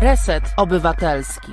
Reset 0.00 0.44
Obywatelski. 0.56 1.52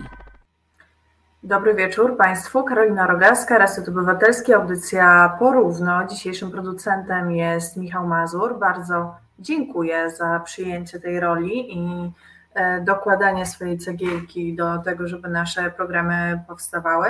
Dobry 1.44 1.76
wieczór 1.76 2.18
Państwu. 2.18 2.64
Karolina 2.64 3.08
Rogaska, 3.08 3.58
Reset 3.58 3.90
Obywatelski, 3.90 4.54
audycja 4.54 5.36
porówno. 5.40 6.08
Dzisiejszym 6.08 6.52
producentem 6.52 7.32
jest 7.32 7.78
Michał 7.78 8.08
Mazur. 8.08 8.60
Bardzo 8.60 9.16
dziękuję 9.40 10.10
za 10.10 10.40
przyjęcie 10.40 11.00
tej 11.00 11.20
roli 11.20 11.78
i 11.78 12.12
e, 12.54 12.82
dokładanie 12.82 13.46
swojej 13.46 13.78
cegiełki 13.78 14.56
do 14.56 14.78
tego, 14.78 15.08
żeby 15.08 15.30
nasze 15.30 15.72
programy 15.72 16.44
powstawały. 16.48 17.08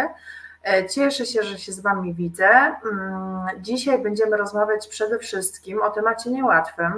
E, 0.63 0.89
cieszę 0.89 1.25
się, 1.25 1.43
że 1.43 1.57
się 1.57 1.71
z 1.71 1.79
Wami 1.79 2.13
widzę. 2.13 2.47
Mm, 2.47 2.75
dzisiaj 3.59 4.03
będziemy 4.03 4.37
rozmawiać 4.37 4.87
przede 4.87 5.19
wszystkim 5.19 5.81
o 5.81 5.89
temacie 5.89 6.29
niełatwym, 6.29 6.93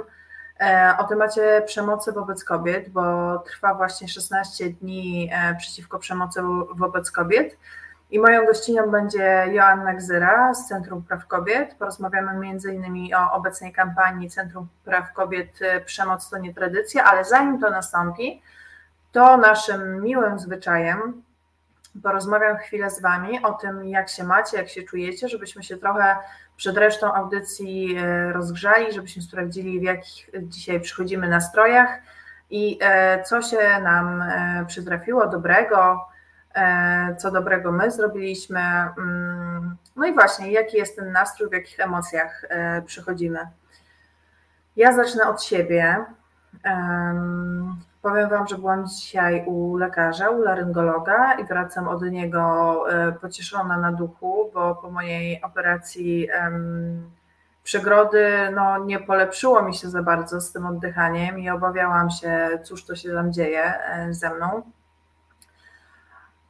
o 0.98 1.04
temacie 1.04 1.62
przemocy 1.66 2.12
wobec 2.12 2.44
kobiet, 2.44 2.88
bo 2.88 3.38
trwa 3.38 3.74
właśnie 3.74 4.08
16 4.08 4.70
dni 4.70 5.30
e, 5.32 5.54
przeciwko 5.54 5.98
przemocy 5.98 6.40
wobec 6.74 7.10
kobiet. 7.10 7.58
I 8.10 8.18
moją 8.18 8.46
gościnią 8.46 8.90
będzie 8.90 9.46
Joanna 9.52 9.94
Gzyra 9.94 10.54
z 10.54 10.68
Centrum 10.68 11.02
Praw 11.02 11.26
Kobiet. 11.26 11.74
Porozmawiamy 11.74 12.48
innymi 12.74 13.14
o 13.14 13.32
obecnej 13.32 13.72
kampanii 13.72 14.30
Centrum 14.30 14.68
Praw 14.84 15.12
Kobiet 15.12 15.58
Przemoc 15.84 16.30
to 16.30 16.38
nie 16.38 16.54
tradycja, 16.54 17.04
ale 17.04 17.24
zanim 17.24 17.60
to 17.60 17.70
nastąpi, 17.70 18.42
to 19.12 19.36
naszym 19.36 20.02
miłym 20.02 20.38
zwyczajem 20.38 21.22
porozmawiam 22.02 22.56
chwilę 22.56 22.90
z 22.90 23.02
Wami 23.02 23.42
o 23.42 23.52
tym, 23.52 23.84
jak 23.84 24.08
się 24.08 24.24
macie, 24.24 24.56
jak 24.56 24.68
się 24.68 24.82
czujecie, 24.82 25.28
żebyśmy 25.28 25.62
się 25.62 25.76
trochę 25.76 26.16
przed 26.58 26.76
resztą 26.76 27.14
audycji 27.14 27.96
e, 27.96 28.32
rozgrzali, 28.32 28.92
żebyśmy 28.92 29.22
sprawdzili, 29.22 29.80
w 29.80 29.82
jakich 29.82 30.30
dzisiaj 30.42 30.80
przychodzimy 30.80 31.28
nastrojach 31.28 31.90
i 32.50 32.78
e, 32.82 33.22
co 33.22 33.42
się 33.42 33.80
nam 33.82 34.22
e, 34.22 34.64
przytrafiło 34.66 35.26
dobrego, 35.28 36.08
co 37.18 37.30
dobrego 37.30 37.72
my 37.72 37.90
zrobiliśmy. 37.90 38.60
Mm, 38.60 39.76
no 39.96 40.06
i 40.06 40.14
właśnie, 40.14 40.52
jaki 40.52 40.76
jest 40.76 40.96
ten 40.96 41.12
nastrój, 41.12 41.48
w 41.48 41.52
jakich 41.52 41.80
emocjach 41.80 42.44
przychodzimy. 42.86 43.38
Ja 44.76 44.92
zacznę 44.92 45.28
od 45.28 45.42
siebie. 45.42 46.04
Powiem 48.02 48.28
Wam, 48.28 48.48
że 48.48 48.58
byłam 48.58 48.86
dzisiaj 48.86 49.44
u 49.46 49.76
lekarza, 49.76 50.30
u 50.30 50.42
laryngologa 50.42 51.34
i 51.34 51.44
wracam 51.44 51.88
od 51.88 52.02
niego 52.02 52.84
e, 52.90 53.12
pocieszona 53.12 53.78
na 53.78 53.92
duchu, 53.92 54.50
bo 54.54 54.74
po 54.74 54.90
mojej 54.90 55.42
operacji 55.42 56.28
um, 56.42 57.10
przegrody 57.62 58.50
no, 58.54 58.84
nie 58.84 59.00
polepszyło 59.00 59.62
mi 59.62 59.74
się 59.74 59.88
za 59.88 60.02
bardzo 60.02 60.40
z 60.40 60.52
tym 60.52 60.66
oddychaniem 60.66 61.38
i 61.38 61.50
obawiałam 61.50 62.10
się, 62.10 62.58
cóż 62.64 62.84
to 62.84 62.96
się 62.96 63.12
tam 63.12 63.32
dzieje 63.32 63.64
e, 63.64 64.14
ze 64.14 64.34
mną. 64.34 64.62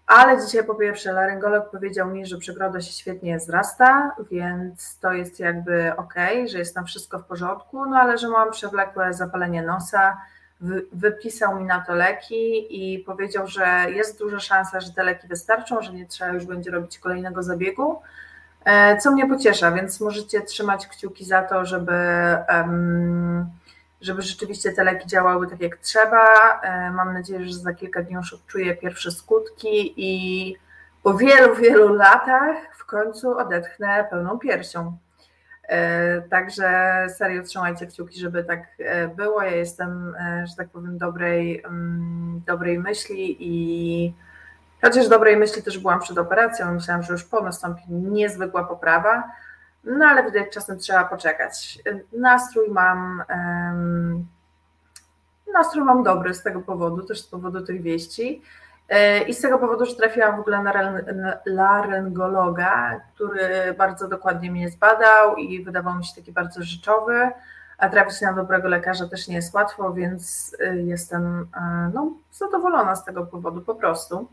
Ale 0.07 0.41
dzisiaj 0.41 0.65
po 0.65 0.75
pierwsze 0.75 1.13
laryngolog 1.13 1.71
powiedział 1.71 2.09
mi, 2.09 2.27
że 2.27 2.39
przegroda 2.39 2.81
się 2.81 2.93
świetnie 2.93 3.41
zrasta, 3.41 4.13
więc 4.31 4.99
to 4.99 5.13
jest 5.13 5.41
jakby 5.41 5.93
ok, 5.97 6.15
że 6.47 6.59
jest 6.59 6.75
tam 6.75 6.87
wszystko 6.87 7.19
w 7.19 7.25
porządku, 7.25 7.87
no 7.87 7.97
ale 7.97 8.19
że 8.19 8.29
mam 8.29 8.51
przewlekłe 8.51 9.15
zapalenie 9.15 9.63
nosa, 9.63 10.17
wypisał 10.93 11.61
mi 11.61 11.65
na 11.65 11.81
to 11.81 11.95
leki 11.95 12.67
i 12.71 12.99
powiedział, 12.99 13.47
że 13.47 13.87
jest 13.91 14.19
duża 14.19 14.41
szansa, 14.41 14.81
że 14.81 14.93
te 14.93 15.05
leki 15.05 15.29
wystarczą, 15.29 15.83
że 15.83 15.93
nie 15.93 16.07
trzeba 16.07 16.31
już 16.31 16.47
będzie 16.47 16.71
robić 16.71 16.99
kolejnego 16.99 17.43
zabiegu, 17.43 18.03
e, 18.65 18.97
co 18.97 19.11
mnie 19.11 19.29
pociesza, 19.29 19.73
więc 19.73 20.01
możecie 20.01 20.41
trzymać 20.41 20.87
kciuki 20.87 21.25
za 21.25 21.43
to, 21.43 21.65
żeby, 21.65 21.93
żeby 24.01 24.23
rzeczywiście 24.23 24.73
te 24.73 24.85
leki 24.85 25.07
działały 25.07 25.47
tak 25.47 25.61
jak 25.61 25.77
trzeba. 25.77 26.25
E, 26.63 26.91
mam 26.91 27.13
nadzieję, 27.13 27.45
że 27.45 27.55
za 27.55 27.75
kilka 27.75 28.03
dni 28.03 28.15
już 28.15 28.35
odczuję 28.35 28.77
pierwsze 28.77 29.11
skutki 29.11 29.95
i 29.97 30.57
po 31.03 31.15
wielu, 31.15 31.55
wielu 31.55 31.95
latach 31.95 32.57
w 32.79 32.85
końcu 32.85 33.39
odetchnę 33.39 34.07
pełną 34.11 34.39
piersią. 34.39 34.99
E, 35.69 36.23
także 36.23 37.07
serio 37.17 37.43
trzymajcie 37.43 37.87
kciuki, 37.87 38.21
żeby 38.21 38.45
tak 38.45 38.61
e, 38.79 39.09
było. 39.09 39.43
Ja 39.43 39.51
jestem, 39.51 40.15
e, 40.15 40.47
że 40.47 40.57
tak 40.57 40.69
powiem, 40.69 40.99
dobrej, 40.99 41.63
mm, 41.65 42.43
dobrej 42.47 42.79
myśli 42.79 43.37
i 43.41 44.15
chociaż 44.83 45.09
dobrej 45.09 45.37
myśli 45.37 45.63
też 45.63 45.79
byłam 45.79 46.01
przed 46.01 46.19
operacją, 46.19 46.75
myślałam, 46.75 47.03
że 47.03 47.13
już 47.13 47.25
po 47.25 47.41
nastąpi 47.41 47.83
niezwykła 47.89 48.65
poprawa, 48.65 49.31
no 49.85 50.07
ale 50.07 50.25
widać 50.25 50.53
czasem 50.53 50.79
trzeba 50.79 51.05
poczekać. 51.05 51.79
Nastrój 52.13 52.71
mam, 52.71 53.23
nastrój 55.55 55.85
mam 55.85 56.03
dobry 56.03 56.35
z 56.35 56.43
tego 56.43 56.61
powodu, 56.61 57.03
też 57.03 57.21
z 57.21 57.29
powodu 57.29 57.61
tych 57.61 57.83
wieści. 57.83 58.43
E, 58.89 59.23
I 59.23 59.35
z 59.35 59.41
tego 59.41 59.59
powodu, 59.59 59.85
że 59.85 59.95
trafiłam 59.95 60.37
w 60.37 60.41
ogóle 60.41 60.63
na 60.63 60.73
laryngologa, 61.47 63.01
który 63.15 63.75
bardzo 63.79 64.09
dokładnie 64.09 64.51
mnie 64.51 64.71
zbadał 64.71 65.37
i 65.37 65.65
wydawał 65.65 65.95
mi 65.95 66.05
się 66.05 66.15
taki 66.15 66.33
bardzo 66.33 66.63
rzeczowy, 66.63 67.31
a 67.79 67.89
trafić 67.89 68.21
na 68.21 68.33
dobrego 68.33 68.69
lekarza 68.69 69.09
też 69.09 69.29
nie 69.29 69.35
jest 69.35 69.55
łatwo, 69.55 69.93
więc 69.93 70.57
e, 70.61 70.77
jestem 70.77 71.49
e, 71.57 71.91
no, 71.95 72.13
zadowolona 72.33 72.97
z 72.97 73.05
tego 73.05 73.27
powodu 73.27 73.61
po 73.61 73.75
prostu. 73.75 74.29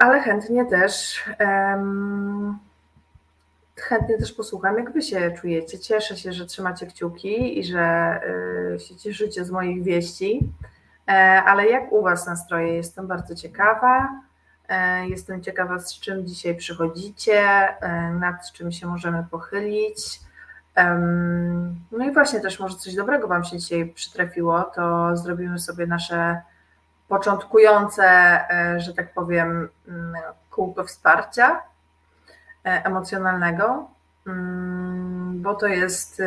Ale 0.00 0.20
chętnie 0.20 0.66
też 0.66 1.22
chętnie 3.76 4.18
też 4.18 4.32
posłucham, 4.32 4.78
jak 4.78 4.92
wy 4.92 5.02
się 5.02 5.30
czujecie. 5.40 5.78
Cieszę 5.78 6.16
się, 6.16 6.32
że 6.32 6.46
trzymacie 6.46 6.86
kciuki 6.86 7.58
i 7.58 7.64
że 7.64 8.20
się 8.78 8.96
cieszycie 8.96 9.44
z 9.44 9.50
moich 9.50 9.82
wieści. 9.82 10.40
E, 11.08 11.42
ale 11.42 11.66
jak 11.66 11.92
u 11.92 12.02
Was 12.02 12.26
nastroje? 12.26 12.74
Jestem 12.74 13.06
bardzo 13.06 13.34
ciekawa. 13.34 14.08
E, 14.68 15.08
jestem 15.08 15.42
ciekawa, 15.42 15.78
z 15.78 16.00
czym 16.00 16.26
dzisiaj 16.26 16.56
przychodzicie, 16.56 17.40
e, 17.80 18.10
nad 18.10 18.52
czym 18.52 18.72
się 18.72 18.86
możemy 18.86 19.26
pochylić. 19.30 20.20
No 21.92 22.04
i 22.04 22.12
właśnie 22.12 22.40
też 22.40 22.60
może 22.60 22.76
coś 22.76 22.94
dobrego 22.94 23.28
Wam 23.28 23.44
się 23.44 23.58
dzisiaj 23.58 23.86
przytrafiło, 23.86 24.62
to 24.62 25.16
zrobimy 25.16 25.58
sobie 25.58 25.86
nasze 25.86 26.40
początkujące, 27.08 28.40
że 28.76 28.94
tak 28.94 29.12
powiem, 29.12 29.68
mm, 29.88 30.14
kółko 30.50 30.84
wsparcia 30.84 31.62
emocjonalnego, 32.64 33.90
mm, 34.26 35.42
bo 35.42 35.54
to 35.54 35.66
jest 35.66 36.22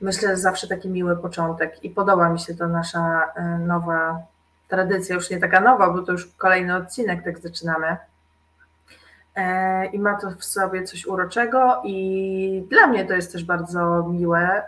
myślę, 0.00 0.36
zawsze 0.36 0.68
taki 0.68 0.88
miły 0.88 1.16
początek 1.16 1.84
i 1.84 1.90
podoba 1.90 2.28
mi 2.28 2.40
się 2.40 2.54
to 2.54 2.68
nasza 2.68 3.32
e, 3.34 3.58
nowa 3.58 4.18
tradycja, 4.68 5.14
już 5.14 5.30
nie 5.30 5.38
taka 5.38 5.60
nowa, 5.60 5.90
bo 5.90 6.02
to 6.02 6.12
już 6.12 6.26
kolejny 6.26 6.76
odcinek, 6.76 7.24
tak 7.24 7.38
zaczynamy. 7.38 7.96
E, 9.36 9.86
I 9.86 9.98
ma 9.98 10.14
to 10.14 10.30
w 10.30 10.44
sobie 10.44 10.84
coś 10.84 11.06
uroczego, 11.06 11.82
i 11.84 12.66
dla 12.70 12.86
mnie 12.86 13.04
to 13.04 13.14
jest 13.14 13.32
też 13.32 13.44
bardzo 13.44 14.08
miłe. 14.08 14.40
E, 14.40 14.62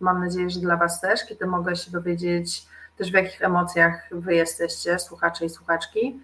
mam 0.00 0.20
nadzieję, 0.20 0.50
że 0.50 0.60
dla 0.60 0.76
Was 0.76 1.00
też, 1.00 1.24
kiedy 1.24 1.46
mogę 1.46 1.76
się 1.76 1.90
dowiedzieć 1.90 2.66
też 2.98 3.10
w 3.10 3.14
jakich 3.14 3.42
emocjach 3.42 4.08
Wy 4.10 4.34
jesteście, 4.34 4.98
słuchacze 4.98 5.44
i 5.44 5.50
słuchaczki. 5.50 6.20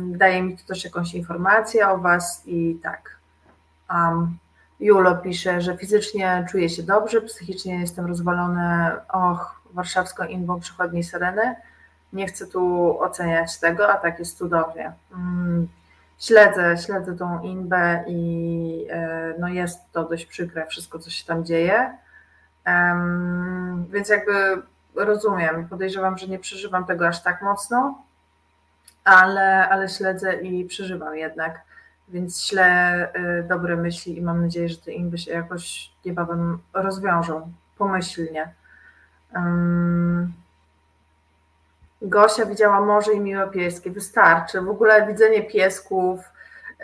Daje 0.00 0.42
mi 0.42 0.58
to 0.58 0.64
też 0.66 0.84
jakąś 0.84 1.14
informację 1.14 1.88
o 1.88 1.98
Was 1.98 2.42
i 2.46 2.78
tak. 2.82 3.16
Um, 3.90 4.38
Julo 4.80 5.16
pisze, 5.16 5.60
że 5.60 5.76
fizycznie 5.76 6.46
czuję 6.50 6.68
się 6.68 6.82
dobrze, 6.82 7.20
psychicznie 7.20 7.80
jestem 7.80 8.06
rozwalony, 8.06 8.90
och, 9.12 9.60
warszawską 9.72 10.24
inbą 10.24 10.60
przychodniej 10.60 11.04
Sereny. 11.04 11.56
Nie 12.12 12.26
chcę 12.26 12.46
tu 12.46 12.98
oceniać 13.00 13.60
tego, 13.60 13.88
a 13.88 13.96
tak 13.96 14.18
jest 14.18 14.38
cudownie. 14.38 14.92
Mm, 15.12 15.68
śledzę, 16.18 16.76
śledzę 16.86 17.16
tą 17.16 17.42
inbę 17.42 18.04
i 18.08 18.86
e, 18.90 19.34
no 19.38 19.48
jest 19.48 19.92
to 19.92 20.04
dość 20.04 20.26
przykre, 20.26 20.66
wszystko 20.66 20.98
co 20.98 21.10
się 21.10 21.26
tam 21.26 21.44
dzieje. 21.44 21.98
Więc 23.90 24.08
jakby 24.08 24.62
rozumiem, 24.94 25.68
podejrzewam, 25.68 26.18
że 26.18 26.26
nie 26.26 26.38
przeżywam 26.38 26.84
tego 26.84 27.08
aż 27.08 27.22
tak 27.22 27.42
mocno, 27.42 28.02
ale, 29.04 29.68
ale 29.68 29.88
śledzę 29.88 30.34
i 30.34 30.64
przeżywam 30.64 31.16
jednak 31.16 31.60
więc 32.10 32.42
ślę 32.42 33.08
y, 33.14 33.42
dobre 33.48 33.76
myśli 33.76 34.18
i 34.18 34.22
mam 34.22 34.42
nadzieję, 34.42 34.68
że 34.68 34.76
te 34.76 34.92
inby 34.92 35.18
się 35.18 35.32
jakoś 35.32 35.92
niebawem 36.04 36.58
rozwiążą 36.72 37.52
pomyślnie. 37.78 38.54
Gosia 42.02 42.46
widziała 42.46 42.80
morze 42.80 43.12
i 43.12 43.20
miłe 43.20 43.50
pieskie, 43.50 43.90
wystarczy. 43.90 44.60
W 44.60 44.68
ogóle 44.68 45.06
widzenie 45.06 45.42
piesków 45.42 46.20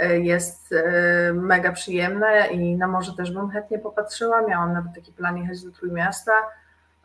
y, 0.02 0.20
jest 0.20 0.72
y, 0.72 1.32
mega 1.34 1.72
przyjemne 1.72 2.46
i 2.46 2.76
na 2.76 2.88
morze 2.88 3.12
też 3.16 3.32
bym 3.32 3.50
chętnie 3.50 3.78
popatrzyła. 3.78 4.42
Miałam 4.42 4.72
nawet 4.72 4.94
taki 4.94 5.12
plan 5.12 5.36
jechać 5.36 5.64
do 5.64 5.70
Trójmiasta, 5.70 6.32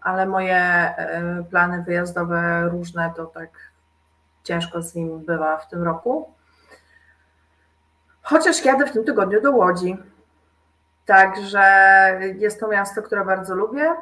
ale 0.01 0.25
moje 0.25 0.93
plany 1.49 1.83
wyjazdowe 1.83 2.69
różne 2.69 3.13
to 3.15 3.25
tak 3.25 3.49
ciężko 4.43 4.81
z 4.81 4.95
nim 4.95 5.19
bywa 5.19 5.57
w 5.57 5.69
tym 5.69 5.83
roku. 5.83 6.29
Chociaż 8.21 8.65
jadę 8.65 8.87
w 8.87 8.91
tym 8.91 9.03
tygodniu 9.03 9.41
do 9.41 9.51
Łodzi. 9.51 9.97
Także 11.05 11.63
jest 12.35 12.59
to 12.59 12.67
miasto, 12.67 13.01
które 13.01 13.25
bardzo 13.25 13.55
lubię. 13.55 13.95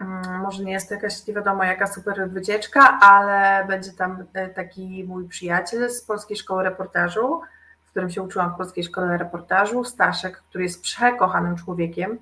Mm, 0.00 0.40
może 0.40 0.64
nie 0.64 0.72
jest 0.72 0.88
to 0.88 0.94
jakaś 0.94 1.26
nie 1.26 1.34
wiadomo 1.34 1.64
jaka 1.64 1.86
super 1.86 2.30
wycieczka, 2.30 2.98
ale 3.00 3.64
będzie 3.66 3.92
tam 3.92 4.24
e, 4.34 4.48
taki 4.48 5.04
mój 5.08 5.28
przyjaciel 5.28 5.90
z 5.90 6.02
Polskiej 6.02 6.36
Szkoły 6.36 6.64
Reportażu, 6.64 7.40
w 7.86 7.90
którym 7.90 8.10
się 8.10 8.22
uczyłam 8.22 8.54
w 8.54 8.56
Polskiej 8.56 8.84
Szkole 8.84 9.18
Reportażu, 9.18 9.84
Staszek, 9.84 10.42
który 10.48 10.64
jest 10.64 10.82
przekochanym 10.82 11.56
człowiekiem 11.56 12.18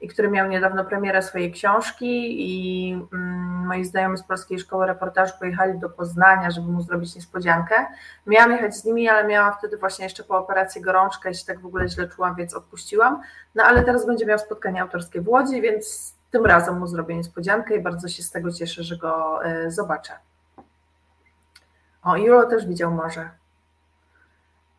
i 0.00 0.08
który 0.08 0.30
miał 0.30 0.48
niedawno 0.48 0.84
premierę 0.84 1.22
swojej 1.22 1.52
książki 1.52 2.36
i 2.38 2.92
mm, 3.12 3.66
moi 3.66 3.84
znajomi 3.84 4.18
z 4.18 4.22
Polskiej 4.22 4.58
Szkoły 4.58 4.86
Reportażu 4.86 5.32
pojechali 5.38 5.78
do 5.78 5.90
Poznania, 5.90 6.50
żeby 6.50 6.72
mu 6.72 6.82
zrobić 6.82 7.14
niespodziankę. 7.14 7.74
Miałam 8.26 8.52
jechać 8.52 8.76
z 8.76 8.84
nimi, 8.84 9.08
ale 9.08 9.28
miałam 9.28 9.54
wtedy 9.58 9.76
właśnie 9.76 10.04
jeszcze 10.04 10.24
po 10.24 10.38
operacji 10.38 10.80
gorączkę 10.80 11.30
i 11.30 11.34
się 11.34 11.46
tak 11.46 11.60
w 11.60 11.66
ogóle 11.66 11.88
źle 11.88 12.08
czułam, 12.08 12.34
więc 12.34 12.54
odpuściłam. 12.54 13.22
No 13.54 13.64
ale 13.64 13.82
teraz 13.84 14.06
będzie 14.06 14.26
miał 14.26 14.38
spotkanie 14.38 14.82
autorskie 14.82 15.20
w 15.20 15.28
Łodzi, 15.28 15.62
więc 15.62 16.14
tym 16.30 16.46
razem 16.46 16.78
mu 16.78 16.86
zrobię 16.86 17.16
niespodziankę 17.16 17.76
i 17.76 17.82
bardzo 17.82 18.08
się 18.08 18.22
z 18.22 18.30
tego 18.30 18.52
cieszę, 18.52 18.82
że 18.82 18.96
go 18.96 19.44
e, 19.44 19.70
zobaczę. 19.70 20.12
O, 22.02 22.16
Julo 22.16 22.46
też 22.46 22.66
widział 22.66 22.90
morze. 22.90 23.30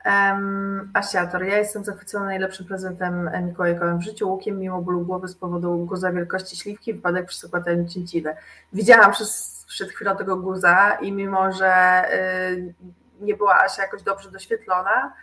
Um, 0.06 0.92
Asiator, 0.94 1.44
ja 1.44 1.58
jestem 1.58 1.84
zachwycona 1.84 2.26
najlepszym 2.26 2.66
prezentem 2.66 3.30
mikołajkowym 3.44 3.98
w 3.98 4.04
życiu, 4.04 4.30
łukiem 4.30 4.60
mimo 4.60 4.82
bólu 4.82 5.02
głowy 5.02 5.28
z 5.28 5.36
powodu 5.36 5.78
guza 5.78 6.12
wielkości 6.12 6.58
śliwki, 6.58 6.94
wypadek 6.94 7.26
przy 7.26 7.40
zakładaniu 7.40 7.88
cięciwy. 7.88 8.36
Widziałam 8.74 9.12
przez, 9.12 9.64
przed 9.68 9.90
chwilą 9.90 10.18
tego 10.18 10.38
guza 10.38 10.98
i 11.02 11.12
mimo, 11.12 11.52
że 11.52 12.04
y, 12.14 12.74
nie 13.22 13.36
była 13.36 13.64
Asia 13.64 13.82
jakoś 13.82 14.04
dobrze 14.04 14.32
doświetlona, 14.32 15.14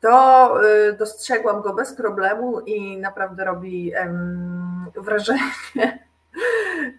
to 0.00 0.54
y, 0.64 0.92
dostrzegłam 0.92 1.62
go 1.62 1.74
bez 1.74 1.94
problemu 1.94 2.60
i 2.60 2.96
naprawdę 2.96 3.44
robi 3.44 3.92
wrażenie 4.96 6.09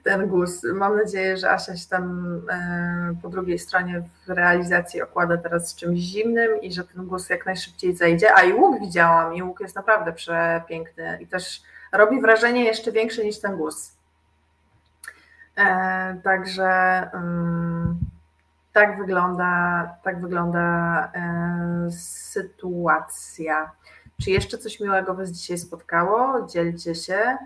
ten 0.03 0.27
guz. 0.27 0.63
Mam 0.63 0.97
nadzieję, 0.97 1.37
że 1.37 1.51
Asia 1.51 1.77
się 1.77 1.89
tam 1.89 2.35
e, 2.49 3.15
po 3.21 3.29
drugiej 3.29 3.59
stronie 3.59 4.03
w 4.27 4.29
realizacji 4.29 5.01
okłada 5.01 5.37
teraz 5.37 5.69
z 5.69 5.75
czymś 5.75 5.99
zimnym 5.99 6.61
i 6.61 6.73
że 6.73 6.83
ten 6.83 7.07
guz 7.07 7.29
jak 7.29 7.45
najszybciej 7.45 7.95
zejdzie. 7.95 8.35
A 8.35 8.43
i 8.43 8.53
łuk 8.53 8.79
widziałam 8.79 9.35
i 9.35 9.43
łuk 9.43 9.59
jest 9.59 9.75
naprawdę 9.75 10.13
przepiękny 10.13 11.17
i 11.21 11.27
też 11.27 11.61
robi 11.91 12.21
wrażenie 12.21 12.65
jeszcze 12.65 12.91
większe 12.91 13.23
niż 13.25 13.39
ten 13.39 13.57
guz. 13.57 13.95
E, 15.57 16.21
także 16.23 16.69
mm, 17.13 17.99
tak 18.73 18.97
wygląda, 18.97 19.89
tak 20.03 20.21
wygląda 20.21 21.11
e, 21.15 21.91
sytuacja. 21.91 23.71
Czy 24.23 24.31
jeszcze 24.31 24.57
coś 24.57 24.79
miłego 24.79 25.13
Was 25.13 25.29
dzisiaj 25.29 25.57
spotkało? 25.57 26.47
Dzielcie 26.47 26.95
się. 26.95 27.37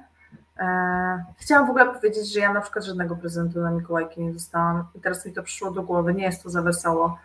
E, 0.60 1.26
chciałam 1.38 1.68
w 1.68 1.70
ogóle 1.70 1.86
powiedzieć, 1.86 2.34
że 2.34 2.40
ja 2.40 2.54
na 2.54 2.62
przykład 2.62 2.86
żadnego 2.86 3.16
prezentu 3.16 3.62
na 3.62 3.72
Mikołajki 3.72 4.22
nie 4.22 4.34
dostałam 4.34 4.88
i 4.96 5.00
teraz 5.00 5.26
mi 5.26 5.34
to 5.34 5.44
przyszło 5.44 5.72
do 5.72 5.84
głowy. 5.84 6.14
Nie 6.14 6.24
jest 6.24 6.44
to 6.44 6.50
za 6.50 6.62
wesoło, 6.62 7.20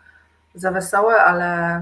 za 0.55 0.71
wesołe, 0.71 1.15
ale 1.15 1.81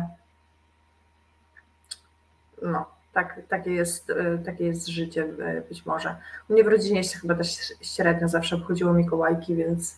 no, 2.62 2.86
tak, 3.14 3.40
takie, 3.50 3.72
jest, 3.72 4.10
e, 4.10 4.38
takie 4.38 4.66
jest 4.66 4.88
życie 4.88 5.24
e, 5.24 5.62
być 5.62 5.86
może. 5.86 6.16
U 6.50 6.54
mnie 6.54 6.64
w 6.64 6.68
rodzinie 6.68 7.04
się 7.04 7.20
chyba 7.20 7.36
też 7.36 7.58
średnio 7.82 8.28
zawsze 8.28 8.56
obchodziło 8.56 8.94
Mikołajki, 8.94 9.56
więc 9.56 9.98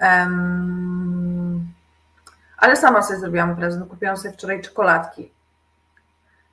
um, 0.00 1.72
ale 2.58 2.76
sama 2.76 3.02
sobie 3.02 3.20
zrobiłam 3.20 3.56
prezent. 3.56 3.88
Kupiłam 3.90 4.16
sobie 4.16 4.34
wczoraj 4.34 4.62
czekoladki. 4.62 5.30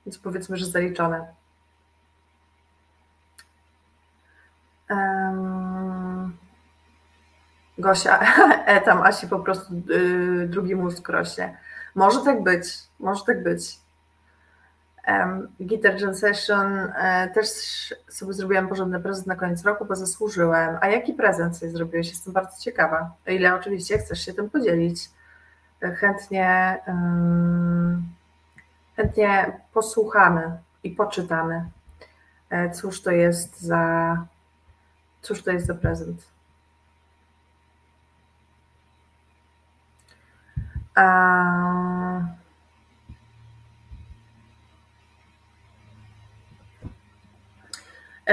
Więc 0.06 0.18
powiedzmy, 0.18 0.56
że 0.56 0.66
zaliczone. 0.66 1.35
Gosia, 7.78 8.20
e, 8.66 8.80
tam 8.80 9.02
Asi 9.02 9.28
po 9.28 9.40
prostu 9.40 9.74
y, 9.90 10.48
drugi 10.48 10.76
mózg 10.76 11.08
rośnie. 11.08 11.56
Może 11.94 12.20
tak 12.20 12.42
być, 12.42 12.64
może 13.00 13.24
tak 13.24 13.42
być. 13.42 13.78
Um, 15.08 15.48
Guitar 15.60 16.00
Jam 16.00 16.14
Session 16.14 16.78
e, 16.96 17.30
też 17.34 17.48
sobie 18.08 18.32
zrobiłem 18.32 18.68
porządny 18.68 19.00
prezent 19.00 19.26
na 19.26 19.36
koniec 19.36 19.64
roku, 19.64 19.84
bo 19.84 19.96
zasłużyłem. 19.96 20.78
A 20.80 20.88
jaki 20.88 21.14
prezent 21.14 21.56
sobie 21.56 21.72
zrobiłeś? 21.72 22.08
Jestem 22.08 22.32
bardzo 22.32 22.58
ciekawa. 22.60 23.10
O 23.28 23.30
ile 23.30 23.54
oczywiście 23.54 23.98
chcesz 23.98 24.24
się 24.24 24.34
tym 24.34 24.50
podzielić. 24.50 25.10
E, 25.82 25.90
chętnie, 25.94 26.78
chętnie 28.96 29.60
posłuchamy 29.72 30.58
i 30.84 30.90
poczytamy. 30.90 31.64
E, 32.50 32.70
cóż 32.70 33.02
to 33.02 33.10
jest 33.10 33.60
za 33.60 34.16
Cóż 35.26 35.42
to 35.42 35.50
jest 35.50 35.66
za 35.66 35.74
prezent? 35.74 36.24
A... 40.94 41.04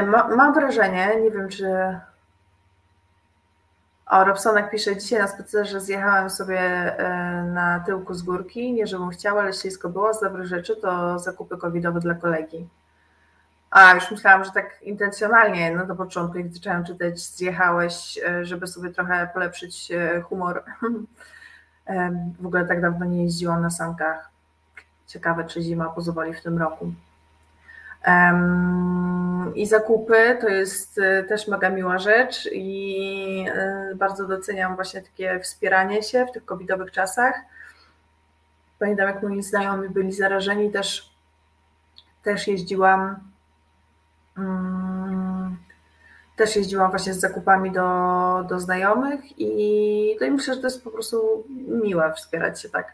Ma, 0.08 0.28
mam 0.36 0.54
wrażenie, 0.54 1.22
nie 1.22 1.32
wiem 1.32 1.50
czy. 1.50 2.00
O, 4.06 4.24
Robsonek 4.24 4.72
pisze, 4.72 4.98
dzisiaj 4.98 5.20
na 5.20 5.28
spacerze 5.28 5.82
zjechałem 5.82 6.30
sobie 6.30 6.60
e, 6.60 7.44
na 7.44 7.80
tyłku 7.80 8.14
z 8.14 8.24
górki, 8.24 8.74
nie 8.74 8.88
żebym 8.88 9.10
chciała, 9.10 9.42
ale 9.42 9.54
ślisko 9.54 9.90
było, 9.90 10.14
z 10.14 10.22
dobrych 10.22 10.48
rzeczy 10.48 10.76
to 10.76 11.20
zakupy 11.20 11.58
covidowe 11.58 12.00
dla 12.00 12.14
kolegi. 12.14 12.68
A, 13.74 13.94
już 13.94 14.12
myślałam, 14.12 14.44
że 14.44 14.52
tak 14.52 14.82
intencjonalnie 14.82 15.72
no 15.72 15.86
do 15.86 15.96
początku, 15.96 16.38
jak 16.38 16.54
zaczęłam 16.54 16.86
czytać, 16.86 17.20
zjechałeś, 17.20 18.20
e, 18.26 18.46
żeby 18.46 18.68
sobie 18.68 18.90
trochę 18.90 19.30
polepszyć 19.34 19.92
e, 19.92 20.22
humor. 20.22 20.64
W 22.40 22.46
ogóle 22.46 22.66
tak 22.66 22.82
dawno 22.82 23.06
nie 23.06 23.24
jeździłam 23.24 23.62
na 23.62 23.70
sankach. 23.70 24.30
Ciekawe, 25.08 25.44
czy 25.44 25.62
zima 25.62 25.90
pozwoli 25.90 26.34
w 26.34 26.42
tym 26.42 26.58
roku. 26.58 26.94
I 29.56 29.66
zakupy 29.66 30.38
to 30.42 30.50
jest 30.50 31.00
e, 31.00 31.24
też 31.24 31.48
mega 31.48 31.70
miła 31.70 31.98
rzecz 31.98 32.50
i 32.52 33.46
bardzo 33.96 34.28
doceniam 34.28 34.76
właśnie 34.76 35.02
takie 35.02 35.40
wspieranie 35.40 36.04
się 36.04 36.26
w 36.26 36.32
tych 36.32 36.46
covidowych 36.46 36.92
czasach. 36.92 37.36
Pamiętam, 38.80 39.08
jak 39.08 39.24
moi 39.24 39.44
znajomi 39.44 39.90
byli 39.90 40.12
zarażeni, 40.12 40.72
też, 40.72 41.16
też 42.24 42.48
jeździłam 42.48 43.33
też 46.36 46.56
jeździłam 46.56 46.90
właśnie 46.90 47.14
z 47.14 47.20
zakupami 47.20 47.72
do, 47.72 48.46
do 48.50 48.60
znajomych 48.60 49.40
i, 49.40 50.18
i 50.22 50.32
myślę, 50.32 50.54
że 50.54 50.62
to 50.62 50.68
jest 50.68 50.84
po 50.84 50.92
prostu 50.92 51.44
miłe 51.84 52.14
wspierać 52.14 52.62
się 52.62 52.70
tak. 52.70 52.94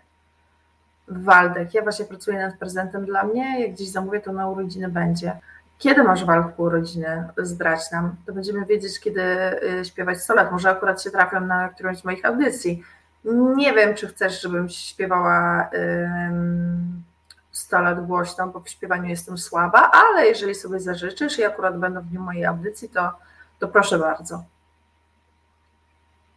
Waldek, 1.07 1.73
ja 1.73 1.81
właśnie 1.81 2.05
pracuję 2.05 2.39
nad 2.39 2.57
prezentem 2.57 3.05
dla 3.05 3.23
mnie, 3.23 3.61
jak 3.61 3.71
gdzieś 3.71 3.89
zamówię, 3.89 4.21
to 4.21 4.33
na 4.33 4.49
urodziny 4.49 4.89
będzie. 4.89 5.37
Kiedy 5.77 6.03
masz 6.03 6.25
Waldku 6.25 6.63
urodziny? 6.63 7.27
Zdrać 7.37 7.91
nam. 7.91 8.15
To 8.25 8.33
będziemy 8.33 8.65
wiedzieć, 8.65 8.99
kiedy 8.99 9.21
y, 9.21 9.85
śpiewać 9.85 10.23
solet. 10.23 10.51
Może 10.51 10.69
akurat 10.69 11.03
się 11.03 11.11
trafią 11.11 11.41
na 11.41 11.69
którąś 11.69 11.97
z 11.97 12.05
moich 12.05 12.25
audycji. 12.25 12.83
Nie 13.55 13.73
wiem, 13.73 13.95
czy 13.95 14.07
chcesz, 14.07 14.41
żebym 14.41 14.69
śpiewała 14.69 15.69
100 17.59 17.81
lat 17.81 18.05
głośno, 18.07 18.47
bo 18.47 18.59
w 18.59 18.69
śpiewaniu 18.69 19.09
jestem 19.09 19.37
słaba, 19.37 19.91
ale 19.91 20.27
jeżeli 20.27 20.55
sobie 20.55 20.79
zażyczysz 20.79 21.39
i 21.39 21.43
akurat 21.43 21.77
będą 21.77 22.01
w 22.01 22.05
dniu 22.05 22.21
mojej 22.21 22.45
audycji, 22.45 22.89
to, 22.89 23.11
to 23.59 23.67
proszę 23.67 23.99
bardzo. 23.99 24.43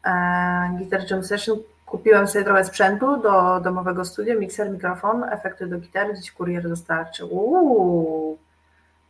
E, 0.05 0.75
Guitar 0.79 1.11
Jam 1.11 1.25
Session 1.25 1.59
kupiłem 1.87 2.29
sobie 2.29 2.45
trochę 2.45 2.65
sprzętu 2.65 3.17
do 3.17 3.61
domowego 3.61 4.05
studia, 4.05 4.35
mikser, 4.35 4.71
mikrofon, 4.71 5.25
efekty 5.25 5.67
do 5.67 5.79
gitary, 5.79 6.15
dziś 6.15 6.33
kurier 6.33 6.69
dostarczy. 6.69 7.25
Uuu, 7.25 8.39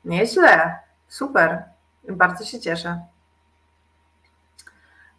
nieźle, 0.05 0.79
super, 1.09 1.63
bardzo 2.09 2.45
się 2.45 2.61
cieszę. 2.61 3.01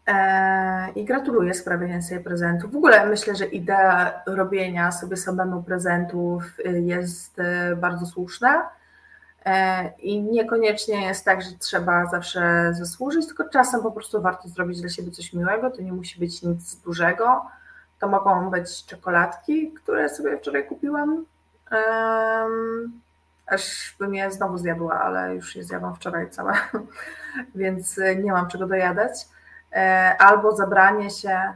E, 0.08 0.92
I 0.96 1.06
gratuluję 1.06 1.54
sprawienia 1.54 2.02
sobie 2.02 2.22
prezentów. 2.22 2.72
W 2.72 2.76
ogóle 2.76 3.06
myślę, 3.06 3.36
że 3.36 3.46
idea 3.46 4.22
robienia 4.26 4.92
sobie 4.92 5.18
samemu 5.18 5.64
prezentów 5.64 6.44
jest 6.66 7.40
y, 7.40 7.76
bardzo 7.76 8.06
słuszna. 8.06 8.70
E, 9.46 9.90
I 10.00 10.22
niekoniecznie 10.22 11.06
jest 11.06 11.26
tak, 11.26 11.42
że 11.42 11.52
trzeba 11.60 12.06
zawsze 12.06 12.74
zasłużyć, 12.74 13.28
tylko 13.28 13.50
czasem 13.50 13.82
po 13.82 13.92
prostu 13.92 14.22
warto 14.22 14.48
zrobić 14.48 14.82
dla 14.82 14.90
siebie 14.90 15.12
coś 15.12 15.34
miłego. 15.34 15.72
To 15.72 15.82
nie 15.82 15.94
musi 15.94 16.20
być 16.20 16.42
nic 16.42 16.76
dużego. 16.76 17.46
To 18.00 18.08
mogą 18.08 18.50
być 18.50 18.86
czekoladki, 18.86 19.72
które 19.72 20.10
sobie 20.10 20.38
wczoraj 20.38 20.68
kupiłam. 20.68 21.26
Aż 23.48 23.96
bym 24.00 24.16
je 24.16 24.32
znowu 24.32 24.58
zjadła, 24.58 25.02
ale 25.02 25.36
już 25.36 25.56
je 25.56 25.64
zjadłam 25.64 25.96
wczoraj 25.96 26.30
całe, 26.30 26.54
więc 27.56 28.00
nie 28.24 28.32
mam 28.32 28.48
czego 28.48 28.68
dojadać. 28.68 29.14
E, 29.74 30.16
albo 30.20 30.56
zabranie 30.56 31.10
się. 31.10 31.54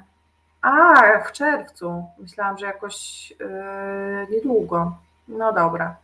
A, 0.62 1.20
w 1.20 1.32
czerwcu. 1.32 2.06
Myślałam, 2.18 2.58
że 2.58 2.66
jakoś 2.66 3.30
yy, 3.40 4.28
niedługo. 4.32 4.98
No 5.28 5.54
dobra. 5.54 5.96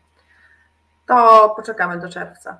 To 1.06 1.50
poczekamy 1.56 2.00
do 2.00 2.10
czerwca. 2.10 2.58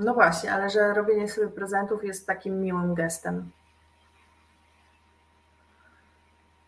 no 0.00 0.14
właśnie, 0.14 0.52
ale 0.52 0.70
że 0.70 0.94
robienie 0.94 1.28
sobie 1.28 1.48
prezentów 1.48 2.04
jest 2.04 2.26
takim 2.26 2.60
miłym 2.60 2.94
gestem. 2.94 3.50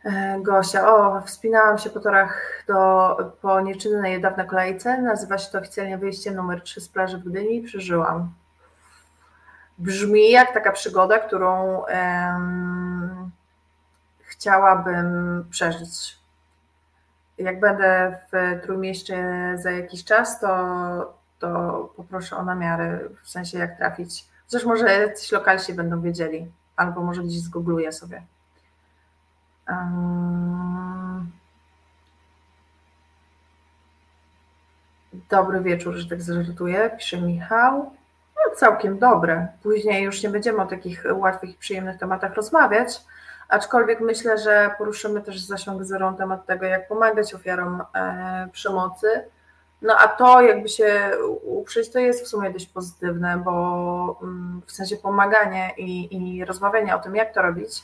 E, 0.04 0.40
Gosia, 0.40 0.96
o, 0.96 1.20
wspinałam 1.20 1.78
się 1.78 1.90
po 1.90 2.00
torach 2.00 2.64
do, 2.68 3.16
po 3.42 3.60
nieczynnej 3.60 4.12
niedawno 4.12 4.44
kolejce. 4.44 5.02
Nazywa 5.02 5.38
się 5.38 5.50
to 5.52 5.58
oficjalnie 5.58 5.98
wyjście 5.98 6.30
numer 6.30 6.62
3 6.62 6.80
z 6.80 6.88
plaży 6.88 7.18
w 7.18 7.24
Gdyni 7.24 7.56
i 7.56 7.62
przeżyłam. 7.62 8.32
Brzmi 9.80 10.30
jak 10.30 10.54
taka 10.54 10.72
przygoda, 10.72 11.18
którą 11.18 11.84
em, 11.84 13.30
chciałabym 14.20 15.44
przeżyć. 15.50 16.18
Jak 17.38 17.60
będę 17.60 18.18
w 18.32 18.62
Trójmieście 18.62 19.24
za 19.54 19.70
jakiś 19.70 20.04
czas, 20.04 20.40
to, 20.40 21.18
to 21.38 21.92
poproszę 21.96 22.36
o 22.36 22.44
namiary, 22.44 23.10
w 23.22 23.30
sensie 23.30 23.58
jak 23.58 23.76
trafić. 23.76 24.24
Chociaż 24.44 24.64
może 24.64 24.98
jacyś 24.98 25.32
lokalsi 25.32 25.74
będą 25.74 26.00
wiedzieli, 26.00 26.52
albo 26.76 27.00
może 27.02 27.22
gdzieś 27.22 27.40
zgoogluję 27.40 27.92
sobie. 27.92 28.22
Dobry 35.30 35.60
wieczór, 35.60 35.94
że 35.94 36.08
tak 36.08 36.22
zażartuję, 36.22 36.90
pisze 36.98 37.20
Michał. 37.20 37.99
Całkiem 38.56 38.98
dobre. 38.98 39.48
Później 39.62 40.04
już 40.04 40.22
nie 40.22 40.28
będziemy 40.28 40.62
o 40.62 40.66
takich 40.66 41.04
łatwych 41.12 41.50
i 41.50 41.58
przyjemnych 41.58 41.98
tematach 41.98 42.34
rozmawiać, 42.34 43.00
aczkolwiek 43.48 44.00
myślę, 44.00 44.38
że 44.38 44.70
poruszymy 44.78 45.20
też 45.20 45.40
zasiąg 45.40 45.84
zerą 45.84 46.16
temat 46.16 46.46
tego, 46.46 46.66
jak 46.66 46.88
pomagać 46.88 47.34
ofiarom 47.34 47.82
e, 47.94 48.48
przemocy. 48.52 49.24
No 49.82 49.96
a 49.98 50.08
to 50.08 50.40
jakby 50.40 50.68
się 50.68 51.10
uprzeć, 51.42 51.92
to 51.92 51.98
jest 51.98 52.24
w 52.24 52.28
sumie 52.28 52.50
dość 52.50 52.66
pozytywne, 52.66 53.42
bo 53.44 54.18
mm, 54.22 54.62
w 54.66 54.72
sensie 54.72 54.96
pomaganie 54.96 55.70
i, 55.76 56.16
i 56.16 56.44
rozmawianie 56.44 56.96
o 56.96 56.98
tym, 56.98 57.16
jak 57.16 57.34
to 57.34 57.42
robić, 57.42 57.82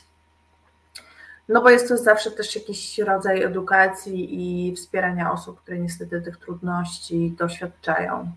no 1.49 1.61
bo 1.61 1.69
jest 1.69 1.87
to 1.87 1.97
zawsze 1.97 2.31
też 2.31 2.55
jakiś 2.55 2.99
rodzaj 2.99 3.43
edukacji 3.43 4.27
i 4.69 4.75
wspierania 4.75 5.31
osób, 5.31 5.61
które 5.61 5.79
niestety 5.79 6.21
tych 6.21 6.37
trudności 6.37 7.35
doświadczają. 7.37 8.31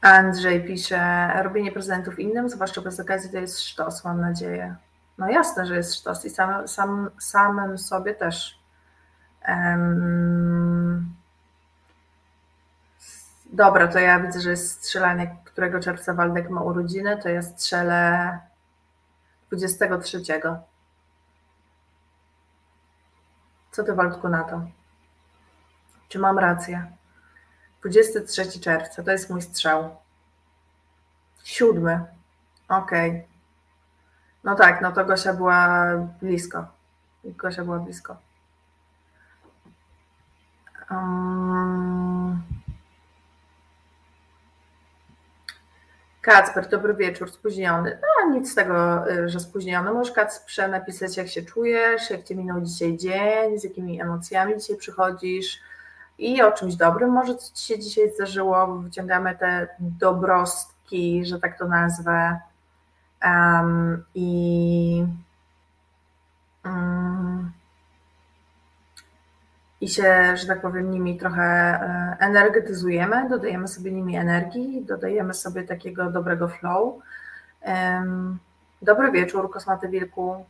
Andrzej 0.00 0.64
pisze, 0.64 1.30
robienie 1.42 1.72
prezentów 1.72 2.18
innym, 2.18 2.48
zwłaszcza 2.48 2.80
bez 2.80 3.00
okazji, 3.00 3.30
to 3.30 3.38
jest 3.38 3.60
sztos, 3.60 4.04
mam 4.04 4.20
nadzieję. 4.20 4.76
No 5.18 5.28
jasne, 5.28 5.66
że 5.66 5.76
jest 5.76 5.94
sztos 5.94 6.24
i 6.24 6.30
sam, 6.30 6.68
sam, 6.68 7.10
samym 7.20 7.78
sobie 7.78 8.14
też. 8.14 8.58
Um, 9.48 11.14
dobra, 13.52 13.88
to 13.88 13.98
ja 13.98 14.20
widzę, 14.20 14.40
że 14.40 14.50
jest 14.50 14.70
strzelanie 14.70 15.36
którego 15.44 15.80
czerwca 15.80 16.14
Waldek 16.14 16.50
ma 16.50 16.62
urodziny, 16.62 17.22
to 17.22 17.28
ja 17.28 17.42
strzelę 17.42 18.38
23. 19.46 20.22
Co 23.70 23.84
ty 23.84 23.94
Waldku 23.94 24.28
na 24.28 24.44
to? 24.44 24.62
Czy 26.08 26.18
mam 26.18 26.38
rację? 26.38 26.97
23 27.80 28.60
czerwca, 28.60 29.02
to 29.02 29.10
jest 29.10 29.30
mój 29.30 29.42
strzał. 29.42 29.96
Siódmy. 31.44 32.04
Okej. 32.68 33.10
Okay. 33.10 33.22
No 34.44 34.54
tak, 34.54 34.80
no 34.80 34.92
to 34.92 35.04
Gosia 35.04 35.34
była 35.34 35.86
blisko. 36.22 36.66
Gosia 37.24 37.64
była 37.64 37.78
blisko. 37.78 38.16
Um... 40.90 42.42
Kacper, 46.28 46.68
dobry 46.68 46.94
wieczór, 46.94 47.30
spóźniony. 47.30 47.98
No 48.02 48.30
nic 48.30 48.52
z 48.52 48.54
tego, 48.54 49.04
y, 49.10 49.28
że 49.28 49.40
spóźniony. 49.40 49.92
Możesz 49.92 50.14
Kacprze 50.14 50.68
napisać, 50.68 51.16
jak 51.16 51.28
się 51.28 51.42
czujesz, 51.42 52.10
jak 52.10 52.24
Ci 52.24 52.36
minął 52.36 52.60
dzisiaj 52.60 52.96
dzień, 52.96 53.58
z 53.58 53.64
jakimi 53.64 54.00
emocjami 54.00 54.58
dzisiaj 54.58 54.76
przychodzisz 54.76 55.60
i 56.18 56.42
o 56.42 56.52
czymś 56.52 56.74
dobrym 56.76 57.10
może 57.10 57.34
co 57.34 57.54
Ci 57.54 57.66
się 57.66 57.78
dzisiaj 57.78 58.12
zdarzyło. 58.14 58.66
Wyciągamy 58.66 59.36
te 59.36 59.68
dobrostki, 59.80 61.26
że 61.26 61.40
tak 61.40 61.58
to 61.58 61.68
nazwę. 61.68 62.40
Um, 63.24 64.04
I 64.14 65.04
um, 66.64 67.52
i 69.80 69.88
się, 69.88 70.36
że 70.36 70.46
tak 70.46 70.60
powiem, 70.60 70.90
nimi 70.90 71.18
trochę 71.18 71.42
e, 71.42 72.16
energetyzujemy, 72.20 73.28
dodajemy 73.28 73.68
sobie 73.68 73.92
nimi 73.92 74.16
energii, 74.16 74.84
dodajemy 74.84 75.34
sobie 75.34 75.62
takiego 75.62 76.10
dobrego 76.10 76.48
flow. 76.48 76.94
Dobry 78.82 79.12
wieczór, 79.12 79.50
Kosmaty 79.50 79.88
Wilku. 79.88 80.44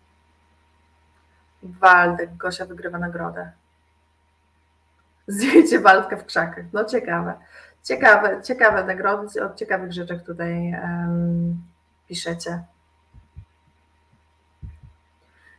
Waldek, 1.62 2.36
Gosia 2.36 2.66
wygrywa 2.66 2.98
nagrodę. 2.98 3.50
Zdjęcie 5.28 5.80
Waldka 5.80 6.16
w 6.16 6.24
krzakach. 6.24 6.64
No 6.72 6.84
ciekawe. 6.84 7.34
Ciekawe, 7.82 8.42
ciekawe 8.42 8.84
nagrody, 8.84 9.44
o 9.44 9.54
ciekawych 9.54 9.92
rzeczach 9.92 10.22
tutaj 10.22 10.74
um, 10.82 11.62
piszecie. 12.08 12.62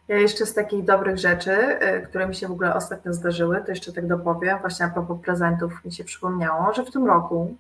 Ja 0.08 0.18
jeszcze 0.18 0.46
z 0.46 0.54
takich 0.54 0.86
dobrych 0.86 1.18
rzeczy, 1.18 1.52
y, 1.52 2.02
które 2.02 2.28
mi 2.28 2.36
się 2.36 2.48
w 2.48 2.52
ogóle 2.52 2.76
ostatnio 2.76 3.14
zdarzyły, 3.14 3.64
to 3.64 3.72
jeszcze 3.72 3.94
tak 3.94 4.08
dopowiem, 4.08 4.60
właśnie 4.60 4.86
a 4.86 4.90
propos 4.90 5.22
prezentów 5.22 5.86
mi 5.86 5.92
się 5.92 6.04
przypomniało, 6.04 6.74
że 6.74 6.86
w 6.86 6.92
tym 6.92 7.06
roku 7.06 7.56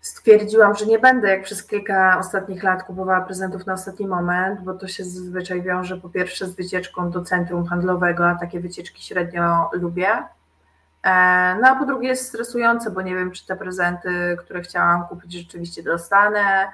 stwierdziłam, 0.00 0.74
że 0.74 0.86
nie 0.86 0.98
będę 0.98 1.28
jak 1.28 1.42
przez 1.42 1.66
kilka 1.66 2.18
ostatnich 2.18 2.62
lat 2.62 2.82
kupowała 2.82 3.20
prezentów 3.20 3.66
na 3.66 3.72
ostatni 3.72 4.06
moment, 4.06 4.60
bo 4.60 4.74
to 4.74 4.88
się 4.88 5.04
zazwyczaj 5.04 5.62
wiąże 5.62 5.96
po 5.96 6.08
pierwsze 6.08 6.46
z 6.46 6.54
wycieczką 6.54 7.10
do 7.10 7.22
centrum 7.22 7.66
handlowego, 7.66 8.28
a 8.28 8.34
takie 8.34 8.60
wycieczki 8.60 9.02
średnio 9.02 9.70
lubię. 9.72 10.22
E, 11.04 11.10
no 11.62 11.68
a 11.68 11.76
po 11.76 11.86
drugie 11.86 12.08
jest 12.08 12.28
stresujące, 12.28 12.90
bo 12.90 13.02
nie 13.02 13.14
wiem, 13.14 13.30
czy 13.30 13.46
te 13.46 13.56
prezenty, 13.56 14.36
które 14.40 14.60
chciałam 14.60 15.06
kupić, 15.06 15.32
rzeczywiście 15.32 15.82
dostanę 15.82 16.68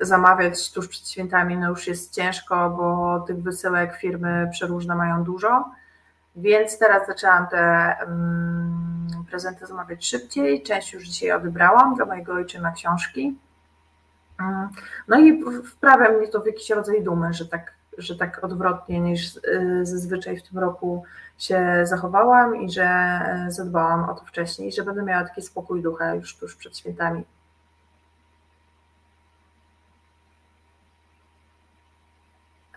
zamawiać 0.00 0.72
tuż 0.72 0.88
przed 0.88 1.08
świętami, 1.08 1.56
no 1.56 1.68
już 1.68 1.86
jest 1.86 2.14
ciężko, 2.14 2.70
bo 2.70 3.20
tych 3.20 3.42
wysyłek 3.42 3.96
firmy 3.96 4.48
przeróżne 4.52 4.94
mają 4.94 5.24
dużo. 5.24 5.70
Więc 6.36 6.78
teraz 6.78 7.06
zaczęłam 7.06 7.46
te 7.46 7.96
prezenty 9.30 9.66
zamawiać 9.66 10.06
szybciej. 10.06 10.62
Część 10.62 10.92
już 10.92 11.08
dzisiaj 11.08 11.32
odebrałam 11.32 11.94
dla 11.94 12.06
mojego 12.06 12.32
ojczyma 12.32 12.72
książki. 12.72 13.38
No 15.08 15.18
i 15.18 15.44
wprawia 15.64 16.10
mnie 16.10 16.28
to 16.28 16.40
w 16.40 16.46
jakiś 16.46 16.70
rodzaj 16.70 17.02
dumy, 17.02 17.32
że 17.32 17.46
tak, 17.46 17.72
że 17.98 18.16
tak 18.16 18.44
odwrotnie 18.44 19.00
niż 19.00 19.36
y, 19.36 19.80
zazwyczaj 19.82 20.36
w 20.36 20.42
tym 20.42 20.58
roku 20.58 21.04
się 21.38 21.80
zachowałam 21.84 22.62
i 22.62 22.70
że 22.70 23.20
y, 23.48 23.52
zadbałam 23.52 24.10
o 24.10 24.14
to 24.14 24.24
wcześniej, 24.24 24.72
że 24.72 24.84
będę 24.84 25.02
miała 25.02 25.24
taki 25.24 25.42
spokój 25.42 25.82
ducha 25.82 26.14
już 26.14 26.36
tuż 26.36 26.56
przed 26.56 26.78
świętami. 26.78 27.24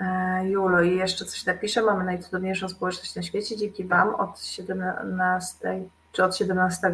E, 0.02 0.48
Julo, 0.50 0.82
i 0.82 0.98
jeszcze 0.98 1.26
coś 1.26 1.46
napiszę. 1.46 1.82
Mamy 1.82 2.04
najcudowniejszą 2.04 2.70
społeczność 2.70 3.16
na 3.16 3.22
świecie. 3.22 3.58
Dzięki 3.58 3.86
Wam 3.86 4.16
od 4.16 4.40
17, 4.40 5.82
czy 6.12 6.24
od 6.24 6.38
17 6.38 6.94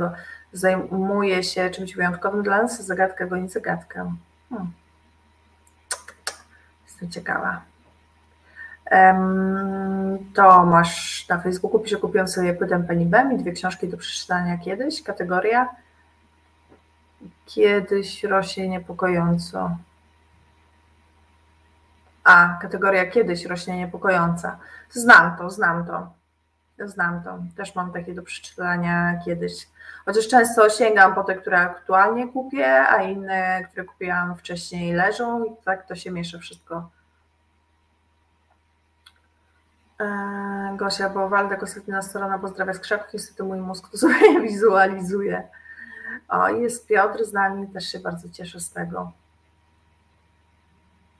zajmuję 0.54 1.44
się 1.44 1.70
czymś 1.70 1.96
wyjątkowym 1.96 2.44
dla 2.44 2.62
nas. 2.62 2.86
Zagadka 2.86 3.26
goni 3.26 3.50
zagadkę. 3.50 4.16
Hmm. 4.50 4.72
Jestem 6.88 7.12
ciekawa. 7.12 7.62
Tomasz 10.34 11.26
na 11.30 11.40
Facebooku 11.40 11.80
pisze, 11.80 11.98
kupiłem 11.98 12.28
sobie 12.28 12.54
płytę 12.54 12.84
Penny 12.84 13.06
Bem 13.06 13.34
i 13.34 13.38
dwie 13.38 13.52
książki 13.52 13.88
do 13.88 13.98
przeczytania 13.98 14.58
kiedyś. 14.58 15.04
Kategoria 15.04 15.70
kiedyś 17.46 18.24
rośnie 18.24 18.70
niepokojąco. 18.70 19.78
A, 22.24 22.58
kategoria 22.62 23.06
kiedyś 23.06 23.46
rośnie 23.46 23.78
niepokojąca. 23.78 24.58
Znam 24.90 25.38
to, 25.38 25.50
znam 25.50 25.86
to. 25.86 26.10
Znam 26.86 27.24
to. 27.24 27.38
Też 27.58 27.76
mam 27.76 27.92
takie 27.92 28.14
do 28.14 28.24
przeczytania 28.24 29.20
kiedyś. 29.26 29.68
Chociaż 30.06 30.28
często 30.28 30.70
sięgam 30.70 31.16
po 31.16 31.24
te, 31.24 31.36
które 31.36 31.60
aktualnie 31.60 32.28
kupię, 32.28 32.88
a 32.88 33.02
inne, 33.02 33.64
które 33.64 33.86
kupiłam 33.86 34.36
wcześniej, 34.36 34.94
leżą 34.94 35.44
i 35.44 35.50
tak 35.66 35.88
to 35.88 35.96
się 35.96 36.12
miesza 36.12 36.38
wszystko. 36.38 36.90
Gosia, 40.78 41.10
bo 41.10 41.30
Waldek 41.30 41.64
ostatnia 41.64 42.02
strona 42.02 42.40
pozdrawia 42.40 42.74
z 42.74 42.80
krzaków, 42.80 43.14
niestety 43.14 43.44
mój 43.44 43.60
mózg 43.60 43.90
to 43.90 43.98
sobie 44.08 44.42
wizualizuje. 44.42 45.44
O, 46.28 46.50
jest 46.50 46.88
Piotr 46.88 47.26
z 47.26 47.34
nami, 47.34 47.68
też 47.68 47.92
się 47.92 48.00
bardzo 48.00 48.30
cieszę 48.30 48.60
z 48.60 48.72
tego. 48.72 49.12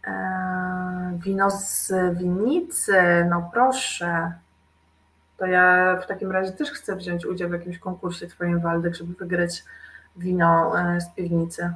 Eee, 0.04 1.18
wino 1.20 1.52
z 1.52 1.94
winnicy, 2.14 3.26
no 3.30 3.50
proszę. 3.54 4.32
To 5.38 5.46
ja 5.46 5.96
w 6.04 6.08
takim 6.08 6.32
razie 6.32 6.52
też 6.52 6.72
chcę 6.72 6.96
wziąć 6.96 7.26
udział 7.26 7.50
w 7.50 7.54
jakimś 7.54 7.80
konkursie 7.80 8.28
Twoim 8.28 8.60
Waldek, 8.60 8.96
żeby 8.96 9.14
wygrać 9.14 9.64
wino 10.16 10.80
e, 10.80 11.02
z 11.02 11.10
piwnicy. 11.10 11.74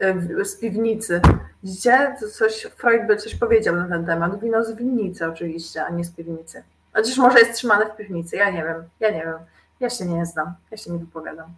E, 0.00 0.44
z 0.44 0.56
piwnicy. 0.56 1.20
Widzicie? 1.66 2.16
Coś, 2.32 2.62
Freud 2.76 3.06
by 3.06 3.16
coś 3.16 3.34
powiedział 3.34 3.76
na 3.76 3.88
ten 3.88 4.06
temat. 4.06 4.40
Wino 4.40 4.64
z 4.64 4.72
winnicy 4.72 5.26
oczywiście, 5.26 5.84
a 5.84 5.90
nie 5.90 6.04
z 6.04 6.10
piwnicy. 6.10 6.64
Chociaż 6.92 7.16
może 7.16 7.38
jest 7.38 7.54
trzymane 7.54 7.86
w 7.86 7.96
piwnicy, 7.96 8.36
ja 8.36 8.50
nie 8.50 8.64
wiem, 8.64 8.88
ja 9.00 9.10
nie 9.10 9.24
wiem. 9.24 9.38
Ja 9.80 9.90
się 9.90 10.04
nie 10.06 10.26
znam, 10.26 10.54
ja 10.70 10.76
się 10.76 10.92
nie 10.92 10.98
wypowiadam 10.98 11.50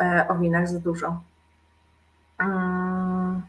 e, 0.00 0.26
o 0.28 0.34
winach 0.34 0.68
za 0.68 0.78
dużo. 0.78 1.20
Hmm. 2.38 3.42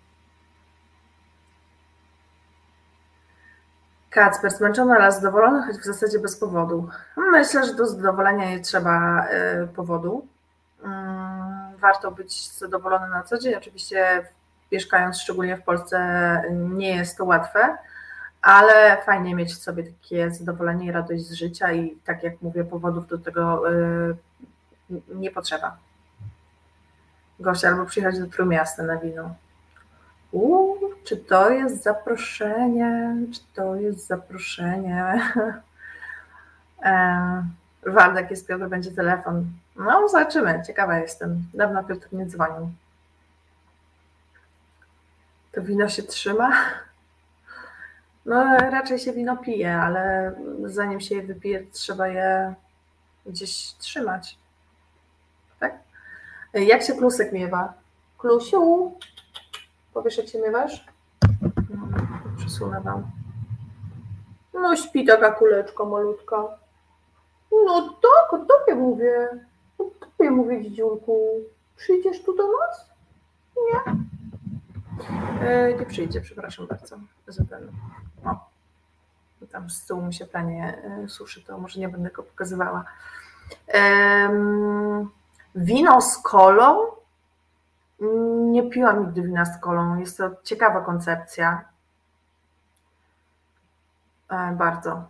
Kacper, 4.10 4.52
zmęczony, 4.52 4.96
ale 4.96 5.12
zadowolony, 5.12 5.64
choć 5.64 5.76
w 5.76 5.86
zasadzie 5.86 6.20
bez 6.20 6.38
powodu. 6.38 6.90
Myślę, 7.18 7.66
że 7.66 7.74
do 7.74 7.88
zadowolenia 7.88 8.50
nie 8.50 8.60
trzeba 8.60 9.28
y, 9.64 9.68
powodu. 9.68 10.28
Mm, 10.84 11.78
warto 11.78 12.12
być 12.12 12.52
zadowolony 12.52 13.10
na 13.10 13.24
co 13.24 13.38
dzień. 13.38 13.56
Oczywiście 13.56 14.28
mieszkając 14.72 15.22
szczególnie 15.22 15.58
w 15.58 15.64
Polsce 15.64 16.42
nie 16.52 16.96
jest 16.96 17.18
to 17.18 17.26
łatwe, 17.26 17.78
ale 18.42 18.98
fajnie 19.06 19.36
mieć 19.36 19.54
w 19.54 19.64
sobie 19.64 19.84
takie 19.84 20.32
zadowolenie 20.32 20.86
i 20.86 20.92
radość 20.92 21.24
z 21.24 21.34
życia 21.34 21.72
i 21.72 21.98
tak 22.06 22.24
jak 22.24 22.42
mówię, 22.42 22.64
powodów 22.64 23.08
do 23.08 23.18
tego 23.18 23.72
y, 23.74 24.16
nie 25.16 25.32
potrzeba. 25.32 25.78
Gosia, 27.40 27.68
albo 27.68 27.86
przyjechać 27.86 28.20
do 28.20 28.28
Trójmiasta 28.28 28.84
na 28.84 28.98
wino. 28.98 29.36
Uuu, 30.32 30.78
czy 31.04 31.18
to 31.18 31.50
jest 31.50 31.84
zaproszenie? 31.84 33.16
Czy 33.34 33.40
to 33.54 33.76
jest 33.76 34.08
zaproszenie? 34.08 35.22
E, 36.84 37.44
Waldek 37.86 38.32
jest 38.32 38.48
Piotr, 38.48 38.68
będzie 38.68 38.92
telefon. 38.92 39.46
No, 39.76 40.10
zobaczymy. 40.10 40.62
Ciekawa 40.68 41.00
jestem. 41.00 41.44
Dawno 41.54 41.84
Piotr 41.84 42.08
nie 42.12 42.26
dzwonił. 42.26 42.70
To 45.56 45.62
wino 45.62 45.90
się 45.90 46.04
trzyma? 46.04 46.52
No, 48.26 48.58
raczej 48.58 49.00
się 49.00 49.14
wino 49.14 49.38
pije, 49.38 49.78
ale 49.78 50.34
zanim 50.66 51.02
się 51.02 51.16
je 51.16 51.24
wypije, 51.24 51.66
trzeba 51.72 52.08
je 52.08 52.54
gdzieś 53.26 53.74
trzymać. 53.74 54.38
Tak? 55.60 55.80
Jak 56.54 56.84
się 56.84 56.94
klusek 56.94 57.32
miewa? 57.32 57.74
Klusiu, 58.18 58.92
Powiesz, 59.94 60.18
jak 60.18 60.28
się 60.28 60.40
miewasz? 60.40 60.86
No, 61.70 61.88
przesunę 62.38 62.82
wam. 62.82 63.12
No 64.54 64.76
śpi 64.76 65.06
taka 65.06 65.32
kuleczka 65.32 65.86
malutka. 65.86 66.44
No 67.52 67.90
tak, 67.90 68.34
o 68.34 68.38
tobie 68.38 68.76
mówię. 68.76 69.30
O 69.80 69.84
tobie 69.84 70.32
mówię, 70.32 70.62
dzidziulku. 70.62 71.30
Przyjdziesz 71.76 72.24
tu 72.24 72.36
do 72.36 72.44
nas? 72.44 72.90
Nie? 73.56 73.96
E, 75.42 75.74
nie 75.74 75.86
przyjdzie, 75.86 76.22
przepraszam 76.22 76.68
bardzo. 76.68 76.96
Ten, 77.50 77.72
no. 78.24 78.46
Tam 79.52 79.70
z 79.70 79.86
tyłu 79.86 80.02
mi 80.02 80.14
się 80.14 80.26
planie 80.26 80.82
e, 80.84 81.10
suszy, 81.10 81.44
to 81.44 81.58
może 81.58 81.80
nie 81.80 81.90
będę 81.90 82.10
go 82.10 82.24
pokazywała. 82.24 82.86
wino 85.56 86.02
z 86.02 86.18
kolą 86.18 86.96
nie 88.52 88.70
piłam 88.70 89.06
nigdy 89.06 89.22
wina 89.22 89.46
z 89.46 89.60
kolą. 89.60 89.98
Jest 89.98 90.18
to 90.18 90.32
ciekawa 90.44 90.82
koncepcja. 90.82 91.66
E, 94.30 94.52
bardzo. 94.52 95.04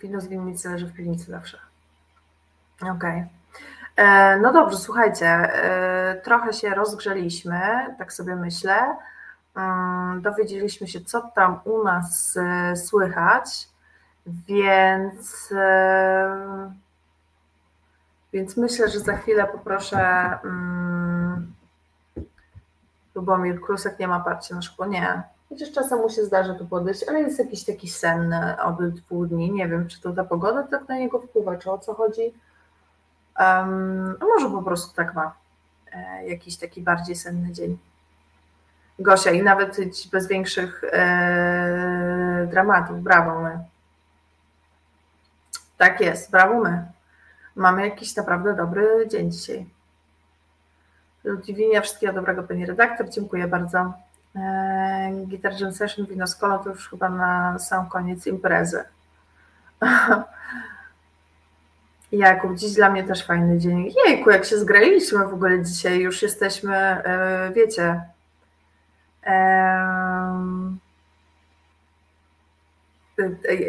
Wino 0.00 0.20
z 0.20 0.28
winnicy 0.28 0.70
leży 0.70 0.86
w 0.86 0.92
piwnicy 0.92 1.30
zawsze. 1.30 1.58
Okej. 2.80 2.92
Okay. 2.96 3.41
E, 3.96 4.38
no 4.38 4.52
dobrze, 4.52 4.76
słuchajcie, 4.76 5.26
e, 5.26 6.20
trochę 6.24 6.52
się 6.52 6.70
rozgrzeliśmy, 6.70 7.60
tak 7.98 8.12
sobie 8.12 8.36
myślę. 8.36 8.96
Mm, 9.56 10.22
dowiedzieliśmy 10.22 10.88
się, 10.88 11.00
co 11.00 11.20
tam 11.34 11.60
u 11.64 11.84
nas 11.84 12.38
słychać, 12.74 13.68
więc, 14.26 15.54
więc 18.32 18.56
myślę, 18.56 18.88
że 18.88 19.00
za 19.00 19.16
chwilę 19.16 19.46
poproszę 19.46 19.98
mm, 20.44 21.52
Lubomir 23.14 23.60
Krusek 23.60 23.98
nie 23.98 24.08
ma 24.08 24.20
parcia 24.20 24.54
na 24.54 24.62
szkło, 24.62 24.86
nie. 24.86 25.22
Chociaż 25.48 25.72
czasem 25.72 25.98
mu 25.98 26.10
się 26.10 26.24
zdarza 26.24 26.54
tu 26.54 26.66
podejść, 26.66 27.08
ale 27.08 27.20
jest 27.20 27.38
jakiś 27.38 27.64
taki 27.64 27.88
senny 27.88 28.62
od 28.62 28.88
dwóch 28.88 29.28
dni. 29.28 29.52
Nie 29.52 29.68
wiem, 29.68 29.88
czy 29.88 30.00
to 30.00 30.12
ta 30.12 30.24
pogoda 30.24 30.62
tak 30.62 30.88
na 30.88 30.96
niego 30.96 31.20
wpływa, 31.20 31.56
czy 31.56 31.70
o 31.70 31.78
co 31.78 31.94
chodzi. 31.94 32.34
Um, 33.40 34.16
może 34.20 34.50
po 34.50 34.62
prostu 34.62 34.96
tak 34.96 35.14
ma. 35.14 35.34
E, 35.92 36.28
jakiś 36.28 36.56
taki 36.56 36.82
bardziej 36.82 37.16
senny 37.16 37.52
dzień. 37.52 37.78
Gosia 38.98 39.30
i 39.30 39.42
nawet 39.42 39.76
bez 40.12 40.28
większych 40.28 40.84
e, 40.92 42.48
dramatów. 42.50 43.02
Brawo 43.02 43.42
my. 43.42 43.58
Tak 45.78 46.00
jest, 46.00 46.30
brawo 46.30 46.60
my. 46.60 46.84
Mamy 47.56 47.88
jakiś 47.88 48.16
naprawdę 48.16 48.54
dobry 48.54 49.08
dzień 49.08 49.32
dzisiaj. 49.32 49.66
Ludwinia, 51.24 51.80
wszystkiego 51.80 52.12
dobrego 52.12 52.42
Pani 52.42 52.66
redaktor, 52.66 53.08
dziękuję 53.08 53.48
bardzo. 53.48 53.92
E, 54.36 55.10
Guitar 55.12 55.60
Jam 55.60 55.72
Session, 55.72 56.06
wino 56.06 56.26
to 56.64 56.70
już 56.70 56.90
chyba 56.90 57.08
na 57.08 57.58
sam 57.58 57.88
koniec 57.88 58.26
imprezy. 58.26 58.84
Jakub, 62.12 62.56
dziś 62.56 62.72
dla 62.72 62.90
mnie 62.90 63.04
też 63.04 63.26
fajny 63.26 63.58
dzień. 63.58 63.92
Jejku, 64.06 64.30
jak 64.30 64.44
się 64.44 64.58
zgraliśmy 64.58 65.18
w 65.18 65.34
ogóle 65.34 65.62
dzisiaj, 65.62 66.00
już 66.00 66.22
jesteśmy, 66.22 66.76
e, 66.76 67.52
wiecie, 67.54 68.00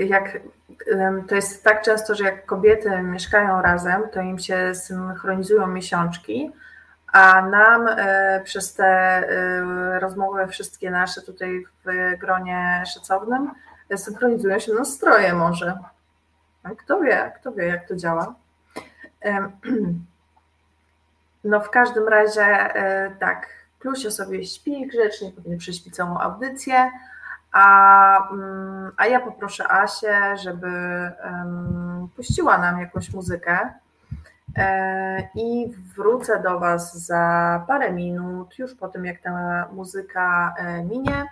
jak 0.07 0.39
to 1.27 1.35
jest 1.35 1.63
tak 1.63 1.81
często, 1.81 2.15
że 2.15 2.23
jak 2.23 2.45
kobiety 2.45 2.89
mieszkają 2.97 3.61
razem, 3.61 4.01
to 4.13 4.21
im 4.21 4.39
się 4.39 4.75
synchronizują 4.75 5.67
miesiączki, 5.67 6.51
a 7.11 7.41
nam 7.41 7.87
e, 7.87 8.41
przez 8.43 8.73
te 8.73 9.23
rozmowy 9.99 10.47
wszystkie 10.47 10.91
nasze 10.91 11.21
tutaj 11.21 11.65
w 11.85 12.17
gronie 12.19 12.83
szacownym 12.93 13.51
synchronizują 13.95 14.59
się 14.59 14.73
nastroje 14.73 15.33
może. 15.33 15.77
Kto 16.77 16.99
wie, 16.99 17.31
kto 17.35 17.51
wie 17.51 17.67
jak 17.67 17.87
to 17.87 17.95
działa. 17.95 18.35
No 21.43 21.59
w 21.59 21.69
każdym 21.69 22.07
razie 22.07 22.73
tak, 23.19 23.49
Klusia 23.79 24.11
sobie 24.11 24.45
śpi 24.45 24.87
grzecznie, 24.87 25.31
pewnie 25.31 25.57
prześpi 25.57 25.91
całą 25.91 26.19
audycję, 26.19 26.91
a, 27.51 28.29
mm, 28.31 28.91
a 28.97 29.07
ja 29.07 29.19
poproszę 29.19 29.71
Asię, 29.71 30.37
żeby 30.37 30.67
um, 31.23 32.09
puściła 32.15 32.57
nam 32.57 32.79
jakąś 32.79 33.13
muzykę. 33.13 33.73
E, 34.55 35.29
I 35.35 35.73
wrócę 35.95 36.41
do 36.41 36.59
Was 36.59 37.05
za 37.05 37.63
parę 37.67 37.93
minut, 37.93 38.59
już 38.59 38.75
po 38.75 38.87
tym, 38.87 39.05
jak 39.05 39.21
ta 39.21 39.67
muzyka 39.73 40.53
e, 40.57 40.83
minie, 40.83 41.15
e, 41.15 41.25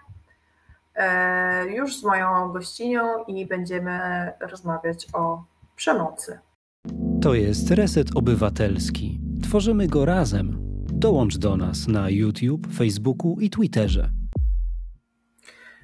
już 1.69 1.99
z 1.99 2.03
moją 2.03 2.51
gościnią 2.51 3.01
i 3.27 3.45
będziemy 3.45 3.99
rozmawiać 4.41 5.07
o 5.13 5.43
przemocy. 5.75 6.39
To 7.21 7.33
jest 7.33 7.71
Reset 7.71 8.07
Obywatelski. 8.15 9.21
Tworzymy 9.43 9.87
go 9.87 10.05
razem. 10.05 10.57
Dołącz 10.93 11.37
do 11.37 11.57
nas 11.57 11.87
na 11.87 12.09
YouTube, 12.09 12.67
Facebooku 12.73 13.39
i 13.39 13.49
Twitterze. 13.49 14.20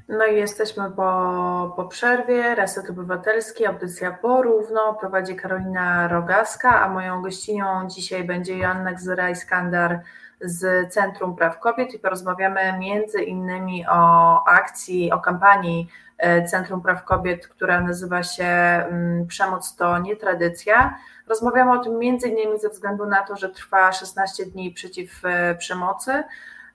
No 0.10 0.26
i 0.26 0.36
jesteśmy 0.36 0.92
po, 0.92 1.74
po 1.76 1.86
przerwie. 1.86 2.56
Reset 2.56 2.90
Obywatelski, 2.90 3.66
audycja 3.66 4.12
porówno. 4.12 4.94
Prowadzi 4.94 5.36
Karolina 5.36 6.08
Rogaska, 6.08 6.82
a 6.82 6.90
moją 6.90 7.22
gościnią 7.22 7.88
dzisiaj 7.88 8.24
będzie 8.24 8.58
Joanna 8.58 8.94
Gzyra-Iskandar 8.94 10.00
z 10.42 10.94
Centrum 10.94 11.36
Praw 11.36 11.60
Kobiet 11.60 11.94
i 11.94 12.00
porozmawiamy 12.00 12.78
między 12.80 13.22
innymi 13.22 13.86
o 13.90 14.44
akcji, 14.48 15.12
o 15.12 15.20
kampanii 15.20 15.88
e, 16.18 16.44
Centrum 16.44 16.82
Praw 16.82 17.04
Kobiet, 17.04 17.48
która 17.48 17.82
nazywa 17.82 18.24
się 18.24 18.46
mm, 18.46 19.28
Przemoc 19.28 19.76
to 19.76 19.98
nie 19.98 20.16
tradycja. 20.16 20.98
Rozmawiamy 21.28 21.72
o 21.72 21.84
tym 21.84 22.00
między 22.00 22.28
innymi 22.28 22.60
ze 22.60 22.70
względu 22.70 23.06
na 23.06 23.24
to, 23.24 23.36
że 23.36 23.50
trwa 23.50 23.92
16 23.92 24.46
dni 24.46 24.72
przeciw 24.72 25.26
e, 25.26 25.56
przemocy. 25.56 26.24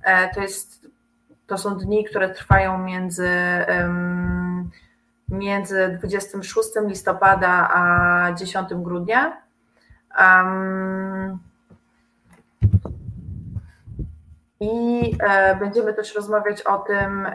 E, 0.04 0.34
to 0.34 0.40
jest 0.40 0.86
to 1.52 1.58
są 1.58 1.76
dni, 1.76 2.04
które 2.04 2.34
trwają 2.34 2.78
między, 2.78 3.30
między 5.28 5.98
26 5.98 6.68
listopada 6.86 7.70
a 7.74 8.32
10 8.32 8.68
grudnia. 8.74 9.42
I 14.60 15.12
e, 15.20 15.56
będziemy 15.56 15.94
też 15.94 16.14
rozmawiać 16.14 16.62
o 16.62 16.78
tym, 16.78 17.28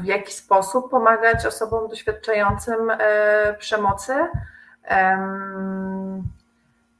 w 0.00 0.04
jaki 0.04 0.32
sposób 0.32 0.90
pomagać 0.90 1.46
osobom 1.46 1.88
doświadczającym 1.88 2.92
przemocy 3.58 4.14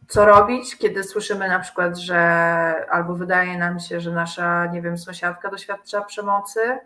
co 0.08 0.24
robić, 0.24 0.76
kiedy 0.76 1.04
słyszymy 1.04 1.48
na 1.48 1.58
przykład, 1.58 1.98
że 1.98 2.18
albo 2.90 3.14
wydaje 3.14 3.58
nam 3.58 3.80
się, 3.80 4.00
że 4.00 4.10
nasza, 4.10 4.66
nie 4.66 4.82
wiem, 4.82 4.98
sąsiadka 4.98 5.50
doświadcza 5.50 6.00
przemocy. 6.00 6.78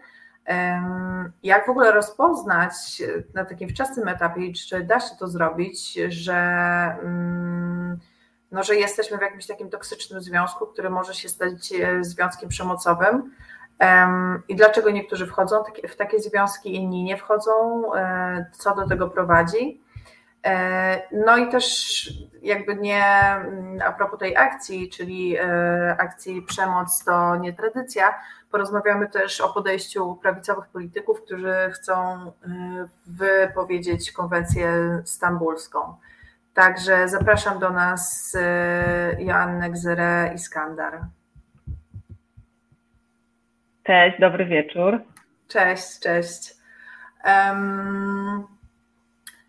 Jak 1.42 1.66
w 1.66 1.70
ogóle 1.70 1.92
rozpoznać 1.92 2.72
na 3.34 3.44
takim 3.44 3.68
wczesnym 3.68 4.08
etapie, 4.08 4.52
czy 4.52 4.84
da 4.84 5.00
się 5.00 5.16
to 5.18 5.28
zrobić, 5.28 5.98
że, 6.08 6.36
mm, 7.02 7.98
no, 8.52 8.62
że 8.62 8.76
jesteśmy 8.76 9.18
w 9.18 9.22
jakimś 9.22 9.46
takim 9.46 9.70
toksycznym 9.70 10.20
związku, 10.20 10.66
który 10.66 10.90
może 10.90 11.14
się 11.14 11.28
stać 11.28 11.72
e, 11.72 12.04
związkiem 12.04 12.48
przemocowym? 12.48 13.32
I 14.48 14.56
dlaczego 14.56 14.90
niektórzy 14.90 15.26
wchodzą 15.26 15.62
w 15.88 15.96
takie 15.96 16.20
związki, 16.20 16.74
inni 16.74 17.04
nie 17.04 17.16
wchodzą? 17.16 17.82
E, 17.94 18.46
co 18.52 18.74
do 18.74 18.88
tego 18.88 19.08
prowadzi? 19.08 19.82
E, 20.48 21.02
no 21.12 21.36
i 21.36 21.48
też 21.48 22.10
jakby 22.42 22.74
nie 22.74 23.04
mm, 23.04 23.78
a 23.86 23.92
propos 23.92 24.18
tej 24.18 24.36
akcji, 24.36 24.90
czyli 24.90 25.36
e, 25.36 25.96
akcji 25.98 26.42
Przemoc 26.42 27.04
to 27.04 27.36
nie 27.36 27.52
tradycja, 27.52 28.14
porozmawiamy 28.50 29.08
też 29.08 29.40
o 29.40 29.48
podejściu 29.48 30.18
prawicowych 30.22 30.66
polityków, 30.66 31.22
którzy 31.22 31.54
chcą 31.72 31.94
e, 31.94 32.30
wypowiedzieć 33.06 34.12
konwencję 34.12 34.70
stambulską. 35.04 35.94
Także 36.54 37.08
zapraszam 37.08 37.58
do 37.58 37.70
nas 37.70 38.36
Joannę 39.18 39.70
Gzerę 39.70 40.30
Iskandar. 40.34 41.00
Cześć, 43.84 44.20
dobry 44.20 44.46
wieczór. 44.46 45.02
Cześć, 45.48 46.00
cześć. 46.00 46.54
Um, 47.24 48.57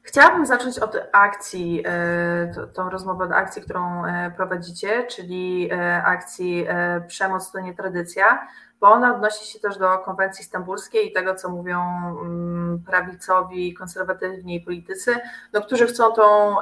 Chciałabym 0.10 0.46
zacząć 0.46 0.80
od 0.80 0.96
akcji, 1.12 1.84
e, 1.86 2.68
tą 2.74 2.90
rozmowę 2.90 3.26
od 3.26 3.32
akcji, 3.32 3.62
którą 3.62 4.06
e, 4.06 4.32
prowadzicie, 4.36 5.04
czyli 5.04 5.70
e, 5.72 6.04
akcji 6.04 6.68
Przemoc 7.08 7.52
to 7.52 7.60
nie 7.60 7.74
tradycja, 7.74 8.48
bo 8.80 8.88
ona 8.88 9.16
odnosi 9.16 9.46
się 9.54 9.60
też 9.60 9.78
do 9.78 9.98
konwencji 9.98 10.46
stambulskiej 10.46 11.08
i 11.08 11.14
tego, 11.14 11.36
co 11.36 11.50
mówią 11.50 11.82
mm, 12.22 12.84
prawicowi, 12.88 13.74
konserwatywni 13.74 14.62
politycy, 14.62 15.16
no, 15.54 15.62
którzy 15.62 15.88
chcą 15.88 16.12
tą 16.12 16.56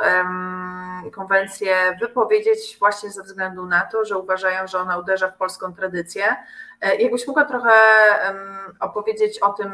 konwencję 1.11 1.75
wypowiedzieć 2.01 2.77
właśnie 2.79 3.09
ze 3.09 3.23
względu 3.23 3.65
na 3.65 3.81
to, 3.81 4.05
że 4.05 4.17
uważają, 4.17 4.67
że 4.67 4.79
ona 4.79 4.97
uderza 4.97 5.31
w 5.31 5.37
polską 5.37 5.73
tradycję. 5.73 6.35
Jakbyś 6.99 7.27
mogła 7.27 7.45
trochę 7.45 7.71
opowiedzieć 8.79 9.39
o 9.39 9.53
tym, 9.53 9.71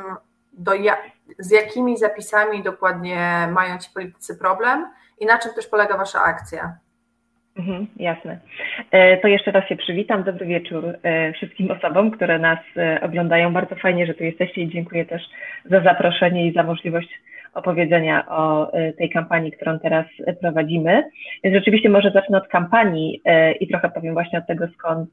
do 0.54 0.74
ja, 0.74 0.98
z 1.40 1.52
jakimi 1.52 1.98
zapisami 1.98 2.64
dokładnie 2.64 3.48
mają 3.52 3.78
ci 3.78 3.90
politycy 3.94 4.38
problem 4.38 4.88
i 5.20 5.26
na 5.26 5.40
czym 5.40 5.54
też 5.54 5.68
polega 5.68 5.98
Wasza 5.98 6.24
akcja? 6.24 6.78
Mhm, 7.58 7.88
jasne. 7.98 8.40
E, 8.92 9.18
to 9.18 9.28
jeszcze 9.28 9.52
raz 9.52 9.68
się 9.68 9.76
przywitam. 9.76 10.24
Dobry 10.24 10.46
wieczór 10.46 10.98
e, 11.04 11.34
wszystkim 11.34 11.72
osobom, 11.72 12.12
które 12.12 12.40
nas 12.40 12.60
e, 12.78 13.02
oglądają. 13.02 13.54
Bardzo 13.54 13.76
fajnie, 13.76 14.06
że 14.06 14.14
tu 14.14 14.24
jesteście 14.24 14.62
i 14.62 14.70
dziękuję 14.70 15.06
też 15.06 15.22
za 15.66 15.82
zaproszenie 15.82 16.48
i 16.48 16.54
za 16.54 16.64
możliwość 16.64 17.10
opowiedzenia 17.54 18.30
o 18.30 18.72
tej 18.98 19.10
kampanii, 19.10 19.52
którą 19.52 19.80
teraz 19.80 20.06
prowadzimy. 20.42 21.04
Więc 21.44 21.56
rzeczywiście 21.56 21.90
może 21.90 22.12
zacznę 22.12 22.38
od 22.38 22.48
kampanii 22.48 23.22
i 23.60 23.68
trochę 23.68 23.90
powiem 23.90 24.14
właśnie 24.14 24.40
od 24.40 24.48
tego 24.48 24.68
skąd, 24.78 25.10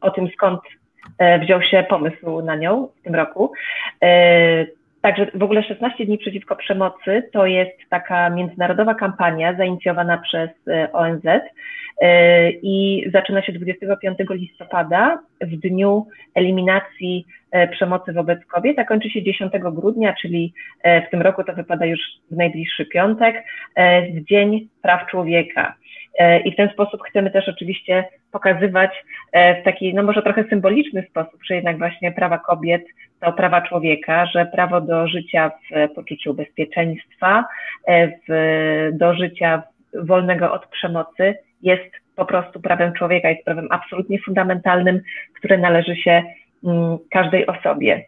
o 0.00 0.10
tym 0.10 0.28
skąd 0.28 0.60
wziął 1.42 1.62
się 1.62 1.84
pomysł 1.88 2.42
na 2.42 2.56
nią 2.56 2.88
w 3.00 3.02
tym 3.02 3.14
roku. 3.14 3.52
Także 5.00 5.26
w 5.34 5.42
ogóle 5.42 5.62
16 5.62 6.06
dni 6.06 6.18
przeciwko 6.18 6.56
przemocy 6.56 7.28
to 7.32 7.46
jest 7.46 7.78
taka 7.90 8.30
międzynarodowa 8.30 8.94
kampania 8.94 9.56
zainicjowana 9.56 10.18
przez 10.18 10.50
e, 10.68 10.92
ONZ 10.92 11.24
e, 11.26 12.50
i 12.50 13.04
zaczyna 13.12 13.42
się 13.42 13.52
25 13.52 14.18
listopada 14.30 15.22
w 15.40 15.56
dniu 15.56 16.06
eliminacji 16.34 17.26
e, 17.50 17.68
przemocy 17.68 18.12
wobec 18.12 18.44
kobiet, 18.44 18.78
a 18.78 18.84
kończy 18.84 19.10
się 19.10 19.22
10 19.22 19.52
grudnia, 19.62 20.14
czyli 20.20 20.52
w 20.84 21.10
tym 21.10 21.22
roku 21.22 21.44
to 21.44 21.52
wypada 21.52 21.86
już 21.86 22.00
w 22.30 22.36
najbliższy 22.36 22.86
piątek, 22.86 23.44
w 24.14 24.24
Dzień 24.24 24.68
Praw 24.82 25.10
Człowieka. 25.10 25.74
I 26.44 26.52
w 26.52 26.56
ten 26.56 26.68
sposób 26.68 27.02
chcemy 27.02 27.30
też 27.30 27.48
oczywiście 27.48 28.04
pokazywać 28.32 29.04
w 29.32 29.64
taki, 29.64 29.94
no 29.94 30.02
może 30.02 30.22
trochę 30.22 30.44
symboliczny 30.44 31.06
sposób, 31.10 31.40
że 31.44 31.54
jednak 31.54 31.78
właśnie 31.78 32.12
prawa 32.12 32.38
kobiet 32.38 32.82
to 33.20 33.32
prawa 33.32 33.62
człowieka, 33.62 34.26
że 34.26 34.46
prawo 34.46 34.80
do 34.80 35.08
życia 35.08 35.50
w 35.50 35.94
poczuciu 35.94 36.34
bezpieczeństwa, 36.34 37.44
e, 37.86 38.08
w, 38.08 38.90
do 38.92 39.14
życia 39.14 39.62
wolnego 39.94 40.52
od 40.52 40.66
przemocy 40.66 41.34
jest 41.62 41.90
po 42.16 42.24
prostu 42.24 42.60
prawem 42.60 42.92
człowieka, 42.92 43.30
jest 43.30 43.44
prawem 43.44 43.68
absolutnie 43.70 44.18
fundamentalnym, 44.18 45.00
które 45.38 45.58
należy 45.58 45.96
się 45.96 46.22
mm, 46.64 46.98
każdej 47.10 47.46
osobie. 47.46 48.04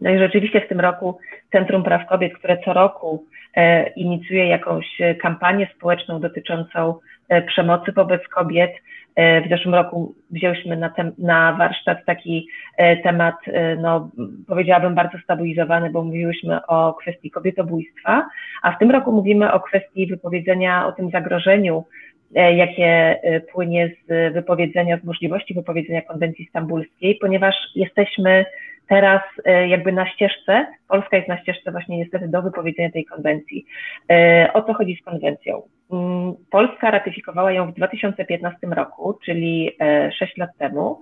No 0.00 0.10
i 0.10 0.18
rzeczywiście 0.18 0.60
w 0.60 0.68
tym 0.68 0.80
roku 0.80 1.18
Centrum 1.52 1.82
Praw 1.82 2.06
Kobiet, 2.06 2.34
które 2.34 2.58
co 2.64 2.72
roku 2.72 3.24
e, 3.56 3.88
inicjuje 3.88 4.46
jakąś 4.46 4.86
kampanię 5.22 5.68
społeczną 5.76 6.20
dotyczącą 6.20 6.94
e, 7.28 7.42
przemocy 7.42 7.92
wobec 7.92 8.28
kobiet, 8.28 8.72
E, 8.72 9.05
w 9.16 9.48
zeszłym 9.48 9.74
roku 9.74 10.14
wzięliśmy 10.30 10.76
na, 10.76 10.88
tem, 10.88 11.12
na 11.18 11.52
warsztat 11.52 12.04
taki 12.06 12.48
e, 12.76 12.96
temat, 12.96 13.34
e, 13.46 13.76
no, 13.76 14.10
powiedziałabym, 14.48 14.94
bardzo 14.94 15.18
stabilizowany, 15.18 15.90
bo 15.90 16.04
mówiłyśmy 16.04 16.66
o 16.66 16.94
kwestii 16.94 17.30
kobietobójstwa, 17.30 18.28
a 18.62 18.72
w 18.72 18.78
tym 18.78 18.90
roku 18.90 19.12
mówimy 19.12 19.52
o 19.52 19.60
kwestii 19.60 20.06
wypowiedzenia, 20.06 20.86
o 20.86 20.92
tym 20.92 21.10
zagrożeniu, 21.10 21.84
jakie 22.32 23.20
płynie 23.52 23.90
z 24.08 24.34
wypowiedzenia, 24.34 24.98
z 24.98 25.04
możliwości 25.04 25.54
wypowiedzenia 25.54 26.02
konwencji 26.02 26.46
stambulskiej, 26.46 27.14
ponieważ 27.14 27.54
jesteśmy 27.74 28.44
teraz 28.88 29.22
jakby 29.68 29.92
na 29.92 30.06
ścieżce, 30.06 30.66
Polska 30.88 31.16
jest 31.16 31.28
na 31.28 31.38
ścieżce 31.42 31.72
właśnie 31.72 31.98
niestety 31.98 32.28
do 32.28 32.42
wypowiedzenia 32.42 32.90
tej 32.90 33.04
konwencji. 33.04 33.66
O 34.54 34.62
co 34.62 34.74
chodzi 34.74 34.96
z 34.96 35.04
konwencją? 35.04 35.62
Mm, 35.92 36.34
Polska 36.50 36.90
ratyfikowała 36.90 37.52
ją 37.52 37.72
w 37.72 37.74
2015 37.74 38.66
roku, 38.66 39.18
czyli 39.24 39.76
6 40.18 40.38
e, 40.38 40.40
lat 40.40 40.50
temu. 40.58 41.00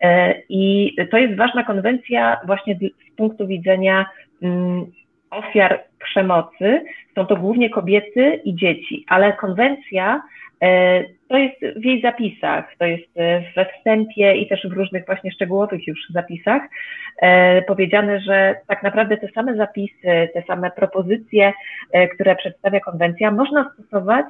E, 0.00 0.34
I 0.48 0.94
to 1.10 1.18
jest 1.18 1.36
ważna 1.36 1.64
konwencja 1.64 2.40
właśnie 2.46 2.74
z 2.74 3.16
punktu 3.16 3.46
widzenia 3.46 4.06
mm, 4.42 4.86
ofiar 5.34 5.84
przemocy. 6.04 6.84
Są 7.14 7.26
to 7.26 7.36
głównie 7.36 7.70
kobiety 7.70 8.40
i 8.44 8.54
dzieci, 8.54 9.04
ale 9.08 9.32
konwencja 9.32 10.22
E, 10.64 11.04
to 11.28 11.36
jest 11.36 11.60
w 11.76 11.84
jej 11.84 12.00
zapisach, 12.00 12.64
to 12.78 12.84
jest 12.84 13.08
e, 13.16 13.42
we 13.56 13.66
wstępie 13.66 14.36
i 14.36 14.48
też 14.48 14.66
w 14.68 14.72
różnych 14.72 15.06
właśnie 15.06 15.32
szczegółowych 15.32 15.86
już 15.86 15.98
zapisach 16.10 16.62
e, 17.22 17.62
powiedziane, 17.62 18.20
że 18.20 18.56
tak 18.66 18.82
naprawdę 18.82 19.16
te 19.16 19.28
same 19.28 19.56
zapisy, 19.56 20.28
te 20.34 20.42
same 20.46 20.70
propozycje, 20.70 21.52
które 22.14 22.36
przedstawia 22.36 22.80
konwencja, 22.80 23.30
można 23.30 23.72
stosować 23.74 24.26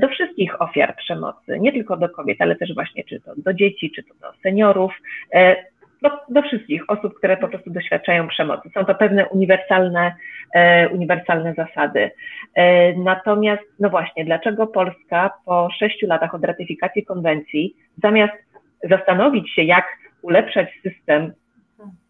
do 0.00 0.08
wszystkich 0.08 0.62
ofiar 0.62 0.96
przemocy, 0.96 1.60
nie 1.60 1.72
tylko 1.72 1.96
do 1.96 2.08
kobiet, 2.08 2.40
ale 2.40 2.56
też 2.56 2.74
właśnie 2.74 3.04
czy 3.04 3.20
to 3.20 3.32
do 3.36 3.54
dzieci, 3.54 3.90
czy 3.90 4.02
to 4.02 4.14
do 4.20 4.32
seniorów 4.42 4.92
do, 6.02 6.10
do 6.28 6.42
wszystkich 6.42 6.90
osób, 6.90 7.14
które 7.14 7.36
po 7.36 7.48
prostu 7.48 7.70
doświadczają 7.70 8.28
przemocy. 8.28 8.70
Są 8.74 8.84
to 8.84 8.94
pewne 8.94 9.28
uniwersalne, 9.28 10.14
e, 10.54 10.88
uniwersalne 10.88 11.54
zasady. 11.54 12.10
E, 12.54 12.94
natomiast, 12.94 13.62
no 13.78 13.90
właśnie, 13.90 14.24
dlaczego 14.24 14.66
Polska 14.66 15.30
po 15.44 15.68
sześciu 15.78 16.06
latach 16.06 16.34
od 16.34 16.44
ratyfikacji 16.44 17.04
konwencji, 17.04 17.76
zamiast 18.02 18.34
zastanowić 18.90 19.54
się, 19.54 19.62
jak 19.62 19.86
ulepszać 20.22 20.68
system 20.82 21.32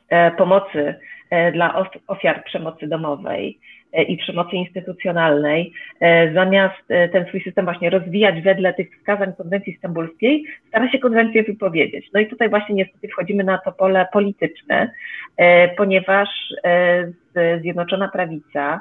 e, 0.09 0.31
pomocy 0.31 0.94
e, 1.31 1.53
dla 1.53 1.85
ofiar 2.07 2.44
przemocy 2.44 2.88
domowej, 2.88 3.59
i 3.92 4.16
przemocy 4.16 4.57
instytucjonalnej, 4.57 5.72
e, 6.01 6.33
zamiast 6.33 6.83
e, 6.88 7.09
ten 7.09 7.27
swój 7.27 7.42
system 7.42 7.64
właśnie 7.64 7.90
rozwijać 7.90 8.40
wedle 8.42 8.74
tych 8.74 8.96
wskazań 8.96 9.33
konwencji 9.38 9.77
stambulskiej, 9.79 10.44
stara 10.68 10.90
się 10.92 10.98
konwencję 10.98 11.42
wypowiedzieć. 11.42 12.11
No 12.14 12.20
i 12.20 12.27
tutaj 12.27 12.48
właśnie 12.48 12.74
niestety 12.74 13.09
wchodzimy 13.09 13.44
na 13.44 13.59
to 13.59 13.72
pole 13.72 14.07
polityczne, 14.12 14.90
ponieważ 15.77 16.29
Zjednoczona 17.61 18.09
Prawica 18.09 18.81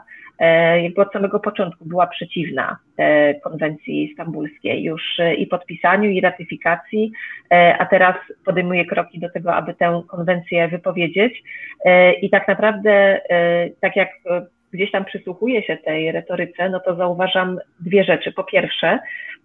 jakby 0.83 1.01
od 1.01 1.13
samego 1.13 1.39
początku 1.39 1.85
była 1.85 2.07
przeciwna 2.07 2.77
konwencji 3.43 4.11
stambulskiej 4.13 4.83
już 4.83 5.01
i 5.37 5.47
podpisaniu, 5.47 6.09
i 6.09 6.21
ratyfikacji, 6.21 7.11
a 7.79 7.85
teraz 7.85 8.15
podejmuje 8.45 8.85
kroki 8.85 9.19
do 9.19 9.29
tego, 9.29 9.55
aby 9.55 9.73
tę 9.73 10.01
konwencję 10.07 10.67
wypowiedzieć. 10.67 11.43
I 12.21 12.29
tak 12.29 12.47
naprawdę, 12.47 13.21
tak 13.81 13.95
jak 13.95 14.09
gdzieś 14.73 14.91
tam 14.91 15.05
przysłuchuję 15.05 15.63
się 15.63 15.77
tej 15.77 16.11
retoryce, 16.11 16.69
no 16.69 16.79
to 16.79 16.95
zauważam 16.95 17.59
dwie 17.79 18.03
rzeczy. 18.03 18.31
Po 18.31 18.43
pierwsze, 18.43 18.99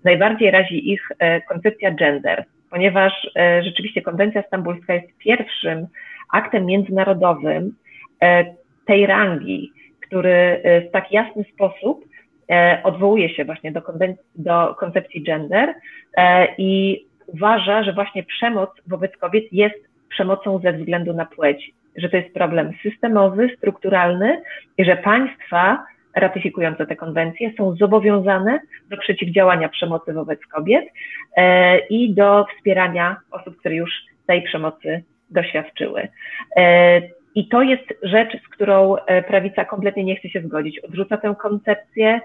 najbardziej 0.05 0.51
razi 0.51 0.93
ich 0.93 1.09
e, 1.19 1.41
koncepcja 1.41 1.91
gender, 1.91 2.45
ponieważ 2.71 3.31
e, 3.37 3.63
rzeczywiście 3.63 4.03
konwencja 4.03 4.43
stambulska 4.43 4.95
jest 4.95 5.19
pierwszym 5.19 5.87
aktem 6.33 6.67
międzynarodowym, 6.67 7.77
tej 8.87 9.07
rangi, 9.07 9.73
który 10.07 10.63
w 10.89 10.93
tak 10.93 11.13
jasny 11.13 11.45
sposób 11.55 12.05
odwołuje 12.83 13.35
się 13.35 13.45
właśnie 13.45 13.73
do, 13.73 13.83
do 14.35 14.75
koncepcji 14.75 15.23
gender 15.23 15.75
i 16.59 17.05
uważa, 17.27 17.83
że 17.83 17.93
właśnie 17.93 18.23
przemoc 18.23 18.71
wobec 18.87 19.17
kobiet 19.17 19.45
jest 19.53 19.89
przemocą 20.09 20.59
ze 20.59 20.73
względu 20.73 21.13
na 21.13 21.27
płeć, 21.27 21.73
że 21.97 22.09
to 22.09 22.17
jest 22.17 22.35
problem 22.35 22.73
systemowy, 22.83 23.51
strukturalny 23.57 24.43
i 24.79 24.85
że 24.85 24.97
państwa 24.97 25.85
ratyfikujące 26.17 26.87
te 26.87 26.97
konwencje 26.97 27.53
są 27.57 27.77
zobowiązane 27.77 28.61
do 28.91 28.97
przeciwdziałania 28.97 29.69
przemocy 29.69 30.13
wobec 30.13 30.41
kobiet 30.47 30.85
e, 31.37 31.79
i 31.79 32.15
do 32.15 32.47
wspierania 32.57 33.17
osób, 33.31 33.57
które 33.57 33.75
już 33.75 33.91
tej 34.27 34.43
przemocy 34.43 35.03
doświadczyły. 35.31 36.09
E, 36.57 37.01
I 37.35 37.49
to 37.49 37.63
jest 37.63 37.95
rzecz, 38.03 38.43
z 38.45 38.49
którą 38.49 38.97
e, 38.97 39.23
prawica 39.23 39.65
kompletnie 39.65 40.05
nie 40.05 40.17
chce 40.17 40.29
się 40.29 40.41
zgodzić. 40.41 40.79
Odrzuca 40.79 41.17
tę 41.17 41.35
koncepcję, 41.41 42.21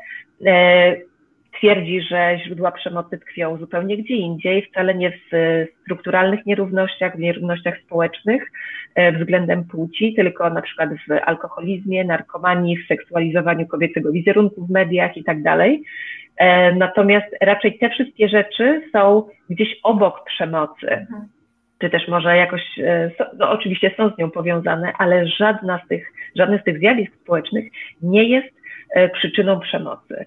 twierdzi, 1.57 2.01
że 2.01 2.39
źródła 2.45 2.71
przemocy 2.71 3.17
tkwią 3.17 3.57
zupełnie 3.57 3.97
gdzie 3.97 4.13
indziej, 4.13 4.61
wcale 4.61 4.95
nie 4.95 5.11
w 5.11 5.65
strukturalnych 5.81 6.45
nierównościach, 6.45 7.15
w 7.15 7.19
nierównościach 7.19 7.77
społecznych 7.85 8.51
e, 8.95 9.11
względem 9.11 9.63
płci, 9.63 10.13
tylko 10.13 10.49
na 10.49 10.61
przykład 10.61 10.89
w 10.89 11.11
alkoholizmie, 11.25 12.03
narkomanii, 12.03 12.77
w 12.77 12.87
seksualizowaniu 12.87 13.67
kobiecego 13.67 14.11
wizerunku 14.11 14.65
w 14.65 14.69
mediach 14.69 15.17
i 15.17 15.23
tak 15.23 15.43
dalej. 15.43 15.83
E, 16.37 16.75
natomiast 16.75 17.27
raczej 17.41 17.77
te 17.77 17.89
wszystkie 17.89 18.29
rzeczy 18.29 18.81
są 18.93 19.27
gdzieś 19.49 19.79
obok 19.83 20.25
przemocy. 20.25 20.89
Mhm. 20.89 21.27
Czy 21.81 21.89
też 21.89 22.07
może 22.07 22.37
jakoś, 22.37 22.61
e, 22.79 23.11
no 23.37 23.51
oczywiście 23.51 23.91
są 23.97 24.09
z 24.09 24.17
nią 24.17 24.31
powiązane, 24.31 24.93
ale 24.97 25.27
żadna 25.27 25.81
z 25.85 25.87
tych, 25.87 26.13
żadne 26.35 26.59
z 26.59 26.63
tych 26.63 26.79
zjawisk 26.79 27.15
społecznych 27.15 27.71
nie 28.01 28.23
jest 28.23 28.57
przyczyną 29.13 29.59
przemocy. 29.59 30.25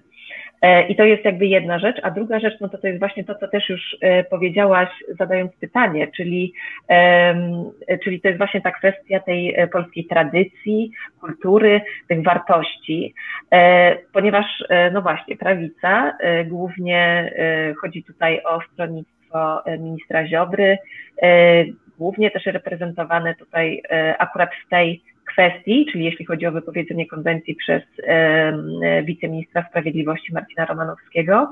E, 0.61 0.87
I 0.87 0.95
to 0.95 1.03
jest 1.03 1.25
jakby 1.25 1.45
jedna 1.45 1.79
rzecz, 1.79 1.97
a 2.03 2.11
druga 2.11 2.39
rzecz, 2.39 2.59
no 2.59 2.69
to 2.69 2.77
to 2.77 2.87
jest 2.87 2.99
właśnie 2.99 3.23
to, 3.23 3.35
co 3.35 3.47
też 3.47 3.69
już 3.69 3.97
e, 4.01 4.23
powiedziałaś, 4.23 4.89
zadając 5.19 5.55
pytanie, 5.55 6.07
czyli, 6.15 6.53
czyli 8.03 8.21
to 8.21 8.27
jest 8.27 8.37
właśnie 8.37 8.61
ta 8.61 8.71
kwestia 8.71 9.19
tej 9.19 9.55
e, 9.55 9.67
polskiej 9.67 10.05
tradycji, 10.05 10.91
kultury, 11.19 11.81
tych 12.07 12.23
wartości, 12.23 13.13
ponieważ, 14.13 14.45
no 14.93 15.01
właśnie, 15.01 15.37
prawica, 15.37 16.17
głównie 16.45 17.33
chodzi 17.81 18.03
tutaj 18.03 18.41
o 18.43 18.61
stronnictwo 18.73 19.63
ministra 19.79 20.27
Ziobry, 20.27 20.77
głównie 21.97 22.31
też 22.31 22.45
reprezentowane 22.45 23.35
tutaj 23.35 23.81
akurat 24.19 24.49
w 24.65 24.69
tej 24.69 25.01
kwestii, 25.31 25.85
czyli 25.91 26.05
jeśli 26.05 26.25
chodzi 26.25 26.45
o 26.45 26.51
wypowiedzenie 26.51 27.07
konwencji 27.07 27.55
przez 27.55 27.83
wiceministra 29.03 29.65
sprawiedliwości 29.69 30.33
Marcina 30.33 30.65
Romanowskiego, 30.65 31.51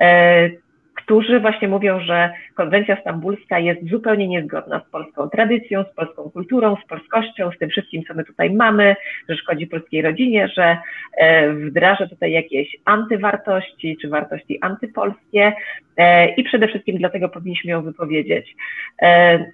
e, 0.00 0.50
którzy 0.94 1.40
właśnie 1.40 1.68
mówią, 1.68 2.00
że 2.00 2.30
konwencja 2.54 3.00
stambulska 3.00 3.58
jest 3.58 3.88
zupełnie 3.90 4.28
niezgodna 4.28 4.80
z 4.88 4.90
polską 4.90 5.28
tradycją, 5.28 5.84
z 5.84 5.94
polską 5.94 6.30
kulturą, 6.30 6.76
z 6.84 6.86
polskością, 6.86 7.50
z 7.50 7.58
tym 7.58 7.70
wszystkim, 7.70 8.02
co 8.08 8.14
my 8.14 8.24
tutaj 8.24 8.50
mamy, 8.50 8.96
że 9.28 9.36
szkodzi 9.36 9.66
polskiej 9.66 10.02
rodzinie, 10.02 10.48
że 10.48 10.78
e, 11.16 11.52
wdraża 11.52 12.06
tutaj 12.06 12.32
jakieś 12.32 12.76
antywartości 12.84 13.96
czy 14.02 14.08
wartości 14.08 14.58
antypolskie 14.60 15.52
e, 15.96 16.28
i 16.34 16.44
przede 16.44 16.68
wszystkim 16.68 16.98
dlatego 16.98 17.28
powinniśmy 17.28 17.70
ją 17.70 17.82
wypowiedzieć. 17.82 18.56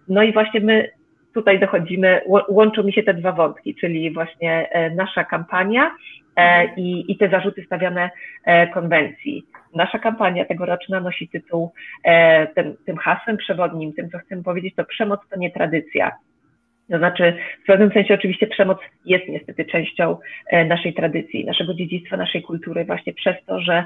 No 0.09 0.23
i 0.23 0.33
właśnie 0.33 0.61
my 0.61 0.91
tutaj 1.35 1.61
dochodzimy, 1.61 2.21
łączą 2.49 2.83
mi 2.83 2.93
się 2.93 3.03
te 3.03 3.15
dwa 3.15 3.33
wątki, 3.33 3.75
czyli 3.75 4.11
właśnie 4.11 4.71
e, 4.71 4.91
nasza 4.91 5.25
kampania 5.25 5.91
e, 6.37 6.75
i, 6.75 7.13
i 7.13 7.17
te 7.19 7.29
zarzuty 7.29 7.65
stawiane 7.65 8.11
e, 8.45 8.67
konwencji. 8.67 9.47
Nasza 9.75 9.99
kampania 9.99 10.45
tegoroczna 10.45 11.01
nosi 11.01 11.29
tytuł 11.29 11.73
tym, 12.55 12.77
tym 12.87 12.97
hasłem 12.97 13.37
przewodnim, 13.37 13.93
tym, 13.93 14.11
co 14.11 14.19
chcemy 14.19 14.43
powiedzieć, 14.43 14.75
to 14.75 14.85
przemoc 14.85 15.21
to 15.31 15.39
nie 15.39 15.51
tradycja. 15.51 16.11
To 16.91 16.99
znaczy, 16.99 17.37
w 17.63 17.67
pewnym 17.67 17.93
sensie 17.93 18.15
oczywiście 18.15 18.47
przemoc 18.47 18.79
jest 19.05 19.29
niestety 19.29 19.65
częścią 19.65 20.17
naszej 20.67 20.95
tradycji, 20.95 21.45
naszego 21.45 21.75
dziedzictwa, 21.75 22.17
naszej 22.17 22.43
kultury, 22.43 22.85
właśnie 22.85 23.13
przez 23.13 23.37
to, 23.47 23.61
że 23.61 23.85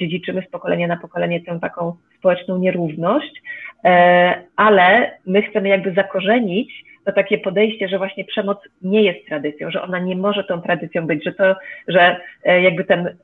dziedziczymy 0.00 0.42
z 0.42 0.50
pokolenia 0.50 0.86
na 0.86 0.96
pokolenie 0.96 1.40
tę 1.40 1.58
taką 1.60 1.96
społeczną 2.18 2.58
nierówność, 2.58 3.42
E, 3.86 4.42
ale 4.56 5.10
my 5.26 5.42
chcemy 5.42 5.68
jakby 5.68 5.92
zakorzenić 5.92 6.84
to 7.04 7.12
takie 7.12 7.38
podejście, 7.38 7.88
że 7.88 7.98
właśnie 7.98 8.24
przemoc 8.24 8.58
nie 8.82 9.02
jest 9.02 9.26
tradycją, 9.26 9.70
że 9.70 9.82
ona 9.82 9.98
nie 9.98 10.16
może 10.16 10.44
tą 10.44 10.62
tradycją 10.62 11.06
być, 11.06 11.24
że 11.24 11.32
to, 11.32 11.56
że 11.88 12.20
e, 12.44 12.62
jakby 12.62 12.84
ten 12.84 13.16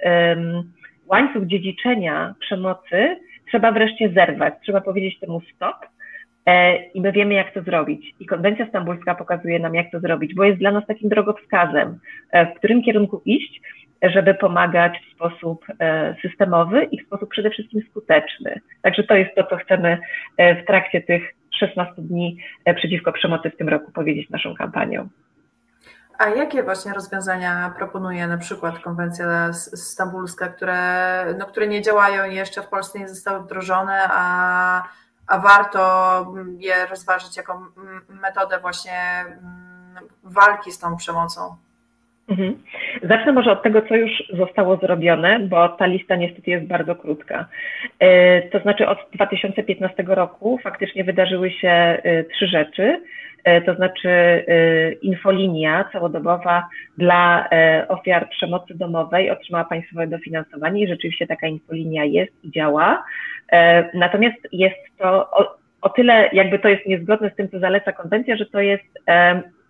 łańcuch 1.07 1.47
dziedziczenia 1.47 2.35
przemocy 2.41 3.17
trzeba 3.49 3.73
wreszcie 3.73 4.09
zerwać, 4.09 4.55
trzeba 4.63 4.81
powiedzieć 4.81 5.19
temu 5.21 5.41
stop 5.55 5.77
e, 5.77 5.87
i 6.95 7.01
my 7.01 7.13
wiemy, 7.13 7.35
jak 7.35 7.55
to 7.55 7.63
zrobić. 7.63 8.15
I 8.21 8.27
konwencja 8.27 8.69
stambulska 8.69 9.15
pokazuje 9.15 9.59
nam, 9.59 9.75
jak 9.75 9.91
to 9.91 10.01
zrobić, 10.01 10.35
bo 10.35 10.45
jest 10.45 10.59
dla 10.59 10.71
nas 10.71 10.87
takim 10.87 11.09
drogowskazem, 11.09 11.99
w 12.33 12.59
którym 12.59 12.83
kierunku 12.83 13.23
iść, 13.25 13.61
żeby 14.03 14.35
pomagać 14.35 14.93
w 14.99 15.15
sposób 15.15 15.67
e, 15.81 16.15
systemowy 16.23 16.85
i 16.85 17.03
w 17.03 17.07
sposób 17.07 17.31
przede 17.31 17.51
wszystkim 17.51 17.83
skuteczny. 17.91 18.61
Także 18.83 19.05
to 19.05 19.15
jest 19.15 19.35
to, 19.35 19.45
co 19.45 19.57
chcemy 19.57 19.99
e, 20.37 20.63
w 20.63 20.67
trakcie 20.67 21.01
tych 21.01 21.35
16 21.59 21.95
dni 21.99 22.37
e, 22.65 22.75
przeciwko 22.75 23.13
przemocy 23.13 23.51
w 23.51 23.57
tym 23.57 23.69
roku 23.69 23.93
powiedzieć 23.93 24.31
naszą 24.31 24.55
kampanią. 24.55 25.09
A 26.19 26.29
jakie 26.29 26.63
właśnie 26.63 26.93
rozwiązania 26.93 27.75
proponuje 27.79 28.27
na 28.27 28.39
przykład 28.39 28.79
konwencja 28.79 29.53
stambulska, 29.53 30.49
które, 30.49 31.25
no, 31.39 31.47
które 31.47 31.67
nie 31.69 31.83
działają 31.83 32.31
jeszcze 32.31 32.63
w 32.63 32.69
Polsce 32.69 32.99
nie 32.99 33.09
zostały 33.09 33.45
wdrożone, 33.45 34.01
a, 34.11 34.83
a 35.27 35.39
warto 35.39 35.81
je 36.59 36.87
rozważyć 36.87 37.37
jako 37.37 37.73
metodę 38.09 38.59
właśnie 38.59 39.25
walki 40.23 40.73
z 40.73 40.79
tą 40.79 40.97
przemocą? 40.97 41.57
Mhm. 42.29 42.63
Zacznę 43.03 43.33
może 43.33 43.53
od 43.53 43.63
tego, 43.63 43.83
co 43.83 43.95
już 43.95 44.11
zostało 44.39 44.77
zrobione, 44.77 45.39
bo 45.41 45.69
ta 45.69 45.87
lista 45.87 46.17
niestety 46.17 46.51
jest 46.51 46.67
bardzo 46.67 46.95
krótka. 46.95 47.47
E, 47.99 48.43
to 48.43 48.59
znaczy 48.61 48.89
od 48.89 48.99
2015 49.15 50.05
roku 50.07 50.59
faktycznie 50.63 51.05
wydarzyły 51.05 51.51
się 51.51 51.69
e, 51.69 52.25
trzy 52.25 52.47
rzeczy. 52.47 53.03
E, 53.45 53.61
to 53.61 53.75
znaczy 53.75 54.45
infolinia 55.03 55.85
całodobowa 55.93 56.69
dla 56.99 57.49
ofiar 57.89 58.29
przemocy 58.29 58.75
domowej 58.75 59.31
otrzymała 59.31 59.65
państwowe 59.65 60.07
dofinansowanie 60.07 60.85
i 60.85 60.89
rzeczywiście 60.89 61.27
taka 61.27 61.47
infolinia 61.47 62.05
jest 62.05 62.45
i 62.45 62.51
działa. 62.51 63.05
Natomiast 63.95 64.39
jest 64.53 64.77
to 64.99 65.31
o, 65.31 65.57
o 65.83 65.89
tyle 65.89 66.29
jakby 66.33 66.59
to 66.59 66.69
jest 66.69 66.87
niezgodne 66.87 67.31
z 67.31 67.37
tym, 67.37 67.49
co 67.49 67.59
zaleca 67.59 67.93
konwencja, 67.93 68.37
że 68.37 68.47
to 68.47 68.61
jest 68.61 68.85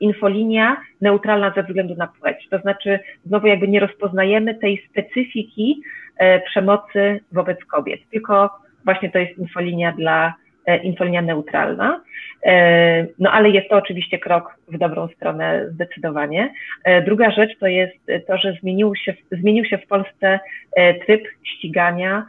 infolinia 0.03 0.77
neutralna 1.01 1.53
ze 1.57 1.63
względu 1.63 1.95
na 1.95 2.07
płeć. 2.07 2.49
To 2.51 2.59
znaczy, 2.59 2.99
znowu 3.25 3.47
jakby 3.47 3.69
nie 3.69 3.81
rozpoznajemy 3.81 4.55
tej 4.55 4.89
specyfiki 4.91 5.83
e, 6.17 6.41
przemocy 6.41 7.21
wobec 7.33 7.65
kobiet, 7.65 8.01
tylko 8.11 8.51
właśnie 8.85 9.11
to 9.11 9.19
jest 9.19 9.39
infolinia 9.39 9.93
dla 9.93 10.35
e, 10.67 10.77
infolinia 10.77 11.23
neutralna. 11.23 12.01
E, 12.47 13.07
no 13.19 13.31
ale 13.33 13.51
jest 13.51 13.69
to 13.69 13.77
oczywiście 13.77 14.19
krok 14.19 14.55
w 14.69 14.79
dobrą 14.79 15.09
stronę 15.09 15.71
zdecydowanie. 15.71 16.55
Druga 17.05 17.31
rzecz 17.31 17.59
to 17.59 17.67
jest 17.67 17.97
to, 18.27 18.39
że 18.39 18.53
zmienił 18.53 18.95
się, 18.97 19.15
zmienił 19.33 19.65
się 19.65 19.79
w 19.79 19.87
Polsce 19.87 20.41
tryb 21.07 21.23
ścigania 21.43 22.27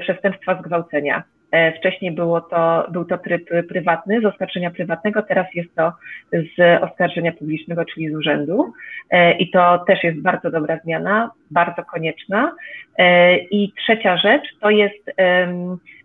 przestępstwa 0.00 0.62
zgwałcenia. 0.62 1.22
E, 1.52 1.72
wcześniej 1.72 2.12
było 2.12 2.40
to, 2.40 2.86
był 2.90 3.04
to 3.04 3.18
tryb 3.18 3.50
prywatny, 3.68 4.20
z 4.20 4.24
oskarżenia 4.24 4.70
prywatnego, 4.70 5.22
teraz 5.22 5.46
jest 5.54 5.74
to 5.74 5.92
z 6.32 6.82
oskarżenia 6.82 7.32
publicznego, 7.32 7.84
czyli 7.84 8.10
z 8.10 8.14
urzędu. 8.14 8.72
E, 9.10 9.32
I 9.32 9.50
to 9.50 9.84
też 9.86 10.04
jest 10.04 10.20
bardzo 10.20 10.50
dobra 10.50 10.78
zmiana, 10.84 11.30
bardzo 11.50 11.82
konieczna. 11.84 12.52
E, 12.98 13.36
I 13.36 13.72
trzecia 13.82 14.16
rzecz 14.16 14.42
to 14.60 14.70
jest 14.70 15.10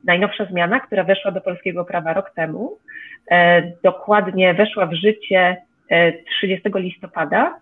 najnowsza 0.04 0.46
zmiana, 0.46 0.80
która 0.80 1.04
weszła 1.04 1.32
do 1.32 1.42
polskiego 1.42 1.86
prawa 1.86 2.14
rok 2.14 2.32
temu. 2.36 2.78
Dokładnie 3.84 4.54
weszła 4.54 4.86
w 4.86 4.94
życie 4.94 5.58
30 6.30 6.70
listopada 6.76 7.60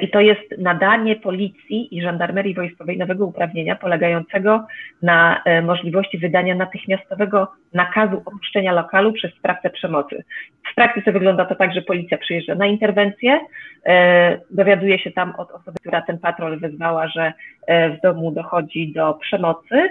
I 0.00 0.08
to 0.08 0.20
jest 0.20 0.58
nadanie 0.58 1.16
policji 1.16 1.96
i 1.96 2.02
żandarmerii 2.02 2.54
wojskowej 2.54 2.98
nowego 2.98 3.26
uprawnienia 3.26 3.76
polegającego 3.76 4.66
na 5.02 5.42
e, 5.44 5.62
możliwości 5.62 6.18
wydania 6.18 6.54
natychmiastowego 6.54 7.52
nakazu 7.74 8.22
opuszczenia 8.24 8.72
lokalu 8.72 9.12
przez 9.12 9.34
sprawcę 9.34 9.70
przemocy. 9.70 10.24
W 10.72 10.74
praktyce 10.74 11.12
wygląda 11.12 11.44
to 11.44 11.54
tak, 11.54 11.74
że 11.74 11.82
policja 11.82 12.18
przyjeżdża 12.18 12.54
na 12.54 12.66
interwencję, 12.66 13.40
e, 13.86 14.38
dowiaduje 14.50 14.98
się 14.98 15.10
tam 15.10 15.34
od 15.38 15.50
osoby, 15.50 15.78
która 15.80 16.02
ten 16.02 16.18
patrol 16.18 16.60
wezwała, 16.60 17.08
że 17.08 17.32
w 17.68 18.02
domu 18.02 18.30
dochodzi 18.30 18.92
do 18.92 19.14
przemocy 19.14 19.90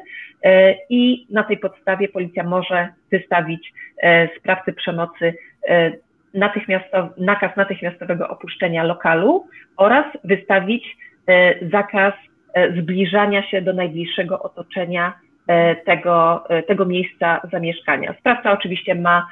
i 0.89 1.28
na 1.30 1.44
tej 1.44 1.58
podstawie 1.58 2.08
policja 2.08 2.44
może 2.44 2.88
wystawić 3.12 3.74
sprawcy 4.38 4.74
przemocy 4.74 5.34
nakaz 7.18 7.58
natychmiastowego 7.58 8.30
opuszczenia 8.30 8.84
lokalu 8.84 9.48
oraz 9.78 10.06
wystawić 10.24 10.98
e, 11.28 11.70
zakaz 11.70 12.13
e, 12.54 12.72
zbliżania 12.82 13.44
się 13.44 13.62
do 13.62 13.74
najbliższego 13.74 14.42
otoczenia 14.42 15.13
tego, 15.86 16.44
tego 16.68 16.86
miejsca 16.86 17.42
zamieszkania. 17.52 18.15
Sprawca 18.20 18.52
oczywiście 18.52 18.96
ma 18.96 19.28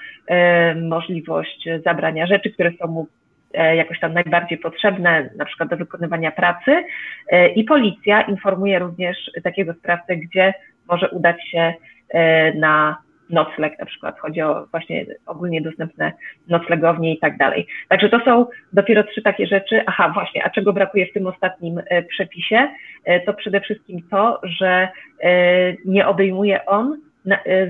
możliwość 0.81 1.69
zabrania 1.85 2.27
rzeczy, 2.27 2.49
które 2.49 2.71
są 2.71 2.87
mu 2.87 3.07
jakoś 3.53 3.99
tam 3.99 4.13
najbardziej 4.13 4.57
potrzebne, 4.57 5.29
na 5.37 5.45
przykład 5.45 5.69
do 5.69 5.77
wykonywania 5.77 6.31
pracy 6.31 6.83
i 7.55 7.63
policja 7.63 8.21
informuje 8.21 8.79
również 8.79 9.17
takiego 9.43 9.73
sprawcę, 9.73 10.17
gdzie 10.17 10.53
może 10.87 11.09
udać 11.09 11.35
się 11.51 11.73
na 12.55 12.97
nocleg 13.29 13.79
na 13.79 13.85
przykład, 13.85 14.19
chodzi 14.19 14.41
o 14.41 14.65
właśnie 14.71 15.05
ogólnie 15.25 15.61
dostępne 15.61 16.11
noclegownie 16.47 17.13
i 17.13 17.19
tak 17.19 17.37
dalej. 17.37 17.67
Także 17.89 18.09
to 18.09 18.19
są 18.19 18.45
dopiero 18.73 19.03
trzy 19.03 19.21
takie 19.21 19.47
rzeczy. 19.47 19.81
Aha, 19.85 20.11
właśnie, 20.13 20.43
a 20.43 20.49
czego 20.49 20.73
brakuje 20.73 21.07
w 21.07 21.13
tym 21.13 21.27
ostatnim 21.27 21.81
e, 21.85 22.03
przepisie? 22.03 22.67
E, 23.05 23.19
to 23.19 23.33
przede 23.33 23.61
wszystkim 23.61 24.01
to, 24.09 24.39
że 24.43 24.87
e, 25.23 25.29
nie 25.85 26.07
obejmuje 26.07 26.65
on 26.65 26.97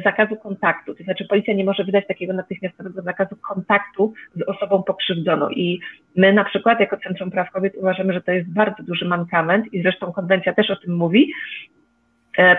zakazu 0.03 0.35
kontaktu. 0.35 0.95
To 0.95 1.03
znaczy 1.03 1.25
policja 1.25 1.53
nie 1.53 1.65
może 1.65 1.83
wydać 1.83 2.07
takiego 2.07 2.33
natychmiastowego 2.33 3.01
zakazu 3.01 3.35
kontaktu 3.35 4.13
z 4.35 4.41
osobą 4.41 4.83
pokrzywdzoną. 4.83 5.49
I 5.49 5.79
my 6.15 6.33
na 6.33 6.43
przykład 6.43 6.79
jako 6.79 6.97
Centrum 6.97 7.31
Praw 7.31 7.51
Kobiet 7.51 7.75
uważamy, 7.75 8.13
że 8.13 8.21
to 8.21 8.31
jest 8.31 8.53
bardzo 8.53 8.83
duży 8.83 9.05
mankament 9.05 9.73
i 9.73 9.81
zresztą 9.81 10.11
konwencja 10.11 10.53
też 10.53 10.69
o 10.69 10.75
tym 10.75 10.95
mówi, 10.95 11.33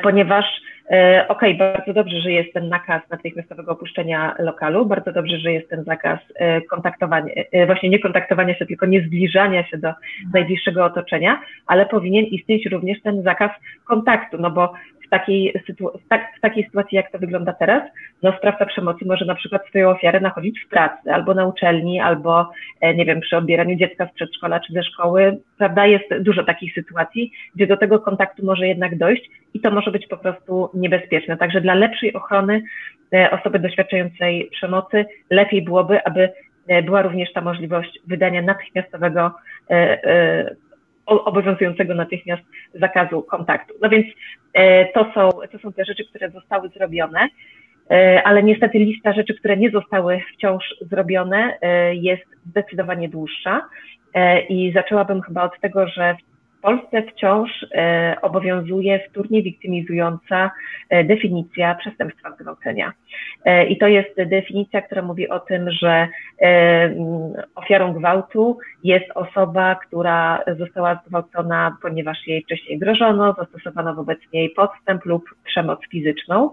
ponieważ 0.03 0.45
E, 0.91 1.29
okej, 1.29 1.55
okay, 1.55 1.75
bardzo 1.75 1.93
dobrze, 1.93 2.21
że 2.21 2.33
jest 2.33 2.53
ten 2.53 2.69
nakaz 2.69 3.03
natychmiastowego 3.11 3.73
opuszczenia 3.73 4.35
lokalu, 4.38 4.87
bardzo 4.87 5.12
dobrze, 5.12 5.38
że 5.38 5.53
jest 5.53 5.71
ten 5.71 5.85
zakaz 5.85 6.19
e, 6.35 6.61
kontaktowania, 6.61 7.35
e, 7.53 7.67
właśnie 7.67 7.88
nie 7.88 7.99
kontaktowania 7.99 8.55
się, 8.55 8.67
tylko 8.67 8.87
nie 8.87 9.03
zbliżania 9.03 9.67
się 9.67 9.79
do 9.79 9.93
najbliższego 10.35 10.85
otoczenia, 10.85 11.41
ale 11.67 11.87
powinien 11.87 12.25
istnieć 12.25 12.67
również 12.67 13.03
ten 13.03 13.23
zakaz 13.23 13.51
kontaktu, 13.85 14.37
no 14.41 14.51
bo 14.51 14.73
w 15.09 15.11
takiej, 15.11 15.62
w, 15.68 16.09
tak, 16.09 16.33
w 16.38 16.40
takiej 16.40 16.64
sytuacji, 16.64 16.97
jak 16.97 17.12
to 17.12 17.18
wygląda 17.18 17.53
teraz, 17.53 17.83
no 18.23 18.33
sprawca 18.38 18.66
przemocy 18.66 19.05
może 19.05 19.25
na 19.25 19.35
przykład 19.35 19.66
swoją 19.68 19.90
ofiarę 19.90 20.21
nachodzić 20.21 20.61
w 20.61 20.68
pracy, 20.68 21.12
albo 21.12 21.35
na 21.35 21.47
uczelni, 21.47 22.01
albo 22.01 22.51
nie 22.94 23.05
wiem, 23.05 23.21
przy 23.21 23.37
odbieraniu 23.37 23.77
dziecka 23.77 24.07
z 24.07 24.14
przedszkola 24.14 24.61
czy 24.61 24.73
ze 24.73 24.83
szkoły, 24.83 25.38
prawda, 25.59 25.87
jest 25.87 26.05
dużo 26.21 26.44
takich 26.44 26.75
sytuacji, 26.75 27.33
gdzie 27.55 27.66
do 27.66 27.77
tego 27.77 28.01
kontaktu 28.01 28.47
może 28.47 28.66
jednak 28.66 28.99
dojść 28.99 29.31
i 29.55 29.61
to 29.61 29.71
może 29.71 29.90
być 29.90 30.07
po 30.07 30.16
prostu 30.16 30.71
niebezpieczne. 30.75 31.37
Także 31.37 31.61
dla 31.61 31.75
lepszej 31.75 32.12
ochrony 32.12 32.62
e, 33.12 33.31
osoby 33.31 33.59
doświadczającej 33.59 34.49
przemocy 34.53 35.07
lepiej 35.31 35.62
byłoby, 35.62 36.05
aby 36.05 36.31
e, 36.68 36.83
była 36.83 37.03
również 37.03 37.33
ta 37.33 37.40
możliwość 37.40 37.99
wydania 38.07 38.42
natychmiastowego, 38.42 39.35
e, 39.71 40.55
obowiązującego 41.07 41.94
natychmiast 41.94 42.42
zakazu 42.75 43.23
kontaktu. 43.23 43.75
No 43.83 43.88
więc 43.88 44.07
to 44.95 45.13
są, 45.15 45.31
to 45.53 45.59
są 45.59 45.73
te 45.73 45.85
rzeczy, 45.85 46.05
które 46.05 46.31
zostały 46.31 46.69
zrobione, 46.69 47.29
ale 48.25 48.43
niestety 48.43 48.79
lista 48.79 49.13
rzeczy, 49.13 49.35
które 49.35 49.57
nie 49.57 49.71
zostały 49.71 50.21
wciąż 50.35 50.65
zrobione 50.81 51.59
jest 51.93 52.27
zdecydowanie 52.47 53.09
dłuższa. 53.09 53.61
I 54.49 54.73
zaczęłabym 54.75 55.23
chyba 55.23 55.45
od 55.45 55.61
tego, 55.61 55.89
że 55.89 56.17
w 56.59 56.61
Polsce 56.61 57.03
wciąż 57.03 57.66
e, 57.73 58.16
obowiązuje 58.23 59.01
wtórnie 59.09 59.42
wiktymizująca 59.42 60.51
e, 60.88 61.05
definicja 61.05 61.75
przestępstwa 61.75 62.31
zgwałcenia. 62.31 62.92
E, 63.44 63.66
I 63.66 63.79
to 63.79 63.88
jest 63.88 64.23
definicja, 64.27 64.83
która 64.83 65.03
mówi 65.03 65.29
o 65.29 65.40
tym, 65.40 65.71
że 65.71 66.09
ofiarą 67.55 67.92
gwałtu 67.92 68.59
jest 68.85 69.07
osoba, 69.14 69.75
która 69.75 70.44
została 70.59 71.01
zgwałcona, 71.07 71.77
ponieważ 71.83 72.27
jej 72.27 72.42
wcześniej 72.42 72.79
grożono, 72.79 73.33
zastosowano 73.38 73.94
wobec 73.94 74.18
niej 74.33 74.51
podstęp 74.51 75.05
lub 75.05 75.25
przemoc 75.44 75.81
fizyczną. 75.90 76.51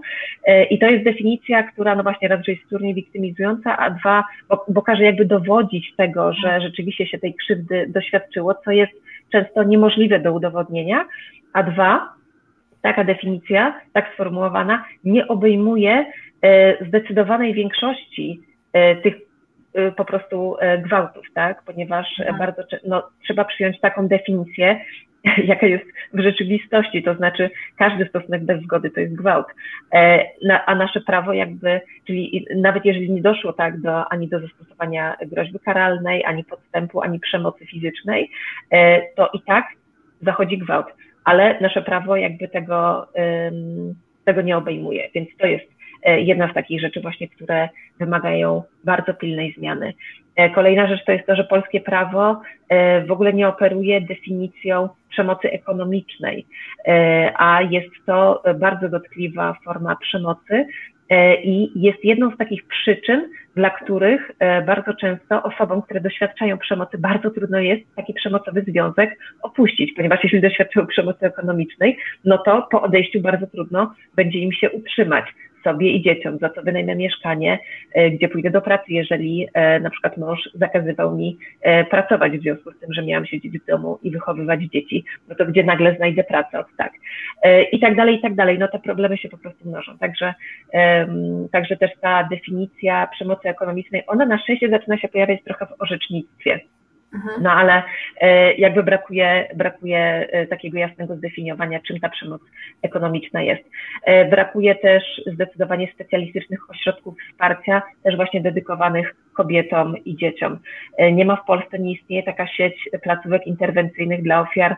I 0.69 0.79
to 0.79 0.85
jest 0.85 1.03
definicja, 1.03 1.63
która 1.63 1.95
no 1.95 2.03
właśnie 2.03 2.27
raz, 2.27 2.45
że 2.45 2.51
jest 2.51 2.63
wtórnie 2.63 2.93
wiktymizująca, 2.93 3.77
a 3.77 3.89
dwa, 3.89 4.23
bo, 4.49 4.65
bo 4.67 4.81
każe 4.81 5.03
jakby 5.03 5.25
dowodzić 5.25 5.95
tego, 5.95 6.33
że 6.33 6.61
rzeczywiście 6.61 7.07
się 7.07 7.17
tej 7.17 7.33
krzywdy 7.33 7.85
doświadczyło, 7.89 8.55
co 8.65 8.71
jest 8.71 8.93
często 9.35 9.63
niemożliwe 9.63 10.19
do 10.19 10.33
udowodnienia, 10.33 11.05
a 11.53 11.63
dwa, 11.63 12.13
taka 12.81 13.03
definicja, 13.03 13.81
tak 13.93 14.13
sformułowana, 14.13 14.85
nie 15.03 15.27
obejmuje 15.27 16.05
e, 16.41 16.85
zdecydowanej 16.87 17.53
większości 17.53 18.41
e, 18.73 18.95
tych 18.95 19.15
e, 19.73 19.91
po 19.91 20.05
prostu 20.05 20.55
gwałtów, 20.83 21.25
tak? 21.33 21.63
Ponieważ 21.63 22.07
tak. 22.17 22.37
bardzo 22.37 22.63
no, 22.87 23.03
trzeba 23.23 23.45
przyjąć 23.45 23.79
taką 23.79 24.07
definicję, 24.07 24.79
jaka 25.51 25.67
jest 25.67 25.85
w 26.13 26.19
rzeczywistości, 26.19 27.03
to 27.03 27.15
znaczy 27.15 27.49
każdy 27.77 28.05
stosunek 28.05 28.43
bez 28.43 28.61
zgody 28.61 28.91
to 28.91 28.99
jest 28.99 29.15
gwałt, 29.15 29.47
a 30.65 30.75
nasze 30.75 31.01
prawo 31.01 31.33
jakby, 31.33 31.81
czyli 32.07 32.45
nawet 32.55 32.85
jeżeli 32.85 33.11
nie 33.11 33.21
doszło 33.21 33.53
tak 33.53 33.81
do, 33.81 34.11
ani 34.11 34.27
do 34.27 34.39
zastosowania 34.39 35.15
groźby 35.25 35.59
karalnej, 35.59 36.25
ani 36.25 36.43
podstępu, 36.43 37.01
ani 37.01 37.19
przemocy 37.19 37.65
fizycznej, 37.65 38.31
to 39.15 39.29
i 39.33 39.41
tak 39.41 39.65
zachodzi 40.21 40.57
gwałt, 40.57 40.88
ale 41.23 41.59
nasze 41.61 41.81
prawo 41.81 42.15
jakby 42.15 42.47
tego, 42.47 43.07
tego 44.25 44.41
nie 44.41 44.57
obejmuje, 44.57 45.09
więc 45.15 45.29
to 45.38 45.47
jest 45.47 45.65
e, 46.03 46.21
jedna 46.21 46.51
z 46.51 46.53
takich 46.53 46.81
rzeczy 46.81 47.01
właśnie, 47.01 47.27
które 47.27 47.69
wymagają 47.99 48.63
bardzo 48.83 49.13
pilnej 49.13 49.53
zmiany. 49.57 49.93
E, 50.35 50.49
kolejna 50.49 50.87
rzecz 50.87 51.05
to 51.05 51.11
jest 51.11 51.25
to, 51.27 51.35
że 51.35 51.43
polskie 51.43 51.81
prawo 51.81 52.41
e, 52.69 53.05
w 53.05 53.11
ogóle 53.11 53.33
nie 53.33 53.47
operuje 53.47 54.01
definicją 54.01 54.89
przemocy 55.09 55.51
ekonomicznej, 55.51 56.45
a 57.35 57.59
jest 57.69 57.89
to 58.05 58.43
bardzo 58.59 58.89
dotkliwa 58.89 59.55
forma 59.65 59.95
przemocy, 59.95 60.65
E, 61.09 61.41
I 61.43 61.71
jest 61.75 62.05
jedną 62.05 62.31
z 62.31 62.37
takich 62.37 62.67
przyczyn, 62.67 63.29
dla 63.55 63.69
których 63.69 64.31
e, 64.39 64.61
bardzo 64.61 64.93
często 64.93 65.43
osobom, 65.43 65.81
które 65.81 66.01
doświadczają 66.01 66.57
przemocy, 66.57 66.97
bardzo 66.97 67.31
trudno 67.31 67.59
jest 67.59 67.95
taki 67.95 68.13
przemocowy 68.13 68.63
związek 68.67 69.19
opuścić, 69.41 69.93
ponieważ 69.95 70.23
jeśli 70.23 70.41
doświadczają 70.41 70.87
przemocy 70.87 71.25
ekonomicznej, 71.25 71.97
no 72.25 72.37
to 72.37 72.67
po 72.71 72.81
odejściu 72.81 73.21
bardzo 73.21 73.47
trudno 73.47 73.93
będzie 74.15 74.39
im 74.39 74.51
się 74.51 74.71
utrzymać 74.71 75.25
sobie 75.65 75.91
i 75.91 76.01
dzieciom, 76.01 76.38
za 76.38 76.49
to 76.49 76.62
wynajmę 76.62 76.95
mieszkanie, 76.95 77.60
e, 77.93 78.12
gdzie 78.12 78.30
pójdę 78.30 78.51
do 78.51 78.62
pracy, 78.62 78.84
jeżeli 78.88 79.47
e, 79.54 79.80
na 79.80 79.89
przykład 79.89 80.17
mąż 80.17 80.49
zakazywał 80.54 81.17
mi 81.17 81.38
e, 81.62 81.86
pracować 81.86 82.38
w 82.38 82.41
związku 82.41 82.71
z 82.71 82.80
tym, 82.80 82.93
że 82.93 83.04
miałam 83.04 83.25
siedzieć 83.25 83.60
w 83.60 83.65
domu 83.65 83.99
i 84.04 84.12
wychowywać 84.12 84.62
dzieci, 84.62 85.06
no 85.30 85.36
to 85.36 85.45
gdzie 85.45 85.63
nagle 85.63 85.95
znajdę 85.95 86.23
pracę 86.23 86.63
tak. 86.78 86.91
I 87.71 87.80
tak 87.80 87.95
dalej, 87.95 88.15
i 88.15 88.21
tak 88.21 88.36
dalej. 88.36 88.60
No 88.60 88.67
te 88.67 88.80
problemy 88.80 89.17
się 89.17 89.30
po 89.30 89.38
prostu 89.38 89.69
mnożą. 89.69 89.97
Także, 89.97 90.34
także 91.51 91.78
też 91.78 91.91
ta 92.01 92.28
definicja 92.32 93.08
przemocy 93.08 93.49
ekonomicznej, 93.49 94.04
ona 94.08 94.25
na 94.25 94.38
szczęście 94.38 94.69
zaczyna 94.69 94.97
się 94.97 95.08
pojawiać 95.08 95.43
trochę 95.43 95.65
w 95.65 95.82
orzecznictwie. 95.82 96.60
Mhm. 97.15 97.43
No 97.43 97.51
ale 97.51 97.84
e, 98.21 98.54
jakby 98.54 98.84
brakuje, 98.84 99.47
brakuje 99.56 100.28
e, 100.32 100.47
takiego 100.47 100.78
jasnego 100.78 101.15
zdefiniowania, 101.15 101.80
czym 101.80 101.99
ta 101.99 102.10
przemoc 102.10 102.41
ekonomiczna 102.82 103.41
jest. 103.41 103.63
E, 104.04 104.25
brakuje 104.25 104.75
też 104.75 105.04
zdecydowanie 105.34 105.91
specjalistycznych 105.93 106.69
ośrodków 106.69 107.15
wsparcia, 107.32 107.82
też 108.04 108.15
właśnie 108.15 108.41
dedykowanych 108.41 109.15
kobietom 109.34 109.97
i 110.06 110.15
dzieciom. 110.15 110.60
Nie 111.12 111.25
ma 111.25 111.36
w 111.36 111.45
Polsce, 111.45 111.80
nie 111.80 111.91
istnieje 111.91 112.23
taka 112.23 112.47
sieć 112.47 112.89
placówek 113.04 113.47
interwencyjnych 113.47 114.23
dla 114.23 114.41
ofiar 114.41 114.75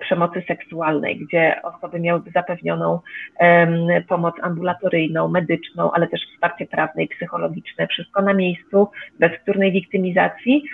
przemocy 0.00 0.42
seksualnej, 0.48 1.16
gdzie 1.16 1.62
osoby 1.62 2.00
miałyby 2.00 2.30
zapewnioną 2.30 3.00
pomoc 4.08 4.34
ambulatoryjną, 4.42 5.28
medyczną, 5.28 5.92
ale 5.92 6.06
też 6.08 6.20
wsparcie 6.32 6.66
prawne 6.66 7.02
i 7.02 7.08
psychologiczne, 7.08 7.86
wszystko 7.86 8.22
na 8.22 8.34
miejscu, 8.34 8.88
bez 9.18 9.32
wtórnej 9.32 9.72
wiktymizacji 9.72 10.64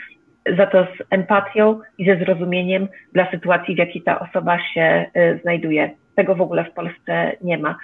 za 0.57 0.67
to 0.67 0.85
z 0.85 1.03
empatią 1.11 1.81
i 1.99 2.07
ze 2.07 2.17
zrozumieniem 2.17 2.89
dla 3.13 3.31
sytuacji, 3.31 3.75
w 3.75 3.79
jakiej 3.79 4.03
ta 4.03 4.21
osoba 4.21 4.59
się 4.75 5.07
y, 5.17 5.39
znajduje. 5.43 5.91
Tego 6.15 6.35
w 6.35 6.41
ogóle 6.41 6.65
w 6.65 6.73
Polsce 6.73 7.33
nie 7.41 7.59
ma. 7.59 7.79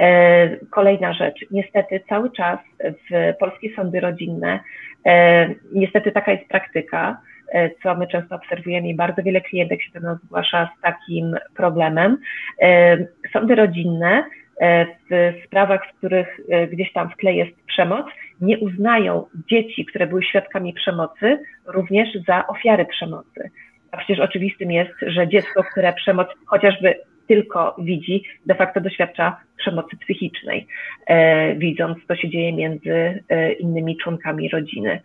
E, 0.00 0.56
kolejna 0.70 1.12
rzecz. 1.12 1.44
Niestety 1.50 2.00
cały 2.08 2.30
czas 2.30 2.58
w 2.80 3.34
polskie 3.38 3.74
sądy 3.76 4.00
rodzinne, 4.00 4.60
e, 5.06 5.48
niestety 5.72 6.12
taka 6.12 6.32
jest 6.32 6.48
praktyka, 6.48 7.20
e, 7.52 7.70
co 7.82 7.94
my 7.94 8.06
często 8.06 8.36
obserwujemy 8.36 8.88
i 8.88 8.94
bardzo 8.94 9.22
wiele 9.22 9.40
klientek 9.40 9.82
się 9.82 9.90
do 9.94 10.00
nas 10.00 10.18
zgłasza 10.24 10.70
z 10.78 10.82
takim 10.82 11.36
problemem. 11.56 12.18
Sądy 13.32 13.54
rodzinne 13.54 14.24
w 15.10 15.32
sprawach, 15.46 15.80
w 15.86 15.98
których 15.98 16.40
e, 16.50 16.66
gdzieś 16.66 16.92
tam 16.92 17.10
w 17.10 17.16
tle 17.16 17.34
jest 17.34 17.52
przemoc, 17.66 18.06
nie 18.40 18.58
uznają 18.58 19.26
dzieci, 19.50 19.84
które 19.84 20.06
były 20.06 20.22
świadkami 20.22 20.72
przemocy, 20.72 21.38
również 21.66 22.08
za 22.28 22.46
ofiary 22.46 22.84
przemocy. 22.84 23.50
A 23.90 23.96
przecież 23.96 24.20
oczywistym 24.20 24.70
jest, 24.70 24.92
że 25.06 25.28
dziecko, 25.28 25.64
które 25.64 25.92
przemoc 25.92 26.28
chociażby 26.46 26.94
tylko 27.28 27.76
widzi, 27.78 28.24
de 28.46 28.54
facto 28.54 28.80
doświadcza 28.80 29.40
przemocy 29.58 29.96
psychicznej, 29.96 30.66
e, 31.06 31.54
widząc, 31.54 31.98
co 32.08 32.16
się 32.16 32.30
dzieje 32.30 32.52
między 32.52 33.24
e, 33.28 33.52
innymi 33.52 33.96
członkami 33.96 34.48
rodziny. 34.48 35.00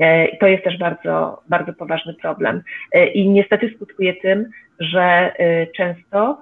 E, 0.00 0.36
to 0.36 0.46
jest 0.46 0.64
też 0.64 0.78
bardzo, 0.78 1.42
bardzo 1.48 1.72
poważny 1.72 2.14
problem. 2.14 2.62
E, 2.92 3.06
I 3.06 3.28
niestety 3.28 3.72
skutkuje 3.76 4.14
tym, 4.14 4.50
że 4.80 5.32
e, 5.38 5.66
często 5.66 6.38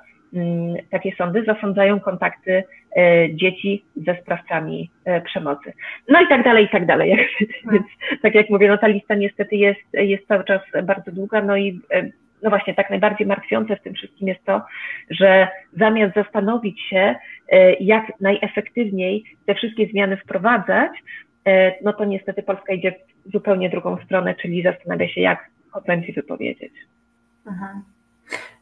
takie 0.91 1.13
sądy 1.17 1.45
zasądzają 1.45 2.01
kontakty 2.01 2.65
dzieci 3.31 3.85
ze 3.97 4.17
sprawcami 4.23 4.91
przemocy. 5.25 5.73
No 6.09 6.21
i 6.21 6.29
tak 6.29 6.45
dalej, 6.45 6.65
i 6.65 6.69
tak 6.69 6.87
dalej. 6.87 7.29
Więc 7.73 7.87
tak 8.23 8.35
jak 8.35 8.51
mówię, 8.51 8.69
no 8.69 8.79
ta 8.79 8.87
lista 8.87 9.15
niestety 9.15 9.57
jest, 9.57 9.81
jest 9.93 10.29
cały 10.29 10.45
czas 10.45 10.61
bardzo 10.83 11.13
długa, 11.13 11.43
no 11.43 11.57
i 11.57 11.81
no 12.43 12.51
właśnie, 12.51 12.75
tak 12.75 12.91
najbardziej 12.91 13.27
martwiące 13.27 13.77
w 13.77 13.83
tym 13.83 13.95
wszystkim 13.95 14.29
jest 14.29 14.45
to, 14.45 14.63
że 15.11 15.49
zamiast 15.73 16.15
zastanowić 16.15 16.81
się, 16.81 17.15
jak 17.81 18.21
najefektywniej 18.21 19.25
te 19.47 19.55
wszystkie 19.55 19.87
zmiany 19.87 20.17
wprowadzać, 20.17 20.91
no 21.85 21.93
to 21.93 22.05
niestety 22.05 22.43
Polska 22.43 22.73
idzie 22.73 22.95
w 23.27 23.33
zupełnie 23.33 23.71
drugą 23.71 23.97
stronę, 24.05 24.35
czyli 24.35 24.63
zastanawia 24.63 25.09
się, 25.09 25.21
jak 25.21 25.51
konwencję 25.73 26.15
wypowiedzieć. 26.15 26.73
Mhm. 27.47 27.83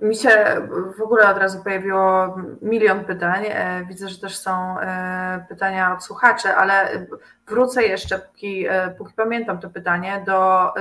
Mi 0.00 0.16
się 0.16 0.56
w 0.98 1.02
ogóle 1.02 1.30
od 1.30 1.38
razu 1.38 1.62
pojawiło 1.64 2.36
milion 2.62 3.04
pytań. 3.04 3.44
E, 3.48 3.84
widzę, 3.88 4.08
że 4.08 4.18
też 4.18 4.38
są 4.38 4.80
e, 4.80 5.44
pytania 5.48 5.94
od 5.94 6.04
słuchaczy, 6.04 6.48
ale 6.48 7.06
wrócę 7.46 7.82
jeszcze, 7.82 8.18
póki, 8.18 8.66
e, 8.68 8.94
póki 8.98 9.12
pamiętam 9.14 9.58
to 9.60 9.70
pytanie, 9.70 10.22
do 10.26 10.72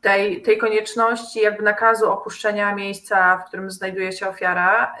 tej, 0.00 0.42
tej 0.42 0.58
konieczności 0.58 1.40
jakby 1.40 1.62
nakazu 1.62 2.12
opuszczenia 2.12 2.74
miejsca, 2.74 3.38
w 3.38 3.48
którym 3.48 3.70
znajduje 3.70 4.12
się 4.12 4.28
ofiara, 4.28 4.94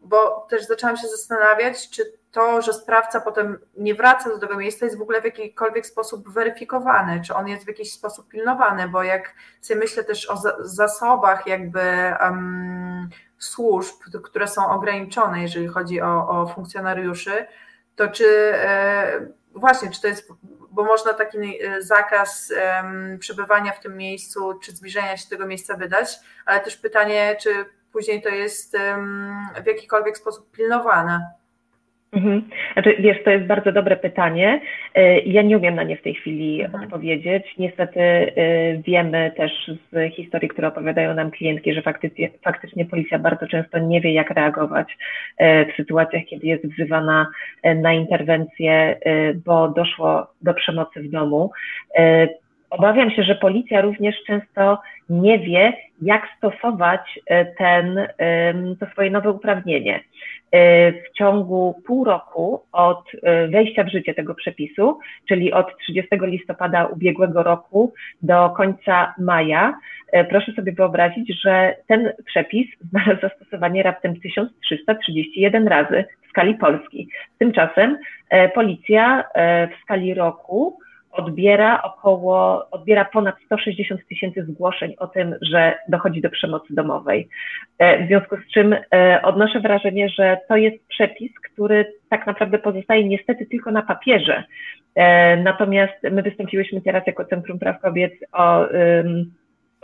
bo 0.00 0.46
też 0.50 0.66
zaczęłam 0.66 0.96
się 0.96 1.08
zastanawiać, 1.08 1.90
czy 1.90 2.17
to, 2.32 2.62
że 2.62 2.72
sprawca 2.72 3.20
potem 3.20 3.58
nie 3.76 3.94
wraca 3.94 4.30
do 4.30 4.38
tego 4.38 4.56
miejsca, 4.56 4.86
jest 4.86 4.98
w 4.98 5.02
ogóle 5.02 5.20
w 5.20 5.24
jakikolwiek 5.24 5.86
sposób 5.86 6.32
weryfikowany, 6.32 7.20
czy 7.26 7.34
on 7.34 7.48
jest 7.48 7.64
w 7.64 7.68
jakiś 7.68 7.92
sposób 7.92 8.28
pilnowany, 8.28 8.88
bo 8.88 9.02
jak 9.02 9.34
sobie 9.60 9.80
myślę 9.80 10.04
też 10.04 10.30
o 10.30 10.36
zasobach 10.60 11.46
jakby 11.46 11.80
um, 12.20 13.08
służb, 13.38 13.94
które 14.24 14.48
są 14.48 14.68
ograniczone, 14.68 15.42
jeżeli 15.42 15.68
chodzi 15.68 16.00
o, 16.00 16.28
o 16.28 16.46
funkcjonariuszy, 16.46 17.46
to 17.96 18.08
czy 18.08 18.26
e, 18.54 19.26
właśnie, 19.54 19.90
czy 19.90 20.00
to 20.00 20.08
jest, 20.08 20.28
bo 20.70 20.84
można 20.84 21.14
taki 21.14 21.38
e, 21.38 21.82
zakaz 21.82 22.52
przebywania 23.18 23.72
w 23.72 23.80
tym 23.80 23.96
miejscu, 23.96 24.58
czy 24.62 24.72
zbliżenia 24.72 25.16
się 25.16 25.24
do 25.24 25.30
tego 25.30 25.46
miejsca 25.46 25.76
wydać, 25.76 26.20
ale 26.46 26.60
też 26.60 26.76
pytanie, 26.76 27.36
czy 27.40 27.64
później 27.92 28.22
to 28.22 28.28
jest 28.28 28.76
w 29.62 29.66
jakikolwiek 29.66 30.18
sposób 30.18 30.50
pilnowane. 30.50 31.37
Mhm. 32.12 32.42
Znaczy, 32.72 32.96
wiesz, 32.98 33.22
to 33.24 33.30
jest 33.30 33.46
bardzo 33.46 33.72
dobre 33.72 33.96
pytanie. 33.96 34.60
E, 34.94 35.18
ja 35.20 35.42
nie 35.42 35.58
umiem 35.58 35.74
na 35.74 35.82
nie 35.82 35.96
w 35.96 36.02
tej 36.02 36.14
chwili 36.14 36.62
mhm. 36.62 36.84
odpowiedzieć. 36.84 37.44
Niestety 37.58 38.00
e, 38.00 38.32
wiemy 38.86 39.32
też 39.36 39.70
z 39.92 40.14
historii, 40.14 40.48
które 40.48 40.68
opowiadają 40.68 41.14
nam 41.14 41.30
klientki, 41.30 41.74
że 41.74 41.82
faktycznie, 41.82 42.30
faktycznie 42.44 42.84
policja 42.84 43.18
bardzo 43.18 43.46
często 43.46 43.78
nie 43.78 44.00
wie, 44.00 44.12
jak 44.12 44.30
reagować 44.30 44.98
e, 45.38 45.72
w 45.72 45.76
sytuacjach, 45.76 46.22
kiedy 46.24 46.46
jest 46.46 46.66
wzywana 46.66 47.26
na 47.64 47.92
interwencję, 47.92 48.98
bo 49.46 49.68
doszło 49.68 50.26
do 50.42 50.54
przemocy 50.54 51.02
w 51.02 51.10
domu. 51.10 51.50
Obawiam 52.70 53.10
się, 53.10 53.22
że 53.22 53.34
policja 53.34 53.80
również 53.80 54.16
często 54.26 54.78
nie 55.08 55.38
wie, 55.38 55.72
jak 56.02 56.28
stosować 56.36 57.20
ten, 57.58 58.06
to 58.80 58.86
swoje 58.86 59.10
nowe 59.10 59.30
uprawnienie. 59.30 60.00
E, 60.52 60.92
w 60.92 61.12
ciągu 61.12 61.82
pół 61.86 62.04
roku 62.04 62.62
od 62.72 63.04
e, 63.22 63.48
wejścia 63.48 63.84
w 63.84 63.88
życie 63.88 64.14
tego 64.14 64.34
przepisu, 64.34 64.98
czyli 65.28 65.52
od 65.52 65.78
30 65.78 66.10
listopada 66.22 66.86
ubiegłego 66.86 67.42
roku 67.42 67.92
do 68.22 68.50
końca 68.50 69.14
maja, 69.18 69.78
e, 70.12 70.24
proszę 70.24 70.52
sobie 70.52 70.72
wyobrazić, 70.72 71.40
że 71.42 71.76
ten 71.86 72.12
przepis 72.26 72.66
znalazł 72.90 73.20
zastosowanie 73.20 73.82
raptem 73.82 74.20
1331 74.20 75.68
razy 75.68 76.04
w 76.26 76.28
skali 76.30 76.54
Polski. 76.54 77.08
Tymczasem 77.38 77.98
policja 78.54 79.24
w 79.70 79.82
skali 79.82 80.14
roku 80.14 80.78
odbiera 81.10 81.82
około, 81.82 82.66
odbiera 82.70 83.04
ponad 83.04 83.34
160 83.46 84.00
tysięcy 84.08 84.44
zgłoszeń 84.44 84.94
o 84.98 85.06
tym, 85.06 85.34
że 85.42 85.74
dochodzi 85.88 86.20
do 86.20 86.30
przemocy 86.30 86.74
domowej. 86.74 87.28
E, 87.78 88.04
w 88.04 88.08
związku 88.08 88.36
z 88.36 88.52
czym 88.54 88.76
e, 88.94 89.22
odnoszę 89.22 89.60
wrażenie, 89.60 90.08
że 90.08 90.38
to 90.48 90.56
jest 90.56 90.88
przepis, 90.88 91.32
który 91.52 91.92
tak 92.08 92.26
naprawdę 92.26 92.58
pozostaje 92.58 93.04
niestety 93.04 93.46
tylko 93.46 93.70
na 93.70 93.82
papierze. 93.82 94.44
E, 94.94 95.36
natomiast 95.36 96.02
my 96.10 96.22
wystąpiłyśmy 96.22 96.80
teraz 96.80 97.06
jako 97.06 97.24
Centrum 97.24 97.58
Praw 97.58 97.80
Kobiet 97.80 98.12
o 98.32 98.66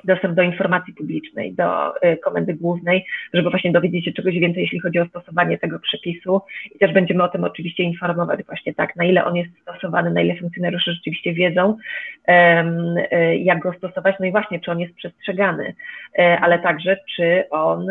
dostęp 0.04 0.34
do 0.34 0.42
informacji 0.42 0.94
publicznej, 0.94 1.54
do 1.54 1.96
y, 1.96 2.16
komendy 2.16 2.54
głównej, 2.54 3.06
żeby 3.34 3.50
właśnie 3.50 3.72
dowiedzieć 3.72 4.04
się 4.04 4.12
czegoś 4.12 4.34
więcej, 4.34 4.62
jeśli 4.62 4.80
chodzi 4.80 4.98
o 4.98 5.06
stosowanie 5.06 5.58
tego 5.58 5.78
przepisu. 5.78 6.40
I 6.74 6.78
też 6.78 6.92
będziemy 6.92 7.22
o 7.22 7.28
tym 7.28 7.44
oczywiście 7.44 7.82
informować 7.82 8.40
właśnie 8.46 8.74
tak, 8.74 8.96
na 8.96 9.04
ile 9.04 9.24
on 9.24 9.36
jest 9.36 9.50
stosowany, 9.62 10.10
na 10.10 10.20
ile 10.20 10.36
funkcjonariusze 10.36 10.92
rzeczywiście 10.92 11.32
wiedzą, 11.32 11.76
y, 12.28 13.36
jak 13.36 13.58
go 13.58 13.72
stosować, 13.72 14.16
no 14.20 14.26
i 14.26 14.30
właśnie, 14.30 14.60
czy 14.60 14.70
on 14.70 14.80
jest 14.80 14.94
przestrzegany, 14.94 15.74
y, 16.18 16.22
ale 16.22 16.58
także, 16.58 16.96
czy 17.16 17.44
on, 17.50 17.86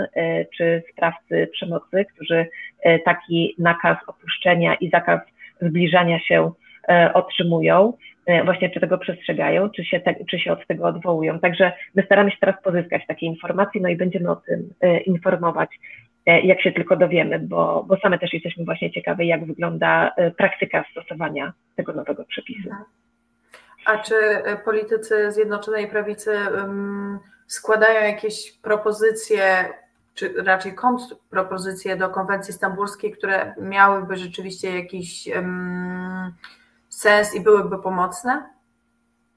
czy 0.57 0.83
sprawcy 0.91 1.49
przemocy, 1.53 2.05
którzy 2.15 2.45
taki 3.05 3.55
nakaz 3.59 3.97
opuszczenia 4.07 4.75
i 4.75 4.89
zakaz 4.89 5.21
zbliżania 5.61 6.19
się 6.19 6.51
otrzymują, 7.13 7.93
E, 7.93 7.93
właśnie 8.45 8.69
czy 8.69 8.79
tego 8.79 8.97
przestrzegają, 8.97 9.69
czy 9.69 9.85
się, 9.85 9.99
te, 9.99 10.15
czy 10.25 10.39
się 10.39 10.51
od 10.51 10.67
tego 10.67 10.85
odwołują. 10.85 11.39
Także 11.39 11.73
my 11.95 12.03
staramy 12.05 12.31
się 12.31 12.37
teraz 12.39 12.63
pozyskać 12.63 13.07
takie 13.07 13.25
informacje, 13.25 13.81
no 13.81 13.89
i 13.89 13.95
będziemy 13.95 14.29
o 14.29 14.35
tym 14.35 14.73
e, 14.81 14.99
informować, 14.99 15.69
e, 16.25 16.41
jak 16.41 16.61
się 16.61 16.71
tylko 16.71 16.95
dowiemy, 16.95 17.39
bo, 17.39 17.85
bo 17.87 17.97
same 17.97 18.19
też 18.19 18.33
jesteśmy 18.33 18.65
właśnie 18.65 18.91
ciekawe, 18.91 19.25
jak 19.25 19.45
wygląda 19.45 20.15
praktyka 20.37 20.85
stosowania 20.91 21.53
tego 21.75 21.93
nowego 21.93 22.25
przepisu. 22.25 22.69
A 23.85 23.97
czy 23.97 24.15
politycy 24.65 25.31
Zjednoczonej 25.31 25.87
Prawicy 25.87 26.31
składają 27.47 28.07
jakieś 28.07 28.51
propozycje, 28.51 29.43
czy 30.13 30.33
raczej 30.43 30.75
kontrpropozycje 30.75 31.95
do 31.95 32.09
konwencji 32.09 32.53
stambulskiej, 32.53 33.11
które 33.11 33.53
miałyby 33.61 34.15
rzeczywiście 34.15 34.79
jakiś 34.79 35.27
um, 35.27 36.33
sens 36.93 37.35
i 37.35 37.43
byłyby 37.43 37.77
pomocne? 37.79 38.43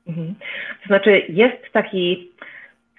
Mhm. 0.07 0.35
To 0.83 0.87
znaczy, 0.87 1.23
jest 1.29 1.73
taki 1.73 2.33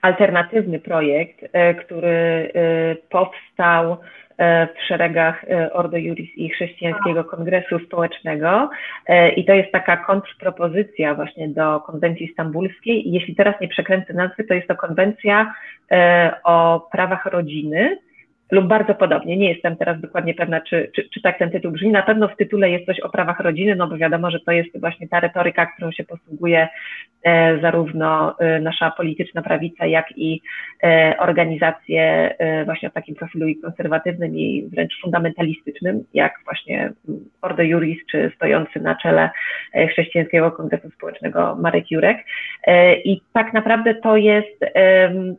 alternatywny 0.01 0.79
projekt, 0.79 1.45
e, 1.53 1.75
który 1.75 2.07
e, 2.07 2.95
powstał 3.09 3.97
e, 4.37 4.67
w 4.67 4.87
szeregach 4.87 5.45
Ordo 5.71 5.97
Juris 5.97 6.29
i 6.35 6.49
Chrześcijańskiego 6.49 7.23
Kongresu 7.23 7.79
Społecznego 7.79 8.69
i 9.35 9.45
to 9.45 9.53
jest 9.53 9.71
taka 9.71 9.97
kontrpropozycja 9.97 11.15
właśnie 11.15 11.47
do 11.47 11.79
konwencji 11.79 12.29
stambulskiej. 12.33 13.11
Jeśli 13.11 13.35
teraz 13.35 13.61
nie 13.61 13.67
przekręcę 13.67 14.13
nazwy, 14.13 14.43
to 14.43 14.53
jest 14.53 14.67
to 14.67 14.75
konwencja 14.75 15.53
o 16.43 16.87
prawach 16.91 17.25
rodziny, 17.25 17.97
lub 18.51 18.67
bardzo 18.67 18.95
podobnie. 18.95 19.37
Nie 19.37 19.49
jestem 19.49 19.77
teraz 19.77 20.01
dokładnie 20.01 20.33
pewna, 20.33 20.61
czy, 20.61 20.91
czy, 20.95 21.09
czy, 21.13 21.21
tak 21.21 21.39
ten 21.39 21.51
tytuł 21.51 21.71
brzmi. 21.71 21.89
Na 21.89 22.01
pewno 22.01 22.27
w 22.27 22.35
tytule 22.35 22.69
jest 22.69 22.85
coś 22.85 22.99
o 22.99 23.09
prawach 23.09 23.39
rodziny, 23.39 23.75
no 23.75 23.87
bo 23.87 23.97
wiadomo, 23.97 24.31
że 24.31 24.39
to 24.39 24.51
jest 24.51 24.79
właśnie 24.79 25.07
ta 25.07 25.19
retoryka, 25.19 25.65
którą 25.65 25.91
się 25.91 26.03
posługuje 26.03 26.67
e, 27.23 27.59
zarówno 27.61 28.35
e, 28.39 28.59
nasza 28.59 28.91
polityczna 28.91 29.41
prawica, 29.41 29.85
jak 29.85 30.17
i 30.17 30.41
e, 30.83 31.15
organizacje 31.19 32.35
e, 32.39 32.65
właśnie 32.65 32.87
o 32.87 32.91
takim 32.91 33.15
profilu 33.15 33.47
i 33.47 33.59
konserwatywnym 33.59 34.35
i 34.35 34.69
wręcz 34.73 35.01
fundamentalistycznym, 35.01 36.03
jak 36.13 36.33
właśnie 36.45 36.91
Ordo 37.41 37.63
Juris, 37.63 37.97
czy 38.11 38.31
stojący 38.35 38.79
na 38.79 38.95
czele 38.95 39.29
e, 39.73 39.87
Chrześcijańskiego 39.87 40.51
Kongresu 40.51 40.89
Społecznego 40.89 41.55
Marek 41.55 41.91
Jurek. 41.91 42.17
E, 42.67 42.95
I 42.95 43.21
tak 43.33 43.53
naprawdę 43.53 43.95
to 43.95 44.17
jest, 44.17 44.59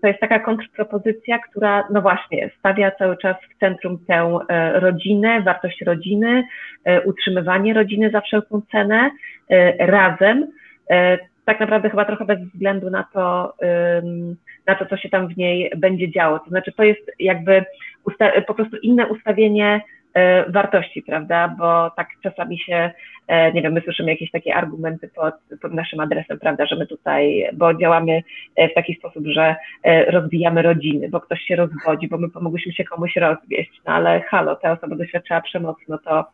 to 0.03 0.09
jest 0.09 0.21
taka 0.21 0.39
kontrpropozycja, 0.39 1.39
która 1.39 1.85
no 1.91 2.03
właśnie 2.03 2.51
stawia 2.59 2.91
cały 2.99 3.17
czas 3.17 3.37
w 3.37 3.59
centrum 3.61 3.99
tę 4.07 4.39
e, 4.49 4.81
rodzinę, 4.81 5.43
wartość 5.43 5.83
rodziny, 5.83 6.45
e, 6.85 7.03
utrzymywanie 7.03 7.75
rodziny 7.75 8.11
za 8.11 8.21
wszelką 8.21 8.61
cenę 8.73 9.11
e, 9.49 9.87
razem. 9.87 10.47
Tak 11.45 11.61
naprawdę 11.61 11.91
chyba 11.91 12.05
trochę 12.05 12.25
bez 12.25 12.41
względu 12.41 12.91
na 12.91 13.05
to, 13.13 13.55
na 14.67 14.75
to, 14.75 14.87
co 14.87 14.97
się 14.97 15.09
tam 15.09 15.29
w 15.29 15.37
niej 15.37 15.73
będzie 15.77 16.11
działo. 16.11 16.39
To 16.39 16.51
znaczy, 16.51 16.73
to 16.73 16.85
jest 16.85 17.13
jakby 17.19 17.65
po 18.47 18.55
prostu 18.55 18.77
inne 18.77 19.07
ustawienie 19.07 19.81
wartości, 20.49 21.03
prawda? 21.03 21.55
Bo 21.59 21.91
tak 21.91 22.09
czasami 22.23 22.59
się, 22.59 22.91
nie 23.55 23.63
wiem, 23.63 23.73
my 23.73 23.81
słyszymy 23.81 24.11
jakieś 24.11 24.31
takie 24.31 24.55
argumenty 24.55 25.09
pod, 25.09 25.35
pod 25.63 25.75
naszym 25.75 26.01
adresem, 26.01 26.39
prawda, 26.39 26.67
że 26.67 26.77
my 26.77 26.87
tutaj, 26.87 27.49
bo 27.53 27.75
działamy 27.75 28.23
w 28.57 28.75
taki 28.75 28.95
sposób, 28.95 29.27
że 29.27 29.57
rozbijamy 30.07 30.63
rodziny, 30.63 31.09
bo 31.09 31.21
ktoś 31.21 31.41
się 31.41 31.57
rozwodzi, 31.57 32.09
bo 32.09 32.19
my 32.19 32.31
pomogliśmy 32.31 32.73
się 32.73 32.85
komuś 32.85 33.17
rozwieść, 33.17 33.81
no 33.87 33.93
ale 33.93 34.21
halo, 34.21 34.57
ta 34.57 34.73
osoba 34.73 34.97
doświadczała 34.97 35.41
przemocy, 35.41 35.81
no 35.89 35.99
to 35.99 36.25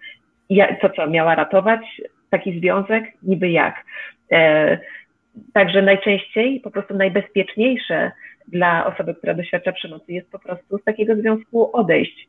ja, 0.51 0.77
co 0.81 0.91
co, 0.91 1.07
miała 1.07 1.35
ratować 1.35 1.81
taki 2.31 2.61
związek? 2.61 3.05
Niby 3.23 3.51
jak? 3.51 3.85
Także 5.53 5.83
najczęściej, 5.83 6.61
po 6.61 6.71
prostu 6.71 6.95
najbezpieczniejsze 6.95 8.11
dla 8.49 8.87
osoby, 8.87 9.15
która 9.15 9.35
doświadcza 9.35 9.73
przemocy, 9.73 10.13
jest 10.13 10.33
po 10.33 10.39
prostu 10.39 10.79
z 10.79 10.85
takiego 10.85 11.17
związku 11.17 11.77
odejść, 11.77 12.29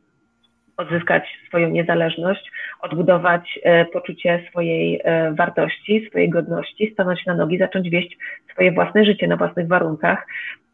odzyskać 0.77 1.39
swoją 1.47 1.69
niezależność, 1.69 2.51
odbudować 2.81 3.59
e, 3.63 3.85
poczucie 3.85 4.43
swojej 4.49 5.01
e, 5.03 5.33
wartości, 5.33 6.07
swojej 6.09 6.29
godności, 6.29 6.91
stanąć 6.93 7.25
na 7.25 7.35
nogi, 7.35 7.57
zacząć 7.57 7.89
wieść 7.89 8.17
swoje 8.51 8.71
własne 8.71 9.05
życie 9.05 9.27
na 9.27 9.37
własnych 9.37 9.67
warunkach. 9.67 10.27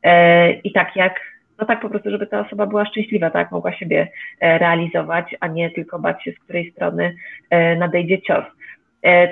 E, 0.04 0.52
I 0.52 0.72
tak 0.72 0.96
jak, 0.96 1.20
no 1.60 1.66
tak 1.66 1.82
po 1.82 1.90
prostu, 1.90 2.12
żeby 2.12 2.28
ta 2.28 2.40
osoba 2.40 2.66
była 2.66 2.86
szczęśliwa, 2.86 3.30
tak, 3.30 3.52
mogła 3.52 3.74
siebie 3.74 4.08
realizować, 4.42 5.36
a 5.40 5.48
nie 5.48 5.72
tylko 5.72 6.00
bać 6.00 6.24
się, 6.24 6.32
z 6.32 6.40
której 6.40 6.72
strony 6.72 7.16
nadejdzie 7.78 8.22
cios. 8.22 8.46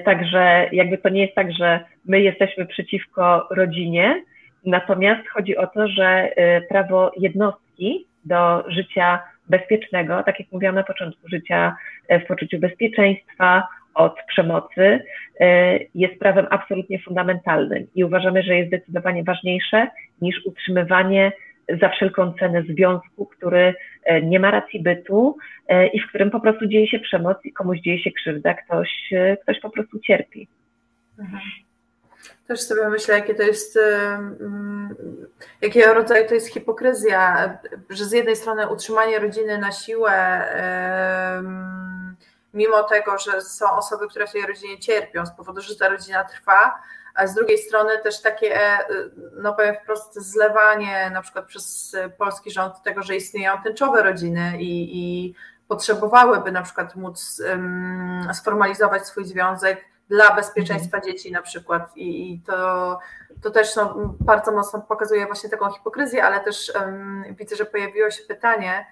Także 0.06 0.70
jakby 0.72 0.98
to 0.98 1.10
nie 1.10 1.22
jest 1.22 1.36
tak, 1.36 1.54
że 1.54 1.80
my 2.06 2.22
jesteśmy 2.22 2.66
przeciwko 2.66 3.48
rodzinie, 3.52 4.24
natomiast 4.66 5.30
chodzi 5.30 5.58
o 5.58 5.68
to, 5.68 5.88
że 5.88 6.30
prawo 6.70 7.12
jednostki 7.18 8.06
do 8.26 8.64
życia 8.68 9.20
bezpiecznego, 9.50 10.24
tak 10.24 10.40
jak 10.40 10.52
mówiłam 10.52 10.76
na 10.76 10.84
początku, 10.84 11.30
życia 11.30 11.76
y, 12.12 12.20
w 12.20 12.26
poczuciu 12.26 12.60
bezpieczeństwa, 12.60 13.68
od 13.94 14.16
przemocy, 14.28 14.82
y, 14.82 15.46
jest 15.96 16.20
prawem 16.20 16.48
absolutnie 16.50 17.00
fundamentalnym 17.00 17.88
i 17.96 18.04
uważamy, 18.04 18.44
że 18.44 18.56
jest 18.56 18.68
zdecydowanie 18.68 19.24
ważniejsze 19.24 19.88
niż 20.22 20.46
utrzymywanie 20.46 21.32
za 21.82 21.90
wszelką 21.90 22.34
cenę 22.34 22.64
związku, 22.64 23.26
który 23.26 23.74
nie 24.24 24.40
ma 24.40 24.52
racji 24.52 24.82
bytu 24.84 25.38
i 25.94 26.00
w 26.00 26.08
którym 26.08 26.32
po 26.32 26.40
prostu 26.40 26.68
dzieje 26.68 26.88
się 26.88 27.00
przemoc 27.00 27.38
i 27.44 27.54
komuś 27.54 27.80
dzieje 27.80 28.00
się 28.00 28.12
krzywda, 28.12 28.54
ktoś, 28.54 28.90
ktoś 29.44 29.60
po 29.60 29.70
prostu 29.70 30.00
cierpi. 30.00 30.48
Mhm. 31.20 31.42
Też 32.50 32.62
sobie 32.62 32.90
myślę, 32.90 33.16
jakie 33.16 33.36
to 33.36 33.44
jest, 33.44 33.80
jakiego 35.62 35.94
rodzaju 35.94 36.28
to 36.28 36.34
jest 36.34 36.48
hipokryzja, 36.48 37.58
że 37.90 38.06
z 38.06 38.12
jednej 38.12 38.36
strony 38.36 38.70
utrzymanie 38.70 39.20
rodziny 39.20 39.58
na 39.58 39.72
siłę, 39.72 40.46
mimo 42.54 42.84
tego, 42.84 43.18
że 43.18 43.42
są 43.42 43.72
osoby, 43.72 44.08
które 44.08 44.28
w 44.28 44.32
tej 44.32 44.46
rodzinie 44.46 44.80
cierpią 44.80 45.26
z 45.26 45.32
powodu, 45.32 45.62
że 45.62 45.76
ta 45.76 45.90
rodzina 45.90 46.24
trwa, 46.24 46.82
a 47.16 47.28
z 47.28 47.34
drugiej 47.34 47.58
strony 47.58 47.98
też 47.98 48.22
takie, 48.22 48.62
e, 48.62 48.80
no 49.34 49.54
powiem 49.54 49.76
wprost, 49.84 50.16
zlewanie 50.16 51.10
na 51.14 51.22
przykład 51.22 51.46
przez 51.46 51.96
polski 52.18 52.52
rząd 52.52 52.84
tego, 52.84 53.04
że 53.04 53.16
istnieją 53.16 53.62
tęczowe 53.64 54.04
rodziny 54.04 54.54
i, 54.60 55.00
i 55.00 55.36
potrzebowałyby 55.68 56.52
na 56.52 56.62
przykład 56.62 56.96
móc 56.96 57.42
sformalizować 58.34 59.08
swój 59.08 59.26
związek 59.26 59.86
dla 60.10 60.36
bezpieczeństwa 60.36 60.98
mhm. 60.98 61.04
dzieci 61.14 61.32
na 61.32 61.42
przykład 61.42 61.98
i, 61.98 62.34
i 62.34 62.42
to, 62.42 63.00
to 63.42 63.52
też 63.52 63.76
no, 63.76 64.16
bardzo 64.20 64.52
mocno 64.52 64.82
pokazuje 64.82 65.26
właśnie 65.26 65.50
taką 65.50 65.72
hipokryzję, 65.72 66.24
ale 66.24 66.40
też 66.40 66.72
um, 66.76 67.24
widzę, 67.30 67.56
że 67.56 67.66
pojawiło 67.66 68.12
się 68.12 68.24
pytanie, 68.24 68.86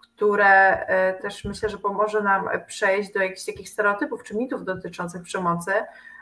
które 0.00 0.82
y, 1.18 1.22
też 1.22 1.44
myślę, 1.44 1.68
że 1.68 1.78
pomoże 1.78 2.22
nam 2.22 2.48
przejść 2.66 3.12
do 3.12 3.22
jakichś 3.22 3.44
takich 3.44 3.68
stereotypów 3.68 4.22
czy 4.22 4.36
mitów 4.36 4.64
dotyczących 4.64 5.22
przemocy. 5.22 5.72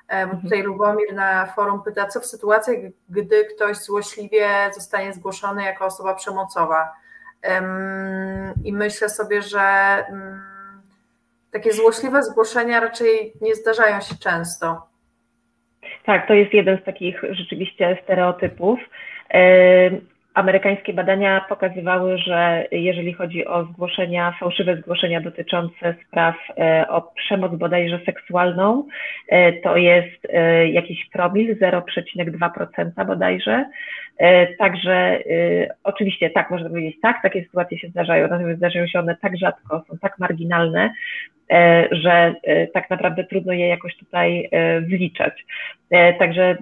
E, 0.08 0.26
bo 0.26 0.36
tutaj 0.36 0.62
Lubomir 0.62 1.14
na 1.14 1.46
forum 1.46 1.82
pyta, 1.82 2.06
co 2.06 2.20
w 2.20 2.26
sytuacji, 2.26 2.92
gdy 3.08 3.44
ktoś 3.44 3.76
złośliwie 3.76 4.70
zostanie 4.74 5.12
zgłoszony 5.12 5.64
jako 5.64 5.84
osoba 5.84 6.14
przemocowa. 6.14 6.92
I 8.64 8.72
myślę 8.72 9.08
sobie, 9.08 9.42
że 9.42 9.60
mm, 10.08 10.51
takie 11.52 11.72
złośliwe 11.72 12.22
zgłoszenia 12.22 12.80
raczej 12.80 13.32
nie 13.40 13.54
zdarzają 13.54 14.00
się 14.00 14.14
często. 14.22 14.86
Tak, 16.06 16.28
to 16.28 16.34
jest 16.34 16.52
jeden 16.52 16.78
z 16.78 16.84
takich 16.84 17.22
rzeczywiście 17.30 17.98
stereotypów. 18.04 18.78
Amerykańskie 20.34 20.92
badania 20.92 21.44
pokazywały, 21.48 22.18
że 22.18 22.66
jeżeli 22.70 23.12
chodzi 23.12 23.46
o 23.46 23.64
zgłoszenia, 23.64 24.36
fałszywe 24.40 24.76
zgłoszenia 24.76 25.20
dotyczące 25.20 25.94
spraw 26.06 26.34
e, 26.58 26.88
o 26.88 27.02
przemoc 27.02 27.54
bodajże 27.54 28.00
seksualną, 28.06 28.88
e, 29.28 29.52
to 29.52 29.76
jest 29.76 30.26
e, 30.32 30.68
jakiś 30.68 31.10
promil 31.10 31.58
0,2% 31.58 33.06
bodajże. 33.06 33.64
Także 34.58 35.18
oczywiście 35.84 36.30
tak, 36.30 36.50
można 36.50 36.68
powiedzieć 36.68 36.96
tak, 37.02 37.22
takie 37.22 37.42
sytuacje 37.42 37.78
się 37.78 37.88
zdarzają, 37.88 38.28
natomiast 38.28 38.58
zdarzają 38.58 38.86
się 38.86 38.98
one 38.98 39.16
tak 39.16 39.38
rzadko, 39.38 39.84
są 39.88 39.98
tak 39.98 40.18
marginalne, 40.18 40.92
że 41.90 42.34
tak 42.74 42.90
naprawdę 42.90 43.24
trudno 43.24 43.52
je 43.52 43.68
jakoś 43.68 43.96
tutaj 43.96 44.48
wliczać. 44.82 45.44
Także 46.18 46.56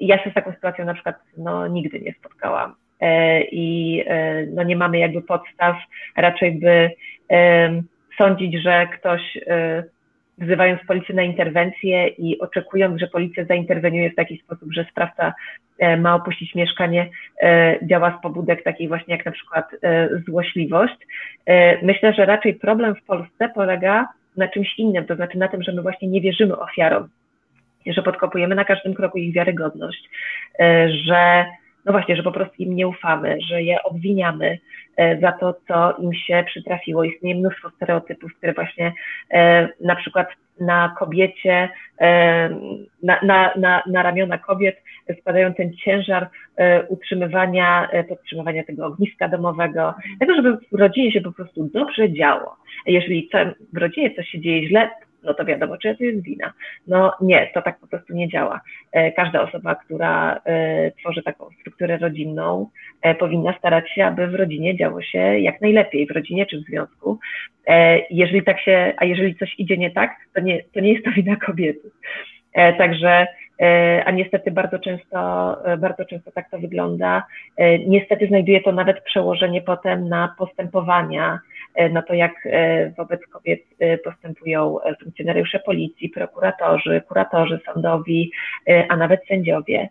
ja 0.00 0.24
się 0.24 0.30
z 0.30 0.34
taką 0.34 0.52
sytuacją 0.52 0.84
na 0.84 0.94
przykład 0.94 1.16
no, 1.38 1.68
nigdy 1.68 2.00
nie 2.00 2.12
spotkałam. 2.12 2.74
E, 3.00 3.42
i 3.42 4.02
e, 4.06 4.46
no 4.46 4.62
nie 4.62 4.76
mamy 4.76 4.98
jakby 4.98 5.22
podstaw 5.22 5.76
raczej 6.16 6.52
by 6.52 6.90
sądzić, 8.18 8.62
że 8.62 8.86
ktoś 8.86 9.20
e, 9.46 9.84
wzywając 10.38 10.80
policję 10.86 11.14
na 11.14 11.22
interwencję 11.22 12.08
i 12.08 12.38
oczekując, 12.38 13.00
że 13.00 13.06
policja 13.06 13.44
zainterweniuje 13.44 14.10
w 14.10 14.14
taki 14.14 14.38
sposób, 14.38 14.72
że 14.72 14.86
sprawca 14.90 15.34
ma 15.98 16.14
opuścić 16.14 16.54
mieszkanie, 16.54 17.08
działa 17.82 18.18
z 18.18 18.22
pobudek 18.22 18.62
takiej 18.64 18.88
właśnie 18.88 19.16
jak 19.16 19.26
na 19.26 19.32
przykład 19.32 19.70
złośliwość. 20.26 20.94
Myślę, 21.82 22.12
że 22.12 22.26
raczej 22.26 22.54
problem 22.54 22.94
w 22.94 23.04
Polsce 23.04 23.48
polega 23.54 24.08
na 24.36 24.48
czymś 24.48 24.78
innym, 24.78 25.04
to 25.04 25.16
znaczy 25.16 25.38
na 25.38 25.48
tym, 25.48 25.62
że 25.62 25.72
my 25.72 25.82
właśnie 25.82 26.08
nie 26.08 26.20
wierzymy 26.20 26.58
ofiarom, 26.58 27.08
że 27.86 28.02
podkopujemy 28.02 28.54
na 28.54 28.64
każdym 28.64 28.94
kroku 28.94 29.18
ich 29.18 29.34
wiarygodność, 29.34 30.08
że 31.06 31.46
no 31.86 31.92
właśnie, 31.92 32.16
że 32.16 32.22
po 32.22 32.32
prostu 32.32 32.54
im 32.58 32.76
nie 32.76 32.88
ufamy, 32.88 33.38
że 33.48 33.62
je 33.62 33.82
obwiniamy 33.82 34.58
e, 34.96 35.20
za 35.20 35.32
to, 35.32 35.54
co 35.68 35.96
im 35.98 36.14
się 36.14 36.44
przytrafiło. 36.46 37.04
Istnieje 37.04 37.36
mnóstwo 37.36 37.70
stereotypów, 37.70 38.34
które 38.34 38.52
właśnie 38.52 38.92
e, 39.30 39.68
na 39.80 39.96
przykład 39.96 40.28
na 40.60 40.94
kobiecie, 40.98 41.68
e, 42.00 42.48
na, 43.02 43.20
na, 43.22 43.52
na, 43.56 43.82
na 43.86 44.02
ramiona 44.02 44.38
kobiet 44.38 44.82
spadają 45.20 45.54
ten 45.54 45.72
ciężar 45.76 46.28
utrzymywania, 46.88 47.88
podtrzymywania 48.08 48.64
tego 48.64 48.86
ogniska 48.86 49.28
domowego, 49.28 49.94
tego, 50.20 50.34
żeby 50.34 50.58
w 50.72 50.78
rodzinie 50.78 51.12
się 51.12 51.20
po 51.20 51.32
prostu 51.32 51.70
dobrze 51.74 52.12
działo. 52.12 52.56
Jeżeli 52.86 53.30
w 53.72 53.76
rodzinie 53.76 54.14
coś 54.14 54.28
się 54.28 54.40
dzieje 54.40 54.68
źle, 54.68 54.90
no 55.26 55.34
to 55.34 55.44
wiadomo, 55.44 55.78
czy 55.78 55.96
to 55.96 56.04
jest 56.04 56.22
wina. 56.22 56.52
No 56.86 57.12
nie, 57.20 57.50
to 57.54 57.62
tak 57.62 57.78
po 57.78 57.86
prostu 57.86 58.14
nie 58.14 58.28
działa. 58.28 58.60
E, 58.92 59.12
każda 59.12 59.42
osoba, 59.42 59.74
która 59.74 60.40
e, 60.44 60.90
tworzy 60.90 61.22
taką 61.22 61.48
strukturę 61.60 61.98
rodzinną, 61.98 62.68
e, 63.02 63.14
powinna 63.14 63.58
starać 63.58 63.90
się, 63.90 64.04
aby 64.04 64.26
w 64.26 64.34
rodzinie 64.34 64.76
działo 64.76 65.02
się 65.02 65.18
jak 65.18 65.60
najlepiej, 65.60 66.06
w 66.06 66.10
rodzinie 66.10 66.46
czy 66.46 66.58
w 66.58 66.64
związku. 66.64 67.18
Jeżeli 68.10 68.42
tak 68.42 68.60
się, 68.60 68.92
a 68.96 69.04
jeżeli 69.04 69.36
coś 69.36 69.54
idzie 69.58 69.76
nie 69.76 69.90
tak, 69.90 70.16
to 70.34 70.40
nie, 70.40 70.62
to 70.74 70.80
nie 70.80 70.92
jest 70.92 71.04
to 71.04 71.10
wina 71.10 71.36
kobiety. 71.36 71.90
Także 72.78 73.26
a 74.04 74.10
niestety 74.10 74.50
bardzo 74.50 74.78
często, 74.78 75.18
bardzo 75.78 76.04
często 76.04 76.30
tak 76.32 76.50
to 76.50 76.58
wygląda. 76.58 77.26
Niestety 77.86 78.26
znajduje 78.26 78.60
to 78.60 78.72
nawet 78.72 79.04
przełożenie 79.04 79.62
potem 79.62 80.08
na 80.08 80.34
postępowania 80.38 81.40
E, 81.76 81.88
na 81.88 82.02
to, 82.02 82.14
jak 82.14 82.46
e, 82.46 82.90
wobec 82.90 83.20
kobiet 83.26 83.60
e, 83.78 83.98
postępują 83.98 84.78
funkcjonariusze 85.02 85.58
policji, 85.58 86.08
prokuratorzy, 86.08 87.02
kuratorzy 87.08 87.60
sądowi, 87.66 88.32
a 88.88 88.96
nawet 88.96 89.20
sędziowie. 89.28 89.88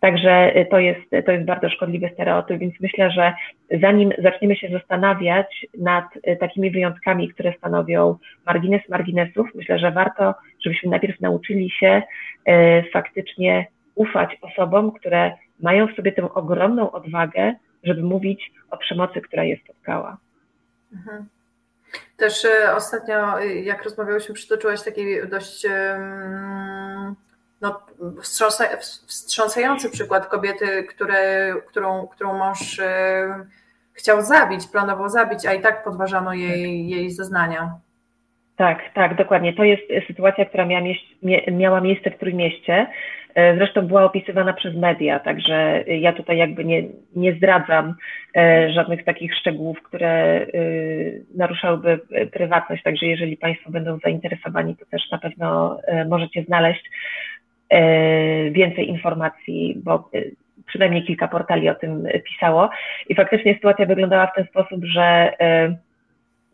Także 0.00 0.52
to 0.70 0.78
jest, 0.78 1.10
to 1.26 1.32
jest 1.32 1.44
bardzo 1.44 1.70
szkodliwy 1.70 2.10
stereotyp, 2.14 2.58
więc 2.58 2.74
myślę, 2.80 3.10
że 3.10 3.34
zanim 3.80 4.12
zaczniemy 4.18 4.56
się 4.56 4.68
zastanawiać 4.68 5.66
nad 5.78 6.04
takimi 6.40 6.70
wyjątkami, 6.70 7.28
które 7.28 7.52
stanowią 7.58 8.16
margines 8.46 8.88
marginesów, 8.88 9.48
myślę, 9.54 9.78
że 9.78 9.90
warto, 9.90 10.34
żebyśmy 10.64 10.90
najpierw 10.90 11.20
nauczyli 11.20 11.70
się 11.70 12.02
faktycznie 12.92 13.66
ufać 13.94 14.36
osobom, 14.40 14.92
które 14.92 15.32
mają 15.60 15.86
w 15.86 15.96
sobie 15.96 16.12
tę 16.12 16.34
ogromną 16.34 16.90
odwagę, 16.90 17.54
żeby 17.84 18.02
mówić 18.02 18.52
o 18.70 18.76
przemocy, 18.76 19.20
która 19.20 19.44
je 19.44 19.56
spotkała. 19.56 20.16
Mhm. 20.92 21.28
Też 22.16 22.44
e, 22.44 22.74
ostatnio, 22.74 23.40
e, 23.40 23.54
jak 23.54 23.84
rozmawiałyśmy, 23.84 24.34
przytoczyłaś 24.34 24.82
taki 24.82 25.04
dość 25.28 25.66
no, 27.60 27.86
wstrząsający 29.06 29.90
przykład 29.90 30.26
kobiety, 30.26 30.84
które, 30.84 31.52
którą, 31.66 32.06
którą 32.06 32.38
mąż 32.38 32.78
e, 32.78 33.46
chciał 33.92 34.22
zabić, 34.22 34.66
planował 34.66 35.08
zabić, 35.08 35.46
a 35.46 35.54
i 35.54 35.60
tak 35.60 35.84
podważano 35.84 36.34
jej, 36.34 36.88
jej 36.88 37.10
zeznania. 37.10 37.78
Tak, 38.56 38.78
tak, 38.94 39.16
dokładnie. 39.16 39.52
To 39.54 39.64
jest 39.64 39.82
sytuacja, 40.06 40.44
która 40.44 40.66
miała, 40.66 40.84
miała 41.52 41.80
miejsce 41.80 42.10
w 42.10 42.18
Trójmieście. 42.18 42.72
E, 42.72 42.86
zresztą 43.34 43.86
była 43.86 44.04
opisywana 44.04 44.52
przez 44.52 44.74
media, 44.74 45.18
także 45.18 45.84
ja 45.86 46.12
tutaj 46.12 46.36
jakby 46.38 46.64
nie, 46.64 46.82
nie 47.16 47.32
zdradzam 47.32 47.94
e, 48.36 48.72
żadnych 48.72 49.04
takich 49.04 49.34
szczegółów, 49.34 49.82
które 49.82 50.08
e, 50.08 50.46
naruszałyby 51.36 52.00
prywatność, 52.32 52.82
także 52.82 53.06
jeżeli 53.06 53.36
Państwo 53.36 53.70
będą 53.70 53.98
zainteresowani, 53.98 54.76
to 54.76 54.86
też 54.86 55.10
na 55.10 55.18
pewno 55.18 55.78
możecie 56.08 56.42
znaleźć 56.42 56.90
więcej 58.50 58.88
informacji, 58.88 59.74
bo 59.84 60.10
przynajmniej 60.66 61.04
kilka 61.04 61.28
portali 61.28 61.68
o 61.68 61.74
tym 61.74 62.08
pisało. 62.24 62.70
I 63.08 63.14
faktycznie 63.14 63.54
sytuacja 63.54 63.86
wyglądała 63.86 64.26
w 64.26 64.34
ten 64.34 64.46
sposób, 64.46 64.84
że 64.84 65.32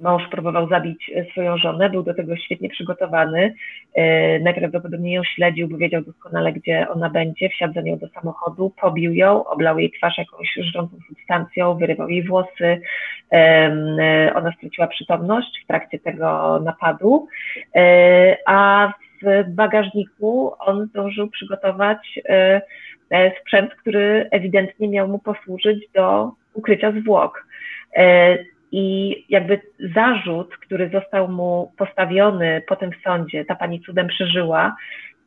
mąż 0.01 0.29
próbował 0.29 0.69
zabić 0.69 1.11
e, 1.15 1.25
swoją 1.25 1.57
żonę, 1.57 1.91
był 1.91 2.03
do 2.03 2.15
tego 2.15 2.37
świetnie 2.37 2.69
przygotowany, 2.69 3.55
e, 3.95 4.39
najprawdopodobniej 4.39 5.15
ją 5.15 5.25
śledził, 5.25 5.69
bo 5.69 5.77
wiedział 5.77 6.03
doskonale, 6.03 6.53
gdzie 6.53 6.89
ona 6.89 7.11
będzie, 7.11 7.49
wsiadł 7.49 7.75
za 7.75 7.81
nią 7.81 7.99
do 7.99 8.09
samochodu, 8.09 8.73
pobił 8.81 9.15
ją, 9.15 9.45
oblał 9.45 9.79
jej 9.79 9.91
twarz 9.91 10.19
jakąś 10.19 10.59
żrącą 10.61 10.97
substancją, 11.09 11.75
wyrywał 11.75 12.09
jej 12.09 12.23
włosy, 12.23 12.81
e, 13.33 14.33
ona 14.35 14.53
straciła 14.53 14.87
przytomność 14.87 15.63
w 15.65 15.67
trakcie 15.67 15.99
tego 15.99 16.61
napadu, 16.65 17.29
a 18.47 18.93
w 19.23 19.45
bagażniku 19.49 20.53
on 20.59 20.87
zdążył 20.87 21.31
przygotować 21.31 22.21
sprzęt, 23.41 23.75
który 23.75 24.29
ewidentnie 24.31 24.89
miał 24.89 25.09
mu 25.09 25.19
posłużyć 25.19 25.91
do 25.95 26.33
ukrycia 26.55 26.93
zwłok. 27.01 27.47
I 28.73 29.17
jakby 29.29 29.61
zarzut, 29.95 30.57
który 30.57 30.89
został 30.89 31.29
mu 31.29 31.73
postawiony 31.79 32.63
potem 32.69 32.91
w 32.93 33.03
sądzie, 33.05 33.45
ta 33.45 33.55
pani 33.55 33.81
cudem 33.81 34.09
przeżyła, 34.09 34.77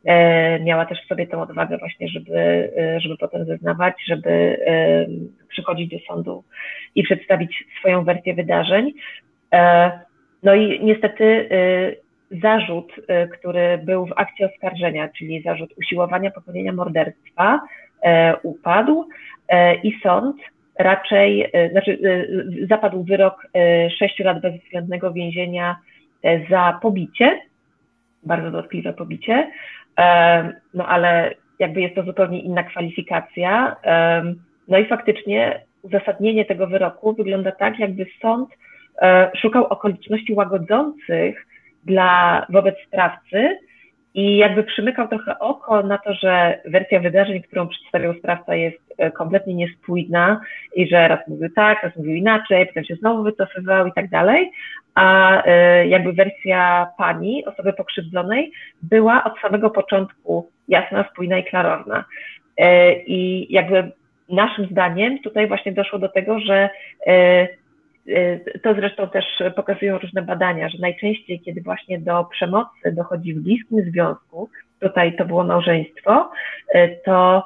e, 0.05 0.59
miała 0.59 0.85
też 0.85 1.03
w 1.03 1.07
sobie 1.07 1.27
tę 1.27 1.41
odwagę 1.41 1.77
właśnie, 1.77 2.07
żeby, 2.07 2.71
e, 2.77 2.99
żeby 2.99 3.17
potem 3.17 3.45
zeznawać, 3.45 3.93
żeby 4.07 4.29
e, 4.29 5.05
przychodzić 5.49 5.91
do 5.91 5.97
sądu 6.07 6.43
i 6.95 7.03
przedstawić 7.03 7.63
swoją 7.79 8.03
wersję 8.03 8.33
wydarzeń. 8.33 8.91
No 10.43 10.55
i 10.55 10.85
niestety 10.85 11.49
zarzut, 12.31 12.93
który 13.33 13.77
był 13.77 14.05
w 14.05 14.13
akcie 14.15 14.49
oskarżenia, 14.53 15.09
czyli 15.17 15.41
zarzut 15.41 15.73
usiłowania 15.77 16.31
popełnienia 16.31 16.73
morderstwa, 16.73 17.59
upadł 18.43 19.07
i 19.83 19.99
sąd 20.03 20.35
raczej, 20.79 21.49
e, 21.53 21.69
znaczy 21.69 21.97
e, 22.03 22.67
zapadł 22.67 23.03
wyrok 23.03 23.47
6 23.99 24.21
e, 24.21 24.23
lat 24.23 24.41
bezwzględnego 24.41 25.13
więzienia 25.13 25.77
za 26.49 26.79
pobicie, 26.81 27.39
bardzo 28.23 28.51
dotkliwe 28.51 28.93
pobicie, 28.93 29.51
no 30.73 30.87
ale 30.87 31.33
jakby 31.59 31.81
jest 31.81 31.95
to 31.95 32.03
zupełnie 32.03 32.41
inna 32.41 32.63
kwalifikacja. 32.63 33.75
No 34.67 34.77
i 34.77 34.85
faktycznie 34.85 35.61
uzasadnienie 35.81 36.45
tego 36.45 36.67
wyroku 36.67 37.13
wygląda 37.13 37.51
tak, 37.51 37.79
jakby 37.79 38.05
sąd 38.21 38.49
szukał 39.41 39.65
okoliczności 39.65 40.33
łagodzących 40.33 41.47
dla 41.85 42.45
wobec 42.49 42.75
sprawcy, 42.87 43.57
i 44.13 44.37
jakby 44.37 44.63
przymykał 44.63 45.07
trochę 45.07 45.39
oko 45.39 45.83
na 45.83 45.97
to, 45.97 46.13
że 46.13 46.61
wersja 46.65 46.99
wydarzeń, 46.99 47.41
którą 47.41 47.67
przedstawiał 47.67 48.13
sprawca, 48.13 48.55
jest 48.55 48.77
kompletnie 49.13 49.53
niespójna 49.53 50.41
i 50.75 50.87
że 50.87 51.07
raz 51.07 51.27
mówił 51.27 51.49
tak, 51.55 51.83
raz 51.83 51.95
mówił 51.95 52.15
inaczej, 52.15 52.67
potem 52.67 52.83
się 52.83 52.95
znowu 52.95 53.23
wycofywał 53.23 53.87
i 53.87 53.93
tak 53.93 54.09
dalej, 54.09 54.51
a 54.95 55.43
e, 55.45 55.87
jakby 55.87 56.13
wersja 56.13 56.87
pani, 56.97 57.45
osoby 57.45 57.73
pokrzywdzonej, 57.73 58.51
była 58.81 59.23
od 59.23 59.39
samego 59.39 59.69
początku 59.69 60.49
jasna, 60.67 61.05
spójna 61.11 61.37
i 61.37 61.43
klarowna. 61.43 62.05
E, 62.57 62.93
I 62.93 63.53
jakby 63.53 63.91
naszym 64.29 64.65
zdaniem 64.65 65.19
tutaj 65.19 65.47
właśnie 65.47 65.71
doszło 65.71 65.99
do 65.99 66.09
tego, 66.09 66.39
że 66.39 66.69
to 68.63 68.73
zresztą 68.73 69.09
też 69.09 69.25
pokazują 69.55 69.97
różne 69.97 70.21
badania, 70.21 70.69
że 70.69 70.77
najczęściej, 70.77 71.39
kiedy 71.39 71.61
właśnie 71.61 71.99
do 71.99 72.23
przemocy 72.23 72.91
dochodzi 72.91 73.33
w 73.33 73.39
bliskim 73.39 73.81
związku, 73.91 74.49
tutaj 74.79 75.15
to 75.15 75.25
było 75.25 75.43
małżeństwo, 75.43 76.31
to 77.05 77.45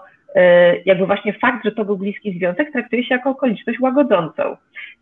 jakby 0.85 1.05
właśnie 1.05 1.33
fakt, 1.33 1.65
że 1.65 1.71
to 1.71 1.85
był 1.85 1.97
bliski 1.97 2.37
związek, 2.37 2.71
traktuje 2.71 3.03
się 3.03 3.15
jako 3.15 3.29
okoliczność 3.29 3.79
łagodzącą. 3.79 4.57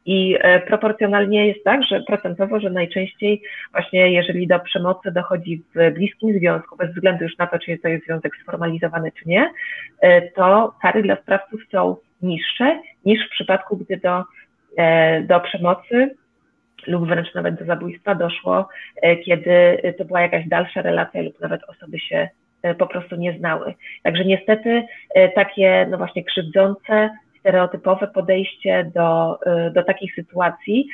I 0.06 0.38
proporcjonalnie 0.68 1.48
jest 1.48 1.64
tak, 1.64 1.84
że 1.84 2.02
procentowo, 2.02 2.60
że 2.60 2.70
najczęściej 2.70 3.42
właśnie 3.72 4.12
jeżeli 4.12 4.48
do 4.48 4.60
przemocy 4.60 5.12
dochodzi 5.12 5.64
w 5.76 5.94
bliskim 5.94 6.40
związku, 6.40 6.78
bez 6.78 6.90
względu 6.90 7.24
już 7.24 7.38
na 7.38 7.48
to, 7.48 7.60
czy 7.60 7.78
to 7.78 7.88
jest 7.88 8.06
związek 8.06 8.36
sformalizowany, 8.42 9.12
czy 9.12 9.30
nie, 9.30 9.50
to 10.36 10.76
kary 10.82 11.04
dla 11.04 11.16
sprawców 11.16 11.62
są 11.72 11.96
niższe 12.22 12.80
niż 13.06 13.28
w 13.28 13.32
przypadku, 13.32 13.78
gdy 13.78 13.98
do 13.98 14.24
E, 14.78 15.22
do 15.22 15.40
przemocy 15.40 16.16
lub 16.88 17.08
wręcz 17.08 17.34
nawet 17.34 17.60
do 17.60 17.66
zabójstwa 17.66 18.16
doszło, 18.16 18.70
e, 19.02 19.18
kiedy 19.18 19.78
to 19.98 20.06
była 20.06 20.22
jakaś 20.22 20.48
dalsza 20.48 20.82
relacja 20.82 21.22
lub 21.22 21.40
nawet 21.40 21.62
osoby 21.64 22.00
się 22.00 22.16
e, 22.16 22.30
po 22.78 22.88
prostu 22.88 23.16
nie 23.16 23.38
znały. 23.38 23.74
Także 24.04 24.26
niestety 24.26 24.84
takie, 25.36 25.88
no 25.90 25.98
właśnie, 25.98 26.24
krzywdzące, 26.24 27.10
stereotypowe 27.40 28.08
podejście 28.08 28.92
do, 28.96 29.40
do 29.74 29.84
takich 29.84 30.16
sytuacji 30.16 30.88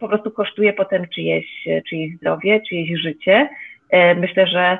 po 0.00 0.08
prostu 0.08 0.30
kosztuje 0.30 0.72
potem 0.72 1.06
czyjeś, 1.14 1.46
czyjeś 1.88 2.16
zdrowie, 2.16 2.60
czyjeś 2.68 3.00
życie. 3.00 3.48
Myślę, 4.16 4.46
że 4.46 4.78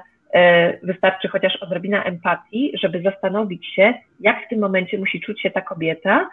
wystarczy 0.83 1.29
chociaż 1.29 1.57
odrobina 1.57 2.05
empatii, 2.05 2.73
żeby 2.83 3.03
zastanowić 3.03 3.67
się, 3.67 3.95
jak 4.21 4.47
w 4.47 4.49
tym 4.49 4.59
momencie 4.61 4.99
musi 4.99 5.21
czuć 5.21 5.43
się 5.43 5.51
ta 5.51 5.61
kobieta, 5.61 6.29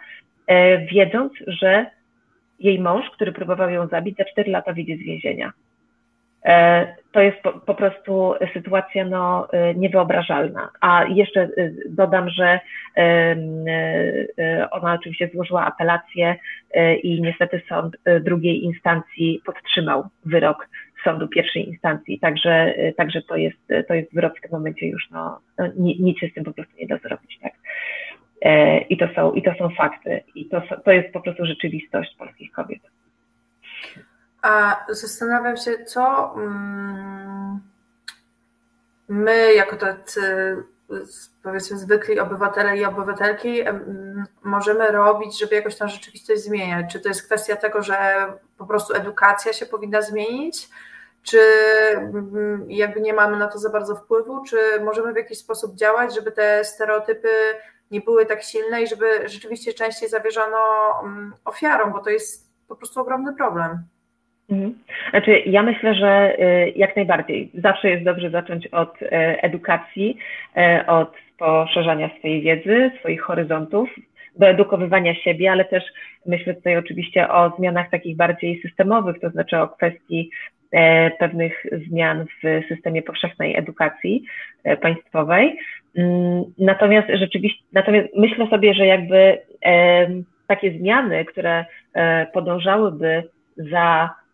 E, 0.46 0.78
wiedząc, 0.78 1.32
że 1.46 1.86
jej 2.60 2.80
mąż, 2.80 3.10
który 3.10 3.32
próbował 3.32 3.70
ją 3.70 3.86
zabić, 3.86 4.16
za 4.16 4.24
4 4.24 4.50
lata 4.50 4.72
wyjdzie 4.72 4.96
z 4.96 5.00
więzienia. 5.00 5.52
E, 6.46 6.86
to 7.12 7.20
jest 7.20 7.38
po, 7.42 7.52
po, 7.52 7.74
prostu 7.74 8.34
sytuacja 8.52 9.04
no, 9.04 9.48
e, 9.52 9.74
niewyobrażalna. 9.74 10.70
A 10.80 11.04
jeszcze 11.04 11.48
dodam, 11.88 12.30
że 12.30 12.60
ona 14.70 14.94
oczywiście 14.94 15.30
złożyła 15.34 15.66
apelację 15.66 16.36
i 17.02 17.22
niestety 17.22 17.62
sąd 17.68 17.96
drugiej 18.20 18.64
instancji 18.64 19.42
podtrzymał 19.46 20.08
wyrok 20.24 20.68
sądu 21.04 21.28
pierwszej 21.28 21.68
instancji. 21.68 22.18
Także, 22.18 22.74
także 22.96 23.22
to, 23.22 23.36
jest, 23.36 23.58
to 23.88 23.94
jest 23.94 24.14
wyrok 24.14 24.38
w 24.38 24.40
tym 24.40 24.50
momencie 24.50 24.86
już, 24.86 25.10
no, 25.10 25.40
nic 25.76 26.18
się 26.18 26.28
z 26.28 26.34
tym 26.34 26.44
po 26.44 26.52
prostu 26.52 26.72
nie 26.78 26.86
da 26.86 26.98
zrobić. 26.98 27.38
Tak? 27.42 27.52
E, 28.42 28.78
I 28.78 28.96
to 28.96 29.08
są, 29.14 29.32
i 29.32 29.42
to 29.42 29.54
są 29.58 29.70
fakty. 29.70 30.20
I 30.34 30.46
to, 30.48 30.62
to 30.84 30.92
jest 30.92 31.12
po 31.12 31.20
prostu 31.20 31.46
rzeczywistość 31.46 32.16
polskich 32.18 32.52
kobiet. 32.52 32.80
A 34.46 34.84
zastanawiam 34.88 35.56
się, 35.56 35.84
co 35.84 36.34
mm, 36.36 37.60
my, 39.08 39.54
jako 39.54 39.76
tacy 39.76 40.56
powiedzmy 41.42 41.78
zwykli 41.78 42.20
obywatele 42.20 42.76
i 42.76 42.84
obywatelki, 42.84 43.62
możemy 44.42 44.90
robić, 44.90 45.38
żeby 45.38 45.54
jakoś 45.54 45.76
tę 45.76 45.88
rzeczywistość 45.88 46.42
zmieniać? 46.42 46.92
Czy 46.92 47.00
to 47.00 47.08
jest 47.08 47.26
kwestia 47.26 47.56
tego, 47.56 47.82
że 47.82 48.26
po 48.58 48.66
prostu 48.66 48.94
edukacja 48.94 49.52
się 49.52 49.66
powinna 49.66 50.02
zmienić? 50.02 50.68
Czy 51.22 51.40
mm, 51.96 52.66
jakby 52.68 53.00
nie 53.00 53.14
mamy 53.14 53.36
na 53.36 53.48
to 53.48 53.58
za 53.58 53.70
bardzo 53.70 53.96
wpływu? 53.96 54.44
Czy 54.44 54.56
możemy 54.84 55.12
w 55.12 55.16
jakiś 55.16 55.38
sposób 55.38 55.74
działać, 55.74 56.14
żeby 56.14 56.32
te 56.32 56.64
stereotypy 56.64 57.28
nie 57.90 58.00
były 58.00 58.26
tak 58.26 58.42
silne 58.42 58.82
i 58.82 58.86
żeby 58.86 59.28
rzeczywiście 59.28 59.72
częściej 59.72 60.08
zawierzano 60.08 60.58
mm, 61.02 61.34
ofiarom, 61.44 61.92
bo 61.92 61.98
to 61.98 62.10
jest 62.10 62.46
po 62.68 62.76
prostu 62.76 63.00
ogromny 63.00 63.34
problem. 63.34 63.95
Mhm. 64.50 64.74
Znaczy, 65.10 65.38
ja 65.46 65.62
myślę, 65.62 65.94
że 65.94 66.36
y, 66.40 66.72
jak 66.76 66.96
najbardziej. 66.96 67.50
Zawsze 67.54 67.90
jest 67.90 68.04
dobrze 68.04 68.30
zacząć 68.30 68.66
od 68.66 69.02
y, 69.02 69.08
edukacji, 69.42 70.18
y, 70.56 70.86
od 70.86 71.12
poszerzania 71.38 72.10
swojej 72.18 72.42
wiedzy, 72.42 72.90
swoich 73.00 73.22
horyzontów, 73.22 73.88
do 74.36 74.46
edukowywania 74.46 75.14
siebie, 75.14 75.52
ale 75.52 75.64
też 75.64 75.84
myślę 76.26 76.54
tutaj 76.54 76.76
oczywiście 76.76 77.28
o 77.28 77.52
zmianach 77.58 77.90
takich 77.90 78.16
bardziej 78.16 78.60
systemowych, 78.62 79.20
to 79.20 79.30
znaczy 79.30 79.58
o 79.58 79.68
kwestii 79.68 80.30
pewnych 81.18 81.66
zmian 81.86 82.24
w 82.42 82.68
systemie 82.68 83.02
powszechnej 83.02 83.56
edukacji 83.56 84.22
państwowej. 84.80 85.58
Mm, 85.96 86.44
natomiast 86.58 87.08
rzeczywiście, 87.14 87.64
natomiast 87.72 88.08
myślę 88.16 88.46
sobie, 88.50 88.74
że 88.74 88.86
jakby 88.86 89.38
takie 90.46 90.78
zmiany, 90.78 91.24
które 91.24 91.64
e, 91.94 92.26
podążałyby 92.26 93.22
za 93.56 94.04
e, 94.04 94.25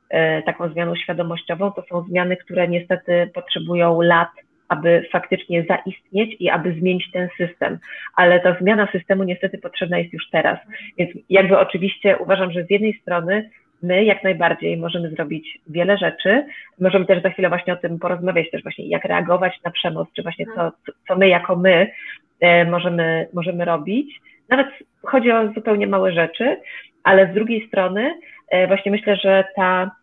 taką 0.46 0.68
zmianą 0.68 0.96
świadomościową, 0.96 1.72
to 1.72 1.82
są 1.82 2.02
zmiany, 2.02 2.36
które 2.36 2.68
niestety 2.68 3.30
potrzebują 3.34 4.00
lat, 4.00 4.28
aby 4.72 5.08
faktycznie 5.12 5.64
zaistnieć 5.68 6.36
i 6.40 6.50
aby 6.50 6.72
zmienić 6.72 7.10
ten 7.10 7.28
system. 7.36 7.78
Ale 8.16 8.40
ta 8.40 8.56
zmiana 8.60 8.88
systemu 8.92 9.24
niestety 9.24 9.58
potrzebna 9.58 9.98
jest 9.98 10.12
już 10.12 10.30
teraz. 10.30 10.58
Więc 10.98 11.10
jakby 11.30 11.58
oczywiście 11.58 12.16
uważam, 12.16 12.52
że 12.52 12.64
z 12.64 12.70
jednej 12.70 12.98
strony 13.02 13.50
my 13.82 14.04
jak 14.04 14.24
najbardziej 14.24 14.76
możemy 14.76 15.10
zrobić 15.10 15.58
wiele 15.66 15.98
rzeczy. 15.98 16.46
Możemy 16.80 17.06
też 17.06 17.22
za 17.22 17.30
chwilę 17.30 17.48
właśnie 17.48 17.72
o 17.72 17.76
tym 17.76 17.98
porozmawiać, 17.98 18.50
też 18.50 18.62
właśnie 18.62 18.88
jak 18.88 19.04
reagować 19.04 19.60
na 19.64 19.70
przemoc, 19.70 20.08
czy 20.16 20.22
właśnie 20.22 20.46
co, 20.54 20.72
co 21.08 21.16
my 21.16 21.28
jako 21.28 21.56
my 21.56 21.90
e, 22.40 22.64
możemy, 22.64 23.28
możemy 23.32 23.64
robić. 23.64 24.20
Nawet 24.48 24.66
chodzi 25.02 25.30
o 25.32 25.52
zupełnie 25.52 25.86
małe 25.86 26.12
rzeczy, 26.12 26.56
ale 27.04 27.30
z 27.32 27.34
drugiej 27.34 27.68
strony 27.68 28.14
e, 28.48 28.66
właśnie 28.66 28.90
myślę, 28.90 29.16
że 29.16 29.44
ta 29.56 29.90
E, 29.92 30.01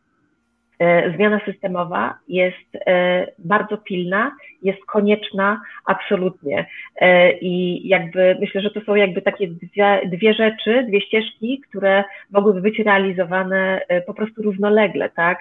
zmiana 1.15 1.41
systemowa 1.45 2.17
jest 2.27 2.75
e, 2.87 3.27
bardzo 3.39 3.77
pilna, 3.77 4.31
jest 4.63 4.85
konieczna 4.85 5.61
absolutnie. 5.85 6.65
E, 6.95 7.31
I 7.31 7.87
jakby 7.87 8.37
myślę, 8.39 8.61
że 8.61 8.71
to 8.71 8.81
są 8.81 8.95
jakby 8.95 9.21
takie 9.21 9.47
dwie, 9.47 10.01
dwie 10.05 10.33
rzeczy, 10.33 10.85
dwie 10.87 11.01
ścieżki, 11.01 11.61
które 11.69 12.03
mogłyby 12.31 12.61
być 12.61 12.79
realizowane 12.79 13.81
po 14.07 14.13
prostu 14.13 14.41
równolegle, 14.41 15.09
tak? 15.09 15.39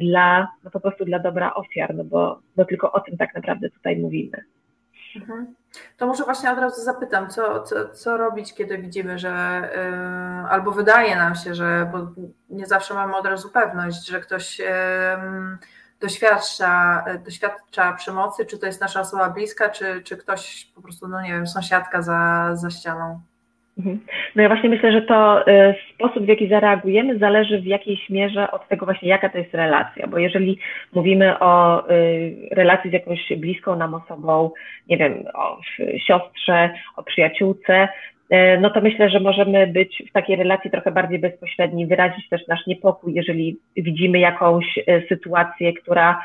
Dla, 0.00 0.48
no 0.64 0.70
po 0.70 0.80
prostu 0.80 1.04
dla 1.04 1.18
dobra 1.18 1.54
ofiar, 1.54 1.94
no 1.94 2.04
bo, 2.04 2.38
bo 2.56 2.64
tylko 2.64 2.92
o 2.92 3.00
tym 3.00 3.16
tak 3.16 3.34
naprawdę 3.34 3.70
tutaj 3.70 3.96
mówimy. 3.96 4.38
Mhm. 5.16 5.54
To 5.96 6.06
może 6.06 6.24
właśnie 6.24 6.52
od 6.52 6.58
razu 6.58 6.82
zapytam, 6.82 7.30
co, 7.30 7.62
co, 7.62 7.88
co 7.88 8.16
robić, 8.16 8.54
kiedy 8.54 8.78
widzimy, 8.78 9.18
że 9.18 9.62
yy, 10.42 10.50
albo 10.50 10.72
wydaje 10.72 11.16
nam 11.16 11.34
się, 11.34 11.54
że 11.54 11.90
bo 11.92 11.98
nie 12.50 12.66
zawsze 12.66 12.94
mamy 12.94 13.16
od 13.16 13.26
razu 13.26 13.50
pewność, 13.50 14.06
że 14.06 14.20
ktoś 14.20 14.58
yy, 14.58 14.66
doświadcza, 16.00 17.04
doświadcza 17.24 17.92
przemocy, 17.92 18.46
czy 18.46 18.58
to 18.58 18.66
jest 18.66 18.80
nasza 18.80 19.00
osoba 19.00 19.30
bliska, 19.30 19.68
czy, 19.68 20.02
czy 20.02 20.16
ktoś 20.16 20.72
po 20.74 20.82
prostu, 20.82 21.08
no 21.08 21.22
nie 21.22 21.32
wiem, 21.32 21.46
sąsiadka 21.46 22.02
za, 22.02 22.50
za 22.54 22.70
ścianą. 22.70 23.20
Mhm. 23.78 24.00
No 24.36 24.42
ja 24.42 24.48
właśnie 24.48 24.68
myślę, 24.68 24.92
że 24.92 25.02
to 25.02 25.48
y, 25.48 25.74
sposób, 25.94 26.24
w 26.24 26.28
jaki 26.28 26.48
zareagujemy, 26.48 27.18
zależy 27.18 27.60
w 27.60 27.66
jakiejś 27.66 28.10
mierze 28.10 28.50
od 28.50 28.68
tego 28.68 28.86
właśnie, 28.86 29.08
jaka 29.08 29.28
to 29.28 29.38
jest 29.38 29.54
relacja, 29.54 30.06
bo 30.06 30.18
jeżeli 30.18 30.58
mówimy 30.92 31.38
o 31.38 31.84
y, 31.90 32.48
relacji 32.50 32.90
z 32.90 32.92
jakąś 32.92 33.32
bliską 33.36 33.76
nam 33.76 33.94
osobą, 33.94 34.50
nie 34.88 34.96
wiem, 34.96 35.24
o 35.34 35.58
siostrze, 36.06 36.70
o 36.96 37.02
przyjaciółce, 37.02 37.88
y, 38.32 38.36
no 38.60 38.70
to 38.70 38.80
myślę, 38.80 39.10
że 39.10 39.20
możemy 39.20 39.66
być 39.66 40.02
w 40.10 40.12
takiej 40.12 40.36
relacji 40.36 40.70
trochę 40.70 40.92
bardziej 40.92 41.18
bezpośredni, 41.18 41.86
wyrazić 41.86 42.28
też 42.28 42.46
nasz 42.48 42.66
niepokój, 42.66 43.14
jeżeli 43.14 43.56
widzimy 43.76 44.18
jakąś 44.18 44.78
sytuację, 45.08 45.72
która 45.72 46.20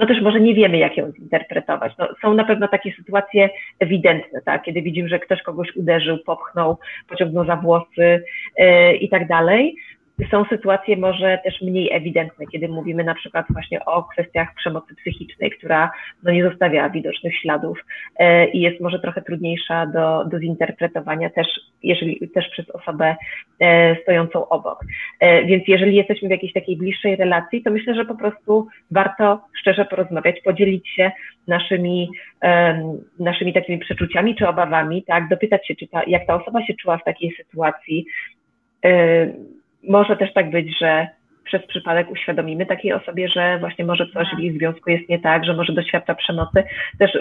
no 0.00 0.06
też 0.06 0.20
może 0.20 0.40
nie 0.40 0.54
wiemy, 0.54 0.78
jak 0.78 0.96
ją 0.96 1.12
zinterpretować. 1.12 1.92
No, 1.98 2.08
są 2.22 2.34
na 2.34 2.44
pewno 2.44 2.68
takie 2.68 2.92
sytuacje 2.92 3.50
ewidentne, 3.78 4.42
tak? 4.42 4.62
kiedy 4.62 4.82
widzimy, 4.82 5.08
że 5.08 5.18
ktoś 5.18 5.42
kogoś 5.42 5.76
uderzył, 5.76 6.18
popchnął, 6.18 6.78
pociągnął 7.08 7.46
za 7.46 7.56
włosy 7.56 8.24
yy, 8.58 8.96
i 8.96 9.08
tak 9.08 9.28
dalej 9.28 9.76
są 10.30 10.44
sytuacje 10.44 10.96
może 10.96 11.38
też 11.44 11.60
mniej 11.62 11.92
ewidentne, 11.92 12.46
kiedy 12.46 12.68
mówimy 12.68 13.04
na 13.04 13.14
przykład 13.14 13.46
właśnie 13.50 13.84
o 13.84 14.02
kwestiach 14.02 14.54
przemocy 14.54 14.94
psychicznej, 14.94 15.50
która 15.50 15.90
no 16.22 16.32
nie 16.32 16.44
zostawia 16.50 16.90
widocznych 16.90 17.36
śladów 17.36 17.78
e, 18.18 18.48
i 18.48 18.60
jest 18.60 18.80
może 18.80 19.00
trochę 19.00 19.22
trudniejsza 19.22 19.86
do, 19.86 20.24
do 20.24 20.40
zinterpretowania 20.40 21.30
też, 21.30 21.46
jeżeli, 21.82 22.28
też 22.28 22.48
przez 22.48 22.70
osobę 22.70 23.16
e, 23.60 23.96
stojącą 24.02 24.48
obok. 24.48 24.80
E, 25.20 25.44
więc 25.44 25.64
jeżeli 25.68 25.96
jesteśmy 25.96 26.28
w 26.28 26.30
jakiejś 26.30 26.52
takiej 26.52 26.76
bliższej 26.76 27.16
relacji, 27.16 27.62
to 27.62 27.70
myślę, 27.70 27.94
że 27.94 28.04
po 28.04 28.14
prostu 28.14 28.66
warto 28.90 29.40
szczerze 29.60 29.84
porozmawiać, 29.84 30.40
podzielić 30.44 30.88
się 30.88 31.10
naszymi, 31.48 32.10
naszymi 33.18 33.52
takimi 33.52 33.78
przeczuciami 33.78 34.36
czy 34.36 34.48
obawami, 34.48 35.02
tak, 35.02 35.28
dopytać 35.28 35.66
się, 35.66 35.74
czy 35.74 35.88
ta, 35.88 36.02
jak 36.06 36.26
ta 36.26 36.34
osoba 36.34 36.66
się 36.66 36.74
czuła 36.74 36.98
w 36.98 37.04
takiej 37.04 37.32
sytuacji, 37.36 38.06
może 39.88 40.16
też 40.16 40.32
tak 40.32 40.50
być, 40.50 40.78
że 40.78 41.08
przez 41.44 41.66
przypadek 41.66 42.10
uświadomimy 42.10 42.66
takiej 42.66 42.92
osobie, 42.92 43.28
że 43.28 43.58
właśnie 43.58 43.84
może 43.84 44.06
coś 44.06 44.28
w 44.36 44.38
jej 44.38 44.58
związku 44.58 44.90
jest 44.90 45.08
nie 45.08 45.18
tak, 45.18 45.44
że 45.44 45.54
może 45.54 45.72
doświadcza 45.72 46.14
przemocy. 46.14 46.62
Też 46.98 47.18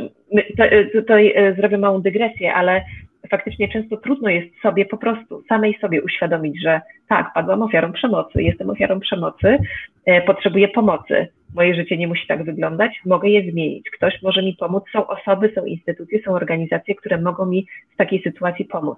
tutaj 0.94 1.34
e, 1.36 1.54
zrobię 1.54 1.78
małą 1.78 2.02
dygresję, 2.02 2.54
ale 2.54 2.82
faktycznie 3.30 3.70
często 3.70 3.98
trudno 3.98 4.30
jest 4.30 4.62
sobie 4.62 4.86
po 4.86 4.98
prostu, 4.98 5.44
samej 5.50 5.78
sobie 5.82 6.02
uświadomić, 6.04 6.62
że 6.62 6.82
tak, 7.10 7.34
padłam 7.34 7.62
ofiarą 7.62 7.92
przemocy, 7.92 8.44
jestem 8.44 8.70
ofiarą 8.70 9.00
przemocy, 9.00 9.58
e, 10.06 10.22
potrzebuję 10.22 10.68
pomocy. 10.68 11.28
Moje 11.56 11.76
życie 11.76 11.98
nie 11.98 12.08
musi 12.08 12.28
tak 12.28 12.44
wyglądać, 12.44 13.02
mogę 13.06 13.30
je 13.30 13.52
zmienić. 13.52 13.90
Ktoś 13.90 14.22
może 14.22 14.44
mi 14.44 14.56
pomóc. 14.60 14.84
Są 14.94 15.08
osoby, 15.08 15.52
są 15.56 15.66
instytucje, 15.66 16.20
są 16.26 16.32
organizacje, 16.32 16.96
które 16.96 17.22
mogą 17.22 17.46
mi 17.46 17.66
w 17.94 17.98
takiej 17.98 18.22
sytuacji 18.22 18.66
pomóc 18.66 18.98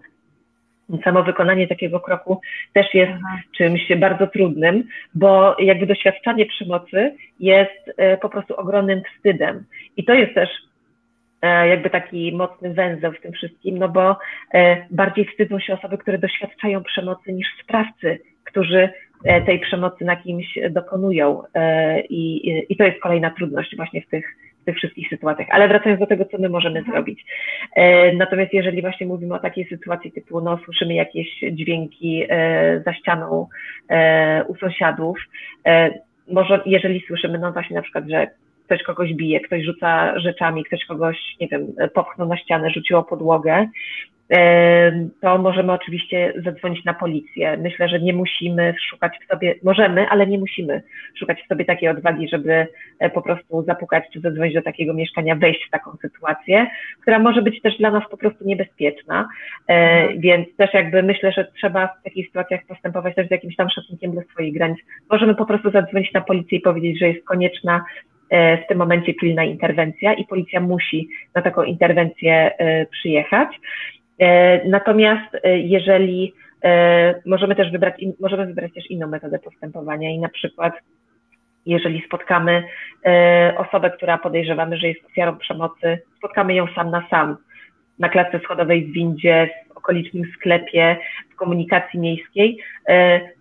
samo 1.03 1.23
wykonanie 1.23 1.67
takiego 1.67 1.99
kroku 1.99 2.41
też 2.73 2.93
jest 2.93 3.11
Aha. 3.15 3.39
czymś 3.57 3.91
bardzo 3.97 4.27
trudnym, 4.27 4.83
bo 5.15 5.55
jakby 5.59 5.85
doświadczanie 5.85 6.45
przemocy 6.45 7.15
jest 7.39 7.93
e, 7.97 8.17
po 8.17 8.29
prostu 8.29 8.55
ogromnym 8.55 9.01
wstydem. 9.03 9.63
I 9.97 10.03
to 10.03 10.13
jest 10.13 10.33
też 10.33 10.49
e, 11.41 11.67
jakby 11.67 11.89
taki 11.89 12.31
mocny 12.35 12.73
węzeł 12.73 13.11
w 13.11 13.21
tym 13.21 13.31
wszystkim, 13.31 13.77
no 13.77 13.89
bo 13.89 14.17
e, 14.53 14.85
bardziej 14.91 15.25
wstydzą 15.25 15.59
się 15.59 15.73
osoby, 15.73 15.97
które 15.97 16.17
doświadczają 16.17 16.83
przemocy 16.83 17.33
niż 17.33 17.47
sprawcy, 17.63 18.19
którzy 18.43 18.89
tej 19.45 19.59
przemocy 19.59 20.05
na 20.05 20.15
kimś 20.15 20.59
dokonują. 20.69 21.43
I, 22.09 22.51
i 22.69 22.75
to 22.75 22.83
jest 22.83 22.99
kolejna 23.01 23.29
trudność 23.29 23.75
właśnie 23.75 24.01
w 24.01 24.07
tych 24.07 24.25
w 24.61 24.65
tych 24.65 24.75
wszystkich 24.75 25.09
sytuacjach. 25.09 25.47
Ale 25.51 25.67
wracając 25.67 25.99
do 25.99 26.07
tego, 26.07 26.25
co 26.25 26.37
my 26.37 26.49
możemy 26.49 26.79
mhm. 26.79 26.95
zrobić. 26.95 27.25
E, 27.75 28.13
natomiast 28.13 28.53
jeżeli 28.53 28.81
właśnie 28.81 29.07
mówimy 29.07 29.35
o 29.35 29.39
takiej 29.39 29.65
sytuacji 29.65 30.11
typu, 30.11 30.41
no, 30.41 30.59
słyszymy 30.65 30.93
jakieś 30.93 31.27
dźwięki 31.51 32.23
e, 32.29 32.81
za 32.85 32.93
ścianą 32.93 33.47
e, 33.89 34.43
u 34.47 34.55
sąsiadów, 34.55 35.17
może 36.27 36.61
jeżeli 36.65 37.03
słyszymy, 37.07 37.39
no 37.39 37.51
właśnie 37.51 37.75
na 37.75 37.81
przykład, 37.81 38.05
że 38.09 38.27
ktoś 38.71 38.83
kogoś 38.83 39.13
bije, 39.13 39.39
ktoś 39.39 39.63
rzuca 39.63 40.19
rzeczami, 40.19 40.63
ktoś 40.63 40.85
kogoś, 40.85 41.17
nie 41.41 41.47
wiem, 41.47 41.67
popchnął 41.93 42.27
na 42.27 42.37
ścianę, 42.37 42.69
rzucił 42.69 42.97
o 42.97 43.03
podłogę, 43.03 43.67
to 45.21 45.37
możemy 45.37 45.71
oczywiście 45.71 46.33
zadzwonić 46.45 46.85
na 46.85 46.93
policję. 46.93 47.57
Myślę, 47.57 47.89
że 47.89 47.99
nie 47.99 48.13
musimy 48.13 48.75
szukać 48.89 49.13
w 49.23 49.27
sobie, 49.27 49.55
możemy, 49.63 50.07
ale 50.09 50.27
nie 50.27 50.37
musimy 50.37 50.81
szukać 51.19 51.43
w 51.43 51.47
sobie 51.47 51.65
takiej 51.65 51.89
odwagi, 51.89 52.29
żeby 52.29 52.67
e, 52.99 53.09
po 53.09 53.21
prostu 53.21 53.63
zapukać 53.63 54.03
czy 54.13 54.19
zadzwonić 54.19 54.53
do 54.53 54.61
takiego 54.61 54.93
mieszkania, 54.93 55.35
wejść 55.35 55.67
w 55.67 55.71
taką 55.71 55.91
sytuację, 56.01 56.67
która 57.01 57.19
może 57.19 57.41
być 57.41 57.61
też 57.61 57.77
dla 57.77 57.91
nas 57.91 58.03
po 58.11 58.17
prostu 58.17 58.45
niebezpieczna. 58.45 59.27
E. 59.67 60.07
Więc 60.17 60.55
też 60.55 60.73
jakby 60.73 61.03
myślę, 61.03 61.31
że 61.31 61.51
trzeba 61.55 61.87
w 61.87 62.03
takich 62.03 62.27
sytuacjach 62.27 62.65
postępować 62.67 63.15
też 63.15 63.27
z 63.27 63.31
jakimś 63.31 63.55
tam 63.55 63.69
szacunkiem 63.69 64.15
do 64.15 64.21
swoich 64.21 64.53
granic. 64.53 64.79
Możemy 65.09 65.35
po 65.35 65.45
prostu 65.45 65.71
zadzwonić 65.71 66.13
na 66.13 66.21
policję 66.21 66.57
i 66.57 66.61
powiedzieć, 66.61 66.99
że 66.99 67.07
jest 67.07 67.25
konieczna 67.25 67.85
w 68.31 68.67
tym 68.67 68.77
momencie 68.77 69.13
pilna 69.13 69.43
interwencja 69.43 70.13
i 70.13 70.25
policja 70.25 70.59
musi 70.59 71.09
na 71.35 71.41
taką 71.41 71.63
interwencję 71.63 72.51
przyjechać. 72.91 73.49
E, 74.21 74.65
natomiast 74.67 75.35
e, 75.43 75.57
jeżeli 75.57 76.33
e, 76.63 77.21
możemy 77.25 77.55
też 77.55 77.71
wybrać, 77.71 77.95
możemy 78.19 78.45
wybrać 78.45 78.73
też 78.73 78.91
inną 78.91 79.07
metodę 79.07 79.39
postępowania 79.39 80.09
i 80.09 80.19
na 80.19 80.29
przykład 80.29 80.73
jeżeli 81.65 82.03
spotkamy 82.05 82.63
osobę, 83.57 83.91
która 83.91 84.17
podejrzewamy, 84.17 84.77
że 84.77 84.87
jest 84.87 85.05
ofiarą 85.05 85.37
przemocy, 85.37 85.99
spotkamy 86.17 86.53
ją 86.53 86.67
sam 86.75 86.91
na 86.91 87.07
sam 87.09 87.37
na 87.99 88.09
klatce 88.09 88.39
schodowej 88.39 88.85
w 88.85 88.93
windzie, 88.93 89.49
okolicznym 89.81 90.23
sklepie, 90.35 90.97
w 91.33 91.35
komunikacji 91.35 91.99
miejskiej, 91.99 92.57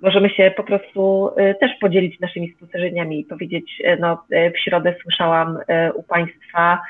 możemy 0.03 0.31
się 0.31 0.53
po 0.57 0.65
prostu 0.65 1.31
też 1.61 1.71
podzielić 1.81 2.21
naszymi 2.21 2.53
spostrzeżeniami 2.57 3.21
i 3.21 3.25
powiedzieć, 3.25 3.83
no 4.01 4.23
w 4.55 4.59
środę 4.59 4.95
słyszałam 5.03 5.59
u 5.95 6.03
Państwa 6.03 6.81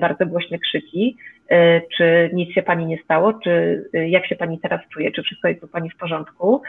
bardzo 0.00 0.26
głośne 0.26 0.58
krzyki, 0.58 1.16
E, 1.52 1.80
czy 1.96 2.30
nic 2.32 2.54
się 2.54 2.62
Pani 2.62 2.86
nie 2.86 2.98
stało, 3.02 3.32
czy 3.32 3.84
e, 3.94 4.08
jak 4.08 4.26
się 4.26 4.36
Pani 4.36 4.58
teraz 4.58 4.80
czuje, 4.92 5.12
czy 5.12 5.22
wszystko 5.22 5.48
jest 5.48 5.64
u 5.64 5.68
Pani 5.68 5.90
w 5.90 5.96
porządku. 5.96 6.62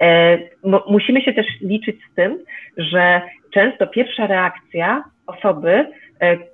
E, 0.00 0.38
musimy 0.88 1.22
się 1.22 1.32
też 1.32 1.46
liczyć 1.60 1.96
z 2.12 2.14
tym, 2.14 2.38
że 2.76 3.22
często 3.54 3.86
pierwsza 3.86 4.26
reakcja 4.26 5.04
osoby, 5.26 5.86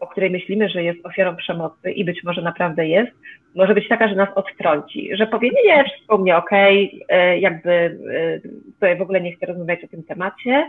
o 0.01 0.07
której 0.07 0.31
myślimy, 0.31 0.69
że 0.69 0.83
jest 0.83 1.07
ofiarą 1.07 1.37
przemocy 1.37 1.91
i 1.91 2.05
być 2.05 2.25
może 2.25 2.43
naprawdę 2.43 2.87
jest, 2.89 3.13
może 3.55 3.75
być 3.75 3.89
taka, 3.89 4.09
że 4.09 4.15
nas 4.15 4.29
odtrąci, 4.35 5.17
że 5.17 5.27
powie, 5.27 5.51
nie, 5.67 5.85
wszystko 5.85 6.19
mnie 6.19 6.37
okej, 6.37 7.01
okay, 7.05 7.39
jakby 7.39 7.99
tutaj 8.75 8.97
w 8.97 9.03
ogóle 9.03 9.21
nie 9.21 9.33
chcę 9.37 9.47
rozmawiać 9.47 9.85
o 9.85 9.89
tym 9.89 10.03
temacie, 10.03 10.67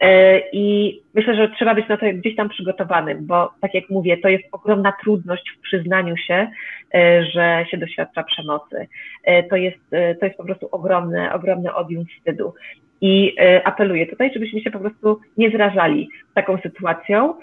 E, 0.00 0.40
I 0.52 1.00
myślę, 1.14 1.36
że 1.36 1.48
trzeba 1.48 1.74
być 1.74 1.88
na 1.88 1.96
to 1.96 2.06
gdzieś 2.14 2.36
tam 2.36 2.48
przygotowanym, 2.48 3.26
bo 3.26 3.50
tak 3.60 3.74
jak 3.74 3.90
mówię, 3.90 4.16
to 4.16 4.28
jest 4.28 4.44
ogromna 4.52 4.92
trudność 5.02 5.44
w 5.50 5.60
przyznaniu 5.60 6.16
się, 6.16 6.50
e, 6.94 7.24
że 7.24 7.66
się 7.70 7.78
doświadcza 7.78 8.22
przemocy. 8.22 8.86
E, 9.24 9.42
to 9.42 9.56
jest, 9.56 9.78
to 10.20 10.26
jest 10.26 10.36
po 10.36 10.44
prostu 10.44 10.68
ogromny, 10.72 11.32
ogromny 11.32 11.74
odjum 11.74 12.04
wstydu. 12.06 12.54
I 13.00 13.36
apeluję 13.64 14.06
tutaj, 14.06 14.30
żebyśmy 14.32 14.60
się 14.60 14.70
po 14.70 14.78
prostu 14.78 15.20
nie 15.36 15.50
zrażali 15.50 16.08
taką 16.34 16.58
sytuacją, 16.58 17.34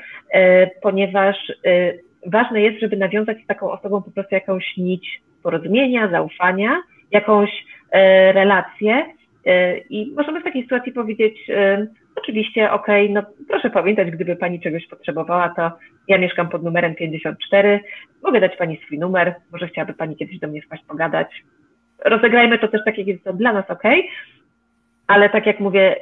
ponieważ 0.81 1.37
ważne 2.25 2.61
jest, 2.61 2.79
żeby 2.79 2.97
nawiązać 2.97 3.37
z 3.43 3.47
taką 3.47 3.71
osobą 3.71 4.01
po 4.01 4.11
prostu 4.11 4.35
jakąś 4.35 4.77
nić 4.77 5.21
porozumienia, 5.43 6.09
zaufania, 6.09 6.81
jakąś 7.11 7.65
relację, 8.33 9.05
I 9.89 10.13
możemy 10.15 10.41
w 10.41 10.43
takiej 10.43 10.63
sytuacji 10.63 10.91
powiedzieć, 10.91 11.47
oczywiście, 12.15 12.71
okej, 12.71 13.11
okay, 13.11 13.13
no 13.13 13.45
proszę 13.47 13.69
pamiętać, 13.69 14.11
gdyby 14.11 14.35
Pani 14.35 14.59
czegoś 14.59 14.87
potrzebowała, 14.87 15.53
to 15.55 15.71
ja 16.07 16.17
mieszkam 16.17 16.49
pod 16.49 16.63
numerem 16.63 16.95
54, 16.95 17.79
mogę 18.23 18.39
dać 18.39 18.57
Pani 18.57 18.79
swój 18.85 18.99
numer, 18.99 19.35
może 19.51 19.67
chciałaby 19.67 19.93
Pani 19.93 20.15
kiedyś 20.15 20.39
do 20.39 20.47
mnie 20.47 20.61
wpaść 20.61 20.83
pogadać. 20.85 21.43
Rozegrajmy 22.05 22.59
to 22.59 22.67
też 22.67 22.81
tak, 22.85 22.97
jak 22.97 23.07
jest 23.07 23.23
to 23.23 23.33
dla 23.33 23.53
nas 23.53 23.69
ok, 23.69 23.83
ale 25.07 25.29
tak 25.29 25.45
jak 25.45 25.59
mówię, 25.59 25.95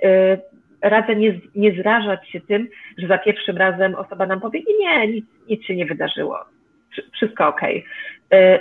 radzę 0.81 1.15
nie, 1.15 1.39
nie 1.55 1.71
zrażać 1.71 2.29
się 2.29 2.41
tym, 2.41 2.67
że 2.97 3.07
za 3.07 3.17
pierwszym 3.17 3.57
razem 3.57 3.95
osoba 3.95 4.25
nam 4.25 4.39
powie, 4.39 4.59
nie, 4.79 5.07
nic, 5.07 5.25
nic 5.49 5.63
się 5.63 5.75
nie 5.75 5.85
wydarzyło, 5.85 6.37
wszystko 7.13 7.47
ok. 7.47 7.61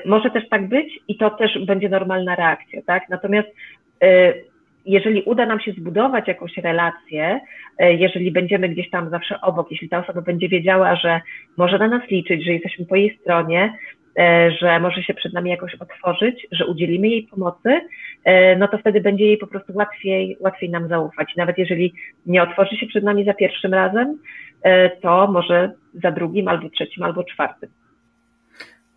Może 0.07 0.31
też 0.31 0.49
tak 0.49 0.69
być 0.69 0.99
i 1.09 1.17
to 1.17 1.31
też 1.31 1.59
będzie 1.67 1.89
normalna 1.89 2.35
reakcja, 2.35 2.83
tak? 2.87 3.09
Natomiast 3.09 3.49
jeżeli 4.89 5.23
uda 5.23 5.47
nam 5.47 5.61
się 5.61 5.73
zbudować 5.73 6.29
jakąś 6.29 6.57
relację, 6.57 7.41
e, 7.79 7.95
jeżeli 7.95 8.33
będziemy 8.33 8.69
gdzieś 8.69 8.91
tam 8.91 9.11
zawsze 9.11 9.41
obok, 9.41 9.71
jeśli 9.71 9.89
ta 9.89 9.99
osoba 9.99 10.21
będzie 10.21 10.49
wiedziała, 10.49 10.97
że 10.97 11.21
może 11.57 11.79
na 11.79 11.89
nas 11.89 12.11
liczyć, 12.11 12.45
że 12.45 12.53
jesteśmy 12.53 12.87
po 12.87 12.97
jej 12.97 13.19
stronie, 13.21 13.75
że 14.61 14.81
może 14.81 15.03
się 15.03 15.15
przed 15.15 15.33
nami 15.33 15.51
jakoś 15.51 15.75
otworzyć, 15.75 16.47
że 16.53 16.67
udzielimy 16.67 17.09
jej 17.09 17.23
pomocy, 17.23 17.81
e, 18.25 18.57
no 18.57 18.69
to 18.69 18.79
wtedy 18.79 19.01
będzie 19.01 19.25
jej 19.25 19.39
po 19.39 19.47
prostu 19.47 19.73
łatwiej, 19.77 20.37
łatwiej 20.41 20.71
nam 20.71 20.89
zaufać. 20.89 21.37
Nawet 21.37 21.59
jeżeli 21.59 21.95
nie 22.27 22.43
otworzy 22.43 22.77
się 22.77 22.87
przed 22.87 23.05
nami 23.05 23.25
za 23.25 23.35
pierwszym 23.35 23.75
razem, 23.75 24.19
to 25.03 25.27
może 25.27 25.73
za 26.03 26.11
drugim, 26.11 26.49
albo 26.49 26.71
trzecim, 26.71 27.03
albo 27.03 27.25
czwartym. 27.25 27.71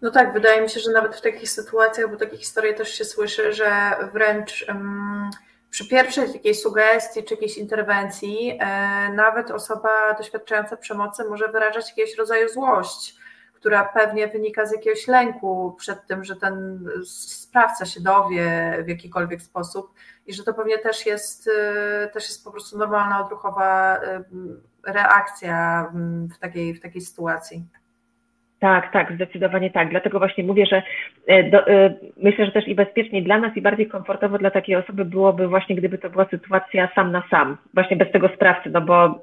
No 0.02 0.12
tak, 0.12 0.34
wydaje 0.34 0.62
mi 0.62 0.70
się, 0.70 0.80
że 0.80 0.92
nawet 0.92 1.16
w 1.16 1.22
takich 1.22 1.50
sytuacjach, 1.50 2.12
bo 2.12 2.18
takie 2.18 2.38
historie 2.38 2.74
też 2.74 2.90
się 2.90 3.06
słyszy, 3.06 3.54
że 3.54 3.66
wręcz. 4.14 4.66
Um 4.70 5.30
przy 5.72 5.88
pierwszej 5.88 6.34
takiej 6.34 6.56
sugestii 6.56 7.24
czy 7.24 7.34
jakiejś 7.34 7.58
interwencji, 7.58 8.58
e, 8.60 9.10
nawet 9.14 9.52
osoba 9.52 10.14
doświadczająca 10.18 10.78
przemocy 10.78 11.24
może 11.30 11.48
wyrażać 11.48 11.90
jakiegoś 11.90 12.18
rodzaju 12.18 12.50
złość, 12.50 13.16
która 13.62 13.86
pewnie 13.86 14.28
wynika 14.28 14.66
z 14.66 14.72
jakiegoś 14.72 15.08
lęku 15.08 15.76
przed 15.78 16.08
tym, 16.08 16.24
że 16.24 16.36
ten 16.36 16.86
sprawca 17.06 17.86
się 17.86 18.02
dowie 18.02 18.78
w 18.86 18.88
jakikolwiek 18.88 19.42
sposób 19.42 19.94
i 20.28 20.34
że 20.34 20.44
to 20.44 20.54
pewnie 20.54 20.78
też 20.78 21.06
jest, 21.06 21.50
e, 21.58 22.08
też 22.08 22.28
jest 22.28 22.44
po 22.44 22.52
prostu 22.52 22.78
normalna, 22.78 23.26
odruchowa 23.26 23.98
e, 23.98 24.24
reakcja 24.88 25.92
w 26.36 26.38
takiej, 26.38 26.74
w 26.74 26.82
takiej 26.82 27.02
sytuacji. 27.02 27.66
Tak, 28.62 28.92
tak, 28.94 29.14
zdecydowanie 29.14 29.70
tak. 29.72 29.90
Dlatego 29.90 30.20
właśnie 30.20 30.44
mówię, 30.44 30.66
że 30.66 30.84
e, 31.28 31.44
do, 31.44 31.68
e, 31.68 31.94
myślę, 32.18 32.46
że 32.46 32.52
też 32.52 32.68
i 32.68 32.76
bezpieczniej 32.76 33.24
dla 33.24 33.40
nas 33.40 33.58
i 33.58 33.62
bardziej 33.62 33.88
komfortowo 33.88 34.38
dla 34.38 34.52
takiej 34.52 34.76
osoby 34.76 35.06
byłoby 35.06 35.48
właśnie, 35.48 35.76
gdyby 35.76 35.98
to 35.98 36.10
była 36.10 36.26
sytuacja 36.26 36.90
sam 36.96 37.12
na 37.12 37.24
sam, 37.30 37.58
właśnie 37.74 37.98
bez 37.98 38.12
tego 38.12 38.28
sprawcy, 38.28 38.70
no 38.70 38.82
bo 38.82 39.20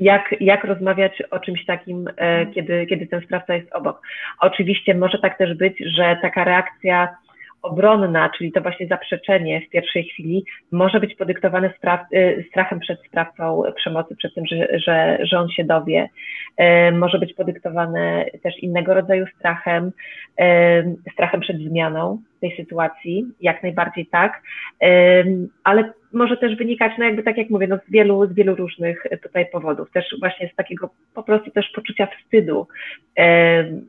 jak, 0.00 0.34
jak 0.40 0.64
rozmawiać 0.64 1.22
o 1.30 1.38
czymś 1.38 1.64
takim, 1.64 2.08
e, 2.16 2.46
kiedy, 2.46 2.86
kiedy 2.86 3.06
ten 3.06 3.20
sprawca 3.20 3.54
jest 3.54 3.72
obok. 3.72 4.02
Oczywiście 4.40 4.94
może 4.94 5.18
tak 5.18 5.38
też 5.38 5.54
być, 5.54 5.78
że 5.86 6.16
taka 6.22 6.44
reakcja 6.44 7.08
obronna, 7.62 8.30
czyli 8.38 8.52
to 8.52 8.60
właśnie 8.60 8.86
zaprzeczenie 8.86 9.60
w 9.60 9.70
pierwszej 9.70 10.04
chwili, 10.04 10.44
może 10.72 11.00
być 11.00 11.14
podyktowane 11.14 11.72
y, 12.12 12.44
strachem 12.50 12.80
przed 12.80 13.04
sprawcą 13.06 13.62
przemocy, 13.76 14.16
przed 14.16 14.34
tym, 14.34 14.46
że, 14.46 14.78
że, 14.78 15.18
że 15.22 15.38
on 15.38 15.48
się 15.48 15.64
dowie. 15.64 16.08
Y, 16.60 16.92
może 16.92 17.18
być 17.18 17.34
podyktowane 17.34 18.24
też 18.42 18.58
innego 18.58 18.94
rodzaju 18.94 19.26
strachem, 19.38 19.92
y, 20.40 21.12
strachem 21.12 21.40
przed 21.40 21.58
zmianą 21.58 22.18
tej 22.40 22.56
sytuacji, 22.56 23.26
jak 23.40 23.62
najbardziej 23.62 24.06
tak, 24.06 24.42
ale 25.64 25.92
może 26.12 26.36
też 26.36 26.56
wynikać, 26.56 26.92
no 26.98 27.04
jakby 27.04 27.22
tak 27.22 27.36
jak 27.36 27.50
mówię, 27.50 27.66
no 27.66 27.78
z 27.88 27.90
wielu, 27.90 28.26
z 28.26 28.34
wielu 28.34 28.54
różnych 28.54 29.06
tutaj 29.22 29.46
powodów, 29.52 29.90
też 29.90 30.04
właśnie 30.20 30.50
z 30.52 30.56
takiego 30.56 30.90
po 31.14 31.22
prostu 31.22 31.50
też 31.50 31.70
poczucia 31.74 32.06
wstydu, 32.06 32.66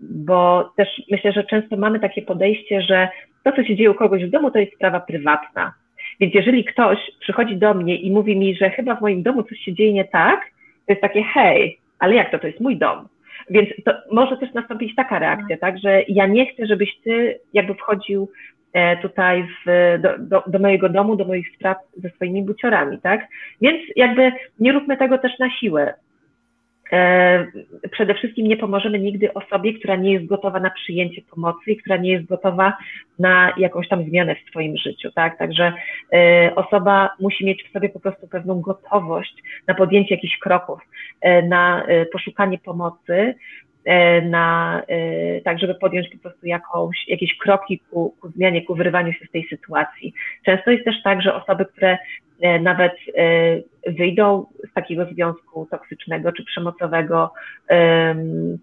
bo 0.01 0.71
też 0.77 1.01
myślę, 1.11 1.31
że 1.31 1.43
często 1.43 1.77
mamy 1.77 1.99
takie 1.99 2.21
podejście, 2.21 2.81
że 2.81 3.09
to, 3.43 3.51
co 3.51 3.63
się 3.63 3.75
dzieje 3.75 3.91
u 3.91 3.95
kogoś 3.95 4.25
w 4.25 4.29
domu, 4.29 4.51
to 4.51 4.59
jest 4.59 4.75
sprawa 4.75 4.99
prywatna. 4.99 5.73
Więc 6.19 6.33
jeżeli 6.33 6.63
ktoś 6.63 6.97
przychodzi 7.19 7.57
do 7.57 7.73
mnie 7.73 7.95
i 7.95 8.11
mówi 8.11 8.37
mi, 8.37 8.55
że 8.55 8.69
chyba 8.69 8.95
w 8.95 9.01
moim 9.01 9.23
domu 9.23 9.43
coś 9.43 9.59
się 9.59 9.73
dzieje 9.73 9.93
nie 9.93 10.05
tak, 10.05 10.41
to 10.87 10.93
jest 10.93 11.01
takie 11.01 11.23
hej, 11.23 11.77
ale 11.99 12.15
jak 12.15 12.31
to, 12.31 12.39
to 12.39 12.47
jest 12.47 12.59
mój 12.59 12.77
dom. 12.77 13.07
Więc 13.49 13.69
to 13.85 13.93
może 14.11 14.37
też 14.37 14.53
nastąpić 14.53 14.95
taka 14.95 15.19
reakcja, 15.19 15.57
tak, 15.57 15.77
że 15.79 16.01
ja 16.07 16.27
nie 16.27 16.53
chcę, 16.53 16.65
żebyś 16.65 16.99
ty 17.03 17.39
jakby 17.53 17.73
wchodził 17.73 18.29
e, 18.73 18.97
tutaj 18.97 19.47
w, 19.65 19.97
do, 20.01 20.09
do, 20.19 20.43
do, 20.47 20.59
mojego 20.59 20.89
domu, 20.89 21.15
do 21.15 21.25
moich 21.25 21.55
spraw 21.55 21.77
ze 21.97 22.09
swoimi 22.09 22.43
buciorami, 22.43 22.99
tak? 22.99 23.27
Więc 23.61 23.81
jakby 23.95 24.31
nie 24.59 24.71
róbmy 24.71 24.97
tego 24.97 25.17
też 25.17 25.39
na 25.39 25.49
siłę. 25.49 25.93
E, 26.91 27.47
przede 27.91 28.13
wszystkim 28.13 28.47
nie 28.47 28.57
pomożemy 28.57 28.99
nigdy 28.99 29.33
osobie, 29.33 29.73
która 29.73 29.95
nie 29.95 30.13
jest 30.13 30.25
gotowa 30.25 30.59
na 30.59 30.69
przyjęcie 30.69 31.21
pomocy 31.21 31.71
i 31.71 31.77
która 31.77 31.97
nie 31.97 32.11
jest 32.11 32.25
gotowa 32.25 32.77
na 33.19 33.53
jakąś 33.57 33.87
tam 33.87 34.03
zmianę 34.03 34.35
w 34.35 34.49
swoim 34.49 34.77
życiu, 34.77 35.11
tak? 35.11 35.37
Także 35.37 35.73
e, 36.13 36.51
osoba 36.55 37.09
musi 37.19 37.45
mieć 37.45 37.63
w 37.63 37.71
sobie 37.71 37.89
po 37.89 37.99
prostu 37.99 38.27
pewną 38.27 38.61
gotowość 38.61 39.33
na 39.67 39.73
podjęcie 39.73 40.15
jakichś 40.15 40.37
kroków, 40.37 40.79
e, 41.21 41.41
na 41.41 41.85
poszukanie 42.13 42.57
pomocy, 42.57 43.35
na, 44.23 44.81
tak, 45.43 45.59
żeby 45.59 45.75
podjąć 45.75 46.09
po 46.09 46.17
prostu 46.17 46.47
jakąś, 46.47 47.07
jakieś 47.07 47.37
kroki 47.37 47.79
ku, 47.79 48.15
ku 48.21 48.29
zmianie, 48.29 48.61
ku 48.61 48.75
wyrywaniu 48.75 49.13
się 49.13 49.25
z 49.25 49.31
tej 49.31 49.47
sytuacji. 49.49 50.13
Często 50.45 50.71
jest 50.71 50.85
też 50.85 51.03
tak, 51.03 51.21
że 51.21 51.35
osoby, 51.35 51.65
które 51.65 51.97
nawet 52.61 52.93
e, 53.17 53.91
wyjdą 53.91 54.45
z 54.71 54.73
takiego 54.73 55.05
związku 55.05 55.67
toksycznego 55.71 56.31
czy 56.31 56.43
przemocowego, 56.43 57.33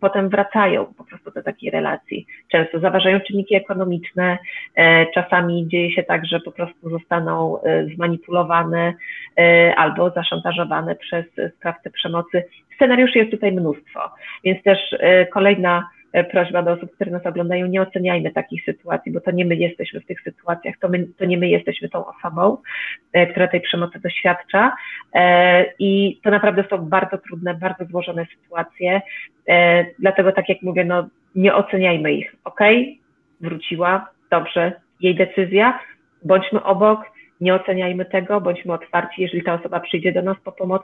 potem 0.00 0.28
wracają 0.28 0.86
po 0.86 1.04
prostu 1.04 1.30
do 1.30 1.42
takiej 1.42 1.70
relacji. 1.70 2.26
Często 2.48 2.80
zaważają 2.80 3.20
czynniki 3.20 3.54
ekonomiczne, 3.54 4.38
e, 4.74 5.06
czasami 5.06 5.68
dzieje 5.68 5.92
się 5.92 6.02
tak, 6.02 6.26
że 6.26 6.40
po 6.40 6.52
prostu 6.52 6.90
zostaną 6.90 7.58
zmanipulowane 7.94 8.94
albo 9.76 10.10
zaszantażowane 10.10 10.96
przez 10.96 11.24
sprawcę 11.56 11.90
przemocy. 11.90 12.44
Scenariuszy 12.76 13.18
jest 13.18 13.30
tutaj 13.30 13.52
mnóstwo, 13.52 14.00
więc 14.44 14.62
też 14.62 14.78
kolejna 15.32 15.88
E, 15.97 15.97
prośba 16.30 16.62
do 16.62 16.72
osób, 16.72 16.94
które 16.94 17.10
nas 17.10 17.26
oglądają, 17.26 17.66
nie 17.66 17.82
oceniajmy 17.82 18.30
takich 18.30 18.64
sytuacji, 18.64 19.12
bo 19.12 19.20
to 19.20 19.30
nie 19.30 19.44
my 19.44 19.56
jesteśmy 19.56 20.00
w 20.00 20.06
tych 20.06 20.20
sytuacjach, 20.20 20.74
to, 20.80 20.88
my, 20.88 21.06
to 21.18 21.24
nie 21.24 21.38
my 21.38 21.48
jesteśmy 21.48 21.88
tą 21.88 22.04
osobą, 22.06 22.56
e, 23.12 23.26
która 23.26 23.48
tej 23.48 23.60
przemocy 23.60 24.00
doświadcza 24.00 24.76
e, 25.14 25.64
i 25.78 26.20
to 26.24 26.30
naprawdę 26.30 26.64
są 26.70 26.78
bardzo 26.78 27.18
trudne, 27.18 27.54
bardzo 27.54 27.84
złożone 27.84 28.26
sytuacje, 28.26 29.00
dlatego 29.98 30.32
tak 30.32 30.48
jak 30.48 30.62
mówię, 30.62 30.84
no 30.84 31.08
nie 31.34 31.54
oceniajmy 31.54 32.12
ich, 32.12 32.36
ok? 32.44 32.60
Wróciła, 33.40 34.08
dobrze, 34.30 34.72
jej 35.00 35.14
decyzja, 35.14 35.78
bądźmy 36.24 36.62
obok, 36.62 37.00
nie 37.40 37.54
oceniajmy 37.54 38.04
tego, 38.04 38.40
bądźmy 38.40 38.72
otwarci, 38.72 39.22
jeżeli 39.22 39.42
ta 39.42 39.54
osoba 39.54 39.80
przyjdzie 39.80 40.12
do 40.12 40.22
nas 40.22 40.36
po 40.44 40.52
pomoc, 40.52 40.82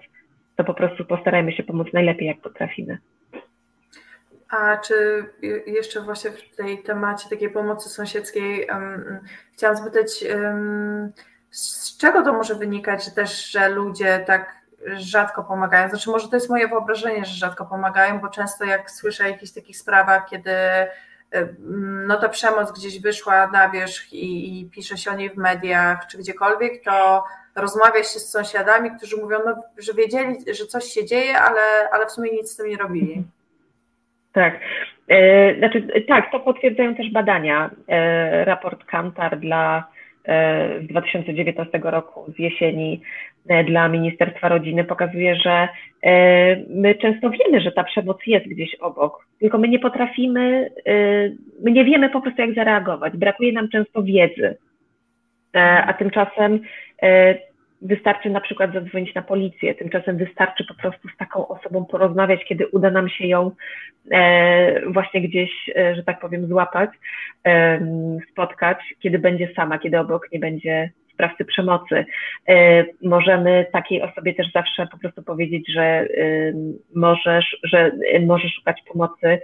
to 0.57 0.65
po 0.65 0.75
prostu 0.75 1.05
postarajmy 1.05 1.53
się 1.53 1.63
pomóc 1.63 1.89
najlepiej, 1.93 2.29
jak 2.29 2.41
potrafimy. 2.41 2.99
A 4.51 4.77
czy 4.77 5.27
jeszcze 5.67 6.01
właśnie 6.01 6.31
w 6.31 6.57
tej 6.57 6.83
temacie 6.83 7.29
takiej 7.29 7.51
pomocy 7.51 7.89
sąsiedzkiej 7.89 8.69
um, 8.71 9.21
chciałam 9.53 9.77
zapytać, 9.77 10.25
um, 10.35 11.13
z 11.51 11.97
czego 11.97 12.23
to 12.23 12.33
może 12.33 12.55
wynikać 12.55 13.15
też, 13.15 13.51
że 13.51 13.69
ludzie 13.69 14.25
tak 14.27 14.55
rzadko 14.97 15.45
pomagają? 15.45 15.89
Znaczy 15.89 16.11
może 16.11 16.29
to 16.29 16.37
jest 16.37 16.51
moje 16.51 16.69
wyobrażenie, 16.69 17.25
że 17.25 17.35
rzadko 17.35 17.67
pomagają, 17.67 18.21
bo 18.21 18.29
często 18.29 18.65
jak 18.65 18.91
słyszę 18.91 19.25
o 19.25 19.29
jakichś 19.29 19.53
takich 19.53 19.79
sprawach, 19.79 20.29
kiedy 20.31 20.53
no 22.07 22.17
ta 22.17 22.29
przemoc 22.29 22.73
gdzieś 22.73 23.01
wyszła 23.01 23.47
na 23.47 23.69
wierzch 23.69 24.13
i, 24.13 24.61
i 24.61 24.71
pisze 24.71 24.97
się 24.97 25.11
o 25.11 25.15
niej 25.15 25.31
w 25.31 25.37
mediach 25.37 26.07
czy 26.07 26.19
gdziekolwiek, 26.19 26.85
to 26.85 27.25
rozmawia 27.55 28.03
się 28.03 28.21
z 28.21 28.31
sąsiadami, 28.31 28.97
którzy 28.97 29.17
mówią, 29.17 29.39
no, 29.47 29.63
że 29.79 29.95
wiedzieli, 29.95 30.55
że 30.55 30.67
coś 30.67 30.85
się 30.85 31.05
dzieje, 31.05 31.39
ale, 31.41 31.91
ale 31.93 32.07
w 32.07 32.11
sumie 32.11 32.33
nic 32.33 32.53
z 32.53 32.57
tym 32.57 32.69
nie 32.69 32.77
robili. 32.77 33.25
Tak. 34.35 34.61
E, 35.09 35.55
znaczy, 35.59 35.89
tak, 36.09 36.33
to 36.33 36.41
potwierdzają 36.41 36.95
też 36.95 37.11
badania. 37.11 37.71
E, 37.89 38.45
raport 38.45 38.85
Kantar 38.85 39.39
dla 39.41 39.85
e, 40.25 40.81
z 40.83 40.87
2019 40.87 41.81
roku 41.83 42.33
z 42.37 42.39
jesieni 42.39 43.01
dla 43.67 43.89
Ministerstwa 43.89 44.49
Rodziny 44.49 44.85
pokazuje, 44.85 45.37
że 45.37 45.69
my 46.69 46.95
często 46.95 47.31
wiemy, 47.31 47.61
że 47.61 47.73
ta 47.73 47.85
przemoc 47.85 48.17
jest 48.27 48.47
gdzieś 48.47 48.75
obok, 48.75 49.27
tylko 49.41 49.59
my 49.59 49.69
nie 49.69 49.79
potrafimy, 49.79 50.71
my 51.63 51.71
nie 51.71 51.85
wiemy 51.85 52.11
po 52.11 52.21
prostu 52.21 52.41
jak 52.41 52.55
zareagować. 52.55 53.17
Brakuje 53.17 53.53
nam 53.53 53.69
często 53.69 54.03
wiedzy. 54.03 54.57
A 55.87 55.93
tymczasem 55.93 56.61
wystarczy 57.85 58.31
na 58.31 58.41
przykład 58.41 58.73
zadzwonić 58.73 59.15
na 59.15 59.23
policję, 59.23 59.75
tymczasem 59.75 60.17
wystarczy 60.17 60.65
po 60.65 60.75
prostu 60.75 61.09
z 61.09 61.17
taką 61.17 61.49
osobą 61.49 61.85
porozmawiać, 61.85 62.45
kiedy 62.45 62.69
uda 62.69 62.91
nam 62.91 63.09
się 63.09 63.27
ją 63.27 63.51
e, 64.11 64.91
właśnie 64.91 65.21
gdzieś, 65.21 65.51
e, 65.77 65.95
że 65.95 66.05
tak 66.05 66.21
powiem, 66.21 66.47
złapać, 66.47 66.91
e, 67.47 67.81
spotkać, 68.31 68.79
kiedy 69.01 69.19
będzie 69.19 69.49
sama, 69.57 69.79
kiedy 69.79 69.99
obok 69.99 70.33
nie 70.33 70.39
będzie 70.39 70.91
sprawcy 71.15 71.45
przemocy. 71.45 72.05
Możemy 73.03 73.67
takiej 73.73 74.03
osobie 74.03 74.35
też 74.35 74.53
zawsze 74.53 74.87
po 74.87 74.99
prostu 74.99 75.23
powiedzieć, 75.23 75.73
że 75.73 76.09
możesz, 76.95 77.57
że 77.63 77.93
może 78.27 78.49
szukać 78.49 78.83
pomocy 78.93 79.41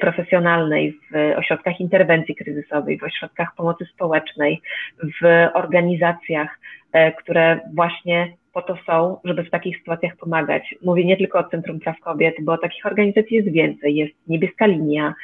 profesjonalnej 0.00 0.92
w 1.12 1.38
ośrodkach 1.38 1.80
interwencji 1.80 2.34
kryzysowej, 2.34 2.98
w 2.98 3.04
ośrodkach 3.04 3.48
pomocy 3.56 3.84
społecznej, 3.84 4.60
w 5.22 5.48
organizacjach, 5.54 6.58
które 7.18 7.60
właśnie 7.74 8.32
po 8.52 8.62
to 8.62 8.76
są, 8.86 9.20
żeby 9.24 9.42
w 9.44 9.50
takich 9.50 9.78
sytuacjach 9.78 10.16
pomagać. 10.16 10.74
Mówię 10.84 11.04
nie 11.04 11.16
tylko 11.16 11.38
o 11.38 11.44
Centrum 11.44 11.80
Praw 11.80 12.00
Kobiet, 12.00 12.34
bo 12.40 12.58
takich 12.58 12.86
organizacji 12.86 13.36
jest 13.36 13.52
więcej. 13.52 13.94
Jest 13.94 14.12
Niebieska 14.28 14.66
Linia, 14.66 15.14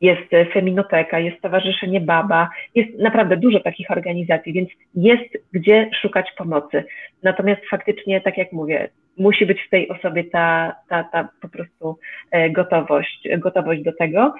jest 0.00 0.52
Feminoteka, 0.52 1.18
jest 1.18 1.38
Stowarzyszenie 1.38 2.00
Baba, 2.00 2.48
jest 2.74 2.98
naprawdę 2.98 3.36
dużo 3.36 3.60
takich 3.60 3.90
organizacji, 3.90 4.52
więc 4.52 4.68
jest 4.94 5.38
gdzie 5.52 5.90
szukać 6.02 6.32
pomocy. 6.38 6.84
Natomiast 7.22 7.60
faktycznie, 7.70 8.20
tak 8.20 8.38
jak 8.38 8.52
mówię, 8.52 8.88
musi 9.18 9.46
być 9.46 9.62
w 9.62 9.70
tej 9.70 9.88
osobie 9.88 10.24
ta, 10.24 10.76
ta, 10.88 11.04
ta 11.04 11.28
po 11.40 11.48
prostu 11.48 11.98
e, 12.30 12.50
gotowość, 12.50 13.28
gotowość 13.38 13.82
do 13.82 13.92
tego. 13.92 14.34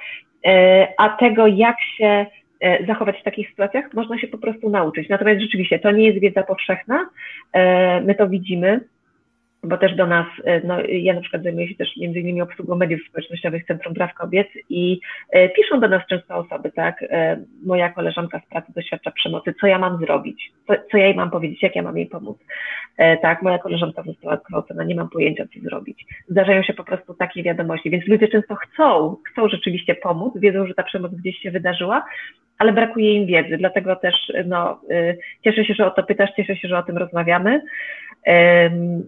E, 0.46 0.88
a 0.98 1.08
tego, 1.08 1.46
jak 1.46 1.76
się 1.96 2.26
E, 2.60 2.86
zachować 2.86 3.20
w 3.20 3.24
takich 3.24 3.50
sytuacjach, 3.50 3.94
można 3.94 4.18
się 4.18 4.28
po 4.28 4.38
prostu 4.38 4.70
nauczyć. 4.70 5.08
Natomiast 5.08 5.40
rzeczywiście 5.40 5.78
to 5.78 5.90
nie 5.90 6.06
jest 6.06 6.18
wiedza 6.18 6.42
powszechna, 6.42 7.08
my 8.04 8.14
to 8.14 8.28
widzimy, 8.28 8.80
bo 9.62 9.78
też 9.78 9.96
do 9.96 10.06
nas, 10.06 10.26
e, 10.44 10.60
no, 10.66 10.80
ja 10.88 11.14
na 11.14 11.20
przykład 11.20 11.42
zajmuję 11.42 11.68
się 11.68 11.74
też 11.74 11.96
między 11.96 12.20
innymi 12.20 12.42
obsługą 12.42 12.76
mediów 12.76 13.00
społecznościowych 13.08 13.66
Centrum 13.66 13.94
Praw 13.94 14.14
Kobiet 14.14 14.48
i 14.68 15.00
e, 15.30 15.48
piszą 15.48 15.80
do 15.80 15.88
nas 15.88 16.06
często 16.06 16.36
osoby, 16.36 16.72
tak, 16.72 17.02
e, 17.02 17.44
moja 17.64 17.88
koleżanka 17.88 18.40
z 18.46 18.48
pracy 18.48 18.72
doświadcza 18.76 19.10
przemocy, 19.10 19.54
co 19.60 19.66
ja 19.66 19.78
mam 19.78 19.98
zrobić, 19.98 20.52
co, 20.66 20.74
co 20.90 20.96
ja 20.96 21.06
jej 21.06 21.14
mam 21.14 21.30
powiedzieć, 21.30 21.62
jak 21.62 21.76
ja 21.76 21.82
mam 21.82 21.96
jej 21.96 22.06
pomóc, 22.06 22.38
e, 22.96 23.16
tak, 23.16 23.42
moja 23.42 23.58
koleżanka 23.58 24.02
została 24.02 24.36
zgwałcona, 24.36 24.84
nie 24.84 24.94
mam 24.94 25.08
pojęcia, 25.08 25.44
co 25.54 25.60
zrobić. 25.60 26.06
Zdarzają 26.28 26.62
się 26.62 26.74
po 26.74 26.84
prostu 26.84 27.14
takie 27.14 27.42
wiadomości, 27.42 27.90
więc 27.90 28.06
ludzie 28.06 28.28
często 28.28 28.54
chcą, 28.54 29.16
chcą 29.32 29.48
rzeczywiście 29.48 29.94
pomóc, 29.94 30.34
wiedzą, 30.36 30.66
że 30.66 30.74
ta 30.74 30.82
przemoc 30.82 31.12
gdzieś 31.14 31.38
się 31.38 31.50
wydarzyła, 31.50 32.04
ale 32.58 32.72
brakuje 32.72 33.14
im 33.14 33.26
wiedzy, 33.26 33.56
dlatego 33.56 33.96
też 33.96 34.32
no, 34.46 34.80
y, 34.90 35.18
cieszę 35.44 35.64
się, 35.64 35.74
że 35.74 35.86
o 35.86 35.90
to 35.90 36.02
pytasz, 36.02 36.30
cieszę 36.36 36.56
się, 36.56 36.68
że 36.68 36.78
o 36.78 36.82
tym 36.82 36.98
rozmawiamy 36.98 37.62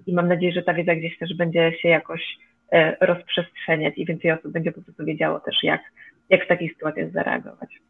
i 0.07 0.15
mam 0.15 0.29
nadzieję, 0.29 0.53
że 0.53 0.63
ta 0.63 0.75
wiedza 0.75 0.95
gdzieś 0.95 1.19
też 1.19 1.35
będzie 1.37 1.73
się 1.83 1.89
jakoś 1.89 2.39
e, 2.73 3.07
rozprzestrzeniać 3.07 3.95
i 3.99 4.07
więcej 4.07 4.33
osób 4.33 4.53
będzie 4.53 4.73
po 4.73 4.83
prostu 4.83 5.05
wiedziało 5.05 5.41
też, 5.41 5.63
jak, 5.63 5.81
jak 6.31 6.45
w 6.45 6.49
takich 6.49 6.73
sytuacjach 6.73 7.11
zareagować. 7.11 7.81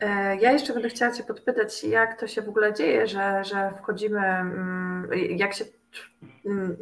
E, 0.00 0.36
ja 0.36 0.52
jeszcze 0.52 0.72
będę 0.72 0.88
chciała 0.88 1.12
Cię 1.12 1.22
podpytać, 1.22 1.84
jak 1.84 2.20
to 2.20 2.26
się 2.26 2.42
w 2.42 2.48
ogóle 2.48 2.74
dzieje, 2.74 3.06
że, 3.06 3.44
że 3.44 3.70
wchodzimy, 3.78 4.18
mm, 4.18 5.08
jak 5.36 5.54
się 5.54 5.64
mm, 6.46 6.76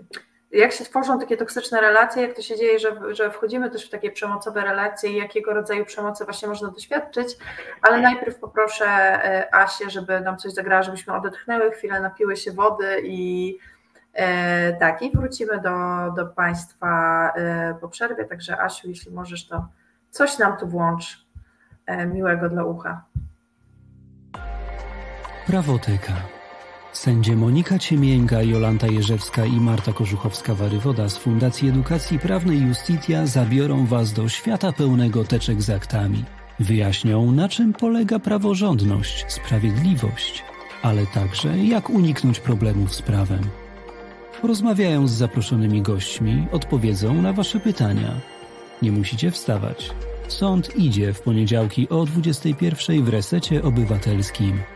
jak 0.57 0.73
się 0.73 0.85
tworzą 0.85 1.21
takie 1.21 1.37
toksyczne 1.37 1.81
relacje, 1.81 2.23
jak 2.23 2.37
to 2.37 2.43
się 2.43 2.57
dzieje, 2.57 2.79
że, 2.79 3.15
że 3.15 3.31
wchodzimy 3.31 3.71
też 3.71 3.87
w 3.87 3.91
takie 3.91 4.11
przemocowe 4.11 4.61
relacje 4.61 5.11
i 5.11 5.17
jakiego 5.17 5.55
rodzaju 5.55 5.85
przemocy 5.85 6.25
właśnie 6.25 6.49
można 6.49 6.71
doświadczyć, 6.71 7.29
ale 7.83 8.01
najpierw 8.01 8.39
poproszę 8.39 8.87
e, 8.87 9.55
Asię, 9.55 9.91
żeby 9.91 10.21
nam 10.21 10.37
coś 10.37 10.53
zagrała, 10.53 10.83
żebyśmy 10.83 11.15
odetchnęły, 11.15 11.71
chwilę 11.71 12.01
napiły 12.01 12.37
się 12.37 12.53
wody 12.53 13.03
i 13.05 13.59
e, 14.13 14.73
tak, 14.73 15.03
i 15.03 15.11
wrócimy 15.17 15.61
do, 15.61 15.77
do 16.17 16.27
Państwa 16.27 17.33
e, 17.37 17.75
po 17.81 17.89
przerwie, 17.89 18.25
także 18.25 18.61
Asiu, 18.61 18.89
jeśli 18.89 19.13
możesz, 19.13 19.49
to 19.49 19.69
coś 20.11 20.39
nam 20.39 20.57
tu 20.57 20.69
włącz 20.69 21.27
miłego 22.07 22.49
dla 22.49 22.65
ucha. 22.65 23.05
Prawoteka. 25.47 26.36
Sędzie 26.97 27.37
Monika 27.37 27.79
Ciemięga, 27.79 28.43
Jolanta 28.43 28.87
Jerzewska 28.87 29.47
i 29.47 29.61
Marta 29.61 29.93
Korzuchowska-Warywoda 29.93 31.09
z 31.09 31.17
Fundacji 31.17 31.69
Edukacji 31.69 32.19
Prawnej 32.19 32.61
Justitia 32.61 33.27
zabiorą 33.27 33.87
Was 33.87 34.13
do 34.13 34.29
świata 34.29 34.73
pełnego 34.73 35.25
teczek 35.25 35.63
z 35.63 35.71
aktami. 35.71 36.25
Wyjaśnią, 36.61 37.33
na 37.33 37.49
czym 37.49 37.73
polega 37.73 38.19
praworządność, 38.19 39.25
sprawiedliwość, 39.29 40.45
ale 40.83 41.07
także 41.07 41.59
jak 41.59 41.91
uniknąć 41.91 42.41
problemów 42.41 42.95
z 42.95 43.03
prawem. 43.03 43.41
Porozmawiają 44.41 45.07
z 45.09 45.13
zaproszonymi 45.13 45.83
gośćmi, 45.83 46.47
odpowiedzą 46.53 47.23
na 47.23 47.33
Wasze 47.33 47.61
pytania. 47.61 48.13
Nie 48.83 48.93
musicie 48.93 49.31
wstawać. 49.31 49.91
Sąd 50.29 50.77
idzie 50.77 51.13
w 51.13 51.21
poniedziałki 51.21 51.89
o 51.89 52.05
21 52.05 53.05
w 53.05 53.09
resecie 53.09 53.63
obywatelskim. 53.63 54.76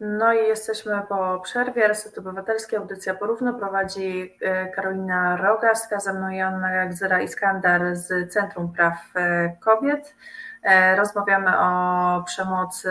No 0.00 0.32
i 0.32 0.36
jesteśmy 0.36 1.02
po 1.08 1.40
przerwie. 1.40 1.88
Reset 1.88 2.18
Obywatelski, 2.18 2.76
audycja 2.76 3.14
porówno 3.14 3.54
prowadzi 3.54 4.36
e, 4.40 4.66
Karolina 4.66 5.36
Rogaska, 5.36 6.00
ze 6.00 6.12
mną 6.12 6.30
Joanna 6.30 6.86
Gzyra 6.86 7.22
Iskandar 7.22 7.96
z 7.96 8.32
Centrum 8.32 8.72
Praw 8.72 8.94
e, 9.14 9.56
Kobiet. 9.60 10.14
E, 10.62 10.96
rozmawiamy 10.96 11.58
o 11.58 12.22
przemocy 12.26 12.90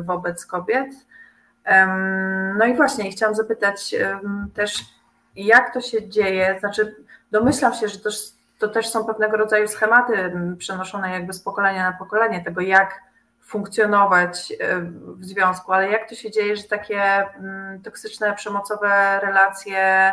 wobec 0.00 0.46
kobiet. 0.46 0.88
No 2.58 2.66
i 2.66 2.76
właśnie 2.76 3.10
chciałam 3.10 3.34
zapytać 3.34 3.94
też, 4.54 4.74
jak 5.36 5.74
to 5.74 5.80
się 5.80 6.08
dzieje, 6.08 6.56
znaczy 6.60 6.96
domyślam 7.30 7.74
się, 7.74 7.88
że 7.88 7.98
to, 7.98 8.10
to 8.58 8.68
też 8.68 8.88
są 8.88 9.04
pewnego 9.04 9.36
rodzaju 9.36 9.68
schematy 9.68 10.32
przenoszone 10.58 11.10
jakby 11.10 11.32
z 11.32 11.40
pokolenia 11.40 11.90
na 11.90 11.98
pokolenie, 11.98 12.44
tego 12.44 12.60
jak 12.60 13.00
funkcjonować 13.48 14.52
e, 14.60 14.80
w 15.16 15.24
związku, 15.24 15.72
ale 15.72 15.88
jak 15.90 16.08
to 16.08 16.14
się 16.14 16.30
dzieje, 16.30 16.56
że 16.56 16.62
takie 16.62 17.02
mm, 17.02 17.82
toksyczne, 17.82 18.34
przemocowe 18.34 19.20
relacje 19.22 20.12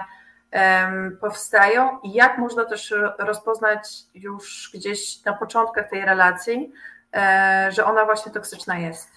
powstają 1.22 2.00
i 2.04 2.14
jak 2.14 2.38
można 2.38 2.66
też 2.66 2.94
rozpoznać 3.20 3.80
już 4.14 4.72
gdzieś 4.74 5.26
na 5.26 5.34
początkach 5.34 5.90
tej 5.90 6.06
relacji, 6.06 6.72
e, 7.14 7.70
że 7.72 7.86
ona 7.86 8.06
właśnie 8.06 8.32
toksyczna 8.32 8.78
jest? 8.78 9.12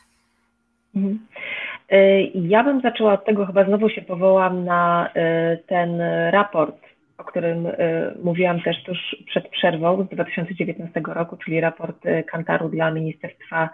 Mhm. 0.96 1.26
E, 1.90 2.22
ja 2.22 2.64
bym 2.64 2.80
zaczęła 2.80 3.12
od 3.12 3.24
tego, 3.24 3.46
chyba 3.46 3.64
znowu 3.64 3.88
się 3.88 4.02
powołam 4.02 4.64
na 4.64 5.10
ten 5.66 6.00
raport 6.30 6.87
o 7.18 7.24
którym 7.24 7.66
y, 7.66 7.72
mówiłam 8.22 8.60
też 8.60 8.82
tuż 8.82 9.16
przed 9.26 9.48
przerwą 9.48 10.04
z 10.04 10.08
2019 10.08 11.00
roku, 11.06 11.36
czyli 11.36 11.60
raport 11.60 12.06
y, 12.06 12.24
Kantaru 12.26 12.68
dla 12.68 12.90
Ministerstwa 12.90 13.68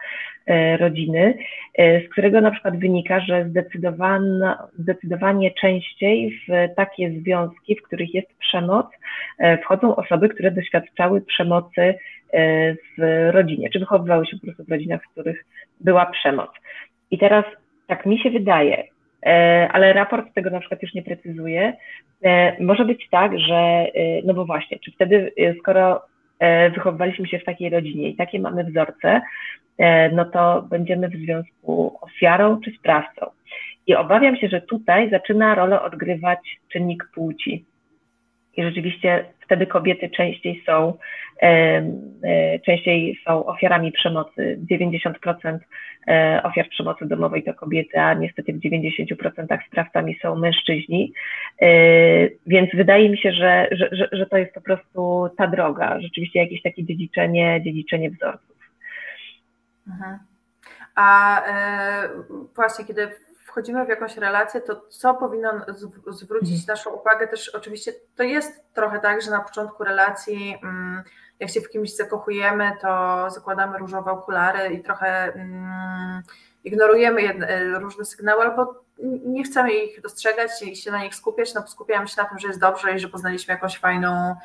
y, 0.50 0.76
Rodziny, 0.76 1.34
z 1.78 2.12
którego 2.12 2.40
na 2.40 2.50
przykład 2.50 2.78
wynika, 2.78 3.20
że 3.20 3.50
zdecydowanie 4.78 5.50
częściej 5.50 6.40
w 6.48 6.74
takie 6.76 7.10
związki, 7.10 7.76
w 7.76 7.82
których 7.82 8.14
jest 8.14 8.28
przemoc, 8.38 8.86
wchodzą 9.62 9.96
osoby, 9.96 10.28
które 10.28 10.50
doświadczały 10.50 11.20
przemocy 11.20 11.94
w 12.98 13.28
rodzinie, 13.30 13.70
czy 13.70 13.78
wychowywały 13.78 14.26
się 14.26 14.36
po 14.36 14.46
prostu 14.46 14.64
w 14.64 14.70
rodzinach, 14.70 15.02
w 15.04 15.12
których 15.12 15.44
była 15.80 16.06
przemoc. 16.06 16.50
I 17.10 17.18
teraz 17.18 17.44
tak 17.86 18.06
mi 18.06 18.18
się 18.18 18.30
wydaje, 18.30 18.84
ale 19.72 19.92
raport 19.92 20.34
tego 20.34 20.50
na 20.50 20.60
przykład 20.60 20.82
już 20.82 20.94
nie 20.94 21.02
precyzuje. 21.02 21.72
E, 22.24 22.62
może 22.62 22.84
być 22.84 23.08
tak, 23.10 23.38
że, 23.38 23.54
e, 23.54 24.22
no 24.24 24.34
bo 24.34 24.44
właśnie, 24.44 24.78
czy 24.78 24.92
wtedy, 24.92 25.32
skoro 25.58 26.02
wychowywaliśmy 26.74 27.28
się 27.28 27.38
w 27.38 27.44
takiej 27.44 27.70
rodzinie 27.70 28.08
i 28.08 28.16
takie 28.16 28.38
mamy 28.38 28.64
wzorce, 28.64 29.20
no 30.12 30.24
to 30.24 30.62
będziemy 30.62 31.08
w 31.08 31.16
związku 31.16 31.98
ofiarą 32.00 32.60
czy 32.60 32.70
sprawcą. 32.70 33.26
I 33.86 33.94
obawiam 33.94 34.36
się, 34.36 34.48
że 34.48 34.60
tutaj 34.60 35.10
zaczyna 35.10 35.54
rolę 35.54 35.82
odgrywać 35.82 36.38
czynnik 36.72 37.08
płci. 37.14 37.64
I 38.56 38.62
rzeczywiście 38.62 39.24
wtedy 39.44 39.66
kobiety 39.66 40.10
częściej 40.10 40.62
są, 40.66 40.98
e, 41.42 41.82
częściej 42.66 43.20
są 43.24 43.46
ofiarami 43.46 43.92
przemocy. 43.92 44.58
90% 44.70 45.58
e, 46.08 46.40
ofiar 46.44 46.68
przemocy 46.68 47.06
domowej 47.06 47.42
to 47.42 47.54
kobiety, 47.54 48.00
a 48.00 48.14
niestety 48.14 48.52
w 48.52 48.60
90% 48.60 49.58
sprawcami 49.66 50.18
są 50.22 50.34
mężczyźni. 50.34 51.12
E, 51.62 51.68
więc 52.46 52.70
wydaje 52.74 53.10
mi 53.10 53.18
się, 53.18 53.32
że, 53.32 53.68
że, 53.72 53.88
że, 53.92 54.08
że 54.12 54.26
to 54.26 54.36
jest 54.36 54.54
po 54.54 54.60
prostu 54.60 55.28
ta 55.36 55.46
droga, 55.46 56.00
rzeczywiście 56.00 56.38
jakieś 56.38 56.62
takie 56.62 56.84
dziedziczenie, 56.84 57.60
dziedziczenie 57.64 58.10
wzorców. 58.10 58.56
Mhm. 59.88 60.18
A 60.94 61.40
e, 61.46 62.08
właśnie, 62.54 62.84
kiedy 62.84 63.08
wchodzimy 63.54 63.86
w 63.86 63.88
jakąś 63.88 64.16
relację, 64.16 64.60
to 64.60 64.80
co 64.88 65.14
powinno 65.14 65.50
zwrócić 66.08 66.60
mhm. 66.60 66.66
naszą 66.68 66.90
uwagę 66.90 67.28
też 67.28 67.48
oczywiście 67.48 67.92
to 68.16 68.22
jest 68.22 68.64
trochę 68.72 69.00
tak, 69.00 69.22
że 69.22 69.30
na 69.30 69.40
początku 69.40 69.84
relacji 69.84 70.58
mm, 70.62 71.02
jak 71.40 71.50
się 71.50 71.60
w 71.60 71.68
kimś 71.68 71.96
zakochujemy, 71.96 72.72
to 72.80 73.24
zakładamy 73.30 73.78
różowe 73.78 74.10
okulary 74.10 74.74
i 74.74 74.82
trochę 74.82 75.32
mm, 75.32 76.22
ignorujemy 76.64 77.22
jedne, 77.22 77.78
różne 77.78 78.04
sygnały, 78.04 78.42
albo 78.42 78.84
nie 79.26 79.44
chcemy 79.44 79.72
ich 79.72 80.00
dostrzegać 80.00 80.62
i 80.62 80.76
się 80.76 80.90
na 80.90 81.02
nich 81.02 81.14
skupiać, 81.14 81.54
no 81.54 81.66
skupiamy 81.66 82.08
się 82.08 82.22
na 82.22 82.28
tym, 82.28 82.38
że 82.38 82.48
jest 82.48 82.60
dobrze 82.60 82.94
i 82.94 82.98
że 82.98 83.08
poznaliśmy 83.08 83.54
jakąś 83.54 83.78
fajną, 83.78 84.36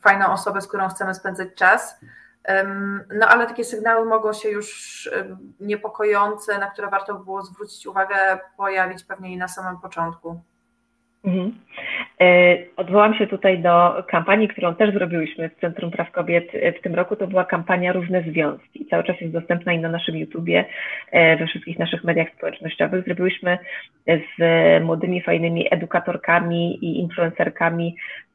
fajną 0.00 0.32
osobę, 0.32 0.60
z 0.60 0.68
którą 0.68 0.88
chcemy 0.88 1.14
spędzać 1.14 1.48
czas. 1.54 2.00
No 3.14 3.26
ale 3.28 3.46
takie 3.46 3.64
sygnały 3.64 4.06
mogą 4.06 4.32
się 4.32 4.48
już 4.48 5.10
niepokojące, 5.60 6.58
na 6.58 6.70
które 6.70 6.90
warto 6.90 7.14
było 7.14 7.42
zwrócić 7.42 7.86
uwagę, 7.86 8.38
pojawić 8.56 9.04
pewnie 9.04 9.32
i 9.32 9.36
na 9.36 9.48
samym 9.48 9.80
początku. 9.80 10.40
Mhm. 11.26 11.52
E, 12.20 12.56
odwołam 12.76 13.14
się 13.14 13.26
tutaj 13.26 13.58
do 13.58 14.04
kampanii, 14.08 14.48
którą 14.48 14.74
też 14.74 14.94
zrobiłyśmy 14.94 15.48
w 15.48 15.60
Centrum 15.60 15.90
Praw 15.90 16.10
Kobiet 16.10 16.44
w 16.78 16.82
tym 16.82 16.94
roku. 16.94 17.16
To 17.16 17.26
była 17.26 17.44
kampania 17.44 17.92
Równe 17.92 18.22
Związki. 18.22 18.86
Cały 18.86 19.04
czas 19.04 19.20
jest 19.20 19.32
dostępna 19.32 19.72
i 19.72 19.78
na 19.78 19.88
naszym 19.88 20.16
YouTubie, 20.16 20.64
e, 21.10 21.36
we 21.36 21.46
wszystkich 21.46 21.78
naszych 21.78 22.04
mediach 22.04 22.28
społecznościowych. 22.36 23.04
Zrobiłyśmy 23.04 23.58
z 24.06 24.42
młodymi, 24.84 25.22
fajnymi 25.22 25.74
edukatorkami 25.74 26.84
i 26.84 27.00
influencerkami 27.00 27.96
e, 27.96 28.25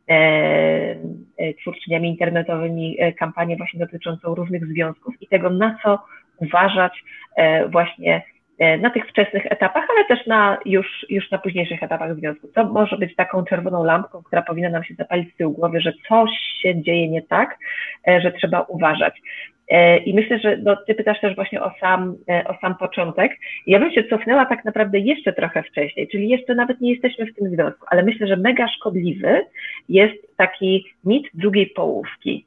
twórczyniami 1.61 2.09
internetowymi 2.09 2.97
kampanię 3.19 3.57
właśnie 3.57 3.79
dotyczącą 3.79 4.35
różnych 4.35 4.65
związków 4.65 5.21
i 5.21 5.27
tego, 5.27 5.49
na 5.49 5.77
co 5.83 5.99
uważać 6.37 7.03
właśnie 7.69 8.23
E, 8.61 8.77
na 8.77 8.89
tych 8.89 9.07
wczesnych 9.07 9.45
etapach, 9.45 9.83
ale 9.89 10.05
też 10.05 10.27
na 10.27 10.57
już, 10.65 11.05
już 11.09 11.31
na 11.31 11.37
późniejszych 11.37 11.83
etapach 11.83 12.15
związku. 12.15 12.47
To 12.47 12.65
może 12.65 12.97
być 12.97 13.15
taką 13.15 13.45
czerwoną 13.45 13.83
lampką, 13.83 14.23
która 14.23 14.41
powinna 14.41 14.69
nam 14.69 14.83
się 14.83 14.93
zapalić 14.93 15.33
z 15.33 15.37
tyłu 15.37 15.53
głowy, 15.53 15.81
że 15.81 15.93
coś 16.09 16.29
się 16.61 16.81
dzieje 16.81 17.09
nie 17.09 17.21
tak, 17.21 17.57
e, 18.07 18.21
że 18.21 18.31
trzeba 18.31 18.61
uważać. 18.61 19.21
E, 19.71 19.97
I 19.97 20.13
myślę, 20.13 20.39
że 20.39 20.57
no, 20.57 20.75
ty 20.87 20.95
pytasz 20.95 21.21
też 21.21 21.35
właśnie 21.35 21.63
o 21.63 21.71
sam, 21.79 22.15
o 22.47 22.53
sam 22.61 22.75
początek. 22.75 23.31
Ja 23.67 23.79
bym 23.79 23.91
się 23.91 24.03
cofnęła 24.03 24.45
tak 24.45 24.65
naprawdę 24.65 24.99
jeszcze 24.99 25.33
trochę 25.33 25.63
wcześniej, 25.63 26.07
czyli 26.07 26.29
jeszcze 26.29 26.55
nawet 26.55 26.81
nie 26.81 26.91
jesteśmy 26.91 27.25
w 27.25 27.35
tym 27.35 27.49
związku, 27.49 27.85
ale 27.89 28.03
myślę, 28.03 28.27
że 28.27 28.37
mega 28.37 28.67
szkodliwy 28.67 29.41
jest 29.89 30.37
taki 30.37 30.85
mit 31.05 31.27
drugiej 31.33 31.67
połówki, 31.67 32.45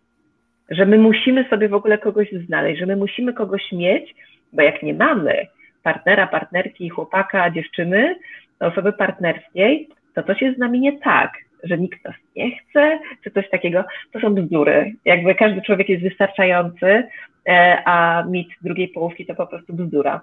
że 0.71 0.87
my 0.87 0.99
musimy 0.99 1.49
sobie 1.49 1.69
w 1.69 1.75
ogóle 1.75 1.99
kogoś 1.99 2.33
znaleźć, 2.33 2.81
że 2.81 2.87
my 2.87 2.97
musimy 2.97 3.33
kogoś 3.33 3.73
mieć, 3.73 4.15
bo 4.53 4.63
jak 4.63 4.83
nie 4.83 4.95
mamy, 4.95 5.47
partnera, 5.83 6.27
partnerki, 6.27 6.89
chłopaka, 6.89 7.51
dziewczyny, 7.51 8.17
osoby 8.61 8.93
partnerskiej, 8.93 9.89
to 10.15 10.23
coś 10.23 10.43
jest 10.43 10.57
z 10.57 10.61
nami 10.61 10.81
nie 10.81 10.99
tak, 10.99 11.33
że 11.65 11.79
nikt 11.79 12.05
nas 12.05 12.15
nie 12.37 12.59
chce, 12.59 12.99
czy 13.25 13.31
coś 13.31 13.51
takiego, 13.51 13.85
to 14.13 14.21
są 14.21 14.35
bzdury. 14.35 14.95
Jakby 15.05 15.35
każdy 15.35 15.63
człowiek 15.63 15.89
jest 15.89 16.03
wystarczający, 16.03 17.09
e, 17.49 17.83
a 17.85 18.25
mit 18.31 18.49
drugiej 18.63 18.89
połówki 18.89 19.27
to 19.27 19.35
po 19.35 19.47
prostu 19.47 19.73
bzdura. 19.73 20.21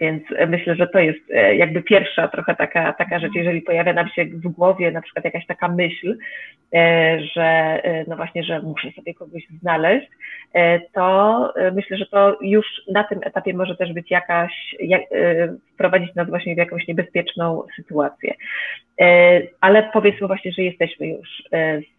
Więc 0.00 0.22
myślę, 0.48 0.74
że 0.74 0.86
to 0.86 0.98
jest 0.98 1.20
e, 1.30 1.56
jakby 1.56 1.82
pierwsza 1.82 2.28
trochę 2.28 2.54
taka, 2.56 2.92
taka 2.92 3.18
rzecz, 3.18 3.32
jeżeli 3.34 3.62
pojawia 3.62 3.92
nam 3.92 4.08
się 4.08 4.24
w 4.24 4.48
głowie 4.48 4.90
na 4.90 5.02
przykład 5.02 5.24
jakaś 5.24 5.46
taka 5.46 5.68
myśl, 5.68 6.18
e, 6.74 7.20
że 7.34 7.44
e, 7.84 8.04
no 8.08 8.16
właśnie, 8.16 8.44
że 8.44 8.62
muszę 8.62 8.90
sobie 8.92 9.14
kogoś 9.14 9.42
znaleźć, 9.60 10.06
to 10.92 11.52
myślę, 11.72 11.96
że 11.96 12.06
to 12.06 12.38
już 12.40 12.66
na 12.92 13.04
tym 13.04 13.18
etapie 13.22 13.54
może 13.54 13.76
też 13.76 13.92
być 13.92 14.10
jakaś, 14.10 14.52
jak, 14.80 15.02
wprowadzić 15.74 16.14
nas 16.14 16.28
właśnie 16.28 16.54
w 16.54 16.58
jakąś 16.58 16.88
niebezpieczną 16.88 17.62
sytuację. 17.76 18.34
Ale 19.60 19.90
powiedzmy 19.92 20.26
właśnie, 20.26 20.52
że 20.52 20.62
jesteśmy 20.62 21.06
już 21.06 21.42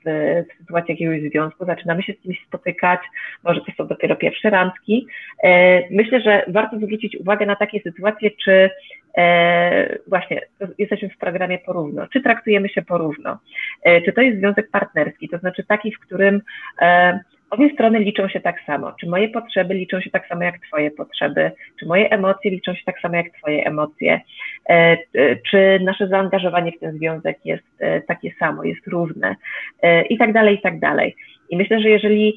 w, 0.06 0.44
w 0.54 0.58
sytuacji 0.58 0.92
jakiegoś 0.92 1.22
związku, 1.22 1.66
zaczynamy 1.66 2.04
się 2.04 2.14
z 2.14 2.22
kimś 2.22 2.46
spotykać, 2.48 3.00
może 3.44 3.62
to 3.62 3.72
są 3.78 3.88
dopiero 3.88 4.16
pierwsze 4.16 4.50
randki. 4.50 5.08
Myślę, 5.92 6.22
że 6.22 6.44
warto 6.48 6.78
zwrócić 6.78 7.16
uwagę 7.16 7.46
na 7.46 7.56
takie 7.56 7.77
sytuację, 7.82 8.32
czy 8.44 8.70
e, 9.18 9.98
właśnie 10.08 10.42
jesteśmy 10.78 11.10
w 11.10 11.18
programie 11.18 11.60
porówno, 11.60 12.08
czy 12.08 12.22
traktujemy 12.22 12.70
się 12.70 12.82
porówno, 12.82 13.38
e, 13.84 14.02
czy 14.02 14.14
to 14.14 14.22
jest 14.22 14.40
związek 14.40 14.72
partnerski, 14.72 15.30
to 15.30 15.38
znaczy 15.38 15.64
taki, 15.64 15.92
w 15.92 16.00
którym 16.00 16.42
e, 16.82 17.20
obie 17.50 17.74
strony 17.74 18.00
liczą 18.00 18.30
się 18.30 18.40
tak 18.40 18.62
samo, 18.66 18.92
czy 19.00 19.08
moje 19.08 19.30
potrzeby 19.30 19.74
liczą 19.74 20.02
się 20.02 20.10
tak 20.10 20.28
samo 20.28 20.44
jak 20.44 20.56
Twoje 20.68 20.92
potrzeby, 20.92 21.52
czy 21.80 21.86
moje 21.86 22.10
emocje 22.10 22.52
liczą 22.52 22.74
się 22.74 22.84
tak 22.86 23.00
samo 23.00 23.16
jak 23.16 23.26
Twoje 23.38 23.66
emocje, 23.66 24.22
e, 24.70 24.74
e, 24.74 24.98
czy 25.52 25.80
nasze 25.84 26.08
zaangażowanie 26.08 26.72
w 26.72 26.80
ten 26.80 26.98
związek 26.98 27.38
jest 27.46 27.68
e, 27.80 28.02
takie 28.02 28.32
samo, 28.40 28.64
jest 28.64 28.88
równe 28.88 29.36
i 30.10 30.18
tak 30.18 30.34
dalej, 30.34 30.56
i 30.56 30.62
tak 30.62 30.80
dalej. 30.80 31.16
I 31.50 31.58
myślę, 31.58 31.80
że 31.80 31.90
jeżeli 31.90 32.34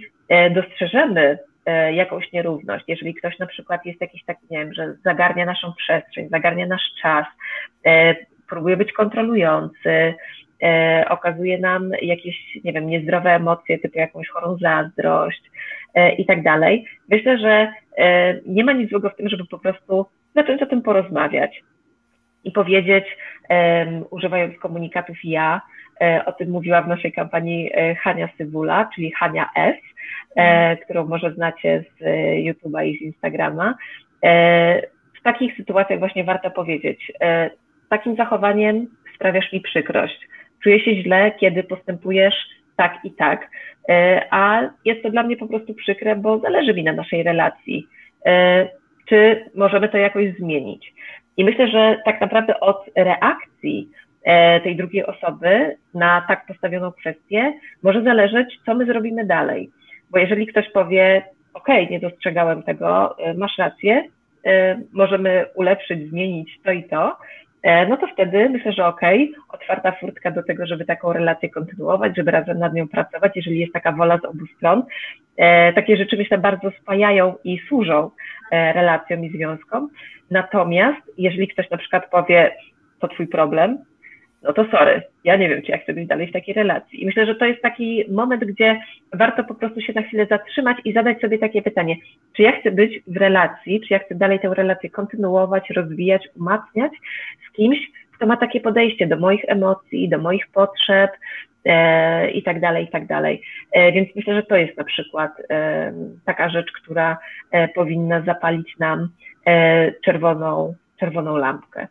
dostrzeżemy 0.50 1.38
E, 1.38 1.49
jakąś 1.92 2.32
nierówność. 2.32 2.84
Jeżeli 2.88 3.14
ktoś 3.14 3.38
na 3.38 3.46
przykład 3.46 3.86
jest 3.86 4.00
jakiś 4.00 4.24
taki, 4.24 4.46
nie 4.50 4.58
wiem, 4.58 4.74
że 4.74 4.94
zagarnia 5.04 5.46
naszą 5.46 5.72
przestrzeń, 5.72 6.28
zagarnia 6.28 6.66
nasz 6.66 6.92
czas, 7.02 7.26
e, 7.86 8.14
próbuje 8.48 8.76
być 8.76 8.92
kontrolujący, 8.92 10.14
e, 10.62 11.04
okazuje 11.08 11.58
nam 11.58 11.90
jakieś, 12.02 12.36
nie 12.64 12.72
wiem, 12.72 12.86
niezdrowe 12.86 13.30
emocje, 13.30 13.78
typu 13.78 13.98
jakąś 13.98 14.28
chorą 14.28 14.56
zazdrość 14.60 15.42
i 16.18 16.26
tak 16.26 16.42
dalej. 16.42 16.84
Myślę, 17.08 17.38
że 17.38 17.72
nie 18.46 18.64
ma 18.64 18.72
nic 18.72 18.90
złego 18.90 19.10
w 19.10 19.16
tym, 19.16 19.28
żeby 19.28 19.44
po 19.46 19.58
prostu 19.58 20.06
zacząć 20.34 20.62
o 20.62 20.66
tym 20.66 20.82
porozmawiać 20.82 21.62
i 22.44 22.50
powiedzieć, 22.50 23.04
używając 24.10 24.58
komunikatów 24.58 25.16
ja, 25.24 25.60
o 26.26 26.32
tym 26.32 26.50
mówiła 26.50 26.82
w 26.82 26.88
naszej 26.88 27.12
kampanii 27.12 27.70
Hania 28.00 28.28
Sywula, 28.38 28.90
czyli 28.94 29.12
Hania 29.12 29.48
S, 29.56 29.76
e, 29.76 29.89
którą 30.84 31.06
może 31.06 31.32
znacie 31.32 31.84
z 31.98 32.02
e, 32.02 32.52
YouTube'a 32.52 32.86
i 32.86 32.98
z 32.98 33.02
Instagrama. 33.02 33.74
E, 34.24 34.82
w 35.20 35.22
takich 35.22 35.56
sytuacjach 35.56 35.98
właśnie 35.98 36.24
warto 36.24 36.50
powiedzieć, 36.50 37.12
e, 37.20 37.50
takim 37.88 38.16
zachowaniem 38.16 38.86
sprawiasz 39.14 39.52
mi 39.52 39.60
przykrość. 39.60 40.28
Czuję 40.62 40.80
się 40.80 41.02
źle, 41.02 41.32
kiedy 41.40 41.62
postępujesz 41.62 42.34
tak 42.76 42.98
i 43.04 43.10
tak, 43.10 43.50
e, 43.88 44.22
a 44.30 44.70
jest 44.84 45.02
to 45.02 45.10
dla 45.10 45.22
mnie 45.22 45.36
po 45.36 45.46
prostu 45.46 45.74
przykre, 45.74 46.16
bo 46.16 46.38
zależy 46.38 46.74
mi 46.74 46.84
na 46.84 46.92
naszej 46.92 47.22
relacji. 47.22 47.86
E, 48.26 48.68
czy 49.08 49.44
możemy 49.54 49.88
to 49.88 49.98
jakoś 49.98 50.34
zmienić? 50.38 50.92
I 51.36 51.44
myślę, 51.44 51.68
że 51.68 51.98
tak 52.04 52.20
naprawdę 52.20 52.60
od 52.60 52.84
reakcji 52.96 53.88
tej 54.62 54.76
drugiej 54.76 55.06
osoby 55.06 55.76
na 55.94 56.24
tak 56.28 56.46
postawioną 56.46 56.92
kwestię 56.92 57.52
może 57.82 58.02
zależeć, 58.02 58.58
co 58.66 58.74
my 58.74 58.86
zrobimy 58.86 59.26
dalej. 59.26 59.70
Bo 60.10 60.18
jeżeli 60.18 60.46
ktoś 60.46 60.70
powie, 60.70 61.22
OK, 61.54 61.68
nie 61.90 62.00
dostrzegałem 62.00 62.62
tego, 62.62 63.18
e, 63.18 63.34
masz 63.34 63.58
rację, 63.58 64.04
e, 64.46 64.80
możemy 64.92 65.46
ulepszyć, 65.54 66.08
zmienić 66.08 66.60
to 66.64 66.72
i 66.72 66.84
to, 66.84 67.16
e, 67.62 67.86
no 67.86 67.96
to 67.96 68.06
wtedy 68.06 68.48
myślę, 68.48 68.72
że 68.72 68.86
OK, 68.86 69.00
otwarta 69.48 69.92
furtka 69.92 70.30
do 70.30 70.42
tego, 70.42 70.66
żeby 70.66 70.84
taką 70.84 71.12
relację 71.12 71.48
kontynuować, 71.48 72.16
żeby 72.16 72.30
razem 72.30 72.58
nad 72.58 72.74
nią 72.74 72.88
pracować, 72.88 73.32
jeżeli 73.36 73.58
jest 73.58 73.72
taka 73.72 73.92
wola 73.92 74.18
z 74.18 74.24
obu 74.24 74.46
stron. 74.56 74.82
Takie 75.74 75.96
rzeczy 75.96 76.16
myślę 76.16 76.38
bardzo 76.38 76.70
spajają 76.70 77.34
i 77.44 77.58
służą 77.68 78.10
relacjom 78.52 79.24
i 79.24 79.30
związkom. 79.30 79.88
Natomiast 80.30 81.00
jeżeli 81.18 81.48
ktoś 81.48 81.70
na 81.70 81.76
przykład 81.76 82.10
powie, 82.10 82.56
to 82.98 83.08
twój 83.08 83.26
problem, 83.26 83.78
no 84.42 84.52
to 84.52 84.64
sorry, 84.70 85.02
ja 85.24 85.36
nie 85.36 85.48
wiem, 85.48 85.62
czy 85.62 85.70
ja 85.70 85.78
chcę 85.78 85.94
być 85.94 86.08
dalej 86.08 86.26
w 86.26 86.32
takiej 86.32 86.54
relacji. 86.54 87.02
I 87.02 87.06
myślę, 87.06 87.26
że 87.26 87.34
to 87.34 87.44
jest 87.44 87.62
taki 87.62 88.04
moment, 88.10 88.44
gdzie 88.44 88.80
warto 89.12 89.44
po 89.44 89.54
prostu 89.54 89.80
się 89.80 89.92
na 89.92 90.02
chwilę 90.02 90.26
zatrzymać 90.26 90.76
i 90.84 90.92
zadać 90.92 91.20
sobie 91.20 91.38
takie 91.38 91.62
pytanie, 91.62 91.96
czy 92.36 92.42
ja 92.42 92.60
chcę 92.60 92.70
być 92.70 93.00
w 93.06 93.16
relacji, 93.16 93.80
czy 93.80 93.94
ja 93.94 93.98
chcę 93.98 94.14
dalej 94.14 94.40
tę 94.40 94.54
relację 94.54 94.90
kontynuować, 94.90 95.70
rozwijać, 95.70 96.28
umacniać 96.36 96.92
z 97.48 97.52
kimś, 97.56 97.78
kto 98.16 98.26
ma 98.26 98.36
takie 98.36 98.60
podejście 98.60 99.06
do 99.06 99.16
moich 99.16 99.44
emocji, 99.48 100.08
do 100.08 100.18
moich 100.18 100.48
potrzeb 100.48 101.10
e, 101.64 102.30
i 102.30 102.42
tak 102.42 102.60
dalej, 102.60 102.84
i 102.84 102.88
tak 102.88 103.06
dalej. 103.06 103.42
E, 103.72 103.92
więc 103.92 104.08
myślę, 104.16 104.34
że 104.34 104.42
to 104.42 104.56
jest 104.56 104.78
na 104.78 104.84
przykład 104.84 105.32
e, 105.50 105.92
taka 106.24 106.48
rzecz, 106.48 106.72
która 106.72 107.18
e, 107.50 107.68
powinna 107.68 108.20
zapalić 108.20 108.78
nam 108.78 109.08
e, 109.46 109.92
czerwoną, 109.92 110.74
czerwoną 111.00 111.36
lampkę. 111.36 111.88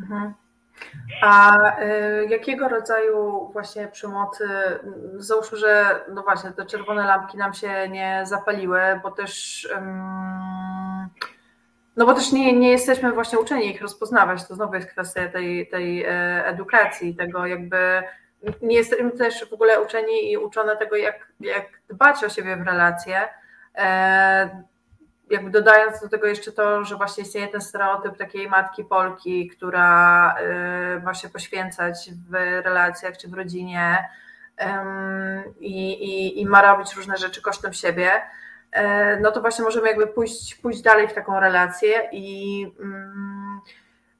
Mhm. 0.00 0.34
A 1.22 1.56
y, 1.82 2.26
jakiego 2.28 2.68
rodzaju 2.68 3.50
właśnie 3.52 3.88
przemocy, 3.88 4.48
załóżmy, 5.16 5.58
że 5.58 6.00
no 6.12 6.22
właśnie 6.22 6.50
te 6.50 6.66
czerwone 6.66 7.06
lampki 7.06 7.38
nam 7.38 7.54
się 7.54 7.88
nie 7.88 8.22
zapaliły, 8.24 8.80
bo 9.02 9.10
też 9.10 9.68
no 11.96 12.06
bo 12.06 12.14
też 12.14 12.32
nie, 12.32 12.52
nie 12.52 12.70
jesteśmy 12.70 13.12
właśnie 13.12 13.38
uczeni 13.38 13.70
ich 13.70 13.82
rozpoznawać, 13.82 14.48
to 14.48 14.54
znowu 14.54 14.74
jest 14.74 14.88
kwestia 14.88 15.28
tej, 15.28 15.68
tej 15.68 16.04
e, 16.04 16.46
edukacji, 16.46 17.16
tego 17.16 17.46
jakby 17.46 18.02
nie 18.62 18.76
jesteśmy 18.76 19.10
też 19.10 19.50
w 19.50 19.52
ogóle 19.52 19.80
uczeni 19.80 20.32
i 20.32 20.36
uczone 20.36 20.76
tego, 20.76 20.96
jak, 20.96 21.28
jak 21.40 21.66
dbać 21.88 22.24
o 22.24 22.28
siebie 22.28 22.56
w 22.56 22.62
relacje. 22.62 23.28
Jakby 25.30 25.50
dodając 25.50 26.00
do 26.00 26.08
tego 26.08 26.26
jeszcze 26.26 26.52
to, 26.52 26.84
że 26.84 26.96
właśnie 26.96 27.24
istnieje 27.24 27.48
ten 27.48 27.60
stereotyp 27.60 28.16
takiej 28.16 28.48
matki 28.48 28.84
Polki, 28.84 29.48
która 29.48 30.36
y, 30.98 31.02
ma 31.02 31.14
się 31.14 31.28
poświęcać 31.28 32.10
w 32.30 32.34
relacjach 32.64 33.16
czy 33.16 33.28
w 33.28 33.34
rodzinie 33.34 34.08
i, 35.60 35.92
i, 35.92 36.40
i 36.40 36.46
ma 36.46 36.62
robić 36.62 36.94
różne 36.96 37.16
rzeczy 37.16 37.42
kosztem 37.42 37.72
siebie, 37.72 38.10
e, 38.72 39.20
no 39.20 39.30
to 39.30 39.40
właśnie 39.40 39.64
możemy 39.64 39.88
jakby 39.88 40.06
pójść, 40.06 40.54
pójść 40.54 40.82
dalej 40.82 41.08
w 41.08 41.14
taką 41.14 41.40
relację 41.40 42.08
i 42.12 42.66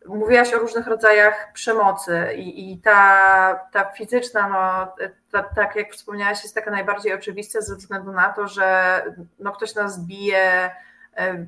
Mówiłaś 0.07 0.55
o 0.55 0.59
różnych 0.59 0.87
rodzajach 0.87 1.53
przemocy 1.53 2.29
i, 2.37 2.73
i 2.73 2.79
ta, 2.79 3.61
ta 3.73 3.85
fizyczna, 3.85 4.49
no, 4.49 4.95
ta, 5.31 5.43
tak 5.43 5.77
jak 5.77 5.93
wspomniałaś, 5.93 6.43
jest 6.43 6.55
taka 6.55 6.71
najbardziej 6.71 7.15
oczywista 7.15 7.61
ze 7.61 7.77
względu 7.77 8.13
na 8.13 8.33
to, 8.33 8.49
że 8.49 9.03
no, 9.39 9.53
ktoś 9.53 9.75
nas 9.75 10.07
bije, 10.07 10.71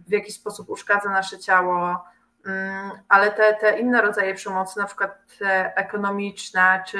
w 0.09 0.12
jakiś 0.12 0.34
sposób 0.34 0.70
uszkadza 0.70 1.10
nasze 1.10 1.38
ciało, 1.38 2.05
mm, 2.47 2.90
ale 3.09 3.30
te, 3.30 3.55
te 3.55 3.80
inne 3.80 4.02
rodzaje 4.02 4.34
przemocy, 4.34 4.80
na 4.80 4.86
przykład 4.86 5.38
ekonomiczna, 5.76 6.82
czy, 6.86 6.98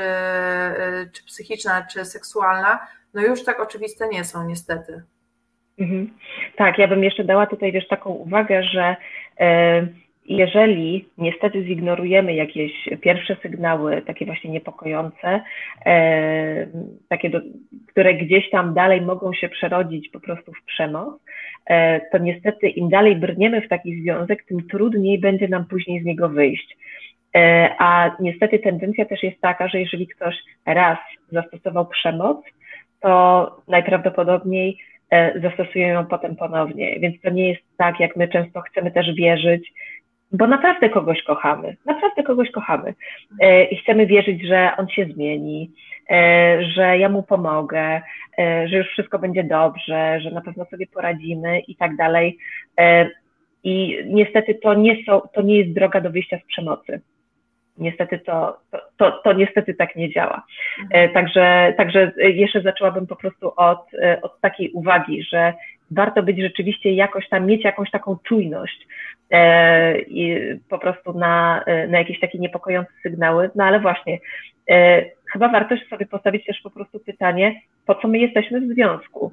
czy 1.13 1.25
psychiczna, 1.25 1.87
czy 1.93 2.05
seksualna, 2.05 2.87
no 3.15 3.23
już 3.23 3.45
tak 3.45 3.61
oczywiste 3.61 4.09
nie 4.09 4.25
są 4.25 4.47
niestety. 4.47 5.03
Mhm. 5.79 6.11
Tak, 6.57 6.79
ja 6.79 6.89
bym 6.89 7.05
jeszcze 7.05 7.25
dała 7.25 7.47
tutaj 7.47 7.73
wiesz 7.73 7.89
taką 7.89 8.11
uwagę, 8.11 8.63
że 8.63 8.97
e, 9.41 9.87
jeżeli 10.29 11.09
niestety 11.19 11.63
zignorujemy 11.63 12.35
jakieś 12.35 12.73
pierwsze 13.01 13.37
sygnały, 13.43 14.03
takie 14.03 14.27
właśnie 14.27 14.51
niepokojące, 14.51 15.41
e, 15.87 16.67
takie, 17.09 17.31
do, 17.31 17.41
które 17.89 18.15
gdzieś 18.15 18.51
tam 18.51 18.75
dalej 18.75 19.01
mogą 19.01 19.33
się 19.33 19.49
przerodzić 19.49 20.09
po 20.09 20.21
prostu 20.21 20.53
w 20.53 20.65
przemoc, 20.65 21.15
e, 21.67 22.01
to 22.01 22.19
niestety 22.19 22.69
im 22.69 22.89
dalej 22.89 23.17
brniemy 23.17 23.61
w 23.61 23.69
taki 23.69 24.03
związek, 24.03 24.45
tym 24.45 24.69
trudniej 24.69 25.19
będzie 25.19 25.49
nam 25.49 25.65
później 25.67 26.03
z 26.03 26.05
niego 26.05 26.29
wyjść. 26.29 26.77
A 27.79 28.17
niestety 28.21 28.59
tendencja 28.59 29.05
też 29.05 29.23
jest 29.23 29.41
taka, 29.41 29.69
że 29.69 29.81
jeżeli 29.81 30.07
ktoś 30.07 30.35
raz 30.67 30.99
zastosował 31.33 31.87
przemoc, 31.87 32.39
to 33.01 33.57
najprawdopodobniej 33.69 34.79
E, 35.11 35.41
zastosują 35.41 35.89
ją 35.89 36.07
potem 36.07 36.37
ponownie. 36.37 37.01
Więc 37.01 37.21
to 37.21 37.31
nie 37.31 37.49
jest 37.49 37.63
tak, 37.77 38.01
jak 38.01 38.17
my 38.17 38.29
często 38.29 38.61
chcemy 38.61 38.91
też 38.91 39.15
wierzyć, 39.15 39.73
bo 40.33 40.47
naprawdę 40.47 40.91
kogoś 40.91 41.23
kochamy, 41.23 41.77
naprawdę 41.87 42.23
kogoś 42.23 42.51
kochamy 42.51 42.95
e, 43.41 43.65
i 43.65 43.77
chcemy 43.77 44.07
wierzyć, 44.07 44.47
że 44.47 44.71
on 44.79 44.89
się 44.89 45.05
zmieni, 45.05 45.71
e, 46.11 46.59
że 46.65 46.99
ja 46.99 47.09
mu 47.09 47.23
pomogę, 47.23 48.01
że 48.39 48.77
już 48.77 48.89
wszystko 48.89 49.19
będzie 49.19 49.45
dobrze, 49.45 50.21
że 50.21 50.31
na 50.31 50.41
pewno 50.41 50.65
sobie 50.65 50.87
poradzimy 50.87 51.61
i 51.61 51.77
tak 51.77 51.97
dalej. 51.97 52.39
I 53.65 53.99
niestety 54.07 54.55
to 54.55 54.75
nie, 54.75 55.05
są, 55.05 55.21
to 55.35 55.43
nie 55.43 55.59
jest 55.59 55.73
droga 55.73 56.01
do 56.01 56.11
wyjścia 56.11 56.39
z 56.39 56.47
przemocy 56.47 57.01
niestety 57.79 58.19
to, 58.19 58.59
to, 58.71 58.79
to, 58.97 59.11
to, 59.11 59.33
niestety 59.33 59.75
tak 59.75 59.97
nie 59.97 60.11
działa. 60.11 60.43
Mhm. 60.83 61.13
Także, 61.13 61.75
także 61.77 62.13
jeszcze 62.17 62.63
zaczęłabym 62.63 63.07
po 63.07 63.17
prostu 63.17 63.53
od, 63.57 63.95
e, 63.95 64.23
od 64.23 64.41
takiej 64.41 64.71
uwagi, 64.71 65.23
że 65.23 65.55
warto 65.91 66.23
być 66.23 66.41
rzeczywiście 66.41 66.93
jakoś 66.93 67.29
tam, 67.29 67.47
mieć 67.47 67.65
jakąś 67.65 67.91
taką 67.91 68.17
czujność 68.29 68.87
e, 69.31 69.99
i 69.99 70.39
po 70.69 70.79
prostu 70.79 71.13
na, 71.13 71.65
e, 71.67 71.87
na 71.87 71.99
jakieś 71.99 72.21
takie 72.21 72.39
niepokojące 72.39 72.93
sygnały, 73.03 73.51
no 73.55 73.65
ale 73.65 73.81
właśnie 73.81 74.19
e, 74.71 75.05
chyba 75.33 75.49
warto 75.49 75.75
sobie 75.91 76.07
postawić 76.07 76.47
też 76.47 76.61
po 76.61 76.71
prostu 76.71 77.01
pytanie, 77.01 77.61
po 77.87 77.95
co 77.95 78.09
my 78.09 78.19
jesteśmy 78.19 78.61
w 78.61 78.75
związku, 78.75 79.33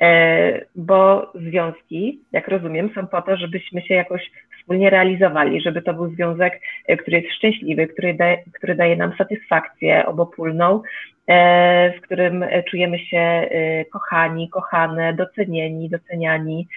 E, 0.00 0.64
bo 0.76 1.32
związki, 1.34 2.20
jak 2.32 2.48
rozumiem, 2.48 2.90
są 2.94 3.06
po 3.06 3.22
to, 3.22 3.36
żebyśmy 3.36 3.82
się 3.82 3.94
jakoś 3.94 4.30
wspólnie 4.70 4.90
realizowali, 4.90 5.60
żeby 5.60 5.82
to 5.82 5.94
był 5.94 6.10
związek, 6.10 6.60
e, 6.86 6.96
który 6.96 7.20
jest 7.20 7.36
szczęśliwy, 7.36 7.86
który 7.86 8.14
daje, 8.14 8.38
który 8.52 8.74
daje 8.74 8.96
nam 8.96 9.12
satysfakcję 9.18 10.06
obopólną, 10.06 10.82
e, 11.26 11.92
w 11.98 12.00
którym 12.00 12.44
czujemy 12.70 12.98
się 12.98 13.48
kochani, 13.92 14.48
kochane, 14.48 15.14
docenieni, 15.14 15.88
doceniani, 15.88 16.68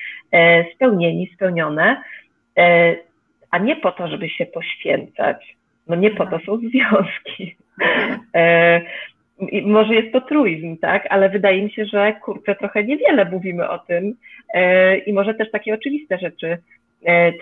spełnieni, 0.76 1.32
spełnione, 1.36 2.02
a 3.52 3.58
nie 3.58 3.76
po 3.76 3.92
to, 3.92 4.08
żeby 4.08 4.30
się 4.30 4.46
poświęcać. 4.46 5.56
No 5.88 5.96
nie 5.96 6.12
po 6.12 6.26
to 6.26 6.40
są 6.40 6.58
związki 6.58 7.56
może 9.66 9.96
jest 9.96 10.14
to 10.14 10.22
truizm, 10.22 10.78
tak, 10.78 11.08
ale 11.10 11.30
wydaje 11.30 11.64
mi 11.64 11.72
się, 11.72 11.86
że 11.86 12.14
kurczę, 12.14 12.56
trochę 12.56 12.84
niewiele 12.84 13.26
mówimy 13.26 13.70
o 13.70 13.80
tym 13.80 14.16
e, 14.54 14.98
i 14.98 15.14
może 15.14 15.34
też 15.34 15.52
takie 15.52 15.74
oczywiste 15.74 16.18
rzeczy 16.18 16.48
e, 16.48 16.58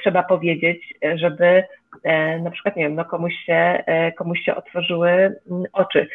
trzeba 0.02 0.24
powiedzieć, 0.24 0.94
żeby 1.16 1.64
e, 2.04 2.40
na 2.40 2.52
przykład, 2.52 2.76
nie 2.76 2.84
wiem, 2.84 2.96
no 2.96 3.06
komuś 3.06 3.34
się, 3.46 3.84
komuś 4.18 4.40
się 4.40 4.56
otworzyły 4.56 5.10
mm, 5.12 5.64
oczy. 5.74 6.08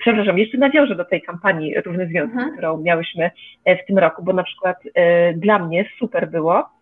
Przepraszam, 0.00 0.38
jeszcze 0.38 0.58
nawiążę 0.58 0.96
do 0.96 1.04
tej 1.04 1.22
kampanii 1.22 1.74
Równy 1.80 2.06
Związki, 2.06 2.36
mhm. 2.36 2.52
którą 2.52 2.80
miałyśmy 2.80 3.30
w 3.66 3.86
tym 3.86 3.98
roku, 3.98 4.22
bo 4.24 4.32
na 4.32 4.42
przykład 4.42 4.76
dla 5.36 5.58
mnie 5.58 5.84
super 5.98 6.30
było, 6.30 6.78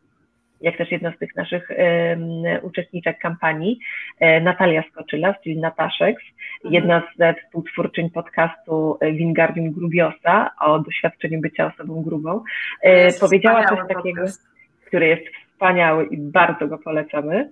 jak 0.60 0.76
też 0.76 0.90
jedna 0.90 1.12
z 1.12 1.18
tych 1.18 1.36
naszych 1.36 1.70
um, 1.70 2.20
uczestniczek 2.62 3.18
kampanii, 3.18 3.78
e, 4.20 4.40
Natalia 4.40 4.82
Skoczyla, 4.90 5.34
czyli 5.34 5.58
Nataszek, 5.58 6.16
mhm. 6.64 6.74
jedna 6.74 7.02
ze 7.18 7.34
współtwórczyń 7.34 8.10
podcastu 8.10 8.98
e, 9.00 9.12
Wingardium 9.12 9.72
Grubiosa 9.72 10.50
o 10.60 10.78
doświadczeniu 10.78 11.40
bycia 11.40 11.72
osobą 11.74 12.02
grubą, 12.02 12.42
e, 12.82 13.12
powiedziała 13.12 13.64
coś 13.64 13.78
takiego, 13.88 14.20
podcast. 14.20 14.48
który 14.86 15.06
jest 15.06 15.24
wspaniały 15.57 16.07
i 16.07 16.16
bardzo 16.19 16.69
go 16.69 16.78
polecamy. 16.78 17.51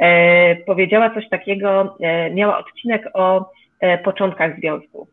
E, 0.00 0.56
powiedziała 0.56 1.10
coś 1.10 1.28
takiego, 1.28 1.96
e, 2.00 2.30
miała 2.30 2.58
odcinek 2.58 3.10
o 3.14 3.50
e, 3.80 3.98
początkach 3.98 4.58
związku. 4.58 5.08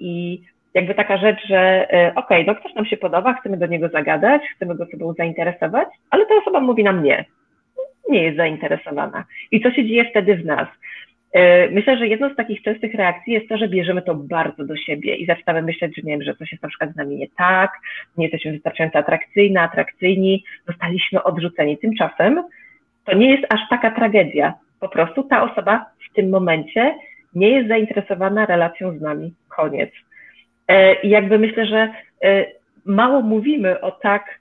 I 0.00 0.42
jakby 0.74 0.94
taka 0.94 1.16
rzecz, 1.16 1.46
że 1.48 1.92
e, 1.92 2.12
okej, 2.14 2.42
okay, 2.42 2.44
no 2.46 2.60
ktoś 2.60 2.74
nam 2.74 2.86
się 2.86 2.96
podoba, 2.96 3.34
chcemy 3.34 3.56
do 3.56 3.66
niego 3.66 3.88
zagadać, 3.88 4.42
chcemy 4.56 4.74
go 4.74 4.86
sobą 4.86 5.12
zainteresować, 5.12 5.88
ale 6.10 6.26
ta 6.26 6.34
osoba 6.34 6.60
mówi 6.60 6.84
nam 6.84 7.02
nie. 7.02 7.24
Nie 8.08 8.22
jest 8.22 8.36
zainteresowana. 8.36 9.24
I 9.50 9.60
co 9.60 9.70
się 9.70 9.84
dzieje 9.84 10.10
wtedy 10.10 10.36
w 10.36 10.44
nas? 10.44 10.68
E, 11.36 11.70
myślę, 11.70 11.98
że 11.98 12.06
jedną 12.06 12.32
z 12.32 12.36
takich 12.36 12.62
częstych 12.62 12.94
reakcji 12.94 13.32
jest 13.32 13.48
to, 13.48 13.56
że 13.56 13.68
bierzemy 13.68 14.02
to 14.02 14.14
bardzo 14.14 14.64
do 14.64 14.76
siebie 14.76 15.16
i 15.16 15.26
zaczynamy 15.26 15.62
myśleć, 15.62 15.96
że 15.96 16.02
nie 16.02 16.12
wiem, 16.12 16.22
że 16.22 16.36
coś 16.36 16.52
jest 16.52 16.62
na 16.62 16.68
przykład 16.68 16.92
z 16.92 16.96
nami 16.96 17.16
nie 17.16 17.28
tak, 17.36 17.72
nie 18.16 18.24
jesteśmy 18.24 18.52
wystarczająco 18.52 18.98
atrakcyjni, 18.98 19.58
atrakcyjni, 19.58 20.44
zostaliśmy 20.66 21.22
odrzuceni. 21.22 21.78
Tymczasem 21.78 22.42
to 23.04 23.16
nie 23.16 23.30
jest 23.30 23.52
aż 23.52 23.60
taka 23.70 23.90
tragedia. 23.90 24.54
Po 24.80 24.88
prostu 24.88 25.22
ta 25.22 25.52
osoba 25.52 25.86
w 26.10 26.14
tym 26.14 26.30
momencie 26.30 26.94
nie 27.34 27.50
jest 27.50 27.68
zainteresowana 27.68 28.46
relacją 28.46 28.98
z 28.98 29.00
nami. 29.00 29.34
Koniec. 29.48 29.90
E, 30.68 30.94
I 30.94 31.08
jakby 31.08 31.38
myślę, 31.38 31.66
że 31.66 31.88
e, 32.24 32.46
mało 32.84 33.22
mówimy 33.22 33.80
o 33.80 33.90
tak 33.90 34.40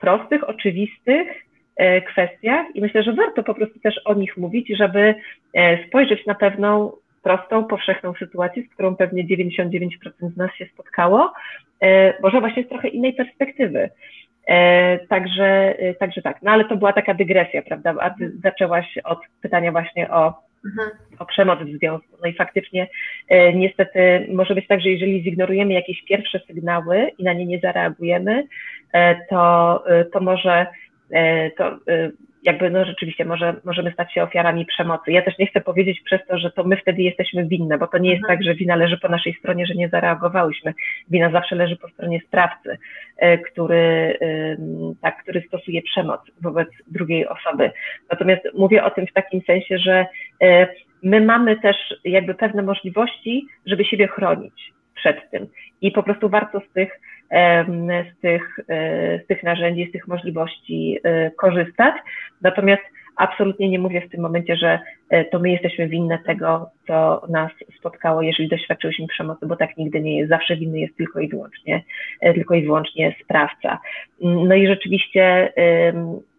prostych, 0.00 0.48
oczywistych 0.48 1.28
kwestiach 2.06 2.66
i 2.74 2.80
myślę, 2.80 3.02
że 3.02 3.12
warto 3.12 3.42
po 3.42 3.54
prostu 3.54 3.80
też 3.80 3.94
o 4.04 4.14
nich 4.14 4.36
mówić, 4.36 4.68
żeby 4.76 5.14
spojrzeć 5.86 6.26
na 6.26 6.34
pewną 6.34 6.92
prostą, 7.22 7.64
powszechną 7.64 8.14
sytuację, 8.14 8.62
z 8.62 8.74
którą 8.74 8.96
pewnie 8.96 9.24
99% 9.24 9.88
z 10.20 10.36
nas 10.36 10.54
się 10.54 10.66
spotkało, 10.66 11.32
może 12.22 12.40
właśnie 12.40 12.64
z 12.64 12.68
trochę 12.68 12.88
innej 12.88 13.12
perspektywy. 13.12 13.90
Także, 15.08 15.74
także 15.98 16.22
tak, 16.22 16.42
no 16.42 16.50
ale 16.50 16.64
to 16.64 16.76
była 16.76 16.92
taka 16.92 17.14
dygresja, 17.14 17.62
prawda? 17.62 17.94
A 18.00 18.10
ty 18.10 18.32
zaczęłaś 18.42 18.98
od 19.04 19.18
pytania 19.42 19.72
właśnie 19.72 20.10
o 20.10 20.34
Mhm. 20.64 20.90
o 21.18 21.26
przemoc 21.26 21.58
w 21.60 21.78
związku. 21.78 22.16
No 22.22 22.28
i 22.28 22.34
faktycznie 22.34 22.88
e, 23.28 23.52
niestety 23.52 24.26
może 24.32 24.54
być 24.54 24.66
tak, 24.66 24.80
że 24.80 24.88
jeżeli 24.88 25.22
zignorujemy 25.22 25.72
jakieś 25.72 26.02
pierwsze 26.04 26.40
sygnały 26.46 27.10
i 27.18 27.24
na 27.24 27.32
nie 27.32 27.46
nie 27.46 27.58
zareagujemy, 27.58 28.46
e, 28.92 29.26
to, 29.26 29.82
e, 29.86 30.04
to 30.04 30.20
może 30.20 30.66
to 31.56 31.78
jakby 32.42 32.70
no 32.70 32.84
rzeczywiście 32.84 33.24
może, 33.24 33.54
możemy 33.64 33.92
stać 33.92 34.12
się 34.14 34.22
ofiarami 34.22 34.66
przemocy. 34.66 35.12
Ja 35.12 35.22
też 35.22 35.38
nie 35.38 35.46
chcę 35.46 35.60
powiedzieć 35.60 36.00
przez 36.04 36.20
to, 36.28 36.38
że 36.38 36.50
to 36.50 36.64
my 36.64 36.76
wtedy 36.76 37.02
jesteśmy 37.02 37.46
winne, 37.46 37.78
bo 37.78 37.86
to 37.86 37.98
nie 37.98 38.10
jest 38.10 38.22
mhm. 38.22 38.38
tak, 38.38 38.44
że 38.44 38.54
wina 38.54 38.76
leży 38.76 38.98
po 38.98 39.08
naszej 39.08 39.34
stronie, 39.34 39.66
że 39.66 39.74
nie 39.74 39.88
zareagowałyśmy. 39.88 40.74
Wina 41.10 41.30
zawsze 41.30 41.56
leży 41.56 41.76
po 41.76 41.88
stronie 41.88 42.20
sprawcy, 42.26 42.78
e, 43.16 43.38
który, 43.38 44.18
tak, 45.02 45.22
który 45.22 45.42
stosuje 45.48 45.82
przemoc 45.82 46.20
wobec 46.42 46.68
drugiej 46.86 47.28
osoby. 47.28 47.70
Natomiast 48.10 48.42
mówię 48.54 48.84
o 48.84 48.90
tym 48.90 49.06
w 49.06 49.12
takim 49.12 49.40
sensie, 49.40 49.78
że 49.78 50.06
e, 50.42 50.68
my 51.02 51.20
mamy 51.20 51.56
też 51.56 51.76
jakby 52.04 52.34
pewne 52.34 52.62
możliwości, 52.62 53.46
żeby 53.66 53.84
siebie 53.84 54.08
chronić 54.08 54.72
przed 54.94 55.30
tym. 55.30 55.46
I 55.80 55.90
po 55.90 56.02
prostu 56.02 56.28
warto 56.28 56.60
z 56.60 56.72
tych 56.72 57.00
z 57.30 58.20
tych, 58.20 58.58
e, 58.68 59.18
z 59.18 59.26
tych 59.26 59.42
narzędzi, 59.42 59.86
z 59.88 59.92
tych 59.92 60.08
możliwości 60.08 60.98
e, 61.02 61.30
korzystać. 61.30 61.94
Natomiast 62.42 62.82
absolutnie 63.16 63.68
nie 63.68 63.78
mówię 63.78 64.00
w 64.00 64.10
tym 64.10 64.20
momencie, 64.20 64.56
że 64.56 64.80
e, 65.10 65.24
to 65.24 65.38
my 65.38 65.50
jesteśmy 65.50 65.88
winne 65.88 66.18
tego, 66.18 66.70
co 66.86 67.26
nas 67.28 67.52
spotkało, 67.78 68.22
jeżeli 68.22 68.48
doświadczyliśmy 68.48 69.06
przemocy, 69.06 69.46
bo 69.46 69.56
tak 69.56 69.76
nigdy 69.76 70.00
nie 70.00 70.18
jest. 70.18 70.30
Zawsze 70.30 70.56
winny 70.56 70.80
jest 70.80 70.96
tylko 70.96 71.20
i 71.20 71.28
wyłącznie, 71.28 71.82
tylko 72.20 72.54
i 72.54 72.64
wyłącznie 72.64 73.14
sprawca. 73.24 73.78
No 74.20 74.54
i 74.54 74.66
rzeczywiście 74.66 75.52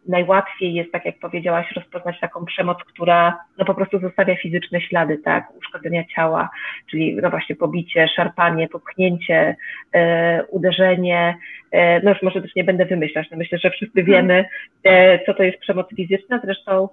najłatwiej 0.07 0.73
jest, 0.73 0.91
tak 0.91 1.05
jak 1.05 1.19
powiedziałaś, 1.19 1.71
rozpoznać 1.75 2.19
taką 2.19 2.45
przemoc, 2.45 2.77
która 2.77 3.37
no 3.57 3.65
po 3.65 3.73
prostu 3.73 3.99
zostawia 3.99 4.35
fizyczne 4.35 4.81
ślady, 4.81 5.17
tak, 5.17 5.55
uszkodzenia 5.57 6.03
ciała, 6.15 6.49
czyli 6.91 7.15
no 7.21 7.29
właśnie 7.29 7.55
pobicie, 7.55 8.07
szarpanie, 8.15 8.67
popchnięcie, 8.67 9.55
e, 9.93 10.43
uderzenie, 10.45 11.37
e, 11.71 12.01
no 12.03 12.09
już 12.09 12.21
może 12.21 12.41
też 12.41 12.55
nie 12.55 12.63
będę 12.63 12.85
wymyślać, 12.85 13.27
no 13.31 13.37
myślę, 13.37 13.57
że 13.57 13.69
wszyscy 13.69 13.99
mhm. 13.99 14.17
wiemy, 14.17 14.45
e, 14.83 15.25
co 15.25 15.33
to 15.33 15.43
jest 15.43 15.59
przemoc 15.59 15.87
fizyczna, 15.95 16.41
zresztą 16.43 16.89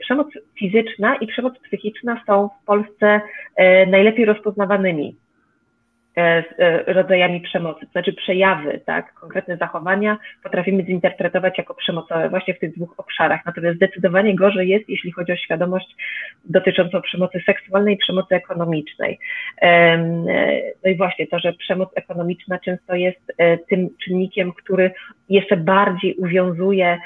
przemoc 0.00 0.26
fizyczna 0.58 1.16
i 1.16 1.26
przemoc 1.26 1.58
psychiczna 1.58 2.22
są 2.26 2.48
w 2.62 2.66
Polsce 2.66 3.20
e, 3.56 3.86
najlepiej 3.86 4.24
rozpoznawanymi 4.24 5.16
rodzajami 6.86 7.40
przemocy, 7.40 7.80
to 7.80 7.92
znaczy 7.92 8.12
przejawy, 8.12 8.80
tak, 8.86 9.14
konkretne 9.14 9.56
zachowania 9.56 10.18
potrafimy 10.42 10.84
zinterpretować 10.84 11.58
jako 11.58 11.74
przemocowe 11.74 12.28
właśnie 12.28 12.54
w 12.54 12.58
tych 12.58 12.74
dwóch 12.74 12.94
obszarach. 12.96 13.40
Natomiast 13.46 13.76
zdecydowanie 13.76 14.34
gorzej 14.34 14.68
jest, 14.68 14.88
jeśli 14.88 15.12
chodzi 15.12 15.32
o 15.32 15.36
świadomość 15.36 15.96
dotyczącą 16.44 17.02
przemocy 17.02 17.40
seksualnej 17.46 17.94
i 17.94 17.98
przemocy 17.98 18.34
ekonomicznej. 18.34 19.18
E, 19.62 19.98
no 20.84 20.90
i 20.90 20.96
właśnie 20.96 21.26
to, 21.26 21.38
że 21.38 21.52
przemoc 21.52 21.88
ekonomiczna 21.94 22.58
często 22.58 22.94
jest 22.94 23.32
tym 23.68 23.88
czynnikiem, 24.04 24.52
który 24.52 24.90
jeszcze 25.28 25.56
bardziej 25.56 26.16
uwiązuje 26.16 26.98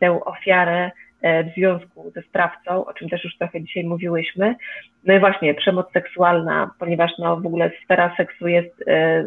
tę 0.00 0.20
ofiarę 0.24 0.90
E, 0.92 1.01
w 1.22 1.54
związku 1.56 2.10
ze 2.10 2.22
sprawcą, 2.22 2.84
o 2.84 2.94
czym 2.94 3.08
też 3.08 3.24
już 3.24 3.38
trochę 3.38 3.62
dzisiaj 3.62 3.84
mówiłyśmy. 3.84 4.54
No 5.04 5.14
i 5.14 5.20
właśnie 5.20 5.54
przemoc 5.54 5.92
seksualna, 5.92 6.70
ponieważ 6.78 7.10
no 7.18 7.36
w 7.36 7.46
ogóle 7.46 7.70
sfera 7.84 8.14
seksu 8.16 8.48
jest 8.48 8.84
e, 8.86 9.24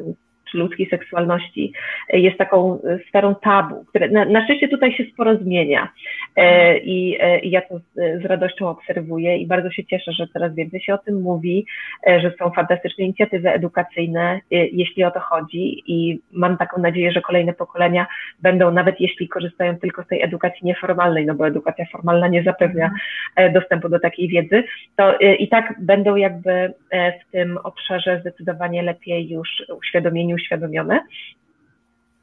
ludzkiej 0.55 0.89
seksualności 0.89 1.73
jest 2.13 2.37
taką 2.37 2.79
sferą 3.09 3.35
tabu, 3.35 3.85
które 3.85 4.09
na, 4.09 4.25
na 4.25 4.43
szczęście 4.43 4.67
tutaj 4.67 4.93
się 4.93 5.03
sporo 5.13 5.37
zmienia. 5.37 5.91
E, 6.35 6.77
i, 6.77 7.17
e, 7.19 7.39
i 7.39 7.51
ja 7.51 7.61
to 7.61 7.79
z, 7.79 8.21
z, 8.21 8.25
radością 8.25 8.69
obserwuję 8.69 9.37
i 9.37 9.47
bardzo 9.47 9.71
się 9.71 9.85
cieszę, 9.85 10.11
że 10.11 10.27
coraz 10.27 10.55
więcej 10.55 10.81
się 10.81 10.93
o 10.93 10.97
tym 10.97 11.21
mówi, 11.21 11.65
e, 12.07 12.21
że 12.21 12.33
są 12.39 12.51
fantastyczne 12.51 13.03
inicjatywy 13.03 13.49
edukacyjne, 13.49 14.33
e, 14.33 14.39
jeśli 14.51 15.03
o 15.03 15.11
to 15.11 15.19
chodzi 15.19 15.83
i 15.87 16.19
mam 16.31 16.57
taką 16.57 16.81
nadzieję, 16.81 17.11
że 17.11 17.21
kolejne 17.21 17.53
pokolenia 17.53 18.07
będą, 18.41 18.71
nawet 18.71 19.01
jeśli 19.01 19.27
korzystają 19.27 19.77
tylko 19.77 20.03
z 20.03 20.07
tej 20.07 20.21
edukacji 20.21 20.59
nieformalnej, 20.63 21.25
no 21.25 21.35
bo 21.35 21.47
edukacja 21.47 21.85
formalna 21.91 22.27
nie 22.27 22.43
zapewnia 22.43 22.91
e, 23.35 23.51
dostępu 23.51 23.89
do 23.89 23.99
takiej 23.99 24.27
wiedzy, 24.27 24.63
to 24.95 25.19
e, 25.19 25.35
i 25.35 25.47
tak 25.49 25.73
będą 25.79 26.15
jakby 26.15 26.73
w 26.91 27.31
tym 27.31 27.57
obszarze 27.63 28.19
zdecydowanie 28.19 28.83
lepiej 28.83 29.29
już 29.29 29.49
uświadomieni, 29.77 30.33
uświadomione. 30.45 31.01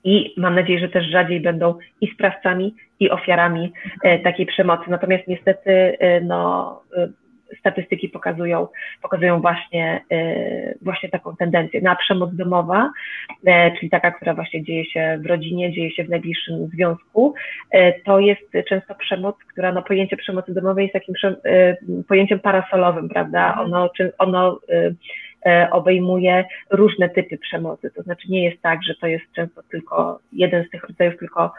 I 0.05 0.35
mam 0.36 0.55
nadzieję, 0.55 0.78
że 0.78 0.89
też 0.89 1.07
rzadziej 1.07 1.40
będą 1.40 1.74
i 2.01 2.07
sprawcami, 2.15 2.74
i 3.01 3.11
ofiarami 3.11 3.73
e, 4.03 4.19
takiej 4.19 4.47
przemocy. 4.47 4.90
Natomiast 4.90 5.28
niestety 5.28 5.99
e, 5.99 6.20
no, 6.20 6.82
e, 6.97 7.09
statystyki 7.59 8.09
pokazują, 8.09 8.69
pokazują 9.03 9.40
właśnie, 9.40 10.05
właśnie 10.82 11.09
taką 11.09 11.36
tendencję. 11.36 11.81
Na 11.81 11.97
przemoc 11.97 12.35
domowa, 12.35 12.90
czyli 13.78 13.90
taka, 13.90 14.11
która 14.11 14.35
właśnie 14.35 14.65
dzieje 14.65 14.85
się 14.85 15.19
w 15.23 15.27
rodzinie, 15.27 15.73
dzieje 15.73 15.90
się 15.90 16.05
w 16.05 16.09
najbliższym 16.09 16.66
związku, 16.66 17.35
to 18.05 18.19
jest 18.19 18.53
często 18.69 18.94
przemoc, 18.94 19.36
która, 19.53 19.73
no 19.73 19.82
pojęcie 19.82 20.16
przemocy 20.16 20.55
domowej 20.55 20.82
jest 20.82 20.93
takim 20.93 21.15
pojęciem 22.09 22.40
parasolowym, 22.40 23.09
prawda? 23.09 23.59
Ono, 23.61 23.90
ono 24.19 24.59
obejmuje 25.70 26.44
różne 26.70 27.09
typy 27.09 27.39
przemocy. 27.39 27.90
To 27.90 28.02
znaczy 28.02 28.31
nie 28.31 28.44
jest 28.44 28.62
tak, 28.62 28.82
że 28.82 28.94
to 28.94 29.06
jest 29.06 29.24
często 29.36 29.62
tylko 29.70 30.19
jeden 30.32 30.64
z 30.64 30.70
tych 30.70 30.85
rodzajów, 30.89 31.19
tylko 31.19 31.52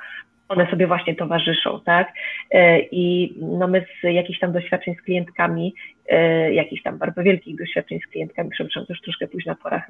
one 0.50 0.70
sobie 0.70 0.88
właśnie 0.88 1.16
towarzyszą, 1.16 1.80
tak? 1.86 2.14
E, 2.52 2.80
I 2.80 3.34
no 3.42 3.68
my 3.68 3.86
z 4.02 4.04
jakichś 4.04 4.40
tam 4.40 4.52
doświadczeń 4.52 4.96
z 4.96 5.02
klientkami, 5.02 5.76
e, 6.10 6.54
jakichś 6.54 6.84
tam 6.84 6.98
bardzo 6.98 7.24
wielkich 7.24 7.58
doświadczeń 7.58 8.00
z 8.00 8.12
klientkami, 8.12 8.50
przepraszam, 8.50 8.86
to 8.86 8.94
już 8.94 9.02
troszkę 9.02 9.28
późna 9.28 9.56
pora 9.56 9.86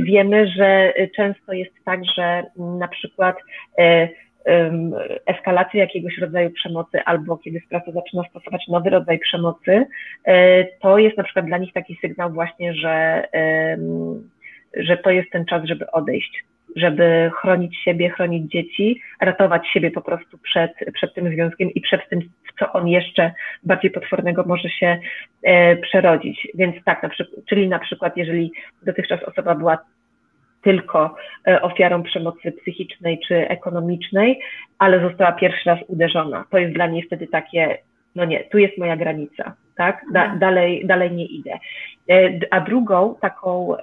wiemy, 0.00 0.48
że 0.48 0.92
często 1.16 1.52
jest 1.52 1.84
tak, 1.84 2.00
że 2.16 2.42
na 2.56 2.88
przykład 2.88 3.36
eskalację 5.26 5.80
jakiegoś 5.80 6.18
rodzaju 6.18 6.50
przemocy 6.50 7.04
albo 7.04 7.38
kiedy 7.38 7.60
sprawca 7.60 7.92
zaczyna 7.92 8.22
stosować 8.30 8.68
nowy 8.68 8.90
rodzaj 8.90 9.18
przemocy, 9.18 9.86
e, 10.24 10.64
to 10.64 10.98
jest 10.98 11.16
na 11.16 11.24
przykład 11.24 11.46
dla 11.46 11.58
nich 11.58 11.72
taki 11.72 11.98
sygnał 12.00 12.32
właśnie, 12.32 12.74
że, 12.74 13.24
że 14.76 14.96
to 14.96 15.10
jest 15.10 15.30
ten 15.30 15.44
czas, 15.44 15.64
żeby 15.64 15.90
odejść, 15.90 16.44
żeby 16.76 17.30
chronić 17.40 17.76
siebie, 17.84 18.10
chronić 18.10 18.50
dzieci, 18.52 19.00
ratować 19.20 19.68
siebie 19.68 19.90
po 19.90 20.02
prostu 20.02 20.38
przed, 20.38 20.72
przed 20.94 21.14
tym 21.14 21.34
związkiem 21.34 21.70
i 21.70 21.80
przed 21.80 22.08
tym, 22.08 22.20
co 22.58 22.72
on 22.72 22.88
jeszcze 22.88 23.32
bardziej 23.62 23.90
potwornego 23.90 24.44
może 24.46 24.68
się 24.68 24.98
e, 25.42 25.76
przerodzić. 25.76 26.48
Więc 26.54 26.84
tak, 26.84 27.02
na 27.02 27.08
przykład, 27.08 27.44
czyli 27.48 27.68
na 27.68 27.78
przykład 27.78 28.16
jeżeli 28.16 28.52
dotychczas 28.82 29.22
osoba 29.22 29.54
była 29.54 29.78
tylko 30.64 31.16
e, 31.48 31.62
ofiarą 31.62 32.02
przemocy 32.02 32.52
psychicznej 32.52 33.20
czy 33.28 33.48
ekonomicznej, 33.48 34.40
ale 34.78 35.00
została 35.00 35.32
pierwszy 35.32 35.70
raz 35.70 35.78
uderzona. 35.88 36.44
To 36.50 36.58
jest 36.58 36.74
dla 36.74 36.86
niej 36.86 37.02
wtedy 37.02 37.26
takie, 37.26 37.78
no 38.14 38.24
nie, 38.24 38.44
tu 38.44 38.58
jest 38.58 38.78
moja 38.78 38.96
granica, 38.96 39.54
tak? 39.76 40.02
Da, 40.12 40.22
mhm. 40.22 40.38
dalej, 40.38 40.86
dalej 40.86 41.12
nie 41.12 41.26
idę. 41.26 41.50
E, 42.10 42.30
a 42.50 42.60
drugą 42.60 43.14
taką 43.20 43.76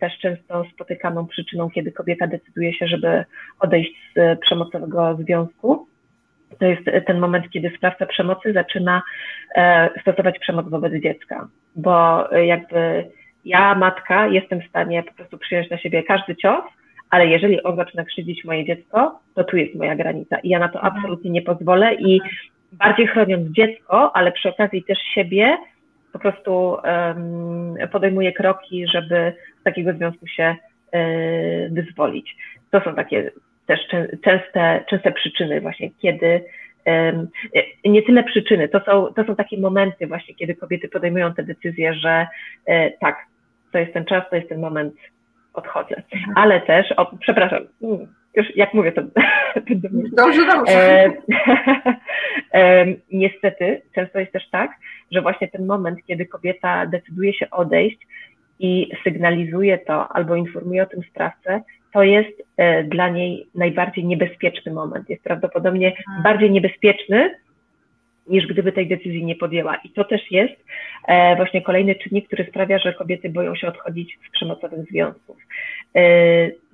też 0.00 0.18
często 0.18 0.64
spotykaną 0.74 1.26
przyczyną, 1.26 1.70
kiedy 1.70 1.92
kobieta 1.92 2.26
decyduje 2.26 2.74
się, 2.74 2.86
żeby 2.86 3.24
odejść 3.60 3.92
z 4.16 4.40
przemocowego 4.40 5.16
związku, 5.16 5.86
to 6.58 6.66
jest 6.66 6.82
ten 7.06 7.18
moment, 7.18 7.50
kiedy 7.50 7.72
sprawca 7.76 8.06
przemocy 8.06 8.52
zaczyna 8.52 9.02
e, 9.56 9.90
stosować 10.00 10.38
przemoc 10.38 10.68
wobec 10.68 11.02
dziecka, 11.02 11.48
bo 11.76 12.28
jakby 12.30 13.04
ja, 13.48 13.74
matka, 13.74 14.26
jestem 14.26 14.60
w 14.60 14.68
stanie 14.68 15.02
po 15.02 15.14
prostu 15.14 15.38
przyjąć 15.38 15.70
na 15.70 15.78
siebie 15.78 16.02
każdy 16.02 16.36
cios, 16.36 16.64
ale 17.10 17.26
jeżeli 17.26 17.62
on 17.62 17.76
zaczyna 17.76 18.04
krzywdzić 18.04 18.44
moje 18.44 18.64
dziecko, 18.64 19.20
to 19.34 19.44
tu 19.44 19.56
jest 19.56 19.74
moja 19.74 19.96
granica 19.96 20.38
i 20.38 20.48
ja 20.48 20.58
na 20.58 20.68
to 20.68 20.78
mhm. 20.78 20.96
absolutnie 20.96 21.30
nie 21.30 21.42
pozwolę 21.42 21.94
i 21.94 22.20
bardziej 22.72 23.06
chroniąc 23.06 23.52
dziecko, 23.52 24.16
ale 24.16 24.32
przy 24.32 24.48
okazji 24.48 24.82
też 24.82 24.98
siebie, 25.14 25.56
po 26.12 26.18
prostu 26.18 26.76
um, 26.84 27.74
podejmuję 27.92 28.32
kroki, 28.32 28.86
żeby 28.86 29.32
z 29.60 29.62
takiego 29.62 29.92
związku 29.92 30.26
się 30.26 30.56
y, 30.94 31.70
wyzwolić. 31.72 32.36
To 32.70 32.80
są 32.80 32.94
takie 32.94 33.30
też 33.66 33.80
częste, 34.24 34.84
częste 34.90 35.12
przyczyny 35.12 35.60
właśnie, 35.60 35.90
kiedy 35.90 36.44
um, 36.86 37.28
nie 37.84 38.02
tyle 38.02 38.24
przyczyny, 38.24 38.68
to 38.68 38.80
są, 38.80 39.06
to 39.16 39.24
są 39.24 39.36
takie 39.36 39.58
momenty 39.58 40.06
właśnie, 40.06 40.34
kiedy 40.34 40.54
kobiety 40.54 40.88
podejmują 40.88 41.34
te 41.34 41.42
decyzje, 41.42 41.94
że 41.94 42.26
y, 42.68 42.92
tak, 43.00 43.26
to 43.72 43.78
jest 43.78 43.92
ten 43.92 44.04
czas, 44.04 44.24
to 44.30 44.36
jest 44.36 44.48
ten 44.48 44.60
moment, 44.60 44.94
odchodzę. 45.54 46.02
Ale 46.34 46.60
też, 46.60 46.92
o, 46.96 47.16
przepraszam, 47.20 47.58
już 48.34 48.56
jak 48.56 48.74
mówię, 48.74 48.92
to 48.92 49.02
Dobrze, 50.16 50.46
dobrze. 50.46 50.74
E, 50.74 51.12
e, 52.54 52.86
niestety, 53.12 53.82
często 53.94 54.18
jest 54.18 54.32
też 54.32 54.50
tak, 54.50 54.70
że 55.12 55.22
właśnie 55.22 55.48
ten 55.48 55.66
moment, 55.66 55.98
kiedy 56.06 56.26
kobieta 56.26 56.86
decyduje 56.86 57.34
się 57.34 57.50
odejść 57.50 57.98
i 58.58 58.90
sygnalizuje 59.04 59.78
to 59.78 60.08
albo 60.08 60.36
informuje 60.36 60.82
o 60.82 60.86
tym 60.86 61.02
sprawcę, 61.10 61.62
to 61.92 62.02
jest 62.02 62.42
e, 62.56 62.84
dla 62.84 63.08
niej 63.08 63.46
najbardziej 63.54 64.04
niebezpieczny 64.04 64.72
moment. 64.72 65.10
Jest 65.10 65.24
prawdopodobnie 65.24 65.88
mhm. 65.88 66.22
bardziej 66.22 66.50
niebezpieczny 66.50 67.34
niż 68.28 68.46
gdyby 68.46 68.72
tej 68.72 68.88
decyzji 68.88 69.24
nie 69.24 69.36
podjęła. 69.36 69.76
I 69.84 69.90
to 69.90 70.04
też 70.04 70.30
jest 70.30 70.64
e, 71.08 71.36
właśnie 71.36 71.62
kolejny 71.62 71.94
czynnik, 71.94 72.26
który 72.26 72.44
sprawia, 72.44 72.78
że 72.78 72.94
kobiety 72.94 73.30
boją 73.30 73.54
się 73.54 73.68
odchodzić 73.68 74.18
z 74.28 74.32
przemocowych 74.32 74.84
związków. 74.90 75.36
E, 75.96 76.00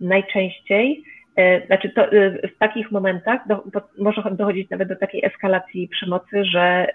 najczęściej 0.00 1.04
e, 1.36 1.66
znaczy 1.66 1.90
to, 1.90 2.06
w 2.54 2.58
takich 2.58 2.90
momentach 2.90 3.40
do, 3.48 3.64
może 3.98 4.22
dochodzić 4.32 4.70
nawet 4.70 4.88
do 4.88 4.96
takiej 4.96 5.24
eskalacji 5.24 5.88
przemocy, 5.88 6.44
że, 6.44 6.86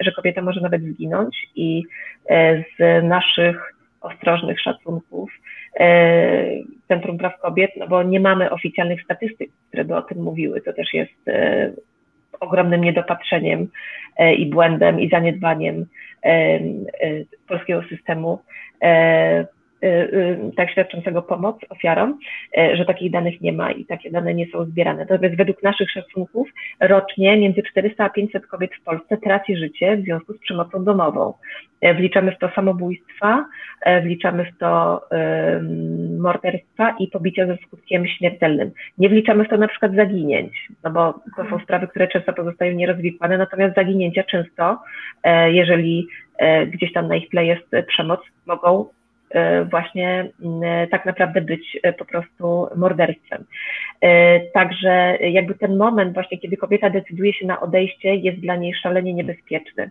że 0.00 0.12
kobieta 0.12 0.42
może 0.42 0.60
nawet 0.60 0.82
zginąć 0.82 1.36
i 1.56 1.82
z 2.78 3.04
naszych 3.04 3.74
ostrożnych 4.00 4.60
szacunków 4.60 5.30
Centrum 6.88 7.18
Praw 7.18 7.40
Kobiet, 7.40 7.70
no 7.76 7.88
bo 7.88 8.02
nie 8.02 8.20
mamy 8.20 8.50
oficjalnych 8.50 9.02
statystyk, 9.02 9.50
które 9.68 9.84
by 9.84 9.96
o 9.96 10.02
tym 10.02 10.22
mówiły. 10.22 10.60
To 10.60 10.72
też 10.72 10.94
jest 10.94 11.30
ogromnym 12.40 12.80
niedopatrzeniem 12.80 13.68
e, 14.16 14.34
i 14.34 14.46
błędem 14.46 15.00
i 15.00 15.08
zaniedbaniem 15.08 15.86
e, 16.22 16.28
e, 16.28 16.60
polskiego 17.48 17.82
systemu. 17.88 18.38
Tak 20.56 20.70
świadczącego 20.70 21.22
pomoc 21.22 21.56
ofiarom, 21.68 22.18
że 22.74 22.84
takich 22.84 23.10
danych 23.10 23.40
nie 23.40 23.52
ma 23.52 23.72
i 23.72 23.84
takie 23.84 24.10
dane 24.10 24.34
nie 24.34 24.46
są 24.46 24.64
zbierane. 24.64 25.06
Natomiast 25.10 25.36
według 25.36 25.62
naszych 25.62 25.90
szacunków 25.90 26.48
rocznie 26.80 27.36
między 27.36 27.62
400 27.62 28.04
a 28.04 28.10
500 28.10 28.46
kobiet 28.46 28.70
w 28.74 28.84
Polsce 28.84 29.16
traci 29.16 29.56
życie 29.56 29.96
w 29.96 30.00
związku 30.00 30.32
z 30.32 30.38
przemocą 30.38 30.84
domową. 30.84 31.34
Wliczamy 31.96 32.32
w 32.32 32.38
to 32.38 32.50
samobójstwa, 32.54 33.44
wliczamy 34.02 34.44
w 34.44 34.58
to 34.58 35.00
morderstwa 36.18 36.96
i 36.98 37.08
pobicia 37.08 37.46
ze 37.46 37.56
skutkiem 37.56 38.06
śmiertelnym. 38.06 38.70
Nie 38.98 39.08
wliczamy 39.08 39.44
w 39.44 39.48
to 39.48 39.56
na 39.56 39.68
przykład 39.68 39.94
zaginięć, 39.94 40.52
no 40.84 40.90
bo 40.90 41.20
to 41.36 41.50
są 41.50 41.58
sprawy, 41.58 41.88
które 41.88 42.08
często 42.08 42.32
pozostają 42.32 42.74
nierozwikłane, 42.74 43.38
natomiast 43.38 43.74
zaginięcia 43.74 44.22
często, 44.22 44.78
jeżeli 45.46 46.06
gdzieś 46.66 46.92
tam 46.92 47.08
na 47.08 47.16
ich 47.16 47.28
tle 47.28 47.46
jest 47.46 47.70
przemoc, 47.88 48.20
mogą 48.46 48.86
właśnie 49.70 50.30
tak 50.90 51.06
naprawdę 51.06 51.40
być 51.40 51.78
e, 51.82 51.92
po 51.92 52.04
prostu 52.04 52.66
morderstwem. 52.76 53.44
E, 54.00 54.40
także 54.40 55.18
jakby 55.20 55.54
ten 55.54 55.76
moment 55.76 56.14
właśnie, 56.14 56.38
kiedy 56.38 56.56
kobieta 56.56 56.90
decyduje 56.90 57.32
się 57.32 57.46
na 57.46 57.60
odejście, 57.60 58.14
jest 58.14 58.40
dla 58.40 58.56
niej 58.56 58.74
szalenie 58.74 59.14
niebezpieczny 59.14 59.90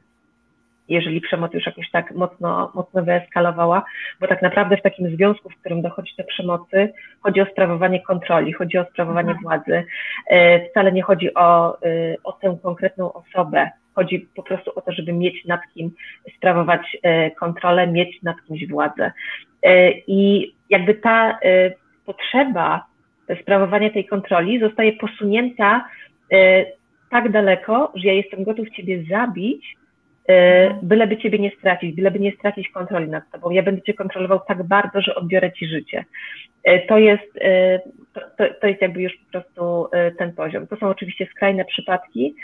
jeżeli 0.92 1.22
przemoc 1.22 1.54
już 1.54 1.66
jakoś 1.66 1.92
tak 1.92 2.12
mocno, 2.12 2.72
mocno 2.76 3.04
wyeskalowała, 3.04 3.84
bo 4.20 4.28
tak 4.28 4.42
naprawdę 4.42 4.78
w 4.78 4.82
takim 4.82 5.16
związku, 5.16 5.50
w 5.50 5.56
którym 5.56 5.82
dochodzi 5.82 6.14
do 6.18 6.24
przemocy, 6.24 6.94
chodzi 7.22 7.42
o 7.42 7.46
sprawowanie 7.46 8.02
kontroli, 8.02 8.54
chodzi 8.54 8.78
o 8.78 8.86
sprawowanie 8.86 9.32
mhm. 9.32 9.44
władzy. 9.44 9.84
Wcale 10.70 10.92
nie 10.92 11.04
chodzi 11.04 11.34
o, 11.34 11.78
o 12.24 12.32
tę 12.32 12.58
konkretną 12.64 13.14
osobę, 13.14 13.70
Chodzi 13.96 14.28
po 14.36 14.44
prostu 14.44 14.72
o 14.76 14.82
to, 14.82 14.92
żeby 14.92 15.14
mieć 15.14 15.46
nad 15.46 15.62
kim 15.74 15.92
sprawować 16.38 16.98
e, 17.04 17.32
kontrolę, 17.32 17.88
mieć 17.88 18.22
nad 18.22 18.36
kimś 18.48 18.68
władzę. 18.68 19.12
E, 19.64 19.92
I 19.92 20.52
jakby 20.70 20.94
ta 20.94 21.40
e, 21.40 21.72
potrzeba 22.06 22.86
sprawowania 23.42 23.90
tej 23.90 24.06
kontroli 24.06 24.60
zostaje 24.60 24.94
posunięta 24.94 25.88
tak 27.12 27.32
daleko, 27.32 27.92
że 27.96 28.08
ja 28.08 28.14
jestem 28.14 28.44
gotów 28.44 28.70
Ciebie 28.70 29.04
zabić, 29.10 29.76
byleby 30.82 31.18
Ciebie 31.18 31.40
nie 31.40 31.52
stracić, 31.52 31.96
byleby 31.96 32.20
nie 32.20 32.32
stracić 32.32 32.70
kontroli 32.70 33.08
nad 33.08 33.32
Tobą. 33.32 33.50
Ja 33.50 33.64
będę 33.64 33.82
Cię 33.82 33.94
kontrolował 33.94 34.40
tak 34.48 34.64
bardzo, 34.64 35.02
że 35.02 35.16
odbiorę 35.16 35.52
Ci 35.52 35.68
życie. 35.68 36.06
To 36.88 36.98
jest, 36.98 37.40
to, 38.14 38.44
to 38.62 38.68
jest 38.68 38.82
jakby 38.82 39.02
już 39.02 39.14
po 39.14 39.32
prostu 39.32 39.88
ten 40.18 40.34
poziom. 40.34 40.68
To 40.68 40.76
są 40.76 40.90
oczywiście 40.90 41.28
skrajne 41.32 41.66
przypadki, 41.66 42.36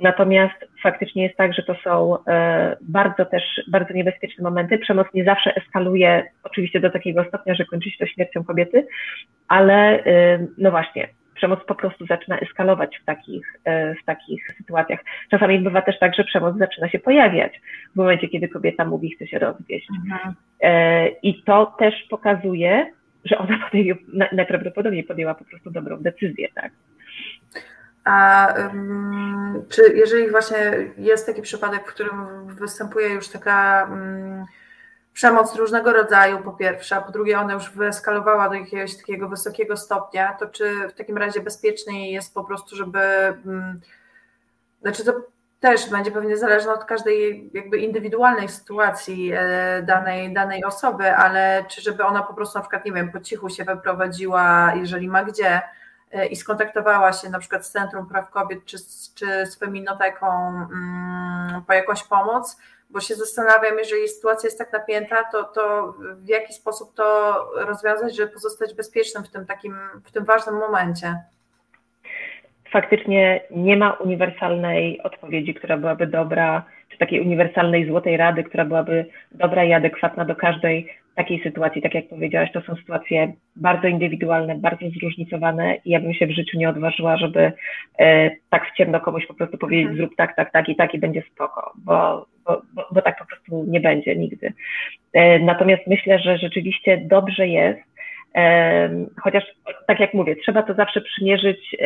Natomiast 0.00 0.54
faktycznie 0.82 1.22
jest 1.22 1.36
tak, 1.36 1.54
że 1.54 1.62
to 1.62 1.74
są 1.74 2.24
e, 2.26 2.76
bardzo 2.80 3.24
też, 3.24 3.42
bardzo 3.68 3.94
niebezpieczne 3.94 4.44
momenty. 4.44 4.78
Przemoc 4.78 5.06
nie 5.14 5.24
zawsze 5.24 5.54
eskaluje 5.56 6.24
oczywiście 6.42 6.80
do 6.80 6.90
takiego 6.90 7.24
stopnia, 7.24 7.54
że 7.54 7.64
kończy 7.64 7.90
się 7.90 7.98
to 7.98 8.06
śmiercią 8.06 8.44
kobiety, 8.44 8.86
ale 9.48 10.04
e, 10.04 10.38
no 10.58 10.70
właśnie, 10.70 11.08
przemoc 11.34 11.60
po 11.66 11.74
prostu 11.74 12.06
zaczyna 12.06 12.38
eskalować 12.38 12.98
w 13.02 13.04
takich, 13.04 13.60
e, 13.64 13.94
w 13.94 14.04
takich 14.04 14.46
sytuacjach. 14.58 15.00
Czasami 15.30 15.58
bywa 15.58 15.82
też 15.82 15.98
tak, 15.98 16.14
że 16.14 16.24
przemoc 16.24 16.58
zaczyna 16.58 16.88
się 16.88 16.98
pojawiać 16.98 17.60
w 17.92 17.96
momencie, 17.96 18.28
kiedy 18.28 18.48
kobieta 18.48 18.84
mówi, 18.84 19.10
chce 19.10 19.26
się 19.26 19.38
rozwieść. 19.38 19.88
Mhm. 20.04 20.34
I 21.22 21.42
to 21.42 21.74
też 21.78 21.94
pokazuje, 22.10 22.92
że 23.24 23.38
ona 23.38 23.58
podjęła, 23.70 24.00
najprawdopodobniej 24.32 25.04
podjęła 25.04 25.34
po 25.34 25.44
prostu 25.44 25.70
dobrą 25.70 25.96
decyzję, 25.96 26.48
tak? 26.54 26.72
A 28.06 28.54
czy 29.68 29.82
jeżeli 29.94 30.30
właśnie 30.30 30.58
jest 30.96 31.26
taki 31.26 31.42
przypadek, 31.42 31.82
w 31.90 31.94
którym 31.94 32.46
występuje 32.46 33.08
już 33.08 33.28
taka 33.28 33.88
przemoc 35.12 35.56
różnego 35.56 35.92
rodzaju, 35.92 36.38
po 36.38 36.52
pierwsze, 36.52 36.96
a 36.96 37.00
po 37.00 37.12
drugie 37.12 37.40
ona 37.40 37.52
już 37.52 37.70
wyeskalowała 37.70 38.48
do 38.48 38.54
jakiegoś 38.54 38.96
takiego 38.96 39.28
wysokiego 39.28 39.76
stopnia, 39.76 40.36
to 40.40 40.46
czy 40.46 40.88
w 40.88 40.92
takim 40.92 41.18
razie 41.18 41.40
bezpieczniej 41.40 42.12
jest 42.12 42.34
po 42.34 42.44
prostu, 42.44 42.76
żeby. 42.76 43.00
Znaczy 44.82 45.04
to 45.04 45.12
też 45.60 45.90
będzie 45.90 46.10
pewnie 46.10 46.36
zależne 46.36 46.72
od 46.72 46.84
każdej 46.84 47.50
jakby 47.54 47.78
indywidualnej 47.78 48.48
sytuacji 48.48 49.32
e, 49.34 49.82
danej, 49.82 50.34
danej 50.34 50.64
osoby, 50.64 51.16
ale 51.16 51.64
czy 51.68 51.82
żeby 51.82 52.04
ona 52.04 52.22
po 52.22 52.34
prostu 52.34 52.58
na 52.58 52.62
przykład, 52.62 52.84
nie 52.84 52.92
wiem, 52.92 53.12
po 53.12 53.20
cichu 53.20 53.50
się 53.50 53.64
wyprowadziła, 53.64 54.72
jeżeli 54.74 55.08
ma 55.08 55.24
gdzie, 55.24 55.62
i 56.24 56.36
skontaktowała 56.36 57.12
się 57.12 57.30
na 57.30 57.38
przykład 57.38 57.66
z 57.66 57.70
Centrum 57.70 58.06
Praw 58.06 58.30
Kobiet 58.30 58.64
czy, 58.64 58.76
czy 59.14 59.46
z 59.46 59.58
Feminoteką 59.58 60.26
mm, 60.26 61.62
po 61.66 61.72
jakąś 61.72 62.04
pomoc, 62.04 62.60
bo 62.90 63.00
się 63.00 63.14
zastanawiam, 63.14 63.78
jeżeli 63.78 64.08
sytuacja 64.08 64.46
jest 64.46 64.58
tak 64.58 64.72
napięta, 64.72 65.24
to, 65.24 65.44
to 65.44 65.94
w 66.16 66.28
jaki 66.28 66.52
sposób 66.52 66.94
to 66.94 67.34
rozwiązać, 67.56 68.16
żeby 68.16 68.32
pozostać 68.32 68.74
bezpiecznym 68.74 69.24
w 69.24 69.30
tym 69.30 69.46
takim, 69.46 69.76
w 70.04 70.12
tym 70.12 70.24
ważnym 70.24 70.54
momencie. 70.54 71.14
Faktycznie 72.72 73.40
nie 73.50 73.76
ma 73.76 73.92
uniwersalnej 73.92 75.02
odpowiedzi, 75.02 75.54
która 75.54 75.76
byłaby 75.76 76.06
dobra, 76.06 76.64
czy 76.88 76.98
takiej 76.98 77.20
uniwersalnej 77.20 77.86
złotej 77.86 78.16
rady, 78.16 78.44
która 78.44 78.64
byłaby 78.64 79.06
dobra 79.32 79.64
i 79.64 79.72
adekwatna 79.72 80.24
do 80.24 80.36
każdej 80.36 80.98
takiej 81.16 81.42
sytuacji, 81.42 81.82
tak 81.82 81.94
jak 81.94 82.08
powiedziałaś, 82.08 82.52
to 82.52 82.60
są 82.60 82.76
sytuacje 82.76 83.32
bardzo 83.56 83.88
indywidualne, 83.88 84.54
bardzo 84.54 84.86
zróżnicowane 85.00 85.76
i 85.84 85.90
ja 85.90 86.00
bym 86.00 86.14
się 86.14 86.26
w 86.26 86.30
życiu 86.30 86.58
nie 86.58 86.68
odważyła, 86.68 87.16
żeby 87.16 87.52
e, 87.98 88.30
tak 88.50 88.70
w 88.70 88.76
ciemno 88.76 89.00
komuś 89.00 89.26
po 89.26 89.34
prostu 89.34 89.58
powiedzieć 89.58 89.86
mhm. 89.86 89.98
zrób 89.98 90.16
tak, 90.16 90.36
tak, 90.36 90.52
tak 90.52 90.68
i 90.68 90.76
tak 90.76 90.94
i 90.94 90.98
będzie 90.98 91.22
spoko, 91.32 91.72
bo, 91.84 92.26
bo, 92.44 92.62
bo, 92.74 92.88
bo 92.92 93.02
tak 93.02 93.18
po 93.18 93.24
prostu 93.24 93.64
nie 93.68 93.80
będzie 93.80 94.16
nigdy. 94.16 94.52
E, 95.12 95.38
natomiast 95.38 95.86
myślę, 95.86 96.18
że 96.18 96.38
rzeczywiście 96.38 96.96
dobrze 96.96 97.48
jest, 97.48 97.95
chociaż 99.22 99.44
tak 99.86 100.00
jak 100.00 100.14
mówię, 100.14 100.36
trzeba 100.36 100.62
to 100.62 100.74
zawsze 100.74 101.00
przymierzyć 101.00 101.76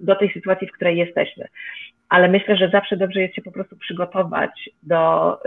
do 0.00 0.16
tej 0.16 0.32
sytuacji, 0.32 0.66
w 0.66 0.72
której 0.72 0.96
jesteśmy. 0.96 1.46
Ale 2.10 2.28
myślę, 2.28 2.56
że 2.56 2.68
zawsze 2.68 2.96
dobrze 2.96 3.20
jest 3.20 3.34
się 3.34 3.42
po 3.42 3.52
prostu 3.52 3.76
przygotować 3.76 4.70
do, 4.82 5.38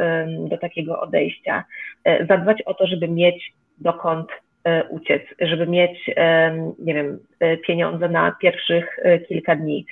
do 0.49 0.57
takiego 0.57 1.01
odejścia, 1.01 1.63
e, 2.03 2.25
zadbać 2.25 2.61
o 2.61 2.73
to, 2.73 2.87
żeby 2.87 3.07
mieć 3.07 3.53
dokąd 3.77 4.27
e, 4.63 4.83
uciec, 4.83 5.21
żeby 5.41 5.67
mieć, 5.67 6.09
nie 6.79 6.93
wiem, 6.93 7.19
e, 7.39 7.57
pieniądze 7.57 8.09
na 8.09 8.31
pierwszych 8.41 8.99
kilka 9.27 9.55
dni, 9.55 9.85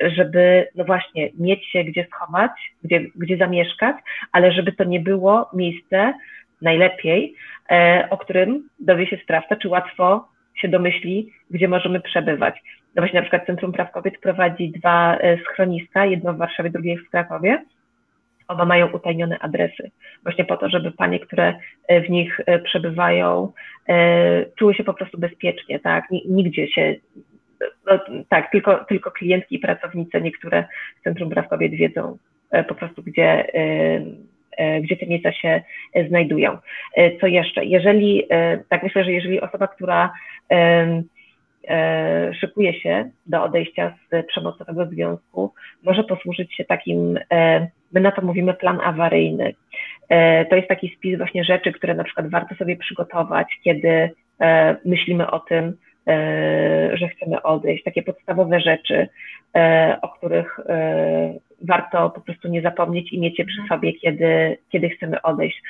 żeby, 0.00 0.68
no 0.74 0.84
właśnie, 0.84 1.30
mieć 1.38 1.66
się 1.66 1.84
gdzie 1.84 2.06
schować, 2.06 2.50
gdzie, 2.84 3.00
gdzie 3.16 3.36
zamieszkać, 3.36 3.96
ale 4.32 4.52
żeby 4.52 4.72
to 4.72 4.84
nie 4.84 5.00
było 5.00 5.50
miejsce, 5.54 6.14
najlepiej, 6.62 7.34
o 8.10 8.18
którym 8.18 8.68
dowie 8.80 9.06
się 9.06 9.16
sprawca, 9.16 9.56
czy 9.56 9.68
łatwo 9.68 10.28
się 10.54 10.68
domyśli, 10.68 11.32
gdzie 11.50 11.68
możemy 11.68 12.00
przebywać. 12.00 12.62
No 12.94 13.02
właśnie 13.02 13.20
na 13.20 13.22
przykład 13.22 13.46
Centrum 13.46 13.72
Praw 13.72 13.92
Kobiet 13.92 14.18
prowadzi 14.18 14.70
dwa 14.70 15.16
e, 15.16 15.38
schroniska, 15.38 16.06
jedno 16.06 16.32
w 16.32 16.36
Warszawie, 16.36 16.70
drugie 16.70 16.96
w 16.96 17.10
Krakowie. 17.10 17.64
Oba 18.48 18.64
mają 18.64 18.88
utajnione 18.88 19.38
adresy, 19.38 19.90
właśnie 20.22 20.44
po 20.44 20.56
to, 20.56 20.68
żeby 20.68 20.92
panie, 20.92 21.20
które 21.20 21.54
e, 21.88 22.00
w 22.00 22.10
nich 22.10 22.40
e, 22.46 22.58
przebywają, 22.58 23.52
czuły 24.58 24.74
się 24.74 24.84
po 24.84 24.94
prostu 24.94 25.18
bezpiecznie, 25.18 25.80
tak? 25.80 26.04
Nigdzie 26.28 26.68
się, 26.68 26.94
no, 27.86 27.98
tak, 28.28 28.50
tylko, 28.52 28.84
tylko 28.84 29.10
klientki 29.10 29.54
i 29.54 29.58
pracownice, 29.58 30.20
niektóre 30.20 30.64
w 31.00 31.02
Centrum 31.04 31.30
Praw 31.30 31.48
Kobiet 31.48 31.72
wiedzą 31.72 32.18
po 32.68 32.74
prostu, 32.74 33.02
gdzie, 33.02 33.46
gdzie 34.82 34.96
te 34.96 35.06
miejsca 35.06 35.32
się 35.32 35.62
znajdują. 36.08 36.58
Co 37.20 37.26
jeszcze? 37.26 37.64
Jeżeli, 37.64 38.24
tak 38.68 38.82
myślę, 38.82 39.04
że 39.04 39.12
jeżeli 39.12 39.40
osoba, 39.40 39.68
która 39.68 40.12
E, 41.68 42.34
szykuje 42.34 42.80
się 42.80 43.10
do 43.26 43.42
odejścia 43.42 43.94
z 44.10 44.26
przemocowego 44.26 44.86
związku, 44.86 45.52
może 45.82 46.04
posłużyć 46.04 46.54
się 46.54 46.64
takim, 46.64 47.18
e, 47.32 47.68
my 47.92 48.00
na 48.00 48.12
to 48.12 48.22
mówimy 48.22 48.54
plan 48.54 48.80
awaryjny. 48.84 49.54
E, 50.08 50.44
to 50.44 50.56
jest 50.56 50.68
taki 50.68 50.94
spis 50.96 51.18
właśnie 51.18 51.44
rzeczy, 51.44 51.72
które 51.72 51.94
na 51.94 52.04
przykład 52.04 52.30
warto 52.30 52.54
sobie 52.54 52.76
przygotować, 52.76 53.46
kiedy 53.64 54.10
myślimy 54.84 55.30
o 55.30 55.40
tym, 55.40 55.76
że 56.92 57.08
chcemy 57.08 57.42
odejść, 57.42 57.84
takie 57.84 58.02
podstawowe 58.02 58.60
rzeczy, 58.60 59.08
o 60.02 60.08
których 60.08 60.60
warto 61.68 62.10
po 62.10 62.20
prostu 62.20 62.48
nie 62.48 62.62
zapomnieć 62.62 63.12
i 63.12 63.20
mieć 63.20 63.38
je 63.38 63.44
przy 63.44 63.60
mhm. 63.60 63.80
sobie, 63.80 63.92
kiedy, 63.92 64.58
kiedy 64.68 64.88
chcemy 64.88 65.22
odejść. 65.22 65.62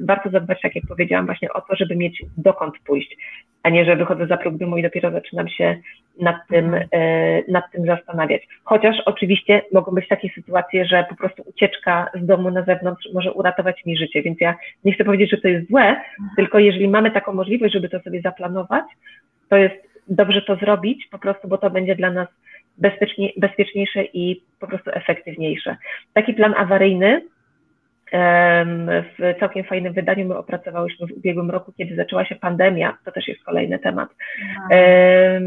Warto 0.00 0.30
zadbać, 0.30 0.60
tak 0.62 0.74
jak 0.74 0.84
powiedziałam, 0.88 1.26
właśnie 1.26 1.52
o 1.52 1.60
to, 1.60 1.76
żeby 1.76 1.96
mieć 1.96 2.22
dokąd 2.36 2.74
pójść, 2.86 3.16
a 3.62 3.70
nie, 3.70 3.84
że 3.84 3.96
wychodzę 3.96 4.26
za 4.26 4.36
próg 4.36 4.56
dymu 4.56 4.76
i 4.76 4.82
dopiero 4.82 5.10
zaczynam 5.10 5.48
się 5.48 5.76
nad 6.20 6.36
tym, 6.48 6.64
mhm. 6.64 6.88
e, 6.92 7.42
nad 7.48 7.64
tym 7.72 7.86
zastanawiać. 7.86 8.42
Chociaż 8.64 8.96
oczywiście 9.04 9.62
mogą 9.72 9.92
być 9.92 10.08
takie 10.08 10.28
sytuacje, 10.28 10.86
że 10.86 11.06
po 11.08 11.16
prostu 11.16 11.42
ucieczka 11.46 12.10
z 12.22 12.26
domu 12.26 12.50
na 12.50 12.62
zewnątrz 12.62 13.08
może 13.14 13.32
uratować 13.32 13.84
mi 13.84 13.96
życie, 13.96 14.22
więc 14.22 14.40
ja 14.40 14.54
nie 14.84 14.92
chcę 14.92 15.04
powiedzieć, 15.04 15.30
że 15.30 15.36
to 15.36 15.48
jest 15.48 15.68
złe, 15.68 15.88
mhm. 15.88 16.30
tylko 16.36 16.58
jeżeli 16.58 16.88
mamy 16.88 17.10
taką 17.10 17.32
możliwość, 17.32 17.74
żeby 17.74 17.88
to 17.88 18.00
sobie 18.00 18.20
zaplanować, 18.20 18.84
to 19.48 19.56
jest 19.56 19.86
dobrze 20.08 20.42
to 20.42 20.56
zrobić, 20.56 21.08
po 21.10 21.18
prostu, 21.18 21.48
bo 21.48 21.58
to 21.58 21.70
będzie 21.70 21.96
dla 21.96 22.10
nas 22.10 22.28
bezpiecznie, 22.78 23.32
bezpieczniejsze 23.36 24.04
i 24.04 24.42
po 24.60 24.66
prostu 24.66 24.90
efektywniejsze. 24.90 25.76
Taki 26.14 26.34
plan 26.34 26.54
awaryjny 26.56 27.22
w 29.18 29.34
całkiem 29.40 29.64
fajnym 29.64 29.92
wydaniu 29.92 30.26
my 30.26 30.36
opracowałyśmy 30.36 31.06
w 31.06 31.12
ubiegłym 31.12 31.50
roku, 31.50 31.72
kiedy 31.78 31.96
zaczęła 31.96 32.24
się 32.24 32.34
pandemia, 32.34 32.98
to 33.04 33.12
też 33.12 33.28
jest 33.28 33.44
kolejny 33.44 33.78
temat, 33.78 34.08
e, 34.70 35.40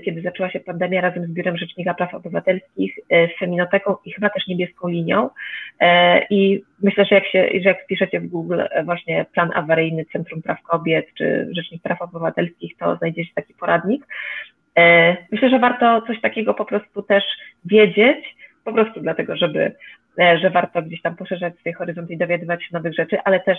kiedy 0.00 0.22
zaczęła 0.22 0.50
się 0.50 0.60
pandemia 0.60 1.00
razem 1.00 1.26
z 1.26 1.30
Biurem 1.30 1.56
Rzecznika 1.56 1.94
Praw 1.94 2.14
Obywatelskich, 2.14 2.98
e, 3.10 3.28
z 3.28 3.38
Feminoteką 3.38 3.96
i 4.04 4.12
chyba 4.12 4.30
też 4.30 4.46
Niebieską 4.46 4.88
Linią 4.88 5.30
e, 5.80 6.22
i 6.30 6.62
myślę, 6.82 7.04
że 7.04 7.14
jak, 7.14 7.26
się, 7.26 7.48
że 7.52 7.68
jak 7.68 7.82
wpiszecie 7.82 8.20
w 8.20 8.26
Google 8.26 8.60
właśnie 8.84 9.26
plan 9.32 9.50
awaryjny 9.54 10.04
Centrum 10.12 10.42
Praw 10.42 10.62
Kobiet 10.62 11.06
czy 11.14 11.48
Rzecznik 11.56 11.82
Praw 11.82 12.02
Obywatelskich, 12.02 12.76
to 12.76 12.96
znajdziecie 12.96 13.30
taki 13.34 13.54
poradnik. 13.54 14.06
Myślę, 15.32 15.50
że 15.50 15.58
warto 15.58 16.02
coś 16.06 16.20
takiego 16.20 16.54
po 16.54 16.64
prostu 16.64 17.02
też 17.02 17.24
wiedzieć, 17.64 18.36
po 18.64 18.72
prostu 18.72 19.00
dlatego, 19.00 19.36
żeby 19.36 19.72
E, 20.18 20.38
że 20.38 20.50
warto 20.50 20.82
gdzieś 20.82 21.02
tam 21.02 21.16
poszerzać 21.16 21.58
swój 21.58 21.72
horyzont 21.72 22.10
i 22.10 22.18
dowiadywać 22.18 22.62
się 22.62 22.68
nowych 22.72 22.94
rzeczy, 22.94 23.18
ale 23.24 23.40
też 23.40 23.58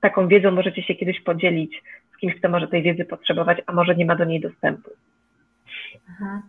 taką 0.00 0.28
wiedzą 0.28 0.50
możecie 0.50 0.82
się 0.82 0.94
kiedyś 0.94 1.20
podzielić 1.20 1.82
z 2.14 2.16
kimś, 2.16 2.34
kto 2.38 2.48
może 2.48 2.68
tej 2.68 2.82
wiedzy 2.82 3.04
potrzebować, 3.04 3.58
a 3.66 3.72
może 3.72 3.94
nie 3.94 4.06
ma 4.06 4.16
do 4.16 4.24
niej 4.24 4.40
dostępu. 4.40 4.90
Mhm. 6.08 6.42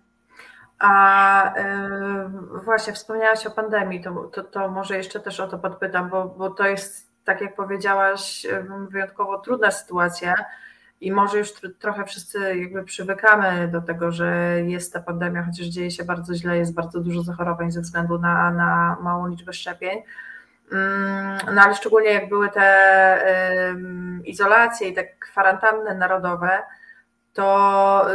A 0.79 1.53
yy, 1.57 2.61
właśnie 2.63 2.93
wspomniałaś 2.93 3.47
o 3.47 3.51
pandemii, 3.51 4.01
to, 4.01 4.11
to, 4.33 4.43
to, 4.43 4.69
może 4.69 4.97
jeszcze 4.97 5.19
też 5.19 5.39
o 5.39 5.47
to 5.47 5.59
podpytam, 5.59 6.09
bo, 6.09 6.25
bo 6.25 6.49
to 6.49 6.67
jest, 6.67 7.11
tak 7.25 7.41
jak 7.41 7.55
powiedziałaś, 7.55 8.47
wyjątkowo 8.89 9.39
trudna 9.39 9.71
sytuacja 9.71 10.35
i 11.01 11.11
może 11.11 11.37
już 11.37 11.53
trochę 11.79 12.05
wszyscy 12.05 12.57
jakby 12.57 12.83
przywykamy 12.83 13.67
do 13.67 13.81
tego, 13.81 14.11
że 14.11 14.55
jest 14.65 14.93
ta 14.93 14.99
pandemia, 14.99 15.43
chociaż 15.43 15.67
dzieje 15.67 15.91
się 15.91 16.03
bardzo 16.03 16.33
źle, 16.33 16.57
jest 16.57 16.73
bardzo 16.73 16.99
dużo 16.99 17.21
zachorowań 17.21 17.71
ze 17.71 17.81
względu 17.81 18.19
na, 18.19 18.51
na 18.51 18.97
małą 19.01 19.27
liczbę 19.27 19.53
szczepień. 19.53 20.01
Mm, 20.71 21.37
no 21.55 21.61
ale 21.61 21.75
szczególnie 21.75 22.09
jak 22.09 22.29
były 22.29 22.49
te 22.49 23.25
izolacje 24.25 24.89
i 24.89 24.93
te 24.93 25.03
kwarantanny 25.03 25.95
narodowe, 25.95 26.49
to, 27.33 28.05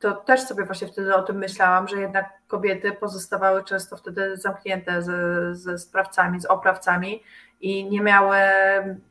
to 0.00 0.12
też 0.12 0.40
sobie 0.40 0.64
właśnie 0.64 0.88
wtedy 0.88 1.14
o 1.14 1.22
tym 1.22 1.36
myślałam, 1.36 1.88
że 1.88 2.00
jednak 2.00 2.26
kobiety 2.48 2.92
pozostawały 2.92 3.64
często 3.64 3.96
wtedy 3.96 4.36
zamknięte 4.36 5.02
ze, 5.02 5.54
ze 5.54 5.78
sprawcami, 5.78 6.40
z 6.40 6.46
oprawcami 6.46 7.22
i 7.60 7.90
nie 7.90 8.00
miały 8.00 8.36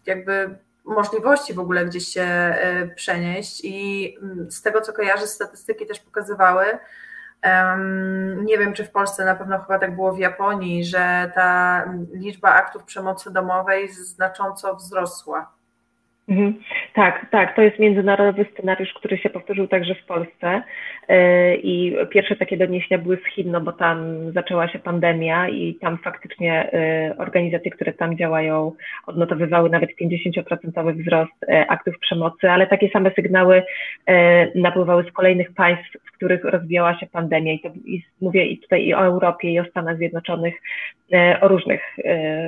jakby 0.06 0.58
możliwości 0.88 1.54
w 1.54 1.60
ogóle 1.60 1.86
gdzieś 1.86 2.08
się 2.08 2.22
e, 2.22 2.88
przenieść 2.88 3.62
i 3.64 4.18
mm, 4.22 4.52
z 4.52 4.62
tego 4.62 4.82
co 4.82 4.94
kojarzę, 4.94 5.28
statystyki 5.28 5.86
też 5.86 6.00
pokazywały, 6.00 6.66
nie 8.44 8.58
wiem, 8.58 8.74
czy 8.74 8.84
w 8.84 8.92
Polsce, 8.92 9.26
na 9.26 9.36
pewno 9.36 9.60
chyba 9.60 9.80
tak 9.80 9.96
było 9.96 10.14
w 10.14 10.20
Japonii, 10.20 10.86
że 10.86 11.32
ta 11.36 11.84
liczba 12.14 12.50
aktów 12.50 12.84
przemocy 12.84 13.32
domowej 13.32 13.90
znacząco 13.90 14.76
wzrosła. 14.76 15.57
Mhm. 16.30 16.54
Tak, 16.94 17.26
tak, 17.32 17.56
to 17.56 17.62
jest 17.62 17.80
międzynarodowy 17.80 18.46
scenariusz, 18.54 18.94
który 18.94 19.18
się 19.18 19.30
powtórzył 19.30 19.68
także 19.68 19.96
w 19.96 20.06
Polsce 20.06 20.62
e, 21.08 21.56
i 21.56 21.96
pierwsze 22.10 22.36
takie 22.36 22.58
doniesienia 22.58 23.04
były 23.04 23.18
z 23.18 23.34
Chin, 23.34 23.52
no 23.52 23.62
bo 23.62 23.72
tam 23.72 23.98
zaczęła 24.32 24.68
się 24.68 24.80
pandemia 24.80 25.50
i 25.50 25.76
tam 25.76 25.98
faktycznie 25.98 26.74
e, 26.74 27.16
organizacje, 27.18 27.72
które 27.72 27.94
tam 27.94 28.18
działają, 28.18 28.72
odnotowywały 29.06 29.70
nawet 29.70 29.90
50% 30.02 31.02
wzrost 31.02 31.44
e, 31.50 31.68
aktów 31.68 32.00
przemocy, 32.00 32.52
ale 32.52 32.68
takie 32.68 32.90
same 32.90 33.12
sygnały 33.12 33.64
napływały 34.56 35.04
z 35.04 35.12
kolejnych 35.12 35.54
państw, 35.54 35.98
w 36.06 36.12
których 36.18 36.44
rozwijała 36.44 37.00
się 37.00 37.06
pandemia 37.08 37.54
i, 37.54 37.60
to, 37.60 37.70
i 37.86 38.04
mówię 38.22 38.46
i 38.46 38.60
tutaj 38.60 38.86
i 38.86 38.94
o 38.94 39.06
Europie, 39.06 39.52
i 39.52 39.60
o 39.60 39.66
Stanach 39.66 39.98
Zjednoczonych, 39.98 40.54
o 41.42 41.48
różnych, 41.48 41.82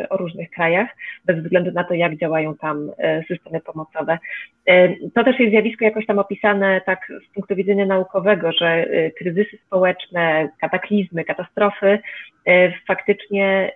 o 0.10 0.18
różnych 0.18 0.50
krajach, 0.50 0.90
bez 1.26 1.44
względu 1.44 1.72
na 1.72 1.84
to, 1.84 1.94
jak 1.94 2.18
działają 2.18 2.56
tam 2.58 2.92
systemy 3.28 3.62
pomocowe. 3.74 4.18
E, 4.66 4.90
to 5.16 5.24
też 5.24 5.40
jest 5.40 5.52
zjawisko 5.52 5.86
jakoś 5.86 6.06
tam 6.06 6.20
opisane 6.20 6.82
tak 6.86 7.12
z 7.30 7.34
punktu 7.34 7.56
widzenia 7.56 7.86
naukowego, 7.86 8.52
że 8.52 8.68
e, 8.68 9.12
kryzysy 9.12 9.58
społeczne, 9.66 10.50
kataklizmy, 10.62 11.24
katastrofy 11.24 12.00
e, 12.46 12.72
faktycznie 12.88 13.72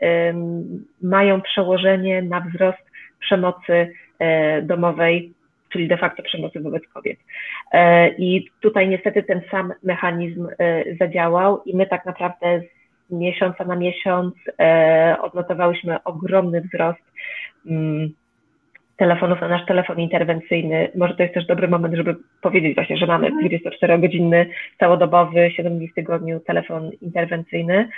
mają 1.01 1.41
przełożenie 1.41 2.21
na 2.21 2.41
wzrost 2.41 2.91
przemocy 3.19 3.93
domowej, 4.63 5.33
czyli 5.69 5.87
de 5.87 5.97
facto 5.97 6.23
przemocy 6.23 6.59
wobec 6.59 6.83
kobiet. 6.93 7.19
I 8.17 8.45
tutaj 8.61 8.87
niestety 8.87 9.23
ten 9.23 9.41
sam 9.51 9.73
mechanizm 9.83 10.47
zadziałał 10.99 11.63
i 11.65 11.77
my 11.77 11.87
tak 11.87 12.05
naprawdę 12.05 12.61
z 13.09 13.13
miesiąca 13.13 13.65
na 13.65 13.75
miesiąc 13.75 14.35
odnotowałyśmy 15.21 16.03
ogromny 16.03 16.61
wzrost 16.61 17.01
mm, 17.65 18.13
telefonów 19.03 19.41
na 19.41 19.47
nasz 19.47 19.65
telefon 19.65 19.99
interwencyjny. 19.99 20.89
Może 20.95 21.15
to 21.15 21.23
jest 21.23 21.35
też 21.35 21.45
dobry 21.45 21.67
moment, 21.67 21.95
żeby 21.95 22.15
powiedzieć 22.41 22.75
właśnie, 22.75 22.97
że 22.97 23.05
mamy 23.05 23.30
24-godzinny, 23.30 24.38
mhm. 24.38 24.55
całodobowy, 24.80 25.51
7 25.51 25.77
dni 25.77 25.88
w 25.88 25.93
tygodniu 25.93 26.39
telefon 26.39 26.91
interwencyjny. 27.01 27.89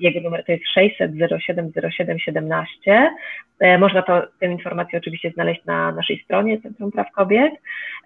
Jego 0.00 0.20
numer 0.20 0.44
to 0.44 0.52
jest 0.52 0.64
600 0.74 1.10
07 1.46 1.72
07 1.96 2.18
17. 2.18 3.10
Można 3.78 4.02
to, 4.02 4.22
tę 4.40 4.46
informację 4.46 4.98
oczywiście 4.98 5.30
znaleźć 5.30 5.64
na 5.64 5.92
naszej 5.92 6.22
stronie 6.24 6.60
Centrum 6.60 6.92
Praw 6.92 7.12
Kobiet 7.12 7.52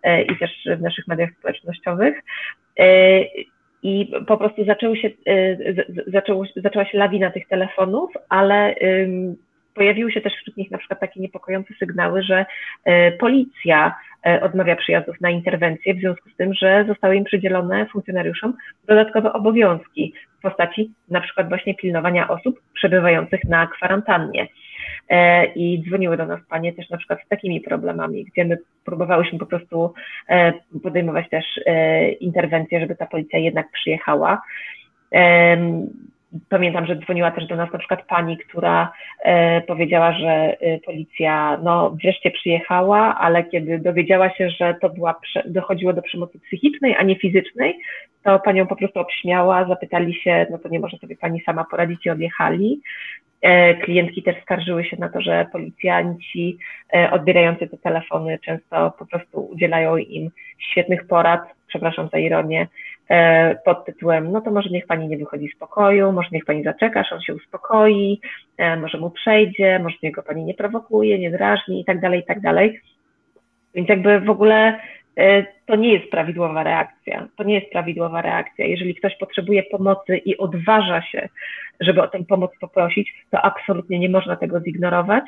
e, 0.03 0.23
i 0.23 0.39
też 0.39 0.69
w 0.79 0.81
naszych 0.81 1.07
mediach 1.07 1.31
społecznościowych. 1.39 2.23
E, 2.79 3.21
I 3.83 4.13
po 4.27 4.37
prostu 4.37 4.65
zaczęły 4.65 4.97
się, 4.97 5.09
e, 5.27 5.57
zaczęło, 6.07 6.45
zaczęła 6.57 6.85
się 6.85 6.99
lawina 6.99 7.31
tych 7.31 7.49
telefonów, 7.49 8.11
ale 8.29 8.75
pojawiły 9.77 10.13
się 10.13 10.21
też 10.21 10.33
wśród 10.35 10.57
nich 10.57 10.71
na 10.71 10.79
przykład 10.79 11.01
takie 11.01 11.21
niepokojące 11.21 11.75
sygnały, 11.79 12.23
że 12.23 12.47
e, 12.85 13.13
policja 13.13 13.95
e, 14.27 14.41
odmawia 14.43 14.77
przyjazdów 14.77 15.21
na 15.21 15.31
interwencję 15.31 15.95
w 15.95 15.99
związku 15.99 16.31
z 16.31 16.37
tym, 16.37 16.55
że 16.55 16.85
zostały 16.89 17.17
im 17.17 17.25
przydzielone 17.25 17.87
funkcjonariuszom 17.87 18.55
dodatkowe 18.87 19.33
obowiązki 19.33 20.15
w 20.39 20.43
postaci 20.43 20.91
na 21.11 21.21
przykład 21.21 21.49
właśnie 21.49 21.75
pilnowania 21.75 22.29
osób 22.29 22.61
przebywających 22.75 23.45
na 23.45 23.67
kwarantannie. 23.67 24.49
E, 25.09 25.47
I 25.47 25.83
dzwoniły 25.89 26.17
do 26.17 26.27
nas 26.27 26.41
panie 26.49 26.73
też 26.73 26.91
na 26.91 26.99
przykład 26.99 27.19
z 27.25 27.29
takimi 27.29 27.61
problemami, 27.61 28.25
gdzie 28.25 28.45
my 28.45 28.59
próbowałyśmy 28.85 29.39
po 29.39 29.47
prostu 29.47 29.95
podejmować 30.83 31.29
też 31.29 31.45
interwencję, 32.21 32.81
żeby 32.81 32.97
ta 32.97 33.07
policja 33.07 33.39
jednak 33.39 33.71
przyjechała. 33.71 34.43
Pamiętam, 36.49 36.87
że 36.87 36.97
dzwoniła 36.97 37.31
też 37.31 37.47
do 37.47 37.57
nas 37.57 37.73
na 37.73 37.79
przykład 37.79 38.07
pani, 38.07 38.39
która 38.39 38.93
e, 39.23 39.61
powiedziała, 39.61 40.13
że 40.13 40.57
e, 40.61 40.79
policja 40.79 41.59
no 41.63 41.97
wreszcie 42.03 42.31
przyjechała, 42.31 43.19
ale 43.19 43.45
kiedy 43.45 43.79
dowiedziała 43.79 44.31
się, 44.31 44.51
że 44.51 44.75
to 44.81 44.89
była, 44.89 45.21
dochodziło 45.47 45.93
do 45.93 46.03
przemocy 46.03 46.41
psychicznej, 46.41 46.97
a 46.99 47.03
nie 47.03 47.17
fizycznej, 47.17 47.79
to 48.23 48.39
panią 48.39 48.67
po 48.67 48.77
prostu 48.77 49.01
obśmiała, 49.01 49.69
zapytali 49.69 50.15
się, 50.15 50.47
no 50.51 50.59
to 50.59 50.69
nie 50.69 50.81
może 50.81 50.97
sobie 50.97 51.17
pani 51.17 51.41
sama 51.41 51.65
poradzić 51.65 52.07
i 52.07 52.11
odjechali. 52.11 52.81
E, 53.43 53.75
klientki 53.75 54.23
też 54.23 54.43
skarżyły 54.43 54.85
się 54.85 54.97
na 54.97 55.09
to, 55.09 55.21
że 55.21 55.47
policjanci 55.53 56.59
e, 56.95 57.11
odbierający 57.11 57.69
te 57.69 57.79
telefony 57.79 58.39
często 58.39 58.93
po 58.99 59.07
prostu 59.07 59.41
udzielają 59.41 59.97
im 59.97 60.31
świetnych 60.59 61.07
porad, 61.07 61.41
przepraszam 61.67 62.09
za 62.13 62.19
ironię, 62.19 62.67
pod 63.65 63.85
tytułem, 63.85 64.33
no 64.33 64.41
to 64.41 64.51
może 64.51 64.71
niech 64.71 64.87
pani 64.87 65.09
nie 65.09 65.19
wychodzi 65.19 65.49
z 65.49 65.59
pokoju, 65.59 66.13
może 66.13 66.29
niech 66.33 66.45
pani 66.45 66.63
zaczeka, 66.63 67.01
aż 67.01 67.13
on 67.13 67.21
się 67.21 67.35
uspokoi, 67.35 68.21
e, 68.59 68.77
może 68.77 68.99
mu 68.99 69.11
przejdzie, 69.11 69.79
może 69.79 69.97
niego 70.03 70.23
pani 70.23 70.45
nie 70.45 70.55
prowokuje, 70.55 71.19
nie 71.19 71.31
drażni 71.31 71.81
i 71.81 71.85
tak 71.85 72.01
dalej, 72.01 72.21
i 72.21 72.25
tak 72.25 72.41
dalej. 72.41 72.81
Więc 73.75 73.89
jakby 73.89 74.21
w 74.21 74.31
ogóle 74.31 74.81
e, 75.17 75.47
to 75.67 75.77
nie 75.77 75.93
jest 75.93 76.11
prawidłowa 76.11 76.63
reakcja. 76.63 77.29
To 77.37 77.45
nie 77.45 77.55
jest 77.55 77.73
prawidłowa 77.73 78.23
reakcja. 78.23 78.67
Jeżeli 78.67 78.95
ktoś 78.95 79.17
potrzebuje 79.17 79.63
pomocy 79.63 80.17
i 80.17 80.37
odważa 80.37 81.03
się, 81.03 81.29
żeby 81.81 82.03
o 82.03 82.09
tę 82.09 82.25
pomoc 82.25 82.51
poprosić, 82.61 83.15
to 83.31 83.43
absolutnie 83.43 83.99
nie 83.99 84.09
można 84.09 84.37
tego 84.37 84.61
zignorować, 84.61 85.25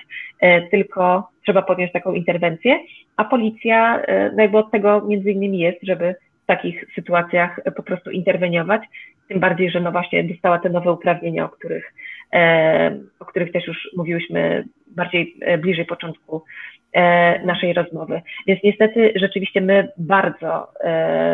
tylko 0.70 1.28
trzeba 1.44 1.62
podjąć 1.62 1.92
taką 1.92 2.12
interwencję, 2.12 2.78
a 3.16 3.24
policja, 3.24 4.02
no 4.36 4.42
jakby 4.42 4.58
od 4.58 4.70
tego 4.70 5.00
między 5.00 5.30
innymi 5.30 5.58
jest, 5.58 5.78
żeby 5.82 6.14
takich 6.48 6.84
sytuacjach 6.94 7.60
po 7.76 7.82
prostu 7.82 8.10
interweniować, 8.10 8.82
tym 9.28 9.40
bardziej, 9.40 9.70
że 9.70 9.80
no 9.80 9.92
właśnie 9.92 10.24
dostała 10.24 10.58
te 10.58 10.68
nowe 10.68 10.92
uprawnienia, 10.92 11.44
o 11.44 11.48
których, 11.48 11.94
e, 12.32 12.98
o 13.20 13.24
których 13.24 13.52
też 13.52 13.66
już 13.66 13.88
mówiłyśmy 13.96 14.64
bardziej 14.86 15.36
e, 15.40 15.58
bliżej 15.58 15.84
początku 15.84 16.44
e, 16.92 17.44
naszej 17.44 17.72
rozmowy. 17.72 18.22
Więc 18.46 18.60
niestety 18.64 19.12
rzeczywiście 19.16 19.60
my 19.60 19.88
bardzo, 19.96 20.72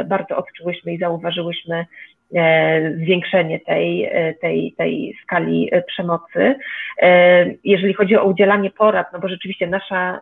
bardzo 0.06 0.36
odczułyśmy 0.36 0.94
i 0.94 0.98
zauważyłyśmy 0.98 1.86
zwiększenie 3.02 3.60
tej, 3.60 4.10
tej, 4.40 4.74
tej 4.78 5.16
skali 5.22 5.70
przemocy. 5.86 6.54
Jeżeli 7.64 7.94
chodzi 7.94 8.16
o 8.16 8.24
udzielanie 8.24 8.70
porad, 8.70 9.12
no 9.12 9.18
bo 9.18 9.28
rzeczywiście 9.28 9.66
nasza 9.66 10.20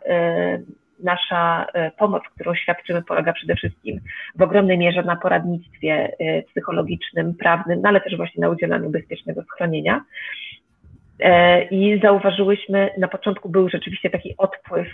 nasza 1.03 1.67
e, 1.75 1.91
pomoc, 1.91 2.23
którą 2.35 2.55
świadczymy, 2.55 3.03
polega 3.03 3.33
przede 3.33 3.55
wszystkim 3.55 4.01
w 4.35 4.43
ogromnej 4.43 4.79
mierze 4.79 5.03
na 5.03 5.17
poradnictwie 5.17 6.13
e, 6.19 6.43
psychologicznym, 6.43 7.35
prawnym, 7.35 7.81
no 7.83 7.89
ale 7.89 8.01
też 8.01 8.17
właśnie 8.17 8.41
na 8.41 8.49
udzielaniu 8.49 8.91
bezpiecznego 8.91 9.43
schronienia. 9.43 10.05
E, 11.23 11.63
I 11.63 12.01
zauważyłyśmy, 12.01 12.91
na 12.99 13.09
początku 13.09 13.49
był 13.49 13.69
rzeczywiście 13.69 14.11
taki 14.11 14.35
odpływ. 14.37 14.89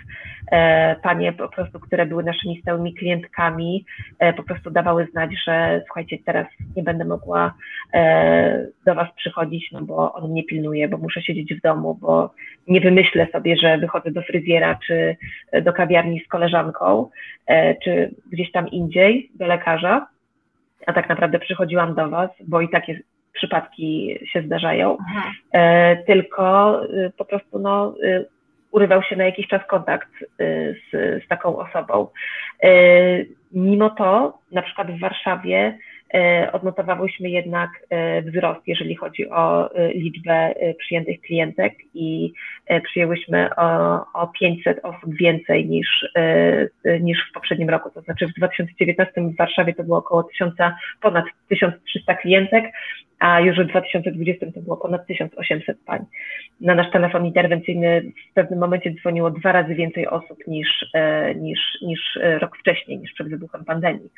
E, 0.52 0.96
panie 1.02 1.32
po 1.32 1.48
prostu, 1.48 1.80
które 1.80 2.06
były 2.06 2.24
naszymi 2.24 2.60
stałymi 2.62 2.94
klientkami, 2.94 3.84
e, 4.18 4.32
po 4.32 4.42
prostu 4.42 4.70
dawały 4.70 5.06
znać, 5.12 5.30
że 5.46 5.82
słuchajcie, 5.86 6.16
teraz 6.26 6.46
nie 6.76 6.82
będę 6.82 7.04
mogła 7.04 7.54
do 8.86 8.94
Was 8.94 9.08
przychodzić, 9.16 9.72
no 9.72 9.82
bo 9.82 10.12
on 10.12 10.30
mnie 10.30 10.44
pilnuje, 10.44 10.88
bo 10.88 10.98
muszę 10.98 11.22
siedzieć 11.22 11.54
w 11.54 11.60
domu, 11.60 11.98
bo 12.00 12.34
nie 12.66 12.80
wymyślę 12.80 13.26
sobie, 13.32 13.56
że 13.56 13.78
wychodzę 13.78 14.10
do 14.10 14.22
fryzjera 14.22 14.78
czy 14.86 15.16
do 15.62 15.72
kawiarni 15.72 16.20
z 16.20 16.28
koleżanką, 16.28 17.10
czy 17.84 18.14
gdzieś 18.32 18.52
tam 18.52 18.68
indziej, 18.68 19.30
do 19.34 19.46
lekarza. 19.46 20.06
A 20.86 20.92
tak 20.92 21.08
naprawdę 21.08 21.38
przychodziłam 21.38 21.94
do 21.94 22.08
Was, 22.08 22.30
bo 22.46 22.60
i 22.60 22.68
tak 22.68 22.88
jest 22.88 23.07
przypadki 23.38 24.18
się 24.32 24.42
zdarzają, 24.42 24.96
e, 25.52 25.96
tylko 25.96 26.84
y, 26.84 27.12
po 27.16 27.24
prostu 27.24 27.58
no, 27.58 27.94
y, 28.02 28.26
urywał 28.70 29.02
się 29.02 29.16
na 29.16 29.24
jakiś 29.24 29.46
czas 29.48 29.66
kontakt 29.66 30.08
y, 30.22 30.26
z, 30.92 31.24
z 31.24 31.28
taką 31.28 31.56
osobą. 31.56 32.08
E, 32.62 32.70
mimo 33.52 33.90
to, 33.90 34.38
na 34.52 34.62
przykład 34.62 34.90
w 34.90 35.00
Warszawie 35.00 35.78
E, 36.14 36.52
odnotowałyśmy 36.52 37.30
jednak 37.30 37.70
e, 37.90 38.22
wzrost, 38.22 38.60
jeżeli 38.66 38.94
chodzi 38.96 39.30
o 39.30 39.74
e, 39.74 39.92
liczbę 39.92 40.54
przyjętych 40.78 41.20
klientek 41.20 41.74
i 41.94 42.32
przyjęłyśmy 42.84 43.48
o, 43.56 44.04
o 44.14 44.26
500 44.26 44.80
osób 44.82 45.14
więcej 45.14 45.66
niż, 45.66 46.06
niż 47.00 47.18
w 47.30 47.32
poprzednim 47.32 47.70
roku. 47.70 47.90
To 47.90 48.00
znaczy 48.00 48.26
w 48.26 48.32
2019 48.32 49.12
w 49.20 49.36
Warszawie 49.36 49.74
to 49.74 49.84
było 49.84 49.98
około 49.98 50.22
1000, 50.22 50.54
ponad 51.00 51.24
1300 51.48 52.14
klientek, 52.14 52.64
a 53.18 53.40
już 53.40 53.58
w 53.58 53.66
2020 53.66 54.46
to 54.54 54.60
było 54.60 54.76
ponad 54.76 55.06
1800 55.06 55.78
pań. 55.86 56.04
Na 56.60 56.74
nasz 56.74 56.90
telefon 56.90 57.26
interwencyjny 57.26 58.12
w 58.30 58.34
pewnym 58.34 58.58
momencie 58.58 58.94
dzwoniło 58.94 59.30
dwa 59.30 59.52
razy 59.52 59.74
więcej 59.74 60.06
osób 60.06 60.38
niż, 60.46 60.86
niż, 61.36 61.60
niż 61.82 62.18
rok 62.40 62.56
wcześniej, 62.58 62.98
niż 62.98 63.12
przed 63.12 63.28
wybuchem 63.28 63.64
pandemii. 63.64 64.10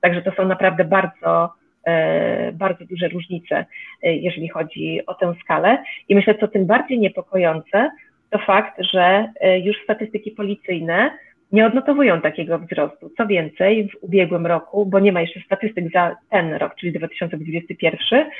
Także 0.00 0.22
to 0.22 0.32
są 0.32 0.48
naprawdę 0.48 0.84
bardzo 0.84 1.52
E, 1.86 2.52
bardzo 2.52 2.84
duże 2.84 3.08
różnice, 3.08 3.64
e, 4.02 4.16
jeżeli 4.16 4.48
chodzi 4.48 5.06
o 5.06 5.14
tę 5.14 5.34
skalę. 5.42 5.82
I 6.08 6.14
myślę, 6.14 6.34
co 6.34 6.48
tym 6.48 6.66
bardziej 6.66 6.98
niepokojące, 6.98 7.90
to 8.30 8.38
fakt, 8.38 8.82
że 8.92 9.32
e, 9.40 9.58
już 9.60 9.76
statystyki 9.84 10.30
policyjne 10.30 11.10
nie 11.52 11.66
odnotowują 11.66 12.20
takiego 12.20 12.58
wzrostu. 12.58 13.10
Co 13.16 13.26
więcej, 13.26 13.88
w 13.88 14.04
ubiegłym 14.04 14.46
roku, 14.46 14.86
bo 14.86 15.00
nie 15.00 15.12
ma 15.12 15.20
jeszcze 15.20 15.40
statystyk 15.40 15.92
za 15.92 16.16
ten 16.30 16.54
rok, 16.54 16.74
czyli 16.74 16.92
2021, 16.92 18.30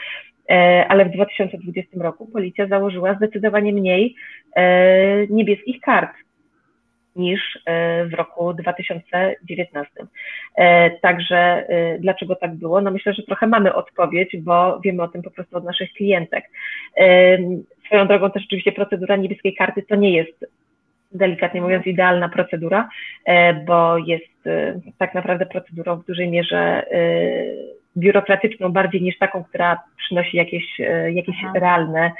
ale 0.88 1.04
w 1.04 1.10
2020 1.10 2.02
roku 2.02 2.26
policja 2.26 2.66
założyła 2.66 3.14
zdecydowanie 3.14 3.72
mniej 3.72 4.14
niebieskich 5.30 5.80
kart 5.80 6.10
niż 7.16 7.58
e, 7.66 8.06
w 8.06 8.14
roku 8.14 8.54
2019. 8.54 9.90
E, 10.56 10.90
także 10.90 11.36
e, 11.36 11.98
dlaczego 11.98 12.36
tak 12.36 12.54
było? 12.54 12.80
No 12.80 12.90
myślę, 12.90 13.14
że 13.14 13.22
trochę 13.22 13.46
mamy 13.46 13.74
odpowiedź, 13.74 14.36
bo 14.36 14.80
wiemy 14.80 15.02
o 15.02 15.08
tym 15.08 15.22
po 15.22 15.30
prostu 15.30 15.56
od 15.56 15.64
naszych 15.64 15.92
klientek. 15.92 16.44
Swoją 17.86 18.06
drogą 18.06 18.30
też 18.30 18.42
oczywiście 18.46 18.72
procedura 18.72 19.16
niebieskiej 19.16 19.54
karty 19.54 19.82
to 19.82 19.96
nie 19.96 20.16
jest 20.16 20.46
delikatnie 21.16 21.60
mówiąc, 21.60 21.86
idealna 21.86 22.28
procedura, 22.28 22.88
bo 23.66 23.98
jest 23.98 24.48
tak 24.98 25.14
naprawdę 25.14 25.46
procedurą 25.46 25.96
w 25.96 26.06
dużej 26.06 26.30
mierze 26.30 26.82
biurokratyczną 27.96 28.72
bardziej 28.72 29.02
niż 29.02 29.18
taką, 29.18 29.44
która 29.44 29.80
przynosi 29.96 30.36
jakieś, 30.36 30.78
jakieś 31.12 31.36
realne 31.54 32.12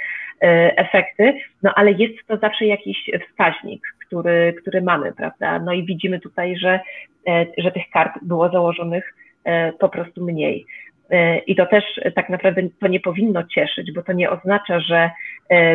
efekty, 0.77 1.33
no 1.63 1.71
ale 1.75 1.91
jest 1.91 2.27
to 2.27 2.37
zawsze 2.37 2.65
jakiś 2.65 3.09
wskaźnik, 3.29 3.81
który, 4.07 4.53
który 4.61 4.81
mamy, 4.81 5.13
prawda? 5.13 5.59
No 5.59 5.73
i 5.73 5.85
widzimy 5.85 6.19
tutaj, 6.19 6.57
że, 6.57 6.79
e, 7.27 7.45
że 7.57 7.71
tych 7.71 7.89
kart 7.93 8.13
było 8.21 8.49
założonych 8.49 9.13
e, 9.43 9.73
po 9.73 9.89
prostu 9.89 10.25
mniej. 10.25 10.65
E, 11.09 11.37
I 11.37 11.55
to 11.55 11.65
też 11.65 11.83
tak 12.15 12.29
naprawdę 12.29 12.61
to 12.79 12.87
nie 12.87 12.99
powinno 12.99 13.43
cieszyć, 13.43 13.91
bo 13.91 14.03
to 14.03 14.13
nie 14.13 14.29
oznacza, 14.29 14.79
że 14.79 15.11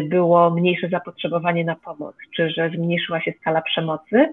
było 0.03 0.51
mniejsze 0.51 0.89
zapotrzebowanie 0.89 1.65
na 1.65 1.77
pomoc, 1.77 2.17
czy 2.37 2.51
że 2.51 2.71
zmniejszyła 2.71 3.21
się 3.21 3.33
skala 3.41 3.63
przemocy, 3.63 4.29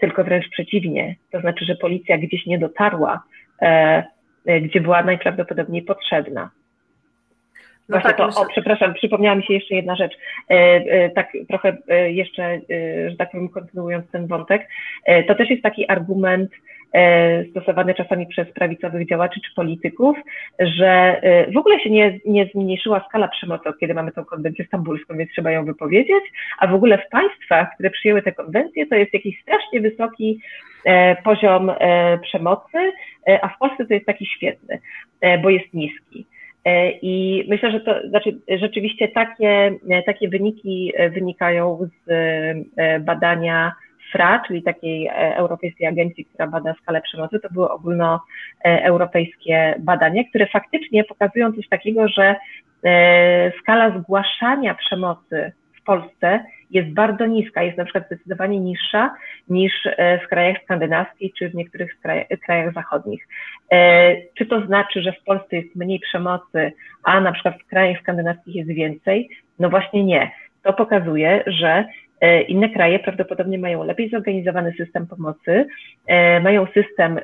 tylko 0.00 0.24
wręcz 0.24 0.48
przeciwnie. 0.50 1.16
To 1.30 1.40
znaczy, 1.40 1.64
że 1.64 1.74
policja 1.74 2.18
gdzieś 2.18 2.46
nie 2.46 2.58
dotarła, 2.58 3.22
gdzie 4.62 4.80
była 4.80 5.02
najprawdopodobniej 5.02 5.82
potrzebna. 5.82 6.50
No 7.88 7.94
Właśnie 7.94 8.10
tak, 8.10 8.16
to, 8.16 8.26
myślę... 8.26 8.42
o 8.42 8.46
przepraszam, 8.46 8.94
przypomniała 8.94 9.36
mi 9.36 9.44
się 9.44 9.54
jeszcze 9.54 9.74
jedna 9.74 9.96
rzecz, 9.96 10.12
e, 10.50 10.54
e, 10.54 11.10
tak 11.10 11.32
trochę 11.48 11.76
e, 11.88 12.12
jeszcze, 12.12 12.60
że 13.08 13.16
tak 13.16 13.30
powiem, 13.30 13.48
kontynuując 13.48 14.10
ten 14.10 14.26
wątek, 14.26 14.68
to 15.28 15.34
też 15.34 15.50
jest 15.50 15.62
taki 15.62 15.90
argument 15.90 16.50
stosowany 17.50 17.94
czasami 17.94 18.26
przez 18.26 18.52
prawicowych 18.52 19.08
działaczy 19.08 19.40
czy 19.40 19.54
polityków, 19.54 20.16
że 20.60 21.20
w 21.54 21.56
ogóle 21.56 21.80
się 21.80 21.90
nie, 21.90 22.18
nie 22.24 22.46
zmniejszyła 22.54 23.04
skala 23.08 23.28
przemocy, 23.28 23.68
od 23.68 23.78
kiedy 23.78 23.94
mamy 23.94 24.12
tą 24.12 24.24
konwencję 24.24 24.64
stambulską, 24.64 25.16
więc 25.16 25.30
trzeba 25.30 25.50
ją 25.50 25.64
wypowiedzieć, 25.64 26.24
a 26.58 26.66
w 26.66 26.74
ogóle 26.74 26.98
w 26.98 27.08
państwach, 27.08 27.74
które 27.74 27.90
przyjęły 27.90 28.22
tę 28.22 28.32
konwencję, 28.32 28.86
to 28.86 28.94
jest 28.94 29.14
jakiś 29.14 29.42
strasznie 29.42 29.80
wysoki 29.80 30.40
poziom 31.24 31.72
przemocy, 32.22 32.92
a 33.42 33.48
w 33.48 33.58
Polsce 33.58 33.86
to 33.86 33.94
jest 33.94 34.06
taki 34.06 34.26
świetny, 34.26 34.78
bo 35.42 35.50
jest 35.50 35.74
niski. 35.74 36.26
E, 36.64 36.90
I 36.90 37.44
myślę, 37.48 37.70
że 37.70 37.80
to 37.80 38.08
znaczy 38.08 38.38
rzeczywiście 38.48 39.08
takie, 39.08 39.78
e, 39.90 40.02
takie 40.06 40.28
wyniki 40.28 40.92
e, 40.96 41.10
wynikają 41.10 41.88
z 42.06 43.04
badania 43.04 43.72
FRA, 44.12 44.42
czyli 44.46 44.62
takiej 44.62 45.10
europejskiej 45.14 45.86
agencji, 45.86 46.24
która 46.24 46.46
bada 46.46 46.74
skalę 46.82 47.00
przemocy. 47.00 47.40
To 47.40 47.48
były 47.50 47.70
ogólnoeuropejskie 47.70 49.74
badania, 49.78 50.22
które 50.28 50.46
faktycznie 50.46 51.04
pokazują 51.04 51.52
coś 51.52 51.68
takiego, 51.68 52.08
że 52.08 52.36
skala 53.60 53.98
zgłaszania 53.98 54.74
przemocy 54.74 55.52
w 55.82 55.84
Polsce 55.84 56.44
jest 56.72 56.88
bardzo 56.88 57.26
niska, 57.26 57.62
jest 57.62 57.78
na 57.78 57.84
przykład 57.84 58.06
zdecydowanie 58.06 58.60
niższa 58.60 59.14
niż 59.48 59.72
e, 59.86 60.18
w 60.18 60.28
krajach 60.28 60.56
skandynawskich 60.64 61.34
czy 61.34 61.48
w 61.48 61.54
niektórych 61.54 61.96
krajach 62.46 62.74
zachodnich. 62.74 63.28
E, 63.72 64.16
czy 64.34 64.46
to 64.46 64.66
znaczy, 64.66 65.02
że 65.02 65.12
w 65.12 65.24
Polsce 65.24 65.56
jest 65.56 65.76
mniej 65.76 66.00
przemocy, 66.00 66.72
a 67.04 67.20
na 67.20 67.32
przykład 67.32 67.62
w 67.62 67.66
krajach 67.66 68.00
skandynawskich 68.00 68.54
jest 68.54 68.70
więcej? 68.70 69.28
No 69.58 69.70
właśnie 69.70 70.04
nie. 70.04 70.30
To 70.62 70.72
pokazuje, 70.72 71.44
że 71.46 71.68
e, 71.68 71.86
inne 72.48 72.68
kraje 72.68 72.98
prawdopodobnie 72.98 73.58
mają 73.58 73.84
lepiej 73.84 74.10
zorganizowany 74.10 74.72
system 74.72 75.06
pomocy, 75.06 75.66
mają 76.42 76.66
system, 76.66 77.20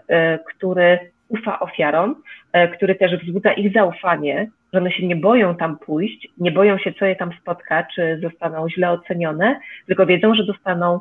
który 0.48 0.98
ufa 1.28 1.60
ofiarom, 1.60 2.22
który 2.72 2.94
też 2.94 3.16
wzbudza 3.16 3.52
ich 3.52 3.72
zaufanie 3.72 4.48
że 4.72 4.78
one 4.78 4.92
się 4.92 5.06
nie 5.06 5.16
boją 5.16 5.56
tam 5.56 5.78
pójść, 5.78 6.28
nie 6.38 6.52
boją 6.52 6.78
się, 6.78 6.92
co 6.92 7.06
je 7.06 7.16
tam 7.16 7.30
spotka, 7.40 7.86
czy 7.94 8.20
zostaną 8.22 8.68
źle 8.70 8.90
ocenione, 8.90 9.60
tylko 9.86 10.06
wiedzą, 10.06 10.34
że 10.34 10.44
dostaną 10.44 11.00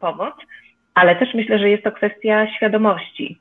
pomoc, 0.00 0.34
ale 0.94 1.16
też 1.16 1.34
myślę, 1.34 1.58
że 1.58 1.70
jest 1.70 1.84
to 1.84 1.92
kwestia 1.92 2.46
świadomości, 2.56 3.38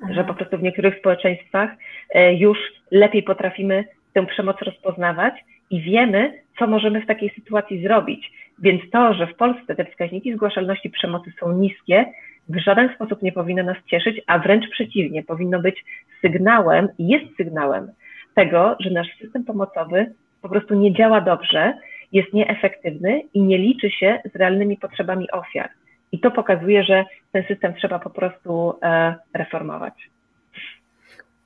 mhm. 0.00 0.14
że 0.14 0.24
po 0.24 0.34
prostu 0.34 0.58
w 0.58 0.62
niektórych 0.62 0.98
społeczeństwach 0.98 1.70
e, 2.14 2.34
już 2.34 2.58
lepiej 2.90 3.22
potrafimy 3.22 3.84
tę 4.12 4.26
przemoc 4.26 4.62
rozpoznawać 4.62 5.34
i 5.70 5.80
wiemy, 5.80 6.42
co 6.58 6.66
możemy 6.66 7.00
w 7.00 7.06
takiej 7.06 7.30
sytuacji 7.30 7.82
zrobić. 7.82 8.32
Więc 8.62 8.90
to, 8.90 9.14
że 9.14 9.26
w 9.26 9.36
Polsce 9.36 9.74
te 9.74 9.84
wskaźniki 9.84 10.34
zgłaszalności 10.34 10.90
przemocy 10.90 11.32
są 11.40 11.52
niskie, 11.52 12.04
w 12.48 12.56
żaden 12.58 12.94
sposób 12.94 13.22
nie 13.22 13.32
powinno 13.32 13.62
nas 13.62 13.76
cieszyć, 13.86 14.20
a 14.26 14.38
wręcz 14.38 14.70
przeciwnie, 14.70 15.22
powinno 15.22 15.60
być 15.60 15.84
sygnałem 16.20 16.88
jest 16.98 17.36
sygnałem, 17.36 17.90
tego, 18.34 18.76
że 18.80 18.90
nasz 18.90 19.08
system 19.20 19.44
pomocowy 19.44 20.12
po 20.42 20.48
prostu 20.48 20.74
nie 20.74 20.94
działa 20.94 21.20
dobrze, 21.20 21.74
jest 22.12 22.32
nieefektywny 22.32 23.22
i 23.34 23.42
nie 23.42 23.58
liczy 23.58 23.90
się 23.90 24.20
z 24.32 24.36
realnymi 24.36 24.76
potrzebami 24.76 25.30
ofiar. 25.30 25.70
I 26.12 26.20
to 26.20 26.30
pokazuje, 26.30 26.84
że 26.84 27.04
ten 27.32 27.44
system 27.44 27.74
trzeba 27.74 27.98
po 27.98 28.10
prostu 28.10 28.74
e, 28.82 29.14
reformować. 29.34 29.94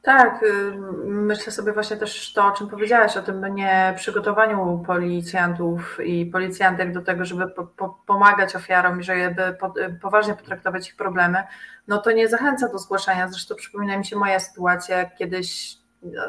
Tak, 0.06 0.42
y, 0.42 0.72
myślę 1.04 1.52
sobie 1.52 1.72
właśnie 1.72 1.96
też 1.96 2.32
to, 2.32 2.46
o 2.46 2.50
czym 2.50 2.68
powiedziałaś, 2.68 3.16
o 3.16 3.22
tym 3.22 3.54
nie 3.54 3.94
przygotowaniu 3.96 4.82
policjantów 4.86 5.98
i 6.04 6.26
policjantek 6.26 6.92
do 6.92 7.02
tego, 7.02 7.24
żeby 7.24 7.48
po, 7.48 7.64
po, 7.64 8.00
pomagać 8.06 8.56
ofiarom 8.56 9.00
i 9.00 9.04
żeby 9.04 9.56
po, 9.60 9.74
y, 9.80 9.98
poważnie 10.02 10.34
potraktować 10.34 10.88
ich 10.88 10.96
problemy, 10.96 11.42
no 11.88 11.98
to 11.98 12.12
nie 12.12 12.28
zachęca 12.28 12.68
do 12.68 12.78
zgłaszania. 12.78 13.28
Zresztą 13.28 13.54
przypomina 13.54 13.98
mi 13.98 14.04
się 14.04 14.16
moja 14.16 14.40
sytuacja, 14.40 15.10
kiedyś 15.10 15.78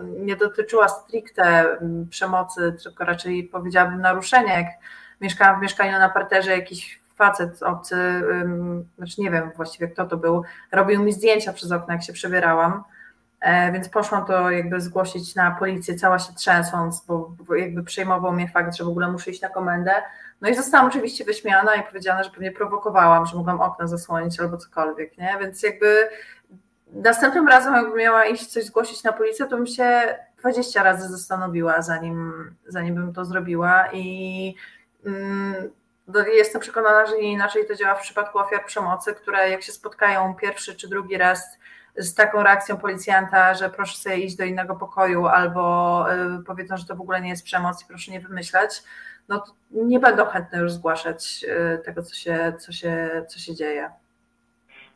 nie 0.04 0.36
dotyczyła 0.36 0.88
stricte 0.88 1.44
mm, 1.44 2.08
przemocy, 2.10 2.76
tylko 2.84 3.06
raczej 3.06 3.44
powiedziałabym 3.44 4.02
naruszenia, 4.02 4.58
jak 4.58 4.68
mieszkałam 5.22 5.60
w 5.60 5.64
mieszkaniu 5.64 5.92
na 5.92 6.10
parterze, 6.10 6.52
jakiś 6.52 7.02
facet 7.16 7.64
obcy, 7.64 7.96
znaczy 8.98 9.22
nie 9.22 9.32
wiem 9.32 9.52
właściwie 9.56 9.88
kto 9.88 10.06
to 10.06 10.18
był, 10.18 10.44
robił 10.72 11.04
mi 11.04 11.14
zdjęcia 11.14 11.54
przez 11.54 11.72
okno, 11.72 11.94
jak 11.94 12.04
się 12.04 12.14
przebierałam. 12.14 12.84
E, 13.42 13.72
więc 13.72 13.90
poszłam 13.90 14.26
to 14.26 14.52
jakby 14.52 14.82
zgłosić 14.82 15.36
na 15.36 15.52
policję, 15.52 15.96
cała 15.96 16.20
się 16.20 16.34
trzęsąc, 16.34 17.06
bo, 17.06 17.36
jakby 17.56 17.84
przejmował 17.84 18.32
mnie 18.32 18.48
fakt, 18.48 18.76
że 18.76 18.84
w 18.84 18.88
ogóle 18.88 19.12
muszę 19.12 19.32
iść 19.32 19.42
na 19.42 19.50
komendę. 19.50 19.92
No 20.42 20.50
i 20.50 20.56
zostałam 20.56 20.88
oczywiście 20.88 21.26
wyśmiana 21.26 21.76
i 21.76 21.84
powiedziane, 21.84 22.24
że 22.24 22.30
pewnie 22.30 22.52
prowokowałam, 22.52 23.26
że 23.26 23.36
mogłam 23.36 23.62
okno 23.62 23.88
zasłonić 23.88 24.40
albo 24.40 24.58
cokolwiek, 24.58 25.18
nie? 25.18 25.38
Więc 25.40 25.64
jakby 25.64 26.10
następnym 26.94 27.48
razem, 27.48 27.74
jakby 27.74 27.98
miała 27.98 28.26
iść 28.26 28.46
coś 28.48 28.66
zgłosić 28.66 29.04
na 29.04 29.14
policję, 29.14 29.46
to 29.46 29.58
bym 29.58 29.68
się 29.68 30.18
20 30.40 30.84
razy 30.84 31.10
zastanowiła, 31.10 31.82
zanim, 31.82 32.34
zanim 32.68 32.96
bym 32.96 33.14
to 33.14 33.26
zrobiła 33.26 33.90
i 33.94 34.56
mm, 35.06 35.72
no, 36.08 36.20
jestem 36.20 36.62
przekonana, 36.62 37.06
że 37.06 37.18
inaczej 37.18 37.68
to 37.68 37.76
działa 37.76 37.96
w 37.96 38.02
przypadku 38.02 38.40
ofiar 38.40 38.66
przemocy, 38.66 39.14
które 39.14 39.50
jak 39.50 39.64
się 39.64 39.72
spotkają 39.72 40.36
pierwszy 40.36 40.76
czy 40.76 40.88
drugi 40.88 41.18
raz 41.18 41.58
z 41.98 42.16
taką 42.16 42.44
reakcją 42.44 42.78
policjanta, 42.78 43.54
że 43.54 43.70
proszę 43.70 43.98
sobie 43.98 44.18
iść 44.18 44.36
do 44.36 44.44
innego 44.44 44.76
pokoju 44.76 45.26
albo 45.26 46.06
y, 46.14 46.44
powiedzą, 46.44 46.78
że 46.78 46.86
to 46.86 46.96
w 46.96 47.02
ogóle 47.02 47.22
nie 47.22 47.30
jest 47.30 47.46
przemoc 47.46 47.84
i 47.84 47.88
proszę 47.88 48.12
nie 48.12 48.20
wymyślać, 48.20 48.70
no 49.30 49.40
to 49.40 49.52
nie 49.72 50.00
będą 50.00 50.26
chętne 50.26 50.60
już 50.60 50.72
zgłaszać 50.72 51.46
y, 51.76 51.84
tego, 51.86 52.04
co 52.04 52.16
się, 52.16 52.54
co 52.60 52.72
się, 52.72 53.10
co 53.28 53.40
się 53.40 53.56
dzieje. 53.56 53.90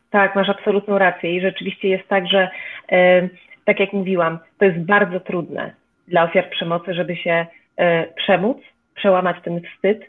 Tak, 0.09 0.35
masz 0.35 0.49
absolutną 0.49 0.97
rację 0.97 1.37
i 1.37 1.41
rzeczywiście 1.41 1.87
jest 1.87 2.07
tak, 2.07 2.27
że 2.27 2.51
y, 2.91 3.29
tak 3.65 3.79
jak 3.79 3.93
mówiłam, 3.93 4.39
to 4.57 4.65
jest 4.65 4.79
bardzo 4.79 5.19
trudne 5.19 5.73
dla 6.07 6.23
ofiar 6.23 6.49
przemocy, 6.49 6.93
żeby 6.93 7.15
się 7.15 7.45
przemóc, 8.15 8.57
przełamać 8.95 9.37
ten 9.43 9.61
wstyd, 9.61 10.01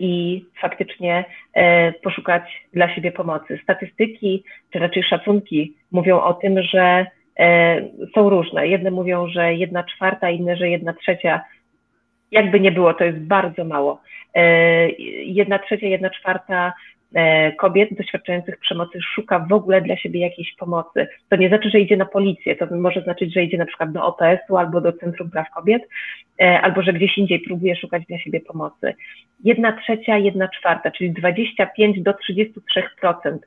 i 0.00 0.44
faktycznie 0.60 1.24
e, 1.54 1.92
poszukać 1.92 2.42
dla 2.72 2.94
siebie 2.94 3.12
pomocy. 3.12 3.58
Statystyki, 3.62 4.44
czy 4.72 4.78
raczej 4.78 5.02
szacunki 5.02 5.74
mówią 5.92 6.20
o 6.20 6.34
tym, 6.34 6.62
że 6.62 7.06
e, 7.38 7.80
są 8.14 8.28
różne. 8.30 8.68
Jedne 8.68 8.90
mówią, 8.90 9.28
że 9.28 9.54
jedna 9.54 9.84
czwarta, 9.84 10.30
inne, 10.30 10.56
że 10.56 10.68
jedna 10.68 10.92
trzecia. 10.92 11.40
Jakby 12.30 12.60
nie 12.60 12.72
było, 12.72 12.94
to 12.94 13.04
jest 13.04 13.18
bardzo 13.18 13.64
mało. 13.64 14.00
Jedna 15.24 15.58
trzecia, 15.58 15.86
jedna 15.86 16.10
czwarta 16.10 16.72
E, 16.72 16.95
kobiet 17.58 17.88
doświadczających 17.94 18.58
przemocy 18.58 18.98
szuka 19.02 19.38
w 19.38 19.52
ogóle 19.52 19.80
dla 19.80 19.96
siebie 19.96 20.20
jakiejś 20.20 20.54
pomocy. 20.54 21.08
To 21.28 21.36
nie 21.36 21.48
znaczy, 21.48 21.70
że 21.70 21.80
idzie 21.80 21.96
na 21.96 22.06
policję, 22.06 22.56
to 22.56 22.66
może 22.76 23.02
znaczyć, 23.02 23.34
że 23.34 23.42
idzie 23.42 23.58
na 23.58 23.66
przykład 23.66 23.92
do 23.92 24.04
OPS-u 24.04 24.56
albo 24.56 24.80
do 24.80 24.92
Centrum 24.92 25.30
Praw 25.30 25.50
Kobiet, 25.50 25.82
e, 26.40 26.60
albo 26.60 26.82
że 26.82 26.92
gdzieś 26.92 27.18
indziej 27.18 27.40
próbuje 27.40 27.76
szukać 27.76 28.02
dla 28.08 28.18
siebie 28.18 28.40
pomocy. 28.40 28.94
Jedna 29.44 29.72
trzecia, 29.72 30.18
jedna 30.18 30.48
czwarta, 30.48 30.90
czyli 30.90 31.10
25 31.10 32.00
do 32.00 32.12
33%. 32.12 33.38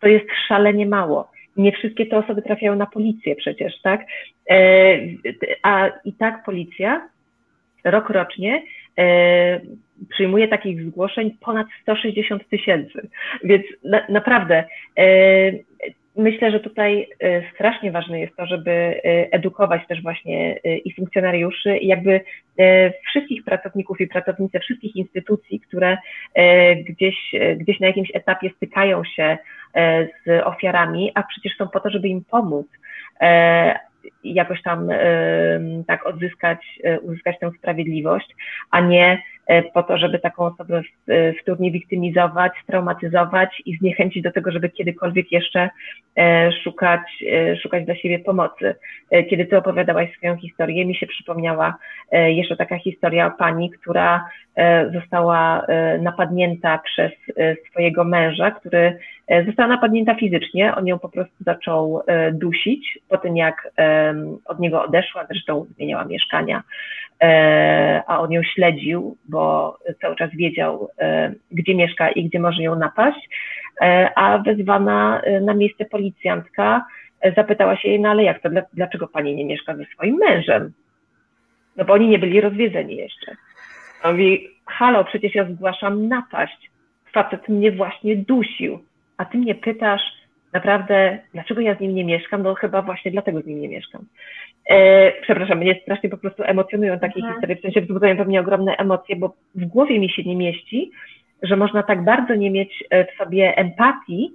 To 0.00 0.08
jest 0.08 0.26
szalenie 0.48 0.86
mało. 0.86 1.30
Nie 1.56 1.72
wszystkie 1.72 2.06
te 2.06 2.18
osoby 2.18 2.42
trafiają 2.42 2.76
na 2.76 2.86
policję 2.86 3.36
przecież, 3.36 3.80
tak? 3.82 4.06
E, 4.50 4.98
a 5.62 5.90
i 6.04 6.12
tak 6.12 6.44
policja 6.44 7.08
rok 7.84 8.10
rocznie 8.10 8.62
przyjmuje 10.10 10.48
takich 10.48 10.84
zgłoszeń 10.84 11.30
ponad 11.40 11.66
160 11.82 12.48
tysięcy. 12.48 13.08
Więc 13.44 13.62
na, 13.84 14.02
naprawdę 14.08 14.64
e, 14.98 15.04
myślę, 16.16 16.50
że 16.50 16.60
tutaj 16.60 17.08
e, 17.20 17.52
strasznie 17.54 17.92
ważne 17.92 18.20
jest 18.20 18.36
to, 18.36 18.46
żeby 18.46 18.70
e, 18.70 19.00
edukować 19.32 19.86
też 19.88 20.02
właśnie 20.02 20.60
i 20.84 20.94
funkcjonariuszy, 20.94 21.76
i 21.76 21.86
jakby 21.86 22.20
wszystkich 23.10 23.44
pracowników 23.44 24.00
i 24.00 24.06
pracownice 24.06 24.60
wszystkich 24.60 24.96
instytucji, 24.96 25.60
które 25.60 25.98
gdzieś, 26.88 27.16
gdzieś 27.56 27.80
na 27.80 27.86
jakimś 27.86 28.10
etapie 28.14 28.50
stykają 28.56 29.04
się 29.04 29.38
z 30.26 30.42
ofiarami, 30.44 31.12
a 31.14 31.22
przecież 31.22 31.56
są 31.56 31.68
po 31.68 31.80
to, 31.80 31.90
żeby 31.90 32.08
im 32.08 32.24
pomóc 32.30 32.66
jakoś 34.24 34.62
tam 34.62 34.88
tak 35.86 36.06
odzyskać, 36.06 36.80
uzyskać 37.02 37.38
tę 37.38 37.50
sprawiedliwość, 37.58 38.34
a 38.70 38.80
nie 38.80 39.22
E, 39.48 39.62
po 39.62 39.82
to, 39.82 39.98
żeby 39.98 40.18
taką 40.18 40.44
osobę 40.44 40.82
wtórnie 41.42 41.70
wiktymizować, 41.70 42.52
straumatyzować 42.62 43.62
i 43.66 43.76
zniechęcić 43.76 44.22
do 44.22 44.32
tego, 44.32 44.50
żeby 44.50 44.68
kiedykolwiek 44.68 45.32
jeszcze 45.32 45.70
e, 46.18 46.52
szukać, 46.52 47.00
e, 47.32 47.56
szukać 47.56 47.84
dla 47.84 47.96
siebie 47.96 48.18
pomocy. 48.18 48.74
Kiedy 49.30 49.46
ty 49.46 49.56
opowiadałaś 49.56 50.16
swoją 50.16 50.36
historię, 50.36 50.86
mi 50.86 50.94
się 50.94 51.06
przypomniała 51.06 51.74
jeszcze 52.12 52.56
taka 52.56 52.78
historia 52.78 53.30
pani, 53.30 53.70
która 53.70 54.28
została 54.92 55.66
napadnięta 56.00 56.78
przez 56.78 57.12
swojego 57.70 58.04
męża, 58.04 58.50
który 58.50 58.98
została 59.46 59.68
napadnięta 59.68 60.14
fizycznie, 60.14 60.74
on 60.74 60.86
ją 60.86 60.98
po 60.98 61.08
prostu 61.08 61.34
zaczął 61.40 62.02
dusić 62.32 62.98
po 63.08 63.18
tym, 63.18 63.36
jak 63.36 63.70
od 64.44 64.58
niego 64.60 64.84
odeszła, 64.84 65.26
zresztą 65.26 65.66
zmieniała 65.76 66.04
mieszkania, 66.04 66.62
a 68.06 68.20
on 68.20 68.32
ją 68.32 68.42
śledził, 68.42 69.16
bo 69.28 69.76
cały 70.00 70.16
czas 70.16 70.30
wiedział, 70.34 70.88
e, 70.98 71.32
gdzie 71.50 71.74
mieszka 71.74 72.10
i 72.10 72.24
gdzie 72.24 72.40
może 72.40 72.62
ją 72.62 72.78
napaść, 72.78 73.28
e, 73.80 74.10
a 74.16 74.38
wezwana 74.38 75.20
e, 75.20 75.40
na 75.40 75.54
miejsce 75.54 75.84
policjantka 75.84 76.84
zapytała 77.36 77.76
się 77.76 77.88
jej, 77.88 78.00
no 78.00 78.08
ale 78.08 78.22
jak 78.22 78.42
to, 78.42 78.48
dlaczego 78.72 79.08
pani 79.08 79.36
nie 79.36 79.44
mieszka 79.44 79.76
ze 79.76 79.84
swoim 79.84 80.16
mężem? 80.16 80.72
No 81.76 81.84
bo 81.84 81.92
oni 81.92 82.08
nie 82.08 82.18
byli 82.18 82.40
rozwiedzeni 82.40 82.96
jeszcze. 82.96 83.36
On 84.02 84.12
mówi, 84.12 84.48
halo, 84.66 85.04
przecież 85.04 85.34
ja 85.34 85.44
zgłaszam 85.44 86.08
napaść. 86.08 86.70
Facet 87.12 87.48
mnie 87.48 87.72
właśnie 87.72 88.16
dusił, 88.16 88.78
a 89.18 89.24
ty 89.24 89.38
mnie 89.38 89.54
pytasz, 89.54 90.02
naprawdę, 90.52 91.18
dlaczego 91.34 91.60
ja 91.60 91.76
z 91.76 91.80
nim 91.80 91.94
nie 91.94 92.04
mieszkam? 92.04 92.42
No 92.42 92.54
chyba 92.54 92.82
właśnie 92.82 93.10
dlatego 93.10 93.40
z 93.40 93.46
nim 93.46 93.60
nie 93.60 93.68
mieszkam. 93.68 94.04
E, 94.70 95.12
przepraszam, 95.22 95.58
mnie 95.58 95.80
strasznie 95.82 96.10
po 96.10 96.18
prostu 96.18 96.42
emocjonują 96.42 96.98
takie 96.98 97.16
mhm. 97.16 97.34
historie, 97.34 97.56
w 97.56 97.60
sensie 97.60 97.80
wzbudzają 97.80 98.16
pewnie 98.16 98.40
ogromne 98.40 98.76
emocje, 98.76 99.16
bo 99.16 99.34
w 99.54 99.64
głowie 99.64 100.00
mi 100.00 100.10
się 100.10 100.22
nie 100.22 100.36
mieści, 100.36 100.90
że 101.42 101.56
można 101.56 101.82
tak 101.82 102.04
bardzo 102.04 102.34
nie 102.34 102.50
mieć 102.50 102.84
e, 102.90 103.04
w 103.04 103.16
sobie 103.16 103.56
empatii, 103.56 104.32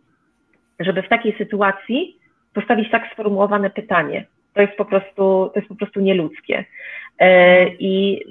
żeby 0.79 1.01
w 1.01 1.09
takiej 1.09 1.37
sytuacji 1.37 2.17
postawić 2.53 2.91
tak 2.91 3.11
sformułowane 3.13 3.69
pytanie. 3.69 4.25
To 4.53 4.61
jest 4.61 4.73
po 4.73 4.85
prostu, 4.85 5.51
to 5.53 5.53
jest 5.55 5.67
po 5.67 5.75
prostu 5.75 5.99
nieludzkie. 5.99 6.65
E, 7.19 7.67
I 7.67 8.21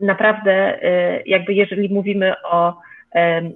naprawdę, 0.00 0.82
e, 0.82 1.22
jakby 1.26 1.54
jeżeli 1.54 1.94
mówimy 1.94 2.34
o 2.44 2.74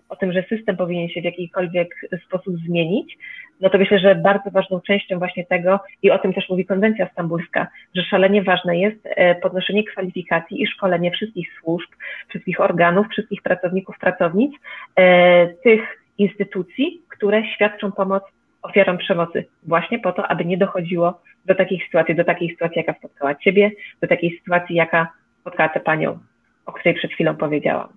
o 0.09 0.17
tym, 0.17 0.33
że 0.33 0.43
system 0.43 0.77
powinien 0.77 1.09
się 1.09 1.21
w 1.21 1.25
jakikolwiek 1.25 1.89
sposób 2.27 2.57
zmienić, 2.67 3.19
no 3.61 3.71
to 3.71 3.79
myślę, 3.79 3.99
że 3.99 4.15
bardzo 4.15 4.51
ważną 4.51 4.81
częścią 4.81 5.19
właśnie 5.19 5.47
tego, 5.47 5.81
i 6.03 6.11
o 6.11 6.19
tym 6.19 6.33
też 6.33 6.49
mówi 6.49 6.67
konwencja 6.67 7.09
stambulska, 7.09 7.67
że 7.95 8.03
szalenie 8.03 8.43
ważne 8.43 8.79
jest 8.79 8.97
e, 9.05 9.35
podnoszenie 9.35 9.85
kwalifikacji 9.85 10.63
i 10.63 10.67
szkolenie 10.67 11.11
wszystkich 11.11 11.49
służb, 11.61 11.89
wszystkich 12.29 12.61
organów, 12.61 13.07
wszystkich 13.09 13.43
pracowników, 13.43 13.99
pracownic, 13.99 14.53
e, 14.97 15.47
tych 15.47 16.05
instytucji, 16.19 17.03
które 17.09 17.43
świadczą 17.55 17.93
pomoc 17.93 18.23
ofiarom 18.63 18.99
przemocy, 18.99 19.45
właśnie 19.63 19.99
po 19.99 20.13
to, 20.13 20.27
aby 20.27 20.45
nie 20.45 20.59
dochodziło 20.59 21.21
do 21.47 21.55
takich 21.55 21.85
sytuacji, 21.85 22.15
do 22.15 22.25
takiej 22.25 22.51
sytuacji, 22.51 22.79
jaka 22.87 22.99
spotkała 22.99 23.35
Ciebie, 23.35 23.71
do 24.01 24.09
takiej 24.09 24.39
sytuacji, 24.39 24.77
jaka 24.77 25.09
spotkała 25.41 25.69
tę 25.69 25.81
panią, 25.81 26.19
o 26.67 26.73
której 26.73 26.95
przed 26.95 27.13
chwilą 27.13 27.37
powiedziałam. 27.37 27.89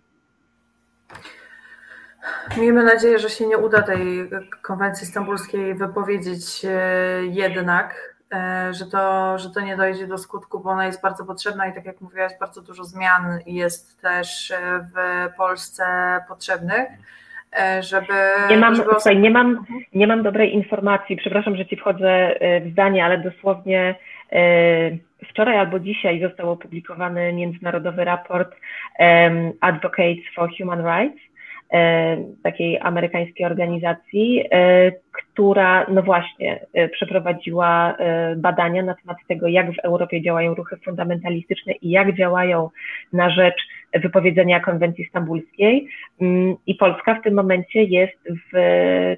Miejmy 2.57 2.83
nadzieję, 2.83 3.19
że 3.19 3.29
się 3.29 3.47
nie 3.47 3.57
uda 3.57 3.81
tej 3.81 4.29
konwencji 4.61 5.07
stambulskiej 5.07 5.75
wypowiedzieć 5.75 6.65
e, 6.65 6.69
jednak, 7.25 8.15
e, 8.33 8.73
że 8.73 8.85
to, 8.85 9.37
że 9.37 9.49
to 9.49 9.61
nie 9.61 9.77
dojdzie 9.77 10.07
do 10.07 10.17
skutku, 10.17 10.59
bo 10.59 10.69
ona 10.69 10.85
jest 10.85 11.01
bardzo 11.01 11.25
potrzebna 11.25 11.67
i 11.67 11.73
tak 11.73 11.85
jak 11.85 12.01
mówiłaś, 12.01 12.31
bardzo 12.39 12.61
dużo 12.61 12.83
zmian 12.83 13.39
jest 13.45 14.01
też 14.01 14.53
w 14.95 15.27
Polsce 15.37 15.85
potrzebnych. 16.27 16.89
E, 17.59 17.83
żeby. 17.83 18.13
Nie 18.49 18.57
mam, 18.57 18.75
żeby 18.75 18.89
słuchaj, 18.91 19.19
nie, 19.19 19.31
mam, 19.31 19.65
nie 19.93 20.07
mam 20.07 20.23
dobrej 20.23 20.53
informacji, 20.53 21.17
przepraszam, 21.17 21.55
że 21.55 21.65
ci 21.65 21.77
wchodzę 21.77 22.35
w 22.65 22.71
zdanie, 22.71 23.05
ale 23.05 23.17
dosłownie 23.17 23.95
wczoraj 25.29 25.57
albo 25.57 25.79
dzisiaj 25.79 26.21
został 26.21 26.51
opublikowany 26.51 27.33
międzynarodowy 27.33 28.05
raport 28.05 28.55
Advocates 29.61 30.23
for 30.35 30.49
Human 30.57 30.85
Rights 30.85 31.30
E, 31.30 31.30
takiej 32.43 32.79
amerykańskiej 32.79 33.45
organizacji, 33.45 34.43
e, 34.51 34.91
która 35.11 35.85
no 35.89 36.01
właśnie 36.01 36.65
e, 36.73 36.89
przeprowadziła 36.89 37.97
badania 38.37 38.83
na 38.83 38.95
temat 38.95 39.17
tego, 39.27 39.47
jak 39.47 39.71
w 39.71 39.79
Europie 39.79 40.21
działają 40.21 40.53
ruchy 40.53 40.77
fundamentalistyczne 40.85 41.73
i 41.73 41.89
jak 41.89 42.15
działają 42.15 42.69
na 43.13 43.29
rzecz 43.29 43.67
wypowiedzenia 43.93 44.59
konwencji 44.59 45.05
stambulskiej. 45.05 45.87
Mm, 46.21 46.55
I 46.67 46.75
Polska 46.75 47.15
w 47.15 47.23
tym 47.23 47.33
momencie 47.33 47.83
jest 47.83 48.17
w 48.53 48.57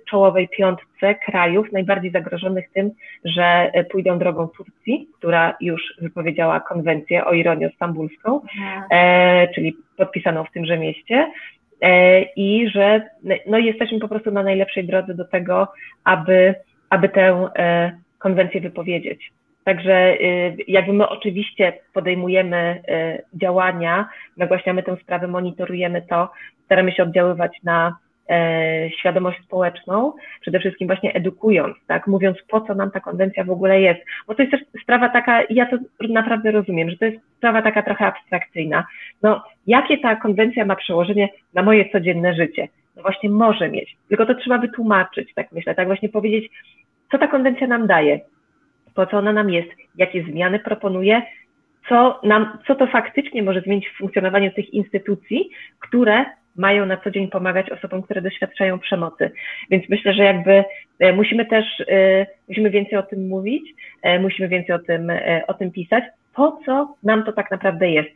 czołowej 0.09 0.49
piątce 0.49 1.15
krajów 1.25 1.71
najbardziej 1.71 2.11
zagrożonych 2.11 2.65
tym, 2.73 2.91
że 3.25 3.71
pójdą 3.91 4.19
drogą 4.19 4.47
Turcji, 4.47 5.07
która 5.17 5.57
już 5.61 5.81
wypowiedziała 6.01 6.59
konwencję 6.59 7.25
o 7.25 7.33
ironię 7.33 7.69
stambulską, 7.75 8.41
mhm. 8.41 9.47
czyli 9.55 9.75
podpisaną 9.97 10.43
w 10.43 10.51
tymże 10.51 10.77
mieście. 10.77 11.31
E, 11.83 12.21
i 12.21 12.69
że 12.69 13.01
no, 13.47 13.57
jesteśmy 13.57 13.99
po 13.99 14.07
prostu 14.07 14.31
na 14.31 14.43
najlepszej 14.43 14.87
drodze 14.87 15.13
do 15.13 15.25
tego, 15.25 15.67
aby, 16.03 16.55
aby 16.89 17.09
tę 17.09 17.49
e, 17.55 17.91
konwencję 18.19 18.61
wypowiedzieć. 18.61 19.31
Także 19.63 20.17
jakby 20.67 20.93
my 20.93 21.09
oczywiście 21.09 21.73
podejmujemy 21.93 22.81
działania, 23.33 24.09
nagłaśniamy 24.37 24.83
tę 24.83 24.97
sprawę, 25.01 25.27
monitorujemy 25.27 26.01
to, 26.01 26.29
staramy 26.65 26.91
się 26.91 27.03
oddziaływać 27.03 27.51
na 27.63 27.95
E, 28.12 28.12
świadomość 28.99 29.43
społeczną, 29.43 30.13
przede 30.41 30.59
wszystkim 30.59 30.87
właśnie 30.87 31.13
edukując, 31.13 31.77
tak, 31.87 32.07
mówiąc 32.07 32.37
po 32.47 32.61
co 32.61 32.75
nam 32.75 32.91
ta 32.91 32.99
konwencja 32.99 33.43
w 33.43 33.51
ogóle 33.51 33.81
jest, 33.81 34.01
bo 34.27 34.35
to 34.35 34.43
jest 34.43 34.51
też 34.51 34.61
sprawa 34.83 35.09
taka, 35.09 35.43
ja 35.49 35.65
to 35.65 35.77
naprawdę 36.09 36.51
rozumiem, 36.51 36.89
że 36.89 36.97
to 36.97 37.05
jest 37.05 37.17
sprawa 37.37 37.61
taka 37.61 37.83
trochę 37.83 38.05
abstrakcyjna. 38.05 38.85
No, 39.21 39.43
jakie 39.67 39.97
ta 39.97 40.15
konwencja 40.15 40.65
ma 40.65 40.75
przełożenie 40.75 41.29
na 41.53 41.63
moje 41.63 41.89
codzienne 41.89 42.33
życie? 42.33 42.67
No 42.95 43.01
właśnie 43.01 43.29
może 43.29 43.69
mieć, 43.69 43.97
tylko 44.09 44.25
to 44.25 44.35
trzeba 44.35 44.57
wytłumaczyć, 44.57 45.33
tak 45.33 45.51
myślę, 45.51 45.75
tak 45.75 45.87
właśnie 45.87 46.09
powiedzieć, 46.09 46.51
co 47.11 47.17
ta 47.17 47.27
konwencja 47.27 47.67
nam 47.67 47.87
daje, 47.87 48.19
po 48.95 49.05
co 49.05 49.17
ona 49.17 49.33
nam 49.33 49.49
jest, 49.49 49.69
jakie 49.95 50.23
zmiany 50.23 50.59
proponuje, 50.59 51.21
co, 51.89 52.19
nam, 52.23 52.57
co 52.67 52.75
to 52.75 52.87
faktycznie 52.87 53.43
może 53.43 53.61
zmienić 53.61 53.89
w 53.89 53.97
funkcjonowaniu 53.97 54.51
tych 54.51 54.73
instytucji, 54.73 55.49
które 55.79 56.25
mają 56.55 56.85
na 56.85 56.97
co 56.97 57.11
dzień 57.11 57.27
pomagać 57.27 57.69
osobom, 57.69 58.01
które 58.01 58.21
doświadczają 58.21 58.79
przemocy. 58.79 59.31
Więc 59.69 59.89
myślę, 59.89 60.13
że 60.13 60.23
jakby 60.23 60.63
e, 60.99 61.13
musimy 61.13 61.45
też, 61.45 61.65
e, 61.87 62.25
musimy 62.47 62.69
więcej 62.69 62.99
o 62.99 63.03
tym 63.03 63.27
mówić, 63.27 63.63
e, 64.01 64.19
musimy 64.19 64.47
więcej 64.47 64.75
o 64.75 64.79
tym, 64.79 65.11
o 65.47 65.53
tym 65.53 65.71
pisać, 65.71 66.03
po 66.35 66.59
co 66.65 66.95
nam 67.03 67.23
to 67.23 67.33
tak 67.33 67.51
naprawdę 67.51 67.89
jest. 67.89 68.09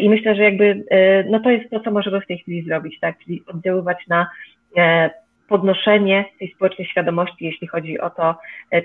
I 0.00 0.08
myślę, 0.08 0.34
że 0.34 0.42
jakby 0.42 0.84
no 1.30 1.40
to 1.40 1.50
jest 1.50 1.70
to, 1.70 1.80
co 1.80 1.90
możemy 1.90 2.20
w 2.20 2.26
tej 2.26 2.38
chwili 2.38 2.62
zrobić, 2.62 3.00
tak, 3.00 3.18
czyli 3.18 3.42
oddziaływać 3.46 3.98
na 4.08 4.26
podnoszenie 5.48 6.24
tej 6.38 6.52
społecznej 6.54 6.86
świadomości, 6.86 7.44
jeśli 7.44 7.66
chodzi 7.66 8.00
o 8.00 8.10
to, 8.10 8.38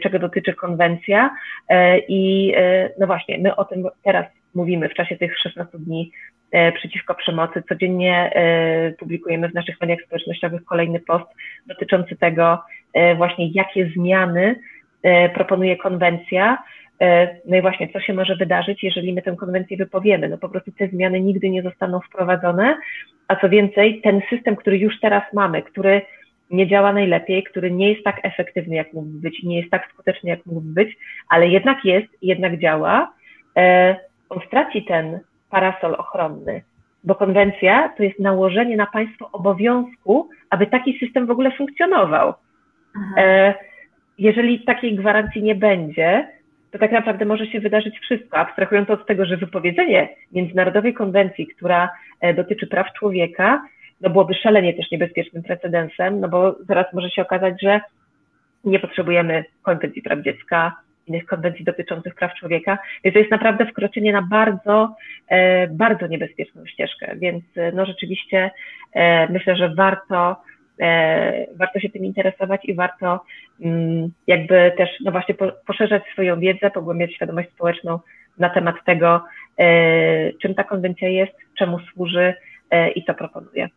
czego 0.03 0.19
dotyczy 0.19 0.53
konwencja. 0.53 1.35
I 2.07 2.53
no 2.99 3.07
właśnie, 3.07 3.37
my 3.37 3.55
o 3.55 3.65
tym 3.65 3.83
teraz 4.03 4.25
mówimy 4.55 4.89
w 4.89 4.93
czasie 4.93 5.17
tych 5.17 5.39
16 5.39 5.77
dni 5.77 6.11
przeciwko 6.75 7.15
przemocy. 7.15 7.63
Codziennie 7.69 8.31
e, 8.33 8.91
publikujemy 8.91 9.49
w 9.49 9.53
naszych 9.53 9.81
mediach 9.81 9.99
społecznościowych 10.05 10.65
kolejny 10.65 10.99
post 10.99 11.25
dotyczący 11.67 12.15
tego 12.15 12.61
e, 12.93 13.15
właśnie, 13.15 13.49
jakie 13.51 13.89
zmiany 13.95 14.55
proponuje 15.33 15.77
konwencja. 15.77 16.63
No 17.45 17.57
i 17.57 17.61
właśnie, 17.61 17.89
co 17.93 17.99
się 17.99 18.13
może 18.13 18.35
wydarzyć, 18.35 18.83
jeżeli 18.83 19.13
my 19.13 19.21
tę 19.21 19.35
konwencję 19.35 19.77
wypowiemy? 19.77 20.29
No 20.29 20.37
po 20.37 20.49
prostu 20.49 20.71
te 20.71 20.87
zmiany 20.87 21.21
nigdy 21.21 21.49
nie 21.49 21.61
zostaną 21.61 21.99
wprowadzone, 21.99 22.77
a 23.27 23.35
co 23.35 23.49
więcej, 23.49 24.01
ten 24.01 24.21
system, 24.29 24.55
który 24.55 24.77
już 24.77 24.99
teraz 24.99 25.23
mamy, 25.33 25.61
który 25.61 26.01
nie 26.49 26.67
działa 26.67 26.93
najlepiej, 26.93 27.43
który 27.43 27.71
nie 27.71 27.89
jest 27.91 28.03
tak 28.03 28.19
efektywny, 28.23 28.75
jak 28.75 28.93
mógłby 28.93 29.19
być, 29.19 29.43
nie 29.43 29.57
jest 29.57 29.71
tak 29.71 29.89
skuteczny, 29.93 30.29
jak 30.29 30.45
mógłby 30.45 30.73
być, 30.73 30.97
ale 31.29 31.47
jednak 31.47 31.85
jest, 31.85 32.07
jednak 32.21 32.59
działa, 32.59 33.13
on 34.29 34.39
straci 34.47 34.83
ten 34.83 35.19
parasol 35.49 35.95
ochronny, 35.95 36.61
bo 37.03 37.15
konwencja 37.15 37.89
to 37.97 38.03
jest 38.03 38.19
nałożenie 38.19 38.77
na 38.77 38.85
państwo 38.85 39.29
obowiązku, 39.31 40.29
aby 40.49 40.67
taki 40.67 40.99
system 40.99 41.25
w 41.25 41.31
ogóle 41.31 41.51
funkcjonował. 41.51 42.33
E, 43.17 43.53
jeżeli 44.17 44.65
takiej 44.65 44.95
gwarancji 44.95 45.43
nie 45.43 45.55
będzie, 45.55 46.27
to 46.71 46.79
tak 46.79 46.91
naprawdę 46.91 47.25
może 47.25 47.47
się 47.47 47.59
wydarzyć 47.59 47.99
wszystko, 47.99 48.37
abstrahując 48.37 48.89
od 48.89 49.05
tego, 49.05 49.25
że 49.25 49.37
wypowiedzenie 49.37 50.09
międzynarodowej 50.31 50.93
konwencji, 50.93 51.47
która 51.47 51.89
e, 52.21 52.33
dotyczy 52.33 52.67
praw 52.67 52.93
człowieka, 52.93 53.61
no 54.01 54.09
byłoby 54.09 54.33
szalenie 54.33 54.73
też 54.73 54.91
niebezpiecznym 54.91 55.43
precedensem, 55.43 56.19
no 56.19 56.29
bo 56.29 56.55
zaraz 56.67 56.93
może 56.93 57.09
się 57.09 57.21
okazać, 57.21 57.61
że 57.61 57.81
nie 58.63 58.79
potrzebujemy 58.79 59.45
konwencji 59.63 60.01
praw 60.01 60.19
dziecka, 60.19 60.75
innych 61.07 61.25
konwencji 61.25 61.65
dotyczących 61.65 62.15
praw 62.15 62.33
człowieka, 62.33 62.77
więc 63.03 63.13
to 63.13 63.19
jest 63.19 63.31
naprawdę 63.31 63.65
wkroczenie 63.65 64.13
na 64.13 64.21
bardzo, 64.21 64.95
e, 65.27 65.67
bardzo 65.67 66.07
niebezpieczną 66.07 66.65
ścieżkę, 66.65 67.15
więc 67.15 67.43
e, 67.55 67.71
no 67.71 67.85
rzeczywiście 67.85 68.51
e, 68.93 69.31
myślę, 69.31 69.55
że 69.55 69.75
warto 69.75 70.41
warto 71.55 71.79
się 71.79 71.89
tym 71.89 72.05
interesować 72.05 72.65
i 72.65 72.73
warto 72.73 73.23
mm, 73.61 74.11
jakby 74.27 74.71
też 74.77 74.89
no 75.05 75.11
właśnie 75.11 75.35
poszerzać 75.67 76.03
swoją 76.13 76.39
wiedzę, 76.39 76.71
pogłębiać 76.71 77.13
świadomość 77.13 77.49
społeczną 77.49 77.99
na 78.37 78.49
temat 78.49 78.75
tego, 78.85 79.23
czym 80.41 80.55
ta 80.55 80.63
konwencja 80.63 81.09
jest, 81.09 81.31
czemu 81.57 81.79
służy 81.79 82.33
i 82.95 83.03
co 83.03 83.13
proponuje. 83.13 83.69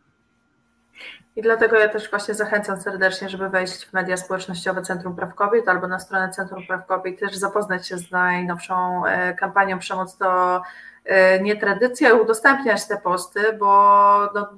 I 1.35 1.41
dlatego 1.41 1.77
ja 1.77 1.89
też 1.89 2.09
właśnie 2.09 2.33
zachęcam 2.33 2.81
serdecznie, 2.81 3.29
żeby 3.29 3.49
wejść 3.49 3.85
w 3.85 3.93
media 3.93 4.17
społecznościowe 4.17 4.81
Centrum 4.81 5.15
Praw 5.15 5.35
Kobiet 5.35 5.69
albo 5.69 5.87
na 5.87 5.99
stronę 5.99 6.29
Centrum 6.29 6.67
Praw 6.67 6.85
Kobiet, 6.85 7.19
też 7.19 7.35
zapoznać 7.35 7.87
się 7.87 7.97
z 7.97 8.11
najnowszą 8.11 9.05
e, 9.05 9.33
kampanią 9.33 9.79
Przemoc 9.79 10.17
to 10.17 10.61
e, 11.05 11.39
nie 11.39 11.55
tradycja, 11.55 12.13
udostępniać 12.13 12.87
te 12.87 12.97
posty, 12.97 13.53
bo 13.53 13.67
no, 14.35 14.49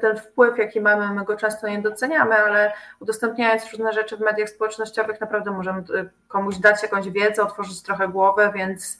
ten 0.00 0.16
wpływ, 0.16 0.58
jaki 0.58 0.80
mamy, 0.80 1.14
my 1.14 1.24
go 1.24 1.36
często 1.36 1.68
nie 1.68 1.82
doceniamy, 1.82 2.34
ale 2.34 2.72
udostępniając 3.00 3.72
różne 3.72 3.92
rzeczy 3.92 4.16
w 4.16 4.20
mediach 4.20 4.48
społecznościowych, 4.48 5.20
naprawdę 5.20 5.50
możemy 5.50 5.78
e, 5.80 5.84
komuś 6.28 6.56
dać 6.56 6.82
jakąś 6.82 7.10
wiedzę, 7.10 7.42
otworzyć 7.42 7.82
trochę 7.82 8.08
głowę, 8.08 8.52
więc 8.54 8.98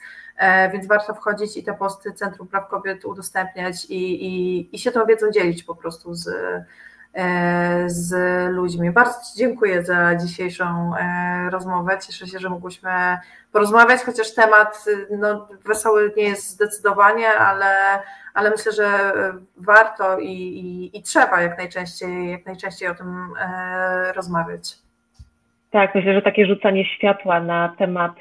więc 0.72 0.86
warto 0.86 1.14
wchodzić 1.14 1.56
i 1.56 1.64
te 1.64 1.74
posty 1.74 2.12
Centrum 2.12 2.48
Praw 2.48 2.68
Kobiet 2.68 3.04
udostępniać 3.04 3.84
i, 3.84 4.26
i, 4.26 4.74
i 4.76 4.78
się 4.78 4.90
tą 4.90 5.06
wiedzą 5.06 5.30
dzielić 5.30 5.62
po 5.62 5.74
prostu 5.74 6.14
z, 6.14 6.28
e, 7.14 7.84
z 7.86 8.14
ludźmi. 8.52 8.90
Bardzo 8.90 9.12
Ci 9.12 9.38
dziękuję 9.38 9.82
za 9.82 10.14
dzisiejszą 10.14 10.92
e, 10.96 11.50
rozmowę. 11.50 11.98
Cieszę 12.06 12.26
się, 12.26 12.38
że 12.38 12.48
mogłyśmy 12.48 12.90
porozmawiać, 13.52 14.00
chociaż 14.00 14.34
temat 14.34 14.84
no, 15.18 15.48
wesoły 15.64 16.12
nie 16.16 16.24
jest 16.24 16.50
zdecydowanie, 16.50 17.28
ale, 17.28 18.02
ale 18.34 18.50
myślę, 18.50 18.72
że 18.72 19.12
warto 19.56 20.18
i, 20.18 20.32
i, 20.32 20.98
i 20.98 21.02
trzeba 21.02 21.40
jak 21.40 21.58
najczęściej, 21.58 22.30
jak 22.30 22.46
najczęściej 22.46 22.88
o 22.88 22.94
tym 22.94 23.34
rozmawiać. 24.14 24.78
Tak, 25.70 25.94
myślę, 25.94 26.14
że 26.14 26.22
takie 26.22 26.46
rzucanie 26.46 26.84
światła 26.84 27.40
na 27.40 27.74
temat 27.78 28.12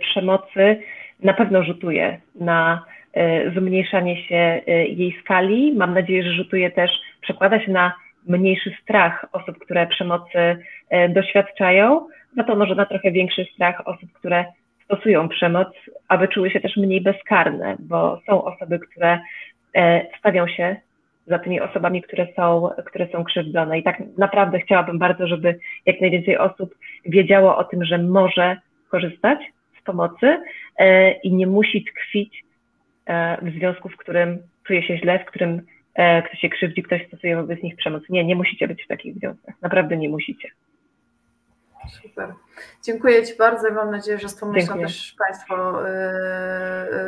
przemocy 0.00 0.82
na 1.22 1.32
pewno 1.32 1.64
rzutuje 1.64 2.18
na 2.34 2.84
e, 3.14 3.50
zmniejszanie 3.50 4.22
się 4.22 4.36
e, 4.36 4.86
jej 4.86 5.18
skali. 5.20 5.72
Mam 5.76 5.94
nadzieję, 5.94 6.22
że 6.22 6.32
rzutuje 6.32 6.70
też, 6.70 6.90
przekłada 7.20 7.60
się 7.60 7.72
na 7.72 7.92
mniejszy 8.26 8.72
strach 8.82 9.26
osób, 9.32 9.58
które 9.58 9.86
przemocy 9.86 10.56
e, 10.90 11.08
doświadczają, 11.08 12.06
za 12.36 12.44
to 12.44 12.56
może 12.56 12.74
na 12.74 12.86
trochę 12.86 13.10
większy 13.10 13.46
strach 13.54 13.88
osób, 13.88 14.12
które 14.12 14.44
stosują 14.84 15.28
przemoc, 15.28 15.68
aby 16.08 16.28
czuły 16.28 16.50
się 16.50 16.60
też 16.60 16.76
mniej 16.76 17.00
bezkarne, 17.00 17.76
bo 17.78 18.20
są 18.26 18.44
osoby, 18.44 18.78
które 18.78 19.18
stawią 20.18 20.48
się 20.48 20.76
za 21.26 21.38
tymi 21.38 21.60
osobami, 21.60 22.02
które 22.02 22.26
są, 22.36 22.70
które 22.86 23.08
są 23.08 23.24
krzywdzone. 23.24 23.78
I 23.78 23.82
tak 23.82 24.02
naprawdę 24.18 24.60
chciałabym 24.60 24.98
bardzo, 24.98 25.26
żeby 25.26 25.58
jak 25.86 26.00
najwięcej 26.00 26.38
osób 26.38 26.74
wiedziało 27.06 27.56
o 27.56 27.64
tym, 27.64 27.84
że 27.84 27.98
może 27.98 28.56
korzystać 28.90 29.38
pomocy 29.84 30.42
e, 30.78 31.12
i 31.12 31.34
nie 31.34 31.46
musi 31.46 31.84
tkwić 31.84 32.44
e, 33.06 33.38
w 33.42 33.50
związku, 33.50 33.88
w 33.88 33.96
którym 33.96 34.38
czuje 34.64 34.82
się 34.82 34.98
źle, 34.98 35.18
w 35.18 35.24
którym 35.24 35.62
e, 35.94 36.22
ktoś 36.22 36.40
się 36.40 36.48
krzywdzi, 36.48 36.82
ktoś 36.82 37.06
stosuje 37.08 37.36
wobec 37.36 37.62
nich 37.62 37.76
przemoc. 37.76 38.02
Nie, 38.08 38.24
nie 38.24 38.36
musicie 38.36 38.68
być 38.68 38.84
w 38.84 38.88
takich 38.88 39.14
związkach. 39.14 39.54
Naprawdę 39.62 39.96
nie 39.96 40.08
musicie. 40.08 40.48
Super. 42.02 42.32
Dziękuję 42.84 43.26
Ci 43.26 43.36
bardzo 43.38 43.68
i 43.68 43.72
mam 43.72 43.90
nadzieję, 43.90 44.18
że 44.18 44.28
z 44.28 44.36
tą 44.36 44.52
myślą 44.52 44.78
też 44.78 45.16
Państwo 45.18 45.82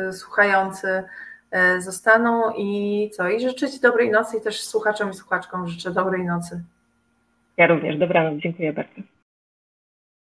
yy, 0.05 0.13
słuchający 0.13 1.03
yy, 1.51 1.81
zostaną 1.81 2.53
i 2.57 3.09
co? 3.13 3.29
I 3.29 3.39
życzę 3.39 3.71
Ci 3.71 3.79
dobrej 3.79 4.11
nocy 4.11 4.37
i 4.37 4.41
też 4.41 4.61
słuchaczom 4.61 5.09
i 5.09 5.13
słuchaczkom 5.13 5.67
życzę 5.67 5.91
dobrej 5.91 6.25
nocy. 6.25 6.63
Ja 7.57 7.67
również. 7.67 7.97
Dobranoc. 7.97 8.39
Dziękuję 8.39 8.73
bardzo. 8.73 9.14